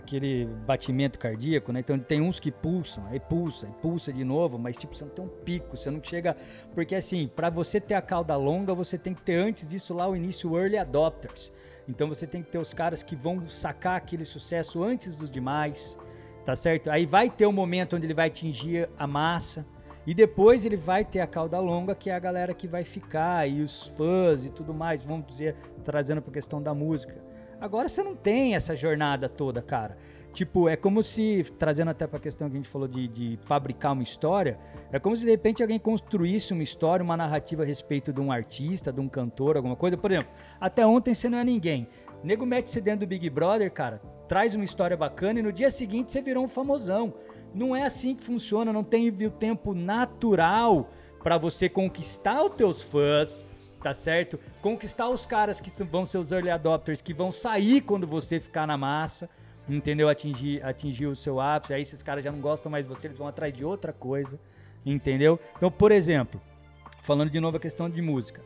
aquele 0.00 0.46
batimento 0.66 1.18
cardíaco, 1.18 1.72
né? 1.72 1.80
Então 1.80 1.98
tem 1.98 2.20
uns 2.20 2.40
que 2.40 2.50
pulsam, 2.50 3.06
aí 3.06 3.20
pulsa, 3.20 3.66
pulsa 3.80 4.12
de 4.12 4.24
novo, 4.24 4.58
mas 4.58 4.76
tipo, 4.76 4.94
você 4.94 5.04
não 5.04 5.12
tem 5.12 5.24
um 5.24 5.28
pico, 5.28 5.76
você 5.76 5.90
não 5.90 6.02
chega. 6.02 6.36
Porque 6.74 6.94
assim, 6.94 7.28
para 7.28 7.48
você 7.48 7.80
ter 7.80 7.94
a 7.94 8.02
cauda 8.02 8.36
longa, 8.36 8.74
você 8.74 8.98
tem 8.98 9.14
que 9.14 9.22
ter 9.22 9.36
antes 9.36 9.68
disso 9.68 9.94
lá 9.94 10.08
o 10.08 10.16
início 10.16 10.56
early 10.58 10.76
adopters. 10.78 11.52
Então 11.88 12.08
você 12.08 12.26
tem 12.26 12.42
que 12.42 12.50
ter 12.50 12.58
os 12.58 12.74
caras 12.74 13.02
que 13.02 13.14
vão 13.14 13.48
sacar 13.48 13.96
aquele 13.96 14.24
sucesso 14.24 14.82
antes 14.82 15.14
dos 15.14 15.30
demais 15.30 15.98
tá 16.44 16.56
certo? 16.56 16.90
Aí 16.90 17.06
vai 17.06 17.30
ter 17.30 17.46
um 17.46 17.52
momento 17.52 17.96
onde 17.96 18.06
ele 18.06 18.14
vai 18.14 18.28
atingir 18.28 18.88
a 18.98 19.06
massa 19.06 19.64
e 20.06 20.14
depois 20.14 20.64
ele 20.64 20.76
vai 20.76 21.04
ter 21.04 21.20
a 21.20 21.26
cauda 21.26 21.58
longa, 21.58 21.94
que 21.94 22.10
é 22.10 22.14
a 22.14 22.18
galera 22.18 22.54
que 22.54 22.66
vai 22.66 22.84
ficar 22.84 23.48
e 23.48 23.62
os 23.62 23.86
fãs 23.88 24.44
e 24.44 24.48
tudo 24.48 24.72
mais, 24.72 25.02
vamos 25.02 25.26
dizer, 25.26 25.54
trazendo 25.84 26.22
para 26.22 26.32
questão 26.32 26.62
da 26.62 26.74
música. 26.74 27.29
Agora 27.60 27.88
você 27.88 28.02
não 28.02 28.16
tem 28.16 28.54
essa 28.54 28.74
jornada 28.74 29.28
toda, 29.28 29.60
cara. 29.60 29.98
Tipo, 30.32 30.68
é 30.68 30.76
como 30.76 31.02
se, 31.02 31.44
trazendo 31.58 31.90
até 31.90 32.06
para 32.06 32.18
a 32.18 32.20
questão 32.20 32.48
que 32.48 32.54
a 32.54 32.56
gente 32.56 32.68
falou 32.68 32.86
de, 32.86 33.08
de, 33.08 33.38
fabricar 33.44 33.92
uma 33.92 34.02
história, 34.02 34.58
é 34.92 34.98
como 34.98 35.16
se 35.16 35.24
de 35.24 35.30
repente 35.30 35.60
alguém 35.60 35.78
construísse 35.78 36.52
uma 36.52 36.62
história, 36.62 37.02
uma 37.02 37.16
narrativa 37.16 37.62
a 37.62 37.66
respeito 37.66 38.12
de 38.12 38.20
um 38.20 38.30
artista, 38.30 38.92
de 38.92 39.00
um 39.00 39.08
cantor, 39.08 39.56
alguma 39.56 39.76
coisa. 39.76 39.96
Por 39.96 40.10
exemplo, 40.10 40.30
até 40.60 40.86
ontem 40.86 41.12
você 41.12 41.28
não 41.28 41.38
é 41.38 41.44
ninguém. 41.44 41.88
Nego 42.22 42.46
mete-se 42.46 42.80
dentro 42.80 43.00
do 43.00 43.08
Big 43.08 43.28
Brother, 43.28 43.70
cara, 43.72 44.00
traz 44.28 44.54
uma 44.54 44.64
história 44.64 44.96
bacana 44.96 45.40
e 45.40 45.42
no 45.42 45.52
dia 45.52 45.70
seguinte 45.70 46.12
você 46.12 46.22
virou 46.22 46.44
um 46.44 46.48
famosão. 46.48 47.12
Não 47.52 47.74
é 47.74 47.82
assim 47.82 48.14
que 48.14 48.22
funciona, 48.22 48.72
não 48.72 48.84
tem 48.84 49.08
o 49.08 49.30
tempo 49.30 49.74
natural 49.74 50.90
para 51.22 51.36
você 51.36 51.68
conquistar 51.68 52.42
os 52.44 52.54
teus 52.54 52.82
fãs, 52.82 53.44
tá 53.82 53.92
certo? 53.92 54.38
Conquistar 54.60 55.08
os 55.08 55.24
caras 55.24 55.60
que 55.60 55.70
vão 55.84 56.04
ser 56.04 56.18
os 56.18 56.32
early 56.32 56.50
adopters, 56.50 57.00
que 57.00 57.14
vão 57.14 57.32
sair 57.32 57.80
quando 57.80 58.06
você 58.06 58.38
ficar 58.38 58.66
na 58.66 58.76
massa, 58.76 59.28
entendeu? 59.68 60.08
Atingir, 60.08 60.64
atingir 60.64 61.06
o 61.06 61.16
seu 61.16 61.40
ápice. 61.40 61.74
Aí 61.74 61.82
esses 61.82 62.02
caras 62.02 62.24
já 62.24 62.30
não 62.30 62.40
gostam 62.40 62.70
mais 62.70 62.86
de 62.86 62.94
você, 62.94 63.06
eles 63.06 63.18
vão 63.18 63.26
atrás 63.26 63.52
de 63.52 63.64
outra 63.64 63.92
coisa, 63.92 64.38
entendeu? 64.84 65.38
Então, 65.56 65.70
por 65.70 65.92
exemplo, 65.92 66.40
falando 67.02 67.30
de 67.30 67.40
novo 67.40 67.56
a 67.56 67.60
questão 67.60 67.88
de 67.88 68.02
música. 68.02 68.42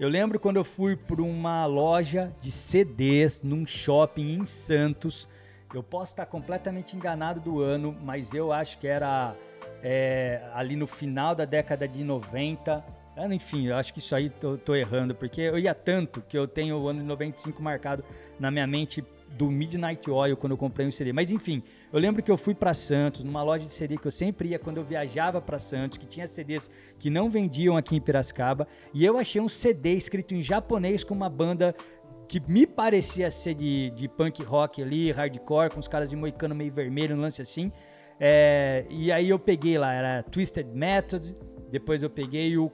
Eu 0.00 0.08
lembro 0.08 0.40
quando 0.40 0.56
eu 0.56 0.64
fui 0.64 0.96
para 0.96 1.22
uma 1.22 1.64
loja 1.66 2.34
de 2.40 2.50
CDs 2.50 3.40
num 3.42 3.64
shopping 3.64 4.32
em 4.32 4.44
Santos. 4.44 5.28
Eu 5.72 5.82
posso 5.82 6.12
estar 6.12 6.26
completamente 6.26 6.96
enganado 6.96 7.40
do 7.40 7.60
ano, 7.60 7.96
mas 8.02 8.34
eu 8.34 8.52
acho 8.52 8.78
que 8.78 8.88
era 8.88 9.36
é, 9.82 10.42
ali 10.54 10.74
no 10.74 10.86
final 10.86 11.34
da 11.34 11.44
década 11.44 11.86
de 11.86 12.02
90. 12.02 12.84
Ah, 13.14 13.26
enfim, 13.32 13.66
eu 13.66 13.76
acho 13.76 13.92
que 13.92 13.98
isso 13.98 14.14
aí 14.14 14.30
tô, 14.30 14.56
tô 14.56 14.74
errando, 14.74 15.14
porque 15.14 15.40
eu 15.42 15.58
ia 15.58 15.74
tanto 15.74 16.22
que 16.22 16.36
eu 16.36 16.48
tenho 16.48 16.78
o 16.78 16.88
ano 16.88 17.00
de 17.00 17.06
95 17.06 17.62
marcado 17.62 18.02
na 18.40 18.50
minha 18.50 18.66
mente 18.66 19.04
do 19.36 19.50
Midnight 19.50 20.10
Oil 20.10 20.36
quando 20.36 20.52
eu 20.52 20.56
comprei 20.56 20.86
um 20.86 20.90
CD. 20.90 21.12
Mas 21.12 21.30
enfim, 21.30 21.62
eu 21.92 21.98
lembro 21.98 22.22
que 22.22 22.30
eu 22.30 22.38
fui 22.38 22.54
para 22.54 22.72
Santos, 22.72 23.22
numa 23.22 23.42
loja 23.42 23.66
de 23.66 23.72
CD 23.72 23.98
que 23.98 24.06
eu 24.06 24.10
sempre 24.10 24.48
ia 24.48 24.58
quando 24.58 24.78
eu 24.78 24.84
viajava 24.84 25.40
para 25.40 25.58
Santos, 25.58 25.98
que 25.98 26.06
tinha 26.06 26.26
CDs 26.26 26.70
que 26.98 27.10
não 27.10 27.28
vendiam 27.28 27.76
aqui 27.76 27.96
em 27.96 28.00
Piracicaba, 28.00 28.66
e 28.94 29.04
eu 29.04 29.18
achei 29.18 29.40
um 29.40 29.48
CD 29.48 29.94
escrito 29.94 30.34
em 30.34 30.40
japonês 30.40 31.04
com 31.04 31.14
uma 31.14 31.28
banda 31.28 31.74
que 32.28 32.40
me 32.40 32.66
parecia 32.66 33.30
ser 33.30 33.54
de, 33.54 33.90
de 33.90 34.08
punk 34.08 34.42
rock 34.42 34.82
ali, 34.82 35.12
hardcore, 35.12 35.70
com 35.70 35.80
os 35.80 35.88
caras 35.88 36.08
de 36.08 36.16
moicano 36.16 36.54
meio 36.54 36.72
vermelho, 36.72 37.14
um 37.14 37.20
lance 37.20 37.42
assim. 37.42 37.70
É, 38.18 38.86
e 38.88 39.12
aí 39.12 39.28
eu 39.28 39.38
peguei 39.38 39.76
lá, 39.76 39.92
era 39.92 40.22
Twisted 40.22 40.66
Method, 40.72 41.36
depois 41.70 42.02
eu 42.02 42.08
peguei 42.08 42.56
o, 42.56 42.70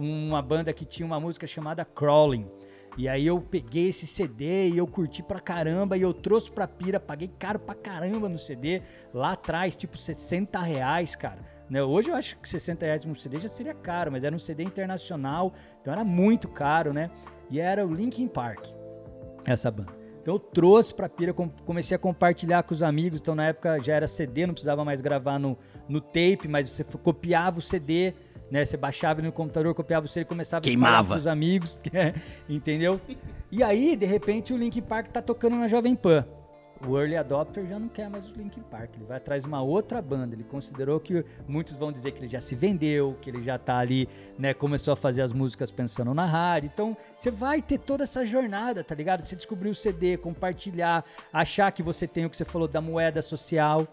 uma 0.00 0.40
banda 0.40 0.72
que 0.72 0.84
tinha 0.84 1.06
uma 1.06 1.20
música 1.20 1.46
chamada 1.46 1.84
Crawling. 1.84 2.46
E 2.96 3.08
aí 3.08 3.26
eu 3.26 3.40
peguei 3.40 3.88
esse 3.88 4.06
CD 4.06 4.68
e 4.68 4.78
eu 4.78 4.86
curti 4.86 5.22
pra 5.22 5.38
caramba 5.38 5.96
e 5.96 6.02
eu 6.02 6.12
trouxe 6.12 6.50
pra 6.50 6.66
pira, 6.66 6.98
paguei 6.98 7.30
caro 7.38 7.58
pra 7.58 7.74
caramba 7.74 8.28
no 8.28 8.38
CD, 8.38 8.82
lá 9.14 9.32
atrás, 9.32 9.76
tipo 9.76 9.96
60 9.96 10.58
reais, 10.60 11.14
cara. 11.14 11.38
Né? 11.68 11.82
Hoje 11.82 12.10
eu 12.10 12.16
acho 12.16 12.36
que 12.38 12.48
60 12.48 12.84
reais 12.84 13.04
um 13.04 13.14
CD 13.14 13.38
já 13.38 13.48
seria 13.48 13.74
caro, 13.74 14.10
mas 14.10 14.24
era 14.24 14.34
um 14.34 14.38
CD 14.38 14.64
internacional, 14.64 15.52
então 15.80 15.92
era 15.92 16.02
muito 16.02 16.48
caro, 16.48 16.92
né? 16.92 17.10
E 17.48 17.60
era 17.60 17.86
o 17.86 17.94
Linkin 17.94 18.26
Park, 18.26 18.66
essa 19.46 19.70
banda. 19.70 20.00
Então 20.20 20.34
eu 20.34 20.38
trouxe 20.38 20.92
pra 20.92 21.08
pira, 21.08 21.32
comecei 21.32 21.94
a 21.94 21.98
compartilhar 21.98 22.64
com 22.64 22.74
os 22.74 22.82
amigos, 22.82 23.20
então 23.20 23.34
na 23.34 23.46
época 23.46 23.80
já 23.80 23.94
era 23.94 24.06
CD, 24.06 24.46
não 24.46 24.52
precisava 24.52 24.84
mais 24.84 25.00
gravar 25.00 25.38
no, 25.38 25.56
no 25.88 26.00
tape, 26.00 26.46
mas 26.48 26.68
você 26.68 26.84
copiava 26.84 27.60
o 27.60 27.62
CD 27.62 28.14
né? 28.50 28.64
Você 28.64 28.76
baixava 28.76 29.20
ele 29.20 29.28
no 29.28 29.32
computador, 29.32 29.74
copiava 29.74 30.06
você 30.06 30.20
e 30.20 30.24
começava 30.24 30.62
Queimava. 30.62 31.14
a 31.14 31.18
os 31.18 31.26
amigos, 31.26 31.80
entendeu? 32.48 33.00
E 33.50 33.62
aí, 33.62 33.96
de 33.96 34.06
repente, 34.06 34.52
o 34.52 34.56
Linkin 34.56 34.82
Park 34.82 35.08
tá 35.08 35.22
tocando 35.22 35.56
na 35.56 35.68
Jovem 35.68 35.94
Pan. 35.94 36.26
O 36.86 36.98
early 36.98 37.14
adopter 37.14 37.66
já 37.66 37.78
não 37.78 37.88
quer 37.88 38.08
mais 38.08 38.26
o 38.26 38.32
Linkin 38.32 38.62
Park, 38.62 38.94
ele 38.96 39.04
vai 39.04 39.18
atrás 39.18 39.42
de 39.42 39.48
uma 39.48 39.60
outra 39.60 40.00
banda. 40.00 40.34
Ele 40.34 40.44
considerou 40.44 40.98
que 40.98 41.22
muitos 41.46 41.74
vão 41.74 41.92
dizer 41.92 42.12
que 42.12 42.20
ele 42.20 42.28
já 42.28 42.40
se 42.40 42.54
vendeu, 42.54 43.18
que 43.20 43.28
ele 43.28 43.42
já 43.42 43.58
tá 43.58 43.76
ali, 43.76 44.08
né, 44.38 44.54
começou 44.54 44.92
a 44.92 44.96
fazer 44.96 45.20
as 45.20 45.30
músicas 45.30 45.70
pensando 45.70 46.14
na 46.14 46.24
rádio. 46.24 46.70
Então, 46.72 46.96
você 47.14 47.30
vai 47.30 47.60
ter 47.60 47.76
toda 47.78 48.04
essa 48.04 48.24
jornada, 48.24 48.82
tá 48.82 48.94
ligado? 48.94 49.26
Você 49.26 49.36
descobrir 49.36 49.68
o 49.68 49.74
CD, 49.74 50.16
compartilhar, 50.16 51.04
achar 51.30 51.70
que 51.70 51.82
você 51.82 52.06
tem 52.06 52.24
o 52.24 52.30
que 52.30 52.36
você 52.36 52.46
falou 52.46 52.66
da 52.66 52.80
moeda 52.80 53.20
social. 53.20 53.86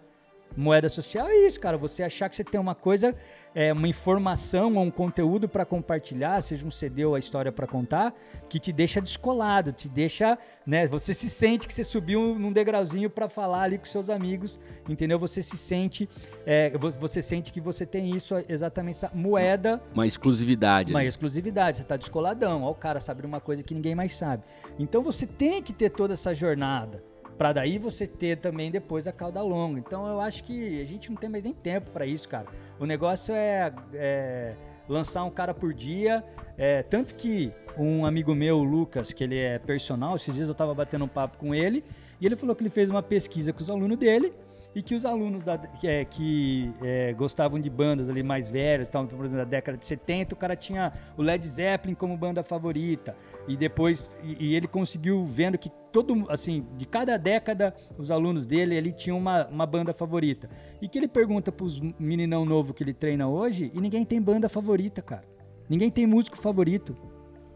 Moeda 0.58 0.90
social 0.90 1.28
é 1.28 1.46
isso, 1.46 1.60
cara. 1.60 1.78
Você 1.78 2.02
achar 2.02 2.28
que 2.28 2.36
você 2.36 2.44
tem 2.44 2.60
uma 2.60 2.74
coisa, 2.74 3.16
é, 3.54 3.72
uma 3.72 3.88
informação 3.88 4.76
ou 4.76 4.84
um 4.84 4.90
conteúdo 4.90 5.48
para 5.48 5.64
compartilhar, 5.64 6.42
seja 6.42 6.66
um 6.66 6.72
CD 6.72 7.06
ou 7.06 7.14
a 7.14 7.20
história 7.20 7.52
para 7.52 7.68
contar, 7.68 8.12
que 8.50 8.60
te 8.60 8.74
deixa 8.74 9.00
descolado, 9.00 9.72
te 9.72 9.88
deixa, 9.88 10.36
né? 10.66 10.88
Você 10.88 11.14
se 11.14 11.30
sente 11.30 11.68
que 11.68 11.74
você 11.74 11.84
subiu 11.84 12.34
num 12.40 12.52
degrauzinho 12.52 13.08
para 13.08 13.30
falar 13.30 13.62
ali 13.62 13.78
com 13.78 13.86
seus 13.86 14.10
amigos, 14.10 14.60
entendeu? 14.90 15.20
Você 15.20 15.44
se 15.44 15.58
sente, 15.58 16.10
é, 16.44 16.72
você 17.00 17.22
sente 17.22 17.52
que 17.52 17.62
você 17.62 17.86
tem 17.86 18.16
isso 18.16 18.34
exatamente 18.50 18.96
essa 18.96 19.12
moeda, 19.14 19.80
Uma 19.94 20.08
exclusividade. 20.08 20.92
uma 20.92 21.02
né? 21.02 21.06
exclusividade. 21.06 21.78
Você 21.78 21.84
tá 21.84 21.96
descoladão. 21.96 22.64
Ó, 22.64 22.72
o 22.72 22.76
cara 22.76 23.00
sabe 23.00 23.24
uma 23.26 23.40
coisa 23.40 23.62
que 23.62 23.76
ninguém 23.76 23.94
mais 23.94 24.16
sabe. 24.16 24.44
Então 24.80 25.04
você 25.04 25.28
tem 25.28 25.62
que 25.62 25.72
ter 25.72 25.92
toda 25.92 26.14
essa 26.14 26.34
jornada. 26.34 27.04
Pra 27.38 27.54
daí 27.54 27.78
você 27.78 28.08
ter 28.08 28.38
também 28.38 28.72
depois 28.72 29.08
a 29.08 29.12
cauda 29.12 29.42
longa. 29.42 29.80
Então 29.80 30.08
eu 30.08 30.20
acho 30.20 30.44
que 30.44 30.82
a 30.82 30.86
gente 30.86 31.10
não 31.10 31.18
tem 31.18 31.30
mais 31.30 31.44
nem 31.44 31.54
tempo 31.54 31.92
pra 31.92 32.06
isso, 32.06 32.28
cara. 32.28 32.48
O 32.80 32.86
negócio 32.86 33.34
é, 33.34 33.72
é 33.94 34.56
lançar 34.90 35.24
um 35.24 35.30
cara 35.30 35.54
por 35.54 35.74
dia. 35.74 36.24
É, 36.58 36.82
tanto 36.82 37.14
que 37.14 37.52
um 37.78 38.06
amigo 38.06 38.34
meu, 38.34 38.58
o 38.58 38.64
Lucas, 38.64 39.14
que 39.14 39.24
ele 39.24 39.38
é 39.38 39.60
personal, 39.60 40.16
esses 40.16 40.34
dias 40.34 40.50
eu 40.50 40.56
tava 40.56 40.74
batendo 40.74 41.06
um 41.06 41.08
papo 41.08 41.38
com 41.38 41.54
ele, 41.54 41.84
e 42.20 42.26
ele 42.26 42.36
falou 42.36 42.56
que 42.56 42.64
ele 42.64 42.72
fez 42.72 42.90
uma 42.90 43.04
pesquisa 43.04 43.54
com 43.54 43.62
os 43.62 43.70
alunos 43.70 43.98
dele 43.98 44.34
e 44.78 44.82
que 44.84 44.94
os 44.94 45.08
alunos 45.08 45.44
da, 45.44 45.58
que, 45.58 45.88
é, 45.88 46.06
que 46.06 46.72
é, 46.84 47.12
gostavam 47.14 47.60
de 47.60 47.68
bandas 47.68 48.12
ali 48.12 48.22
mais 48.22 48.48
velhas, 48.48 48.88
tal, 48.88 49.08
por 49.08 49.26
exemplo, 49.26 49.44
da 49.44 49.50
década 49.50 49.76
de 49.76 49.84
70, 49.84 50.36
o 50.36 50.38
cara 50.38 50.56
tinha 50.56 50.94
o 51.18 51.24
Led 51.24 51.48
Zeppelin 51.48 51.96
como 51.96 52.16
banda 52.16 52.44
favorita. 52.44 53.16
E 53.48 53.58
depois, 53.58 54.16
e, 54.24 54.50
e 54.50 54.56
ele 54.56 54.68
conseguiu 54.68 55.26
vendo 55.26 55.58
que 55.58 55.72
todo, 55.92 56.28
assim, 56.30 56.64
de 56.78 56.86
cada 56.86 57.18
década, 57.18 57.74
os 57.98 58.12
alunos 58.12 58.46
dele, 58.46 58.76
ele 58.76 58.92
tinha 58.92 59.16
uma, 59.16 59.48
uma 59.48 59.66
banda 59.66 59.96
favorita. 59.96 60.48
E 60.80 60.88
que 60.88 61.00
ele 61.00 61.08
pergunta 61.08 61.52
pros 61.52 61.80
meninão 61.98 62.46
novo 62.46 62.72
que 62.72 62.84
ele 62.84 62.94
treina 62.94 63.28
hoje, 63.28 63.72
e 63.74 63.82
ninguém 63.82 64.06
tem 64.06 64.22
banda 64.22 64.48
favorita, 64.48 65.02
cara. 65.02 65.24
Ninguém 65.68 65.90
tem 65.90 66.06
músico 66.06 66.38
favorito. 66.38 66.96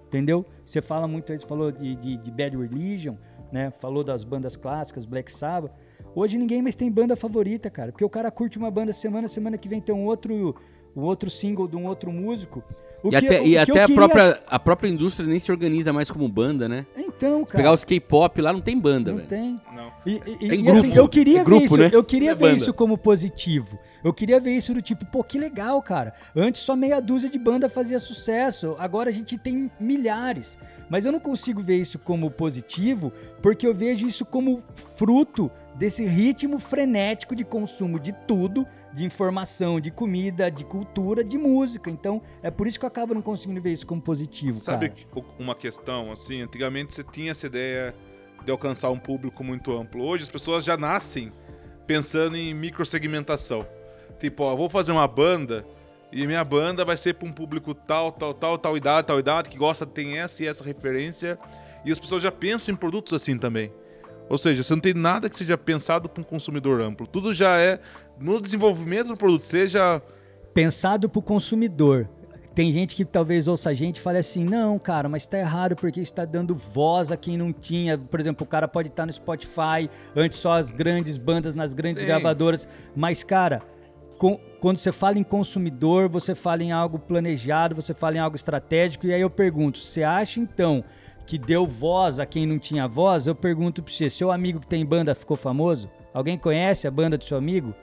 Entendeu? 0.07 0.43
Você 0.65 0.81
fala 0.81 1.07
muito 1.07 1.31
aí, 1.31 1.37
você 1.37 1.45
falou 1.45 1.71
de, 1.71 1.95
de, 1.97 2.17
de 2.17 2.31
Bad 2.31 2.57
Religion, 2.57 3.15
né? 3.51 3.71
Falou 3.77 4.03
das 4.03 4.23
bandas 4.23 4.55
clássicas, 4.55 5.05
Black 5.05 5.31
Sabbath. 5.31 5.71
Hoje 6.15 6.37
ninguém 6.37 6.61
mais 6.61 6.75
tem 6.75 6.91
banda 6.91 7.15
favorita, 7.15 7.69
cara. 7.69 7.91
Porque 7.91 8.03
o 8.05 8.09
cara 8.09 8.29
curte 8.31 8.57
uma 8.57 8.69
banda 8.71 8.91
semana, 8.93 9.27
semana 9.27 9.57
que 9.57 9.69
vem 9.69 9.79
tem 9.81 9.93
um 9.95 10.05
outro, 10.05 10.55
um 10.95 11.01
outro 11.01 11.29
single 11.29 11.67
de 11.67 11.75
um 11.75 11.85
outro 11.85 12.11
músico. 12.11 12.63
O 13.03 13.07
E 13.07 13.11
que- 13.11 13.15
até, 13.15 13.41
o 13.41 13.45
e 13.47 13.57
até 13.57 13.71
a, 13.83 13.87
queria- 13.87 13.95
própria, 13.95 14.43
a 14.47 14.59
própria 14.59 14.87
indústria 14.87 15.27
nem 15.27 15.39
se 15.39 15.51
organiza 15.51 15.91
mais 15.91 16.11
como 16.11 16.27
banda, 16.29 16.69
né? 16.69 16.85
Então, 16.95 17.39
Se 17.39 17.45
cara. 17.47 17.57
pegar 17.57 17.73
os 17.73 17.83
K-pop 17.83 18.39
lá, 18.39 18.53
não 18.53 18.61
tem 18.61 18.77
banda, 18.79 19.09
não 19.09 19.17
velho. 19.17 19.27
tem. 19.29 19.59
Não. 19.75 19.91
E, 20.05 20.11
e- 20.39 20.51
É 20.51 20.55
em 20.55 20.65
e, 20.65 20.69
assim, 20.69 20.81
grupo. 20.89 20.97
eu 20.99 21.09
queria 21.09 21.35
É 21.39 21.39
ver 21.39 21.45
grupo, 21.45 21.65
isso, 21.65 21.77
né? 21.77 21.89
eu 21.91 22.03
queria 22.03 22.31
é 22.31 22.35
ver 22.35 22.39
banda. 22.51 22.57
isso 22.57 22.71
como 22.75 22.99
positivo. 22.99 23.79
Eu 24.03 24.13
queria 24.13 24.39
ver 24.39 24.51
isso 24.55 24.71
do 24.71 24.81
tipo, 24.83 25.03
pô, 25.07 25.23
que 25.23 25.39
legal, 25.39 25.81
cara. 25.81 26.13
Antes 26.35 26.61
só 26.61 26.75
meia 26.75 26.99
dúzia 26.99 27.27
de 27.29 27.39
banda 27.39 27.67
fazia 27.69 27.97
sucesso, 27.97 28.75
agora 28.77 29.09
a 29.09 29.13
gente 29.13 29.35
tem 29.35 29.71
milhares. 29.79 30.59
Mas 30.87 31.03
eu 31.03 31.11
não 31.11 31.19
consigo 31.19 31.59
ver 31.59 31.77
isso 31.77 31.97
como 31.97 32.29
positivo, 32.29 33.11
porque 33.41 33.65
eu 33.65 33.73
vejo 33.73 34.05
isso 34.05 34.25
como 34.25 34.61
fruto 34.95 35.49
desse 35.75 36.05
ritmo 36.05 36.59
frenético 36.59 37.35
de 37.35 37.43
consumo 37.43 37.99
de 37.99 38.11
tudo, 38.27 38.67
de 38.93 39.03
informação, 39.05 39.79
de 39.79 39.89
comida, 39.89 40.49
de 40.51 40.63
cultura, 40.65 41.23
de 41.23 41.37
música. 41.37 41.89
Então, 41.89 42.21
é 42.43 42.51
por 42.51 42.67
isso 42.67 42.77
que 42.79 42.85
eu 42.85 42.87
acabo 42.87 43.13
não 43.13 43.21
conseguindo 43.21 43.61
ver 43.61 43.71
isso 43.71 43.87
como 43.87 44.01
positivo, 44.01 44.57
Sabe 44.57 44.89
que- 44.89 45.07
uma 45.39 45.55
questão, 45.55 46.11
assim, 46.11 46.41
antigamente 46.41 46.93
você 46.93 47.03
tinha 47.03 47.31
essa 47.31 47.47
ideia 47.47 47.95
de 48.43 48.51
alcançar 48.51 48.89
um 48.89 48.99
público 48.99 49.43
muito 49.43 49.71
amplo. 49.75 50.03
Hoje 50.03 50.23
as 50.23 50.29
pessoas 50.29 50.65
já 50.65 50.75
nascem 50.75 51.31
pensando 51.87 52.35
em 52.35 52.53
microsegmentação. 52.53 53.65
Tipo, 54.19 54.43
ó, 54.43 54.55
vou 54.55 54.69
fazer 54.69 54.91
uma 54.91 55.07
banda 55.07 55.65
e 56.11 56.27
minha 56.27 56.43
banda 56.43 56.83
vai 56.83 56.97
ser 56.97 57.13
para 57.15 57.27
um 57.27 57.31
público 57.31 57.73
tal, 57.73 58.11
tal, 58.11 58.33
tal, 58.33 58.57
tal 58.57 58.75
idade, 58.77 59.07
tal 59.07 59.19
idade, 59.19 59.49
que 59.49 59.57
gosta, 59.57 59.85
tem 59.85 60.19
essa 60.19 60.43
e 60.43 60.47
essa 60.47 60.63
referência. 60.63 61.39
E 61.85 61.91
as 61.91 61.97
pessoas 61.97 62.21
já 62.21 62.31
pensam 62.31 62.73
em 62.73 62.77
produtos 62.77 63.13
assim 63.13 63.37
também. 63.37 63.71
Ou 64.31 64.37
seja, 64.37 64.63
você 64.63 64.73
não 64.73 64.79
tem 64.81 64.93
nada 64.93 65.29
que 65.29 65.35
seja 65.35 65.57
pensado 65.57 66.07
para 66.07 66.21
um 66.21 66.23
consumidor 66.23 66.81
amplo. 66.81 67.05
Tudo 67.05 67.33
já 67.33 67.57
é 67.57 67.79
no 68.17 68.39
desenvolvimento 68.41 69.07
do 69.09 69.17
produto, 69.17 69.41
seja 69.41 70.01
pensado 70.53 71.09
pro 71.09 71.21
consumidor. 71.21 72.07
Tem 72.55 72.71
gente 72.71 72.95
que 72.95 73.03
talvez 73.05 73.47
ouça 73.47 73.69
a 73.69 73.73
gente 73.73 73.97
e 73.97 74.01
fale 74.01 74.17
assim, 74.17 74.43
não, 74.43 74.77
cara, 74.79 75.07
mas 75.09 75.27
tá 75.27 75.37
errado 75.37 75.75
porque 75.75 75.99
está 76.01 76.23
dando 76.25 76.53
voz 76.55 77.11
a 77.11 77.17
quem 77.17 77.37
não 77.37 77.51
tinha. 77.51 77.97
Por 77.97 78.19
exemplo, 78.19 78.45
o 78.45 78.47
cara 78.49 78.67
pode 78.67 78.87
estar 78.89 79.05
no 79.05 79.11
Spotify, 79.11 79.89
antes 80.15 80.39
só 80.39 80.53
as 80.53 80.71
grandes 80.71 81.17
bandas 81.17 81.53
nas 81.53 81.73
grandes 81.73 81.99
Sim. 82.01 82.07
gravadoras. 82.07 82.67
Mas, 82.95 83.23
cara, 83.23 83.61
com- 84.17 84.37
quando 84.59 84.77
você 84.77 84.91
fala 84.91 85.17
em 85.17 85.23
consumidor, 85.23 86.07
você 86.09 86.35
fala 86.35 86.61
em 86.63 86.71
algo 86.71 86.99
planejado, 86.99 87.73
você 87.75 87.93
fala 87.93 88.15
em 88.17 88.19
algo 88.19 88.35
estratégico. 88.35 89.07
E 89.07 89.13
aí 89.13 89.21
eu 89.21 89.29
pergunto, 89.29 89.79
você 89.79 90.03
acha 90.03 90.39
então 90.39 90.83
que 91.31 91.37
deu 91.37 91.65
voz 91.65 92.19
a 92.19 92.25
quem 92.25 92.45
não 92.45 92.59
tinha 92.59 92.85
voz? 92.89 93.25
Eu 93.25 93.33
pergunto 93.33 93.81
pra 93.81 93.89
você, 93.89 94.09
seu 94.09 94.33
amigo 94.33 94.59
que 94.59 94.67
tem 94.67 94.85
banda 94.85 95.15
ficou 95.15 95.37
famoso? 95.37 95.89
Alguém 96.13 96.37
conhece 96.37 96.89
a 96.89 96.91
banda 96.91 97.17
do 97.17 97.23
seu 97.23 97.37
amigo? 97.37 97.73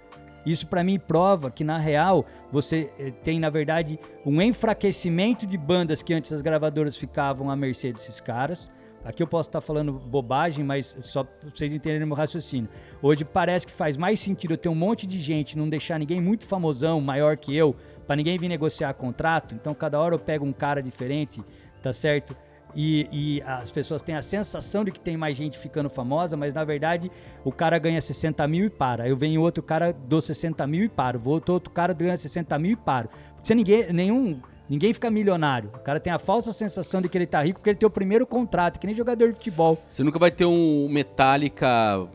Isso 0.44 0.66
pra 0.66 0.84
mim 0.84 0.98
prova 0.98 1.50
que 1.50 1.64
na 1.64 1.78
real 1.78 2.26
você 2.52 2.92
eh, 2.98 3.10
tem 3.10 3.40
na 3.40 3.48
verdade 3.48 3.98
um 4.26 4.42
enfraquecimento 4.42 5.46
de 5.46 5.56
bandas 5.56 6.02
que 6.02 6.12
antes 6.12 6.30
as 6.30 6.42
gravadoras 6.42 6.98
ficavam 6.98 7.50
à 7.50 7.56
mercê 7.56 7.90
desses 7.90 8.20
caras. 8.20 8.70
Aqui 9.02 9.22
eu 9.22 9.26
posso 9.26 9.48
estar 9.48 9.62
falando 9.62 9.94
bobagem, 9.94 10.62
mas 10.62 10.98
só 11.00 11.26
vocês 11.42 11.74
entenderem 11.74 12.06
meu 12.06 12.16
raciocínio. 12.16 12.68
Hoje 13.00 13.24
parece 13.24 13.66
que 13.66 13.72
faz 13.72 13.96
mais 13.96 14.20
sentido 14.20 14.52
eu 14.52 14.58
ter 14.58 14.68
um 14.68 14.74
monte 14.74 15.06
de 15.06 15.18
gente, 15.18 15.56
não 15.56 15.70
deixar 15.70 15.98
ninguém 15.98 16.20
muito 16.20 16.44
famosão, 16.44 17.00
maior 17.00 17.34
que 17.38 17.56
eu, 17.56 17.74
pra 18.06 18.14
ninguém 18.14 18.38
vir 18.38 18.48
negociar 18.48 18.92
contrato. 18.92 19.54
Então 19.54 19.72
cada 19.72 19.98
hora 19.98 20.14
eu 20.14 20.18
pego 20.18 20.44
um 20.44 20.52
cara 20.52 20.82
diferente, 20.82 21.42
tá 21.82 21.94
certo? 21.94 22.36
E, 22.76 23.08
e 23.10 23.42
as 23.42 23.70
pessoas 23.70 24.02
têm 24.02 24.14
a 24.14 24.22
sensação 24.22 24.84
de 24.84 24.92
que 24.92 25.00
tem 25.00 25.16
mais 25.16 25.36
gente 25.36 25.58
ficando 25.58 25.88
famosa, 25.88 26.36
mas 26.36 26.52
na 26.54 26.64
verdade 26.64 27.10
o 27.44 27.50
cara 27.50 27.78
ganha 27.78 28.00
60 28.00 28.46
mil 28.46 28.66
e 28.66 28.70
para. 28.70 29.08
Eu 29.08 29.16
venho 29.16 29.40
outro 29.40 29.62
cara, 29.62 29.92
dou 30.06 30.20
60 30.20 30.66
mil 30.66 30.84
e 30.84 30.88
paro. 30.88 31.18
Vou 31.18 31.34
outro, 31.34 31.54
outro 31.54 31.70
cara, 31.70 31.92
ganha 31.92 32.16
60 32.16 32.58
mil 32.58 32.72
e 32.72 32.76
paro. 32.76 33.08
Porque 33.36 33.54
ninguém, 33.54 33.92
nenhum, 33.92 34.40
ninguém 34.68 34.92
fica 34.92 35.10
milionário. 35.10 35.70
O 35.74 35.78
cara 35.78 35.98
tem 35.98 36.12
a 36.12 36.18
falsa 36.18 36.52
sensação 36.52 37.00
de 37.00 37.08
que 37.08 37.16
ele 37.18 37.26
tá 37.26 37.40
rico 37.42 37.58
porque 37.58 37.70
ele 37.70 37.78
tem 37.78 37.86
o 37.86 37.90
primeiro 37.90 38.26
contrato, 38.26 38.78
que 38.78 38.86
nem 38.86 38.94
jogador 38.94 39.28
de 39.28 39.34
futebol. 39.34 39.78
Você 39.88 40.04
nunca 40.04 40.18
vai 40.18 40.30
ter 40.30 40.44
um 40.44 40.88
Metallica 40.90 42.06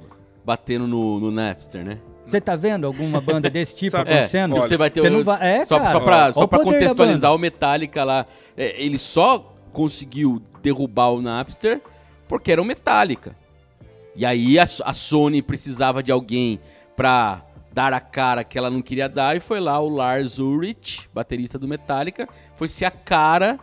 batendo 0.45 0.87
no, 0.87 1.19
no 1.19 1.31
Napster, 1.31 1.83
né? 1.83 1.97
Você 2.25 2.39
tá 2.39 2.55
vendo 2.55 2.87
alguma 2.87 3.19
banda 3.19 3.49
desse 3.49 3.75
tipo 3.75 3.91
Sabe- 3.97 4.11
acontecendo? 4.11 4.53
Tipo, 4.53 4.67
você 4.67 4.77
vai 4.77 4.89
ter 4.89 5.01
Você 5.01 5.09
um- 5.09 5.13
não 5.13 5.23
vai- 5.23 5.45
é, 5.59 5.65
só, 5.65 5.77
cara. 5.79 5.91
só 5.91 5.99
pra, 5.99 6.27
Ó 6.27 6.31
só 6.31 6.47
pra 6.47 6.59
contextualizar 6.59 7.33
o 7.33 7.37
Metallica 7.37 8.03
lá, 8.03 8.25
é, 8.55 8.81
ele 8.81 8.97
só 8.97 9.52
conseguiu 9.73 10.41
derrubar 10.61 11.09
o 11.09 11.21
Napster 11.21 11.81
porque 12.27 12.51
era 12.51 12.61
o 12.61 12.65
Metallica. 12.65 13.35
E 14.15 14.25
aí 14.25 14.57
a, 14.59 14.63
a 14.63 14.93
Sony 14.93 15.41
precisava 15.41 16.01
de 16.01 16.11
alguém 16.11 16.59
pra 16.95 17.43
dar 17.73 17.91
a 17.91 17.99
cara 17.99 18.43
que 18.43 18.57
ela 18.57 18.69
não 18.69 18.81
queria 18.81 19.09
dar 19.09 19.35
e 19.35 19.39
foi 19.39 19.59
lá 19.59 19.79
o 19.79 19.89
Lars 19.89 20.37
Ulrich, 20.37 21.09
baterista 21.11 21.57
do 21.57 21.67
Metallica, 21.67 22.29
foi 22.55 22.69
ser 22.69 22.85
a 22.85 22.91
cara 22.91 23.59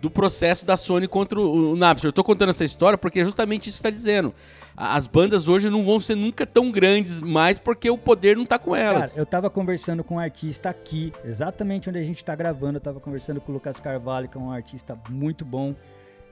do 0.00 0.10
processo 0.10 0.66
da 0.66 0.76
Sony 0.76 1.06
contra 1.06 1.40
o, 1.40 1.72
o 1.72 1.76
Napster. 1.76 2.08
Eu 2.08 2.12
tô 2.12 2.24
contando 2.24 2.50
essa 2.50 2.64
história 2.64 2.98
porque 2.98 3.20
é 3.20 3.24
justamente 3.24 3.68
isso 3.68 3.78
que 3.78 3.88
está 3.88 3.90
dizendo. 3.90 4.34
As 4.76 5.06
bandas 5.06 5.46
hoje 5.46 5.70
não 5.70 5.84
vão 5.84 6.00
ser 6.00 6.16
nunca 6.16 6.44
tão 6.44 6.70
grandes 6.70 7.20
mais 7.20 7.58
porque 7.58 7.88
o 7.88 7.96
poder 7.96 8.36
não 8.36 8.44
tá 8.44 8.58
com 8.58 8.74
elas. 8.74 9.10
Cara, 9.10 9.20
eu 9.20 9.26
tava 9.26 9.48
conversando 9.48 10.02
com 10.02 10.16
um 10.16 10.18
artista 10.18 10.68
aqui, 10.68 11.12
exatamente 11.24 11.88
onde 11.88 11.98
a 11.98 12.02
gente 12.02 12.24
tá 12.24 12.34
gravando. 12.34 12.78
Eu 12.78 12.80
tava 12.80 12.98
conversando 12.98 13.40
com 13.40 13.52
o 13.52 13.54
Lucas 13.54 13.78
Carvalho, 13.78 14.28
que 14.28 14.36
é 14.36 14.40
um 14.40 14.50
artista 14.50 14.98
muito 15.08 15.44
bom. 15.44 15.74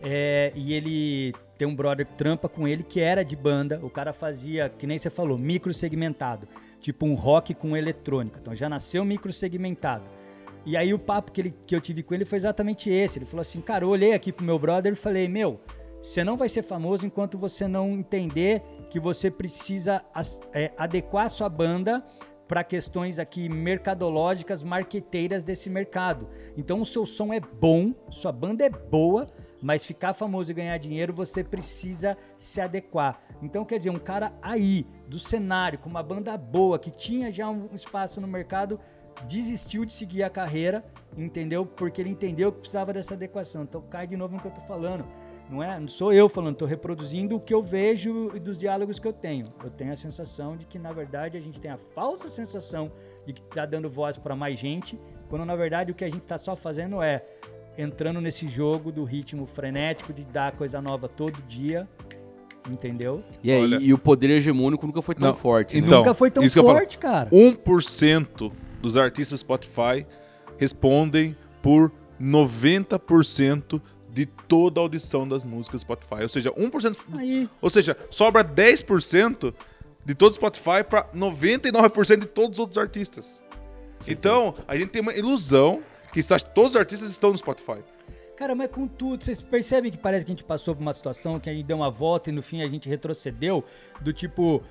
É, 0.05 0.53
e 0.57 0.73
ele 0.73 1.33
tem 1.57 1.69
um 1.69 1.77
brother 1.77 2.05
que 2.05 2.15
trampa 2.15 2.49
com 2.49 2.67
ele 2.67 2.83
que 2.83 3.01
era 3.01 3.25
de 3.25 3.37
banda. 3.37 3.79
O 3.83 3.89
cara 3.89 4.13
fazia, 4.13 4.69
que 4.69 4.85
nem 4.85 4.99
você 4.99 5.09
falou, 5.09 5.39
micro 5.39 5.73
segmentado. 5.73 6.49
Tipo 6.81 7.07
um 7.07 7.15
rock 7.15 7.55
com 7.55 7.77
eletrônica. 7.77 8.41
Então 8.43 8.55
já 8.55 8.69
nasceu 8.69 9.05
micro 9.05 9.33
segmentado. 9.33 10.03
E 10.67 10.77
aí 10.77 10.93
o 10.93 10.99
papo 10.99 11.31
que, 11.31 11.41
ele, 11.41 11.55
que 11.65 11.75
eu 11.75 11.81
tive 11.81 12.03
com 12.03 12.15
ele 12.15 12.25
foi 12.25 12.39
exatamente 12.39 12.91
esse. 12.91 13.19
Ele 13.19 13.27
falou 13.27 13.43
assim, 13.43 13.61
cara, 13.61 13.85
eu 13.85 13.89
olhei 13.89 14.13
aqui 14.13 14.33
pro 14.33 14.45
meu 14.45 14.59
brother 14.59 14.93
e 14.93 14.97
falei, 14.97 15.29
meu, 15.29 15.61
você 16.03 16.25
não 16.25 16.37
vai 16.37 16.49
ser 16.49 16.63
famoso 16.63 17.07
enquanto 17.07 17.39
você 17.39 17.69
não 17.69 17.93
entender 17.93 18.61
que 18.91 18.99
você 18.99 19.31
precisa 19.31 20.05
é, 20.53 20.73
adequar 20.77 21.31
sua 21.31 21.49
banda 21.49 22.05
para 22.49 22.65
questões 22.65 23.21
aqui 23.21 23.49
mercadológicas, 23.49 24.65
marqueteiras 24.65 25.45
desse 25.45 25.71
mercado. 25.71 26.29
Então 26.57 26.81
o 26.81 26.85
seu 26.85 27.07
som 27.07 27.33
é 27.33 27.39
bom, 27.39 27.95
sua 28.11 28.33
banda 28.33 28.65
é 28.65 28.69
boa, 28.69 29.29
mas 29.63 29.87
ficar 29.87 30.13
famoso 30.13 30.51
e 30.51 30.55
ganhar 30.55 30.77
dinheiro 30.77 31.15
você 31.15 31.45
precisa 31.45 32.19
se 32.37 32.61
adequar. 32.61 33.23
Então 33.41 33.65
quer 33.65 33.79
dizer, 33.79 33.91
um 33.91 33.99
cara 33.99 34.33
aí 34.43 34.85
do 35.07 35.21
cenário 35.21 35.79
com 35.79 35.89
uma 35.89 36.03
banda 36.03 36.37
boa 36.37 36.81
que 36.81 36.91
tinha 36.91 37.31
já 37.31 37.49
um 37.49 37.69
espaço 37.75 38.21
no 38.21 38.27
mercado 38.27 38.79
desistiu 39.29 39.85
de 39.85 39.93
seguir 39.93 40.23
a 40.23 40.31
carreira, 40.31 40.85
entendeu? 41.17 41.65
Porque 41.65 42.01
ele 42.01 42.11
entendeu 42.11 42.51
que 42.51 42.59
precisava 42.59 42.93
dessa 42.93 43.15
adequação. 43.15 43.63
Então 43.63 43.81
cai 43.83 44.07
de 44.07 44.17
novo 44.17 44.35
no 44.35 44.41
que 44.41 44.49
eu 44.49 44.53
tô 44.53 44.61
falando. 44.63 45.07
Não 45.51 45.63
é, 45.63 45.79
não 45.79 45.89
sou 45.89 46.13
eu 46.15 46.29
falando, 46.31 46.55
estou 46.55 46.67
reproduzindo 46.67 47.37
o 47.37 47.41
que 47.41 47.53
eu 47.53 47.63
vejo 47.63 48.31
e 48.35 48.41
dos 48.41 48.57
diálogos 48.57 48.99
que 48.99 49.07
eu 49.07 49.13
tenho. 49.13 49.47
Eu 49.63 49.69
tenho 49.71 49.93
a 49.93 49.97
sensação 49.97 50.57
de 50.57 50.65
que 50.65 50.79
na 50.79 50.93
verdade 50.93 51.37
a 51.37 51.41
gente 51.41 51.61
tem 51.61 51.71
a 51.71 51.77
falsa 51.77 52.29
sensação 52.29 52.91
de 53.27 53.35
que 53.35 53.43
está 53.43 53.67
dando 53.67 53.89
voz 53.91 54.17
para 54.17 54.35
mais 54.35 54.59
gente, 54.59 54.99
quando 55.29 55.45
na 55.45 55.55
verdade 55.55 55.93
o 55.93 55.95
que 55.95 56.05
a 56.05 56.09
gente 56.09 56.23
está 56.23 56.39
só 56.39 56.57
fazendo 56.57 57.03
é 57.03 57.23
entrando 57.77 58.21
nesse 58.21 58.49
jogo 58.49 58.91
do 58.91 59.05
ritmo 59.05 59.45
frenético 59.47 60.13
de 60.13 60.25
dar 60.25 60.53
coisa 60.53 60.81
nova 60.81 61.07
todo 61.09 61.41
dia, 61.43 61.87
entendeu? 62.71 63.23
E, 63.43 63.51
aí, 63.53 63.61
Olha- 63.63 63.79
e 63.79 63.93
o 63.93 63.99
poder 63.99 64.31
hegemônico 64.31 64.87
nunca 64.87 65.03
foi 65.03 65.15
tão 65.15 65.29
Não, 65.31 65.37
forte. 65.37 65.79
né? 65.79 65.87
então- 65.87 65.99
Nunca 65.99 66.15
foi 66.15 66.31
tão 66.31 66.49
falo. 66.49 66.69
forte, 66.71 66.97
cara. 66.99 67.29
1% 67.31 68.53
dos 68.81 68.97
artistas 68.97 69.41
Spotify 69.41 70.07
respondem 70.59 71.37
por 71.61 71.93
90% 72.21 73.81
de 74.13 74.27
toda 74.27 74.79
a 74.79 74.83
audição 74.83 75.27
das 75.27 75.43
músicas 75.43 75.81
do 75.81 75.85
Spotify. 75.85 76.23
Ou 76.23 76.29
seja, 76.29 76.51
1%. 76.51 76.97
Aí, 77.15 77.49
Ou 77.61 77.71
seja, 77.71 77.97
sobra 78.11 78.45
10% 78.45 79.55
de 80.05 80.15
todo 80.15 80.33
o 80.33 80.35
Spotify 80.35 80.85
para 80.89 81.05
99% 81.15 82.21
de 82.21 82.27
todos 82.27 82.57
os 82.57 82.59
outros 82.59 82.79
artistas. 82.79 83.45
Então, 84.07 84.55
a 84.67 84.77
gente 84.77 84.91
tem 84.91 85.01
uma 85.01 85.15
ilusão 85.15 85.83
que 86.13 86.23
todos 86.55 86.73
os 86.73 86.77
artistas 86.77 87.09
estão 87.09 87.31
no 87.31 87.39
Spotify. 87.39 87.83
Cara, 88.37 88.55
mas 88.55 88.71
com 88.71 88.89
tudo, 88.89 89.25
vocês 89.25 89.41
percebem 89.41 89.91
que 89.91 89.97
parece 89.97 90.25
que 90.25 90.33
a 90.33 90.35
gente 90.35 90.45
passou 90.45 90.75
por 90.75 90.83
uma 90.83 90.93
situação 90.93 91.39
que 91.39 91.49
a 91.49 91.55
gente 91.55 91.65
deu 91.65 91.77
uma 91.77 91.91
volta 91.91 92.29
e 92.29 92.33
no 92.33 92.43
fim 92.43 92.61
a 92.61 92.69
gente 92.69 92.89
retrocedeu? 92.89 93.65
Do 94.01 94.13
tipo, 94.13 94.63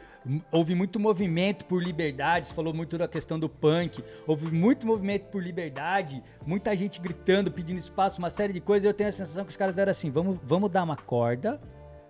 houve 0.52 0.76
muito 0.76 1.00
movimento 1.00 1.66
por 1.66 1.82
liberdade, 1.82 2.48
você 2.48 2.54
falou 2.54 2.74
muito 2.74 2.98
da 2.98 3.08
questão 3.08 3.40
do 3.40 3.50
punk, 3.50 4.04
houve 4.28 4.52
muito 4.52 4.86
movimento 4.86 5.24
por 5.32 5.42
liberdade, 5.42 6.24
muita 6.46 6.76
gente 6.76 7.02
gritando, 7.02 7.52
pedindo 7.52 7.78
espaço, 7.80 8.20
uma 8.20 8.30
série 8.30 8.54
de 8.54 8.62
coisas. 8.62 8.86
Eu 8.86 8.94
tenho 8.94 9.10
a 9.10 9.12
sensação 9.12 9.44
que 9.44 9.50
os 9.52 9.58
caras 9.58 9.78
eram 9.78 9.90
assim: 9.92 10.10
vamos, 10.12 10.40
vamos 10.44 10.70
dar 10.70 10.84
uma 10.84 10.96
corda, 10.98 11.60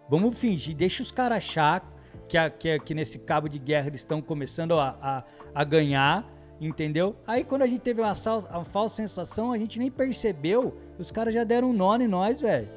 vamos 0.10 0.38
fingir, 0.38 0.76
deixa 0.76 1.02
os 1.02 1.12
caras 1.12 1.38
achar 1.38 1.90
que, 2.28 2.38
a- 2.38 2.50
que, 2.50 2.70
a- 2.70 2.80
que 2.80 2.94
nesse 2.94 3.20
cabo 3.20 3.48
de 3.48 3.58
guerra 3.60 3.88
eles 3.88 4.02
estão 4.02 4.22
começando 4.22 4.80
a, 4.80 4.98
a, 5.02 5.24
a 5.56 5.64
ganhar. 5.64 6.26
Entendeu? 6.64 7.16
Aí 7.26 7.44
quando 7.44 7.64
a 7.64 7.66
gente 7.66 7.82
teve 7.82 8.02
uma, 8.02 8.14
sal- 8.14 8.48
uma 8.52 8.64
falsa 8.64 8.98
sensação, 8.98 9.52
a 9.52 9.58
gente 9.58 9.80
nem 9.80 9.90
percebeu. 9.90 10.78
Os 11.00 11.10
caras 11.10 11.34
já 11.34 11.44
deram 11.44 11.72
um 11.72 11.74
nó 11.74 11.96
em 11.98 12.08
nós, 12.08 12.40
velho. 12.40 12.70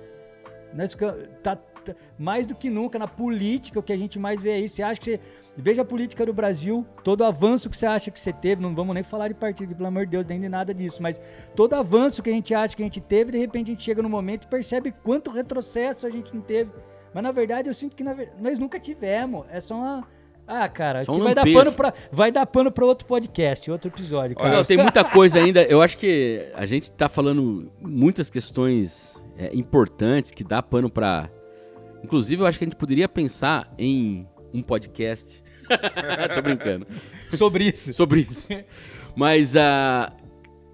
Nós 0.73 0.97
tá, 1.43 1.59
tá- 1.85 1.95
mais 2.19 2.47
do 2.47 2.55
que 2.55 2.69
nunca 2.71 2.99
na 2.99 3.07
política, 3.07 3.79
o 3.79 3.83
que 3.83 3.93
a 3.93 3.97
gente 3.97 4.19
mais 4.19 4.41
vê 4.41 4.53
aí. 4.53 4.69
Você 4.69 4.83
acha 4.83 4.99
que 5.01 5.05
você. 5.05 5.21
Veja 5.57 5.83
a 5.83 5.85
política 5.85 6.27
do 6.27 6.33
Brasil, 6.33 6.85
todo 7.05 7.21
o 7.21 7.25
avanço 7.25 7.71
que 7.71 7.77
você 7.77 7.87
acha 7.87 8.11
que 8.11 8.19
você 8.19 8.33
teve, 8.33 8.61
não 8.61 8.75
vamos 8.75 8.93
nem 8.93 9.05
falar 9.05 9.29
de 9.29 9.35
partido, 9.35 9.73
pelo 9.73 9.87
amor 9.87 10.05
de 10.05 10.11
Deus, 10.11 10.27
nem 10.27 10.41
de 10.41 10.49
nada 10.49 10.75
disso, 10.75 11.01
mas 11.01 11.21
todo 11.55 11.75
avanço 11.75 12.25
que 12.25 12.31
a 12.31 12.33
gente 12.33 12.53
acha 12.53 12.75
que 12.75 12.83
a 12.83 12.87
gente 12.87 13.01
teve, 13.01 13.31
de 13.31 13.39
repente 13.39 13.71
a 13.71 13.75
gente 13.75 13.85
chega 13.85 14.03
no 14.03 14.09
momento 14.09 14.45
e 14.45 14.49
percebe 14.49 14.93
quanto 15.05 15.31
retrocesso 15.31 16.09
a 16.09 16.11
gente 16.11 16.35
não 16.35 16.43
teve. 16.43 16.73
Mas 17.15 17.23
na 17.23 17.31
verdade 17.31 17.69
eu 17.69 17.75
sinto 17.75 17.95
que 17.95 18.03
na 18.03 18.17
nós 18.41 18.59
nunca 18.59 18.81
tivemos. 18.81 19.47
É 19.49 19.61
só 19.61 19.77
uma. 19.77 20.05
Ah, 20.47 20.69
cara, 20.69 21.03
um 21.09 21.21
vai 21.21 21.35
dar, 21.35 21.45
pano 21.45 21.73
pra, 21.73 21.95
vai 22.11 22.33
dar 22.33 22.45
pano 22.47 22.71
pra 22.71 22.85
outro 22.85 23.07
podcast, 23.07 23.71
outro 23.71 23.89
episódio. 23.89 24.37
Cara. 24.37 24.49
Olha, 24.49 24.57
Não, 24.59 24.65
tem 24.65 24.77
muita 24.77 25.03
coisa 25.09 25.39
ainda. 25.39 25.63
Eu 25.63 25.81
acho 25.81 25.97
que 25.97 26.49
a 26.55 26.67
gente 26.67 26.91
tá 26.91 27.09
falando 27.09 27.71
muitas 27.81 28.29
questões 28.29 29.25
é, 29.39 29.55
importantes 29.55 30.33
que 30.33 30.43
dá 30.43 30.61
pano 30.61 30.91
pra. 30.91 31.31
Inclusive, 32.05 32.43
eu 32.43 32.47
acho 32.47 32.59
que 32.59 32.65
a 32.65 32.69
gente 32.69 32.77
poderia 32.77 33.09
pensar 33.09 33.73
em 33.79 34.29
um 34.53 34.63
podcast. 34.63 35.43
Tô 36.35 36.43
brincando. 36.43 36.87
Sobre 37.35 37.65
isso. 37.65 37.95
Sobre 37.95 38.21
isso. 38.21 38.49
Mas 39.17 39.57
ah, 39.57 40.13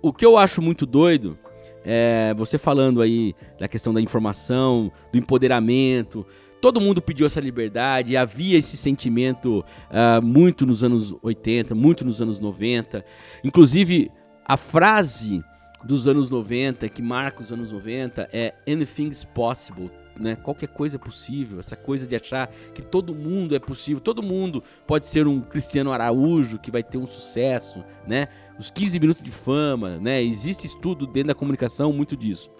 o 0.03 0.13
que 0.13 0.27
eu 0.27 0.37
acho 0.37 0.61
muito 0.61 0.85
doido 0.85 1.39
é 1.85 2.35
você 2.37 2.59
falando 2.59 3.01
aí 3.01 3.33
da 3.61 3.69
questão 3.69 3.95
da 3.95 4.01
informação, 4.01 4.91
do 5.13 5.19
empoderamento. 5.19 6.27
Todo 6.61 6.81
mundo 6.81 7.01
pediu 7.01 7.27
essa 7.27 7.41
liberdade, 7.41 8.17
havia 8.17 8.59
esse 8.59 8.77
sentimento 8.77 9.65
ah, 9.89 10.21
muito 10.21 10.67
nos 10.67 10.83
anos 10.83 11.15
80, 11.23 11.77
muito 11.77 12.05
nos 12.05 12.21
anos 12.21 12.41
90. 12.41 13.05
Inclusive, 13.45 14.11
a 14.45 14.57
frase 14.57 15.45
dos 15.85 16.09
anos 16.09 16.29
90, 16.29 16.89
que 16.89 17.01
marca 17.01 17.41
os 17.41 17.53
anos 17.53 17.71
90, 17.71 18.29
é 18.33 18.53
Anything's 18.69 19.23
possible. 19.23 19.93
Né? 20.21 20.37
Qualquer 20.37 20.69
coisa 20.69 20.97
é 20.97 20.99
possível, 20.99 21.59
essa 21.61 21.75
coisa 21.75 22.07
de 22.07 22.15
achar 22.15 22.49
que 22.75 22.83
todo 22.83 23.15
mundo 23.15 23.57
é 23.57 23.59
possível, 23.59 24.03
todo 24.03 24.23
mundo 24.23 24.63
pode 24.87 25.07
ser 25.07 25.27
um 25.27 25.41
Cristiano 25.41 25.91
Araújo 25.93 26.59
que 26.59 26.71
vai 26.71 26.83
ter 26.83 26.99
um 26.99 27.07
sucesso, 27.07 27.83
né? 28.07 28.29
Os 28.59 28.69
15 28.71 29.01
minutos 29.01 29.23
de 29.23 29.31
fama, 29.31 29.99
né? 29.99 30.23
Existe 30.23 30.67
estudo 30.67 31.07
dentro 31.07 31.29
da 31.29 31.35
comunicação 31.35 31.91
muito 31.91 32.15
disso. 32.19 32.51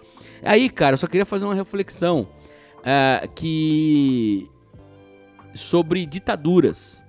Aí, 0.41 0.71
cara, 0.71 0.95
eu 0.95 0.97
só 0.97 1.05
queria 1.05 1.25
fazer 1.25 1.45
uma 1.45 1.53
reflexão 1.53 2.27
ah, 2.83 3.27
que 3.27 4.49
sobre 5.53 6.03
ditaduras, 6.07 7.03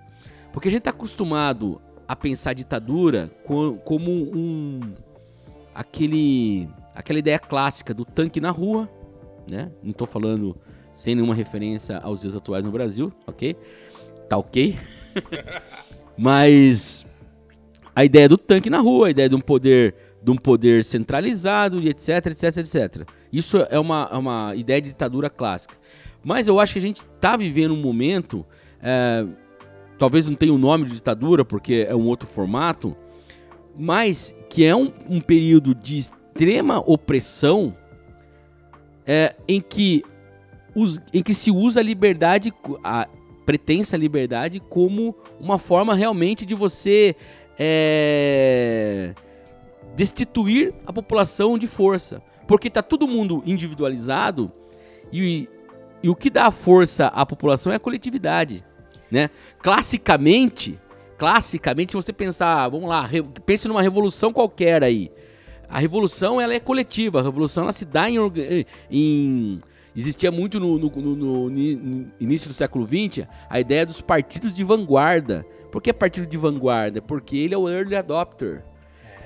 porque 0.52 0.68
a 0.68 0.70
gente 0.70 0.80
está 0.80 0.90
acostumado 0.90 1.80
a 2.06 2.14
pensar 2.14 2.52
ditadura 2.52 3.30
co- 3.46 3.78
como 3.84 4.10
um 4.10 4.80
aquele 5.74 6.68
aquela 6.94 7.18
ideia 7.18 7.38
clássica 7.38 7.94
do 7.94 8.04
tanque 8.04 8.38
na 8.38 8.50
rua, 8.50 8.86
né? 9.46 9.70
Não 9.82 9.92
tô 9.92 10.06
falando 10.06 10.56
sem 10.94 11.14
nenhuma 11.14 11.34
referência 11.34 11.98
aos 11.98 12.20
dias 12.20 12.36
atuais 12.36 12.64
no 12.64 12.70
Brasil, 12.70 13.12
ok? 13.26 13.56
Tá 14.28 14.36
ok? 14.36 14.76
Mas 16.16 17.06
a 17.94 18.04
ideia 18.04 18.28
do 18.28 18.38
tanque 18.38 18.70
na 18.70 18.78
rua, 18.78 19.08
a 19.08 19.10
ideia 19.10 19.28
de 19.28 19.34
um 19.34 19.40
poder, 19.40 19.94
de 20.22 20.30
um 20.30 20.36
poder 20.36 20.84
centralizado 20.84 21.80
e 21.80 21.88
etc, 21.88 22.26
etc, 22.26 22.56
etc. 22.58 23.08
Isso 23.32 23.58
é 23.70 23.78
uma, 23.78 24.08
é 24.12 24.16
uma 24.16 24.54
ideia 24.54 24.80
de 24.80 24.88
ditadura 24.88 25.28
clássica. 25.28 25.74
Mas 26.24 26.46
eu 26.46 26.60
acho 26.60 26.74
que 26.74 26.78
a 26.78 26.82
gente 26.82 27.02
tá 27.20 27.36
vivendo 27.36 27.74
um 27.74 27.80
momento, 27.80 28.46
é, 28.80 29.26
talvez 29.98 30.28
não 30.28 30.34
tenha 30.34 30.52
o 30.52 30.58
nome 30.58 30.86
de 30.86 30.94
ditadura 30.94 31.44
porque 31.44 31.86
é 31.88 31.94
um 31.94 32.06
outro 32.06 32.28
formato, 32.28 32.96
mas 33.76 34.34
que 34.48 34.64
é 34.64 34.76
um, 34.76 34.92
um 35.08 35.20
período 35.20 35.74
de 35.74 35.98
extrema 35.98 36.78
opressão 36.86 37.76
é, 39.06 39.34
em, 39.48 39.60
que 39.60 40.02
us- 40.74 41.00
em 41.12 41.22
que 41.22 41.34
se 41.34 41.50
usa 41.50 41.80
a 41.80 41.82
liberdade, 41.82 42.52
a 42.82 43.08
pretensa 43.44 43.96
liberdade, 43.96 44.60
como 44.60 45.14
uma 45.40 45.58
forma 45.58 45.94
realmente 45.94 46.46
de 46.46 46.54
você 46.54 47.16
é, 47.58 49.14
destituir 49.96 50.72
a 50.86 50.92
população 50.92 51.58
de 51.58 51.66
força. 51.66 52.22
Porque 52.46 52.70
tá 52.70 52.82
todo 52.82 53.08
mundo 53.08 53.42
individualizado 53.46 54.50
e, 55.12 55.48
e 56.02 56.08
o 56.08 56.14
que 56.16 56.30
dá 56.30 56.50
força 56.50 57.06
à 57.08 57.24
população 57.24 57.72
é 57.72 57.76
a 57.76 57.80
coletividade. 57.80 58.64
Né? 59.10 59.30
Classicamente, 59.60 60.78
classicamente, 61.18 61.92
se 61.92 61.96
você 61.96 62.12
pensar, 62.12 62.68
vamos 62.68 62.88
lá, 62.88 63.08
pense 63.44 63.68
numa 63.68 63.82
revolução 63.82 64.32
qualquer 64.32 64.82
aí. 64.82 65.10
A 65.72 65.78
revolução 65.78 66.40
ela 66.40 66.54
é 66.54 66.60
coletiva, 66.60 67.20
a 67.20 67.22
revolução 67.22 67.64
ela 67.64 67.72
se 67.72 67.84
dá 67.86 68.08
em, 68.10 68.16
em- 68.90 69.60
existia 69.96 70.30
muito 70.30 70.60
no, 70.60 70.78
no- 70.78 70.90
no- 71.16 71.50
no 71.50 72.06
início 72.20 72.48
do 72.48 72.54
século 72.54 72.86
XX 72.86 73.26
a 73.48 73.58
ideia 73.58 73.86
dos 73.86 74.00
partidos 74.00 74.52
de 74.52 74.62
vanguarda. 74.62 75.46
Por 75.70 75.80
que 75.80 75.90
partido 75.92 76.26
de 76.26 76.36
vanguarda? 76.36 77.00
Porque 77.00 77.38
ele 77.38 77.54
é 77.54 77.58
o 77.58 77.68
early 77.68 77.96
adopter. 77.96 78.62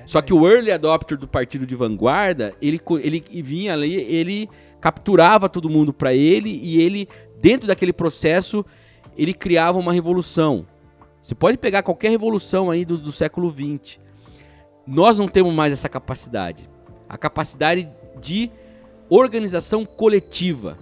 Só 0.07 0.23
que 0.23 0.33
o 0.33 0.49
early 0.49 0.71
adopter 0.71 1.19
do 1.19 1.27
partido 1.27 1.67
de 1.67 1.75
vanguarda, 1.75 2.55
ele, 2.63 2.81
ele 3.03 3.25
vinha 3.43 3.73
ali, 3.73 3.95
ele 3.95 4.49
capturava 4.81 5.49
todo 5.49 5.69
mundo 5.69 5.93
para 5.93 6.15
ele 6.15 6.49
e 6.63 6.81
ele, 6.81 7.09
dentro 7.41 7.67
daquele 7.67 7.93
processo, 7.93 8.65
ele 9.19 9.35
criava 9.35 9.79
uma 9.79 9.93
revolução. 9.93 10.65
Você 11.21 11.35
pode 11.35 11.59
pegar 11.59 11.83
qualquer 11.83 12.11
revolução 12.11 12.71
aí 12.71 12.85
do, 12.85 12.97
do 12.97 13.11
século 13.11 13.51
XX. 13.51 13.99
Nós 14.87 15.19
não 15.19 15.27
temos 15.27 15.53
mais 15.53 15.73
essa 15.73 15.89
capacidade. 15.89 16.69
A 17.09 17.19
capacidade 17.19 17.89
de 18.21 18.51
organização 19.09 19.85
coletiva. 19.85 20.79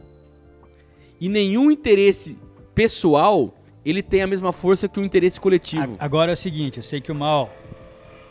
E 1.21 1.29
nenhum 1.29 1.71
interesse 1.71 2.39
pessoal, 2.75 3.55
ele 3.85 4.03
tem 4.03 4.23
a 4.23 4.27
mesma 4.27 4.53
força 4.53 4.89
que 4.89 4.99
o 4.99 5.05
interesse 5.05 5.41
coletivo. 5.41 5.97
Agora 5.99 6.33
é 6.33 6.35
o 6.35 6.37
seguinte, 6.37 6.79
eu 6.79 6.83
sei 6.83 7.01
que 7.01 7.13
o 7.13 7.15
Mal 7.15 7.51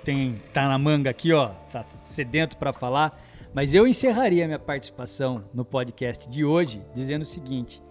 tem 0.03 0.41
tá 0.51 0.67
na 0.67 0.77
manga 0.77 1.09
aqui, 1.09 1.31
ó, 1.31 1.49
tá 1.71 1.85
sedento 2.03 2.57
para 2.57 2.73
falar, 2.73 3.19
mas 3.53 3.73
eu 3.73 3.87
encerraria 3.87 4.45
minha 4.45 4.59
participação 4.59 5.45
no 5.53 5.63
podcast 5.63 6.27
de 6.27 6.43
hoje 6.43 6.83
dizendo 6.93 7.21
o 7.21 7.25
seguinte: 7.25 7.81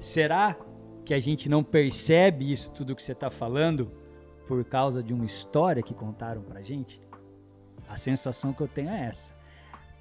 será 0.00 0.56
que 1.04 1.12
a 1.12 1.18
gente 1.18 1.48
não 1.48 1.62
percebe 1.62 2.50
isso 2.50 2.70
tudo 2.70 2.96
que 2.96 3.02
você 3.02 3.12
está 3.12 3.30
falando 3.30 3.92
por 4.46 4.64
causa 4.64 5.02
de 5.02 5.12
uma 5.12 5.24
história 5.24 5.82
que 5.82 5.94
contaram 5.94 6.42
pra 6.42 6.62
gente? 6.62 7.00
A 7.88 7.96
sensação 7.96 8.52
que 8.52 8.60
eu 8.60 8.68
tenho 8.68 8.90
é 8.90 9.06
essa. 9.06 9.34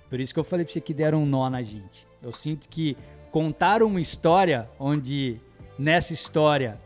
Por 0.09 0.19
isso 0.19 0.33
que 0.33 0.39
eu 0.39 0.43
falei 0.43 0.65
pra 0.65 0.73
você 0.73 0.81
que 0.81 0.93
deram 0.93 1.23
um 1.23 1.25
nó 1.25 1.49
na 1.49 1.61
gente. 1.61 2.07
Eu 2.21 2.31
sinto 2.31 2.69
que 2.69 2.97
contaram 3.31 3.87
uma 3.87 3.99
história 3.99 4.69
onde 4.79 5.39
nessa 5.77 6.13
história 6.13 6.79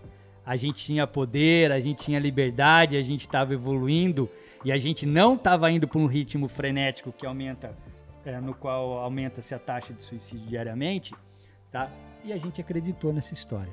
a 0.45 0.55
gente 0.55 0.83
tinha 0.83 1.05
poder, 1.05 1.71
a 1.71 1.79
gente 1.79 2.03
tinha 2.03 2.19
liberdade, 2.19 2.97
a 2.97 3.01
gente 3.01 3.21
estava 3.21 3.53
evoluindo 3.53 4.29
e 4.65 4.71
a 4.71 4.77
gente 4.77 5.05
não 5.05 5.35
estava 5.35 5.69
indo 5.69 5.87
para 5.87 5.99
um 5.99 6.07
ritmo 6.07 6.47
frenético 6.47 7.11
que 7.11 7.25
aumenta, 7.25 7.77
é, 8.25 8.39
no 8.41 8.53
qual 8.53 8.97
aumenta-se 8.97 9.53
a 9.53 9.59
taxa 9.59 9.93
de 9.93 10.03
suicídio 10.03 10.47
diariamente, 10.47 11.13
tá? 11.71 11.91
E 12.23 12.33
a 12.33 12.37
gente 12.37 12.59
acreditou 12.59 13.13
nessa 13.13 13.33
história. 13.33 13.71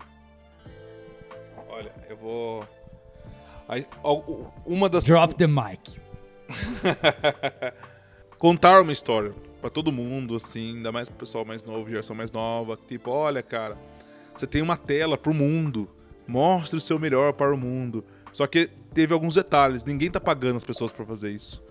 Olha, 1.69 1.93
eu 2.09 2.17
vou. 2.17 2.67
Uma 4.65 4.89
das. 4.89 5.05
Drop 5.05 5.35
the 5.35 5.47
mic. 5.47 6.01
contar 8.39 8.81
uma 8.83 8.93
história 8.93 9.35
pra 9.61 9.71
todo 9.71 9.91
mundo, 9.91 10.37
assim, 10.37 10.77
ainda 10.77 10.93
mais 10.93 11.09
pro 11.09 11.19
pessoal 11.19 11.45
mais 11.45 11.65
novo, 11.65 11.89
geração 11.89 12.15
mais 12.15 12.31
nova. 12.31 12.79
Tipo, 12.89 13.11
olha, 13.11 13.43
cara, 13.43 13.77
você 14.37 14.47
tem 14.47 14.63
uma 14.63 14.77
tela 14.77 15.17
pro 15.19 15.35
mundo. 15.35 15.89
Mostre 16.27 16.77
o 16.77 16.81
seu 16.81 16.99
melhor 16.99 17.33
para 17.33 17.55
o 17.55 17.57
mundo. 17.57 18.05
Só 18.33 18.47
que 18.47 18.69
teve 18.93 19.13
alguns 19.15 19.35
detalhes. 19.35 19.85
Ninguém 19.85 20.11
tá 20.11 20.21
pagando 20.21 20.57
as 20.57 20.65
pessoas 20.65 20.93
pra 20.93 21.05
fazer 21.05 21.31
isso. 21.31 21.63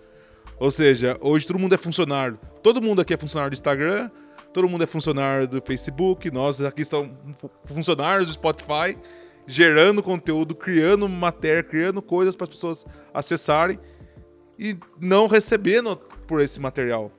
Ou 0.58 0.72
seja, 0.72 1.18
hoje 1.20 1.46
todo 1.46 1.60
mundo 1.60 1.76
é 1.76 1.78
funcionário. 1.78 2.40
Todo 2.64 2.82
mundo 2.82 3.02
aqui 3.02 3.14
é 3.14 3.18
funcionário 3.18 3.52
do 3.52 3.56
Instagram, 3.56 4.10
todo 4.54 4.70
mundo 4.70 4.84
é 4.86 4.88
funcionário 4.88 5.48
do 5.48 5.62
Facebook, 5.62 6.32
nós 6.32 6.62
aqui 6.62 6.86
somos 6.86 7.12
fu- 7.36 7.52
funcionários 7.66 8.28
do 8.30 8.34
Spotify, 8.34 8.98
gerando 9.48 10.02
conteúdo, 10.02 10.56
criando 10.56 11.08
matéria, 11.08 11.64
criando 11.64 12.02
coisas 12.02 12.36
para 12.36 12.46
as 12.46 12.50
pessoas 12.50 12.86
acessarem 13.14 13.80
e 14.58 14.78
não 15.00 15.28
recebendo 15.28 15.98
por 16.28 16.42
esse 16.42 16.60
material. 16.60 17.12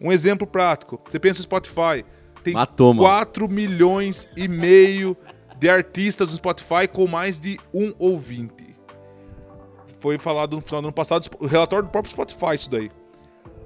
Um 0.00 0.12
exemplo 0.12 0.46
prático: 0.46 1.00
você 1.08 1.18
pensa 1.18 1.40
no 1.40 1.44
Spotify, 1.44 2.04
tem 2.42 2.54
Matou, 2.54 2.94
mano. 2.94 3.08
4 3.08 3.48
milhões 3.48 4.28
e 4.36 4.48
meio 4.48 5.16
de 5.58 5.68
artistas 5.68 6.30
no 6.30 6.36
Spotify 6.36 6.86
com 6.90 7.06
mais 7.06 7.40
de 7.40 7.58
um 7.74 7.92
ouvinte. 7.98 8.76
Foi 10.00 10.16
falado 10.18 10.54
no 10.56 10.62
final 10.62 10.80
do 10.80 10.86
ano 10.86 10.94
passado, 10.94 11.28
o 11.40 11.46
relatório 11.46 11.86
do 11.86 11.90
próprio 11.90 12.12
Spotify, 12.12 12.54
isso 12.54 12.70
daí. 12.70 12.90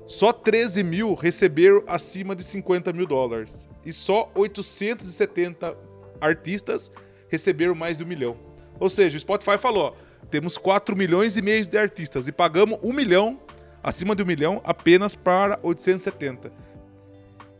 Só 0.06 0.32
13 0.32 0.82
mil 0.82 1.14
receberam 1.14 1.82
acima 1.86 2.34
de 2.34 2.42
50 2.42 2.92
mil 2.92 3.06
dólares. 3.06 3.68
E 3.84 3.92
só 3.92 4.30
870 4.34 5.76
artistas 6.20 6.90
receberam 7.32 7.74
mais 7.74 7.98
de 7.98 8.04
um 8.04 8.06
milhão. 8.06 8.36
Ou 8.78 8.88
seja, 8.88 9.16
o 9.16 9.20
Spotify 9.20 9.58
falou: 9.58 9.84
ó, 9.84 10.26
temos 10.30 10.56
4 10.56 10.96
milhões 10.96 11.36
e 11.36 11.42
meio 11.42 11.66
de 11.66 11.76
artistas 11.76 12.28
e 12.28 12.32
pagamos 12.32 12.78
um 12.82 12.92
milhão, 12.92 13.40
acima 13.82 14.14
de 14.14 14.22
um 14.22 14.26
milhão, 14.26 14.60
apenas 14.64 15.14
para 15.14 15.58
870. 15.62 16.52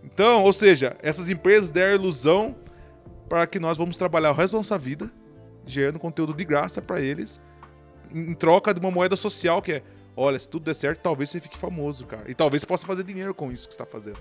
Então, 0.04 0.44
ou 0.44 0.52
seja, 0.52 0.96
essas 1.02 1.28
empresas 1.28 1.70
deram 1.70 1.94
ilusão 1.96 2.54
para 3.28 3.46
que 3.46 3.58
nós 3.58 3.78
vamos 3.78 3.96
trabalhar 3.96 4.30
o 4.30 4.34
resto 4.34 4.52
da 4.52 4.58
nossa 4.58 4.78
vida 4.78 5.10
gerando 5.64 5.98
conteúdo 5.98 6.34
de 6.34 6.44
graça 6.44 6.82
para 6.82 7.00
eles 7.00 7.40
em 8.12 8.34
troca 8.34 8.74
de 8.74 8.80
uma 8.80 8.90
moeda 8.90 9.16
social 9.16 9.62
que 9.62 9.72
é, 9.72 9.82
olha, 10.16 10.38
se 10.38 10.48
tudo 10.48 10.64
der 10.64 10.74
certo, 10.74 11.00
talvez 11.00 11.30
você 11.30 11.40
fique 11.40 11.56
famoso, 11.56 12.04
cara. 12.04 12.30
E 12.30 12.34
talvez 12.34 12.60
você 12.60 12.66
possa 12.66 12.86
fazer 12.86 13.04
dinheiro 13.04 13.34
com 13.34 13.50
isso 13.50 13.68
que 13.68 13.74
você 13.74 13.82
está 13.82 13.90
fazendo. 13.90 14.18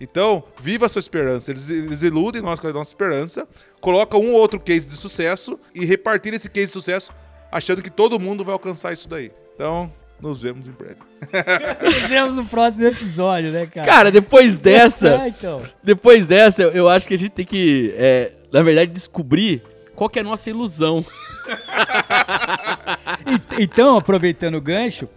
Então, 0.00 0.42
viva 0.60 0.86
a 0.86 0.88
sua 0.88 1.00
esperança. 1.00 1.50
Eles, 1.50 1.68
eles 1.70 2.02
iludem 2.02 2.42
nós 2.42 2.58
com 2.60 2.66
a 2.66 2.72
nossa 2.72 2.90
esperança, 2.90 3.46
colocam 3.80 4.20
um 4.20 4.32
ou 4.32 4.40
outro 4.40 4.58
case 4.60 4.88
de 4.88 4.96
sucesso 4.96 5.58
e 5.74 5.84
repartir 5.84 6.34
esse 6.34 6.48
case 6.50 6.66
de 6.66 6.72
sucesso 6.72 7.12
achando 7.50 7.80
que 7.82 7.90
todo 7.90 8.18
mundo 8.18 8.44
vai 8.44 8.52
alcançar 8.52 8.92
isso 8.92 9.08
daí. 9.08 9.30
Então, 9.54 9.92
nos 10.20 10.42
vemos 10.42 10.66
em 10.66 10.72
breve. 10.72 10.96
Nos 11.82 11.94
vemos 12.08 12.34
no 12.34 12.44
próximo 12.46 12.86
episódio, 12.86 13.50
né, 13.50 13.66
cara? 13.66 13.86
Cara, 13.86 14.10
depois 14.10 14.58
dessa, 14.58 15.10
É, 15.24 15.28
então. 15.28 15.62
depois 15.82 16.26
dessa, 16.26 16.62
eu- 16.62 16.88
acho 16.88 17.06
que 17.08 17.14
a 17.14 17.18
gente 17.18 17.30
tem 17.30 17.44
que, 17.46 17.94
é, 17.96 18.32
na 18.52 18.62
verdade, 18.62 18.90
descobrir 18.90 19.62
qual 19.94 20.08
que 20.10 20.18
é 20.18 20.22
a 20.22 20.24
nossa 20.24 20.50
ilusão. 20.50 21.04
Então, 23.58 23.96
aproveitando 23.96 24.56
o 24.56 24.60
gancho, 24.60 25.08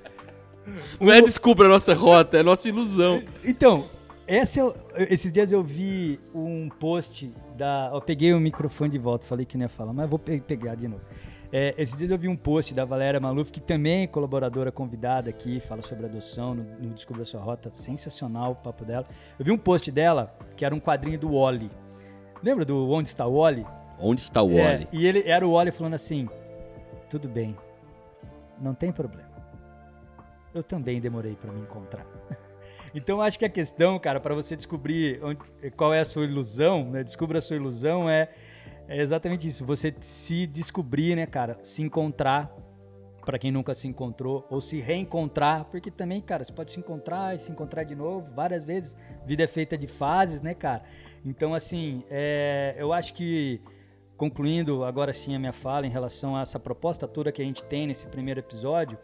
Não 0.99 1.11
é 1.11 1.21
descubra 1.21 1.67
a 1.67 1.69
nossa 1.69 1.93
rota, 1.93 2.37
é 2.37 2.39
a 2.41 2.43
nossa 2.43 2.67
ilusão. 2.67 3.23
Então, 3.43 3.89
essa 4.27 4.59
é 4.93 5.13
esses 5.13 5.31
dias 5.31 5.51
eu 5.51 5.63
vi 5.63 6.19
um 6.35 6.69
post 6.69 7.33
da. 7.57 7.89
Eu 7.93 8.01
peguei 8.01 8.33
o 8.33 8.39
microfone 8.39 8.91
de 8.91 8.97
volta, 8.99 9.25
falei 9.25 9.45
que 9.45 9.57
não 9.57 9.63
ia 9.63 9.69
falar, 9.69 9.93
mas 9.93 10.09
vou 10.09 10.19
pe- 10.19 10.39
pegar 10.41 10.75
de 10.75 10.87
novo. 10.87 11.01
É, 11.51 11.73
esses 11.77 11.95
dias 11.97 12.11
eu 12.11 12.17
vi 12.17 12.27
um 12.27 12.35
post 12.35 12.73
da 12.73 12.83
Valéria 12.83 13.19
Maluf, 13.21 13.51
que 13.53 13.61
também 13.61 14.03
é 14.03 14.07
colaboradora 14.07 14.69
convidada 14.69 15.29
aqui, 15.29 15.61
fala 15.61 15.81
sobre 15.81 16.05
adoção 16.05 16.53
no, 16.53 16.63
no 16.63 16.89
Descubra 16.93 17.23
Sua 17.23 17.39
Rota, 17.39 17.71
sensacional 17.71 18.51
o 18.51 18.55
papo 18.55 18.83
dela. 18.83 19.05
Eu 19.39 19.45
vi 19.45 19.51
um 19.51 19.57
post 19.57 19.89
dela 19.89 20.35
que 20.57 20.65
era 20.65 20.75
um 20.75 20.79
quadrinho 20.79 21.17
do 21.17 21.31
Wally. 21.39 21.71
Lembra 22.43 22.65
do 22.65 22.89
Onde 22.89 23.07
Está 23.07 23.25
o 23.25 23.37
Wally? 23.39 23.65
Onde 23.99 24.21
está 24.21 24.43
o 24.43 24.51
É, 24.59 24.63
Wally? 24.73 24.87
e 24.91 25.07
ele 25.07 25.23
era 25.25 25.47
o 25.47 25.53
Wally 25.53 25.71
falando 25.71 25.93
assim: 25.93 26.27
tudo 27.09 27.29
bem, 27.29 27.55
não 28.59 28.73
tem 28.75 28.91
problema. 28.91 29.29
Eu 30.53 30.63
também 30.63 30.99
demorei 30.99 31.35
para 31.35 31.51
me 31.53 31.61
encontrar. 31.61 32.05
Então 32.97 33.21
acho 33.21 33.37
que 33.37 33.45
a 33.45 33.49
questão, 33.49 33.99
cara, 33.99 34.19
para 34.19 34.33
você 34.33 34.55
descobrir 34.55 35.23
onde- 35.23 35.39
qual 35.75 35.93
é 35.93 35.99
a 35.99 36.05
sua 36.05 36.25
ilusão, 36.25 36.89
né? 36.89 37.03
Descubra 37.03 37.37
a 37.37 37.41
sua 37.41 37.55
ilusão 37.55 38.09
é, 38.09 38.29
é 38.87 38.99
exatamente 38.99 39.47
isso. 39.47 39.63
Você 39.65 39.93
se 40.01 40.47
descobrir, 40.47 41.15
né, 41.15 41.27
cara? 41.27 41.59
Se 41.61 41.83
encontrar 41.83 42.51
para 43.23 43.37
quem 43.37 43.51
nunca 43.51 43.73
se 43.75 43.87
encontrou 43.87 44.47
ou 44.49 44.59
se 44.59 44.79
reencontrar, 44.79 45.65
porque 45.65 45.91
também, 45.91 46.21
cara, 46.21 46.43
você 46.43 46.51
pode 46.51 46.71
se 46.71 46.79
encontrar 46.79 47.35
e 47.35 47.39
se 47.39 47.51
encontrar 47.51 47.83
de 47.83 47.93
novo 47.93 48.33
várias 48.33 48.63
vezes. 48.63 48.97
Vida 49.27 49.43
é 49.43 49.47
feita 49.47 49.77
de 49.77 49.85
fases, 49.85 50.41
né, 50.41 50.55
cara? 50.55 50.81
Então, 51.23 51.53
assim, 51.53 52.03
é, 52.09 52.73
eu 52.79 52.91
acho 52.91 53.13
que 53.13 53.61
concluindo 54.15 54.83
agora 54.83 55.13
sim 55.13 55.35
a 55.35 55.39
minha 55.39 55.53
fala 55.53 55.85
em 55.85 55.91
relação 55.91 56.35
a 56.35 56.41
essa 56.41 56.59
proposta 56.59 57.07
toda 57.07 57.31
que 57.31 57.41
a 57.41 57.45
gente 57.45 57.63
tem 57.63 57.85
nesse 57.85 58.07
primeiro 58.07 58.39
episódio, 58.39 58.97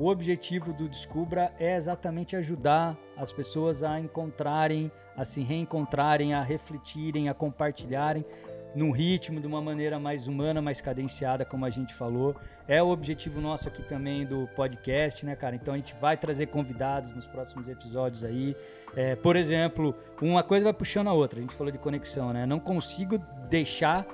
o 0.00 0.08
objetivo 0.08 0.72
do 0.72 0.88
Descubra 0.88 1.52
é 1.60 1.76
exatamente 1.76 2.34
ajudar 2.34 2.96
as 3.18 3.30
pessoas 3.30 3.84
a 3.84 4.00
encontrarem, 4.00 4.90
a 5.14 5.24
se 5.24 5.42
reencontrarem, 5.42 6.32
a 6.32 6.42
refletirem, 6.42 7.28
a 7.28 7.34
compartilharem 7.34 8.24
num 8.74 8.92
ritmo 8.92 9.38
de 9.42 9.46
uma 9.46 9.60
maneira 9.60 10.00
mais 10.00 10.26
humana, 10.26 10.62
mais 10.62 10.80
cadenciada, 10.80 11.44
como 11.44 11.66
a 11.66 11.70
gente 11.70 11.92
falou. 11.92 12.34
É 12.66 12.82
o 12.82 12.88
objetivo 12.88 13.42
nosso 13.42 13.68
aqui 13.68 13.82
também 13.82 14.24
do 14.24 14.48
podcast, 14.56 15.26
né, 15.26 15.36
cara? 15.36 15.54
Então 15.54 15.74
a 15.74 15.76
gente 15.76 15.94
vai 16.00 16.16
trazer 16.16 16.46
convidados 16.46 17.14
nos 17.14 17.26
próximos 17.26 17.68
episódios 17.68 18.24
aí. 18.24 18.56
É, 18.96 19.14
por 19.16 19.36
exemplo, 19.36 19.94
uma 20.22 20.42
coisa 20.42 20.64
vai 20.64 20.72
puxando 20.72 21.08
a 21.08 21.12
outra. 21.12 21.40
A 21.40 21.42
gente 21.42 21.54
falou 21.54 21.70
de 21.70 21.78
conexão, 21.78 22.32
né? 22.32 22.46
Não 22.46 22.58
consigo 22.58 23.18
deixar 23.50 24.06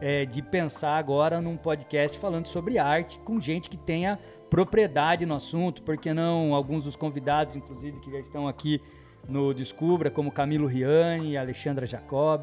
é, 0.00 0.24
de 0.24 0.42
pensar 0.42 0.96
agora 0.96 1.40
num 1.40 1.56
podcast 1.56 2.18
falando 2.18 2.46
sobre 2.46 2.78
arte 2.78 3.18
com 3.20 3.40
gente 3.40 3.68
que 3.68 3.76
tenha 3.76 4.18
propriedade 4.50 5.26
no 5.26 5.34
assunto, 5.34 5.82
porque 5.82 6.12
não 6.14 6.54
alguns 6.54 6.84
dos 6.84 6.96
convidados, 6.96 7.56
inclusive, 7.56 8.00
que 8.00 8.10
já 8.10 8.18
estão 8.18 8.46
aqui 8.48 8.80
no 9.28 9.52
Descubra, 9.52 10.10
como 10.10 10.30
Camilo 10.30 10.66
Riani, 10.66 11.36
Alexandra 11.36 11.84
Jacob, 11.86 12.42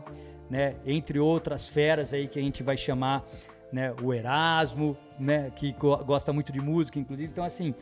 né, 0.49 0.75
entre 0.85 1.17
outras 1.19 1.65
feras 1.67 2.13
aí 2.13 2.27
que 2.27 2.37
a 2.37 2.41
gente 2.41 2.61
vai 2.61 2.75
chamar, 2.75 3.25
né, 3.71 3.93
o 4.03 4.13
Erasmo, 4.13 4.97
né, 5.17 5.49
que 5.55 5.71
go- 5.73 5.97
gosta 6.03 6.33
muito 6.33 6.51
de 6.51 6.59
música, 6.59 6.99
inclusive. 6.99 7.31
Então, 7.31 7.43
assim, 7.43 7.73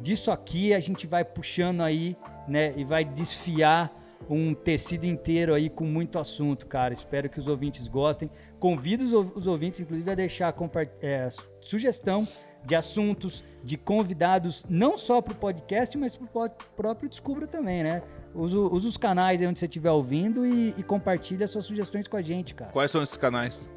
disso 0.00 0.30
aqui 0.30 0.74
a 0.74 0.80
gente 0.80 1.06
vai 1.06 1.24
puxando 1.24 1.80
aí, 1.82 2.16
né, 2.48 2.74
e 2.76 2.82
vai 2.84 3.04
desfiar 3.04 3.96
um 4.28 4.52
tecido 4.52 5.04
inteiro 5.06 5.54
aí 5.54 5.70
com 5.70 5.84
muito 5.84 6.18
assunto, 6.18 6.66
cara. 6.66 6.92
Espero 6.92 7.30
que 7.30 7.38
os 7.38 7.46
ouvintes 7.46 7.86
gostem. 7.86 8.28
Convido 8.58 9.04
os, 9.04 9.12
ou- 9.12 9.32
os 9.36 9.46
ouvintes, 9.46 9.80
inclusive, 9.80 10.10
a 10.10 10.14
deixar 10.16 10.52
compa- 10.52 10.88
é, 11.00 11.28
sugestão 11.60 12.26
de 12.64 12.74
assuntos, 12.74 13.44
de 13.62 13.76
convidados, 13.76 14.64
não 14.68 14.96
só 14.96 15.20
para 15.20 15.32
o 15.32 15.36
podcast, 15.36 15.96
mas 15.98 16.16
para 16.16 16.46
o 16.46 16.50
próprio 16.76 17.08
Descubra 17.08 17.46
também, 17.46 17.82
né? 17.82 18.02
Usa, 18.34 18.58
usa 18.58 18.88
os 18.88 18.96
canais 18.96 19.40
aí 19.40 19.46
onde 19.46 19.58
você 19.58 19.66
estiver 19.66 19.90
ouvindo 19.90 20.46
e, 20.46 20.74
e 20.76 20.82
compartilha 20.82 21.46
suas 21.46 21.64
sugestões 21.64 22.06
com 22.06 22.16
a 22.16 22.22
gente, 22.22 22.54
cara. 22.54 22.70
Quais 22.70 22.90
são 22.90 23.02
esses 23.02 23.16
canais? 23.16 23.70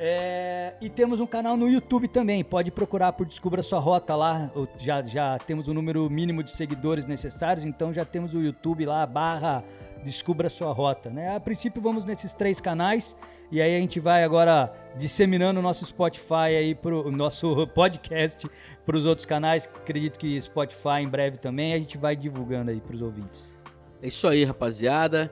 É, 0.04 0.74
e 0.82 0.90
temos 0.90 1.20
um 1.20 1.28
canal 1.28 1.56
no 1.56 1.70
YouTube 1.70 2.08
também, 2.08 2.44
pode 2.44 2.72
procurar 2.72 3.14
por 3.14 3.24
Descubra 3.26 3.62
Sua 3.62 3.80
Rota 3.80 4.16
lá, 4.16 4.52
já, 4.78 5.02
já 5.04 5.38
temos 5.38 5.68
o 5.68 5.76
número 5.76 6.10
mínimo 6.10 6.44
de 6.44 6.50
seguidores 6.52 7.06
necessários, 7.06 7.66
então 7.66 7.94
já 7.94 8.04
temos 8.04 8.34
o 8.34 8.42
YouTube 8.42 8.86
lá, 8.86 9.06
barra 9.06 9.64
Descubra 10.04 10.50
Sua 10.50 10.72
Rota. 10.74 11.10
Né? 11.10 11.36
A 11.36 11.40
princípio 11.40 11.82
vamos 11.82 12.04
nesses 12.04 12.34
três 12.34 12.60
canais, 12.60 13.16
e 13.52 13.62
aí 13.62 13.76
a 13.76 13.80
gente 13.80 14.00
vai 14.00 14.24
agora 14.24 14.74
disseminando 14.98 15.60
o 15.60 15.64
nosso 15.64 15.86
Spotify 15.86 16.56
aí, 16.58 16.76
pro, 16.76 17.08
o 17.08 17.12
nosso 17.12 17.68
podcast 17.74 18.50
para 18.86 18.98
os 18.98 19.06
outros 19.06 19.26
canais, 19.26 19.70
acredito 19.74 20.18
que 20.18 20.40
Spotify 20.40 21.02
em 21.02 21.08
breve 21.10 21.38
também, 21.38 21.74
a 21.74 21.78
gente 21.78 21.98
vai 21.98 22.16
divulgando 22.16 22.72
aí 22.72 22.80
para 22.80 22.96
os 22.96 23.02
ouvintes. 23.02 23.56
É 24.02 24.08
isso 24.08 24.28
aí, 24.28 24.44
rapaziada. 24.44 25.32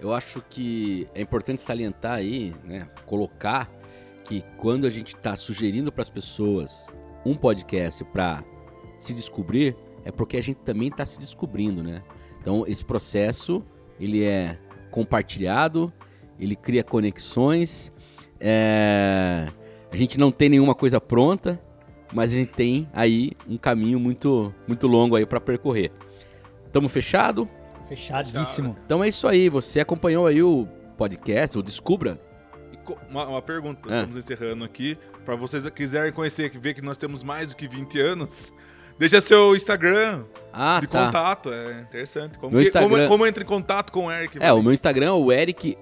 Eu 0.00 0.14
acho 0.14 0.42
que 0.48 1.06
é 1.14 1.20
importante 1.20 1.60
salientar 1.60 2.14
aí, 2.14 2.54
né, 2.64 2.88
colocar 3.06 3.70
que 4.24 4.44
quando 4.56 4.86
a 4.86 4.90
gente 4.90 5.14
está 5.14 5.36
sugerindo 5.36 5.92
para 5.92 6.02
as 6.02 6.10
pessoas 6.10 6.86
um 7.24 7.34
podcast 7.34 8.04
para 8.04 8.44
se 8.98 9.12
descobrir, 9.12 9.76
é 10.04 10.10
porque 10.10 10.36
a 10.36 10.42
gente 10.42 10.58
também 10.58 10.88
está 10.88 11.04
se 11.04 11.18
descobrindo, 11.18 11.82
né? 11.82 12.02
Então 12.40 12.64
esse 12.66 12.84
processo 12.84 13.62
ele 14.00 14.24
é 14.24 14.58
compartilhado, 14.90 15.92
ele 16.38 16.56
cria 16.56 16.82
conexões. 16.82 17.92
É... 18.40 19.48
A 19.92 19.96
gente 19.96 20.18
não 20.18 20.32
tem 20.32 20.48
nenhuma 20.48 20.74
coisa 20.74 21.00
pronta, 21.00 21.60
mas 22.12 22.32
a 22.32 22.36
gente 22.36 22.52
tem 22.52 22.88
aí 22.92 23.32
um 23.46 23.58
caminho 23.58 24.00
muito 24.00 24.52
muito 24.66 24.86
longo 24.86 25.14
aí 25.14 25.26
para 25.26 25.40
percorrer. 25.40 25.92
Estamos 26.66 26.90
fechado? 26.90 27.48
Fechadíssimo. 27.88 28.76
Então 28.86 29.02
é 29.04 29.08
isso 29.08 29.26
aí. 29.26 29.48
Você 29.48 29.80
acompanhou 29.80 30.26
aí 30.26 30.42
o 30.42 30.66
podcast, 30.96 31.58
o 31.58 31.62
Descubra? 31.62 32.20
Uma, 33.08 33.26
uma, 33.26 33.42
pergunta, 33.42 33.80
é. 33.92 33.98
estamos 33.98 34.16
encerrando 34.16 34.64
aqui. 34.64 34.96
Para 35.24 35.36
vocês 35.36 35.64
que 35.64 35.70
quiserem 35.70 36.12
conhecer, 36.12 36.50
ver 36.58 36.74
que 36.74 36.82
nós 36.82 36.96
temos 36.96 37.22
mais 37.22 37.50
do 37.50 37.56
que 37.56 37.68
20 37.68 38.00
anos, 38.00 38.52
deixa 38.98 39.20
seu 39.20 39.54
Instagram 39.54 40.24
ah, 40.52 40.78
de 40.80 40.86
tá. 40.86 41.06
contato. 41.06 41.52
É 41.52 41.80
interessante. 41.80 42.38
Como, 42.38 42.56
que, 42.56 42.62
Instagram... 42.62 42.88
como, 42.88 43.08
como 43.08 43.26
entra 43.26 43.42
em 43.42 43.46
contato 43.46 43.92
com 43.92 44.06
o 44.06 44.12
Eric? 44.12 44.38
É, 44.40 44.52
o 44.52 44.62
meu 44.62 44.72
Instagram 44.72 45.06
é 45.06 45.12
o 45.12 45.32
Eric 45.32 45.76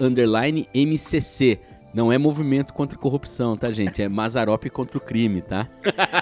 MCC. 0.75 1.61
Não 1.93 2.13
é 2.13 2.19
movimento 2.19 2.75
contra 2.75 2.97
a 2.99 3.01
corrupção, 3.01 3.57
tá, 3.57 3.71
gente? 3.71 4.03
É 4.03 4.09
Mazarop 4.09 4.69
contra 4.69 4.99
o 4.99 5.01
crime, 5.01 5.41
tá? 5.41 5.67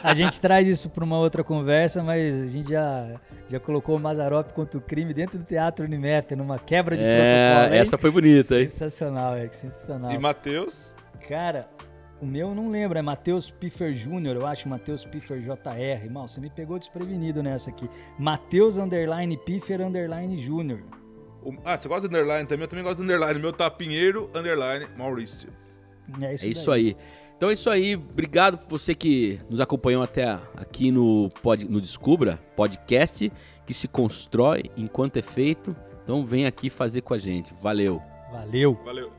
A 0.02 0.14
gente 0.14 0.40
traz 0.40 0.66
isso 0.66 0.88
para 0.88 1.04
uma 1.04 1.18
outra 1.18 1.42
conversa, 1.42 2.02
mas 2.02 2.42
a 2.42 2.46
gente 2.46 2.70
já, 2.70 3.20
já 3.48 3.58
colocou 3.58 3.96
o 3.96 4.00
Mazarop 4.00 4.52
contra 4.52 4.78
o 4.78 4.80
crime 4.80 5.12
dentro 5.12 5.38
do 5.38 5.44
Teatro 5.44 5.84
Unimeter, 5.84 6.38
numa 6.38 6.58
quebra 6.58 6.96
de 6.96 7.02
é, 7.04 7.50
protocolo. 7.50 7.74
Essa 7.74 7.98
foi 7.98 8.10
bonita, 8.10 8.60
hein? 8.60 8.68
Sensacional, 8.68 9.36
é 9.36 9.48
sensacional. 9.48 10.12
E 10.12 10.18
Matheus? 10.18 10.96
Cara, 11.28 11.68
o 12.20 12.26
meu 12.26 12.54
não 12.54 12.70
lembro, 12.70 12.98
é 12.98 13.02
Matheus 13.02 13.50
Piffer 13.50 13.94
Júnior, 13.94 14.36
eu 14.36 14.46
acho, 14.46 14.68
Matheus 14.68 15.04
Piffer 15.04 15.40
JR. 15.40 16.04
Irmão, 16.04 16.26
você 16.26 16.40
me 16.40 16.48
pegou 16.48 16.78
desprevenido 16.78 17.42
nessa 17.42 17.70
aqui. 17.70 17.88
Matheus 18.18 18.78
Underline 18.78 19.36
Piffer 19.36 19.80
Underline 19.80 20.38
Júnior. 20.38 20.80
Ah, 21.64 21.76
você 21.76 21.88
gosta 21.88 22.08
de 22.08 22.14
underline 22.14 22.48
também? 22.48 22.64
Eu 22.64 22.68
também 22.68 22.84
gosto 22.84 22.98
de 22.98 23.04
underline. 23.04 23.38
Meu 23.38 23.52
tá 23.52 23.70
Pinheiro, 23.70 24.30
underline, 24.34 24.86
Maurício. 24.96 25.50
É 26.20 26.34
isso, 26.34 26.44
é 26.44 26.48
isso 26.48 26.70
aí. 26.70 26.96
Então 27.36 27.50
é 27.50 27.52
isso 27.52 27.68
aí. 27.68 27.94
Obrigado 27.94 28.58
por 28.58 28.78
você 28.78 28.94
que 28.94 29.38
nos 29.48 29.60
acompanhou 29.60 30.02
até 30.02 30.38
aqui 30.56 30.90
no, 30.90 31.30
pod, 31.42 31.68
no 31.68 31.80
Descubra, 31.80 32.38
podcast 32.56 33.30
que 33.66 33.74
se 33.74 33.86
constrói 33.86 34.70
enquanto 34.76 35.18
é 35.18 35.22
feito. 35.22 35.76
Então 36.02 36.24
vem 36.24 36.46
aqui 36.46 36.70
fazer 36.70 37.02
com 37.02 37.12
a 37.12 37.18
gente. 37.18 37.52
Valeu. 37.60 38.00
Valeu. 38.32 38.78
Valeu. 38.84 39.12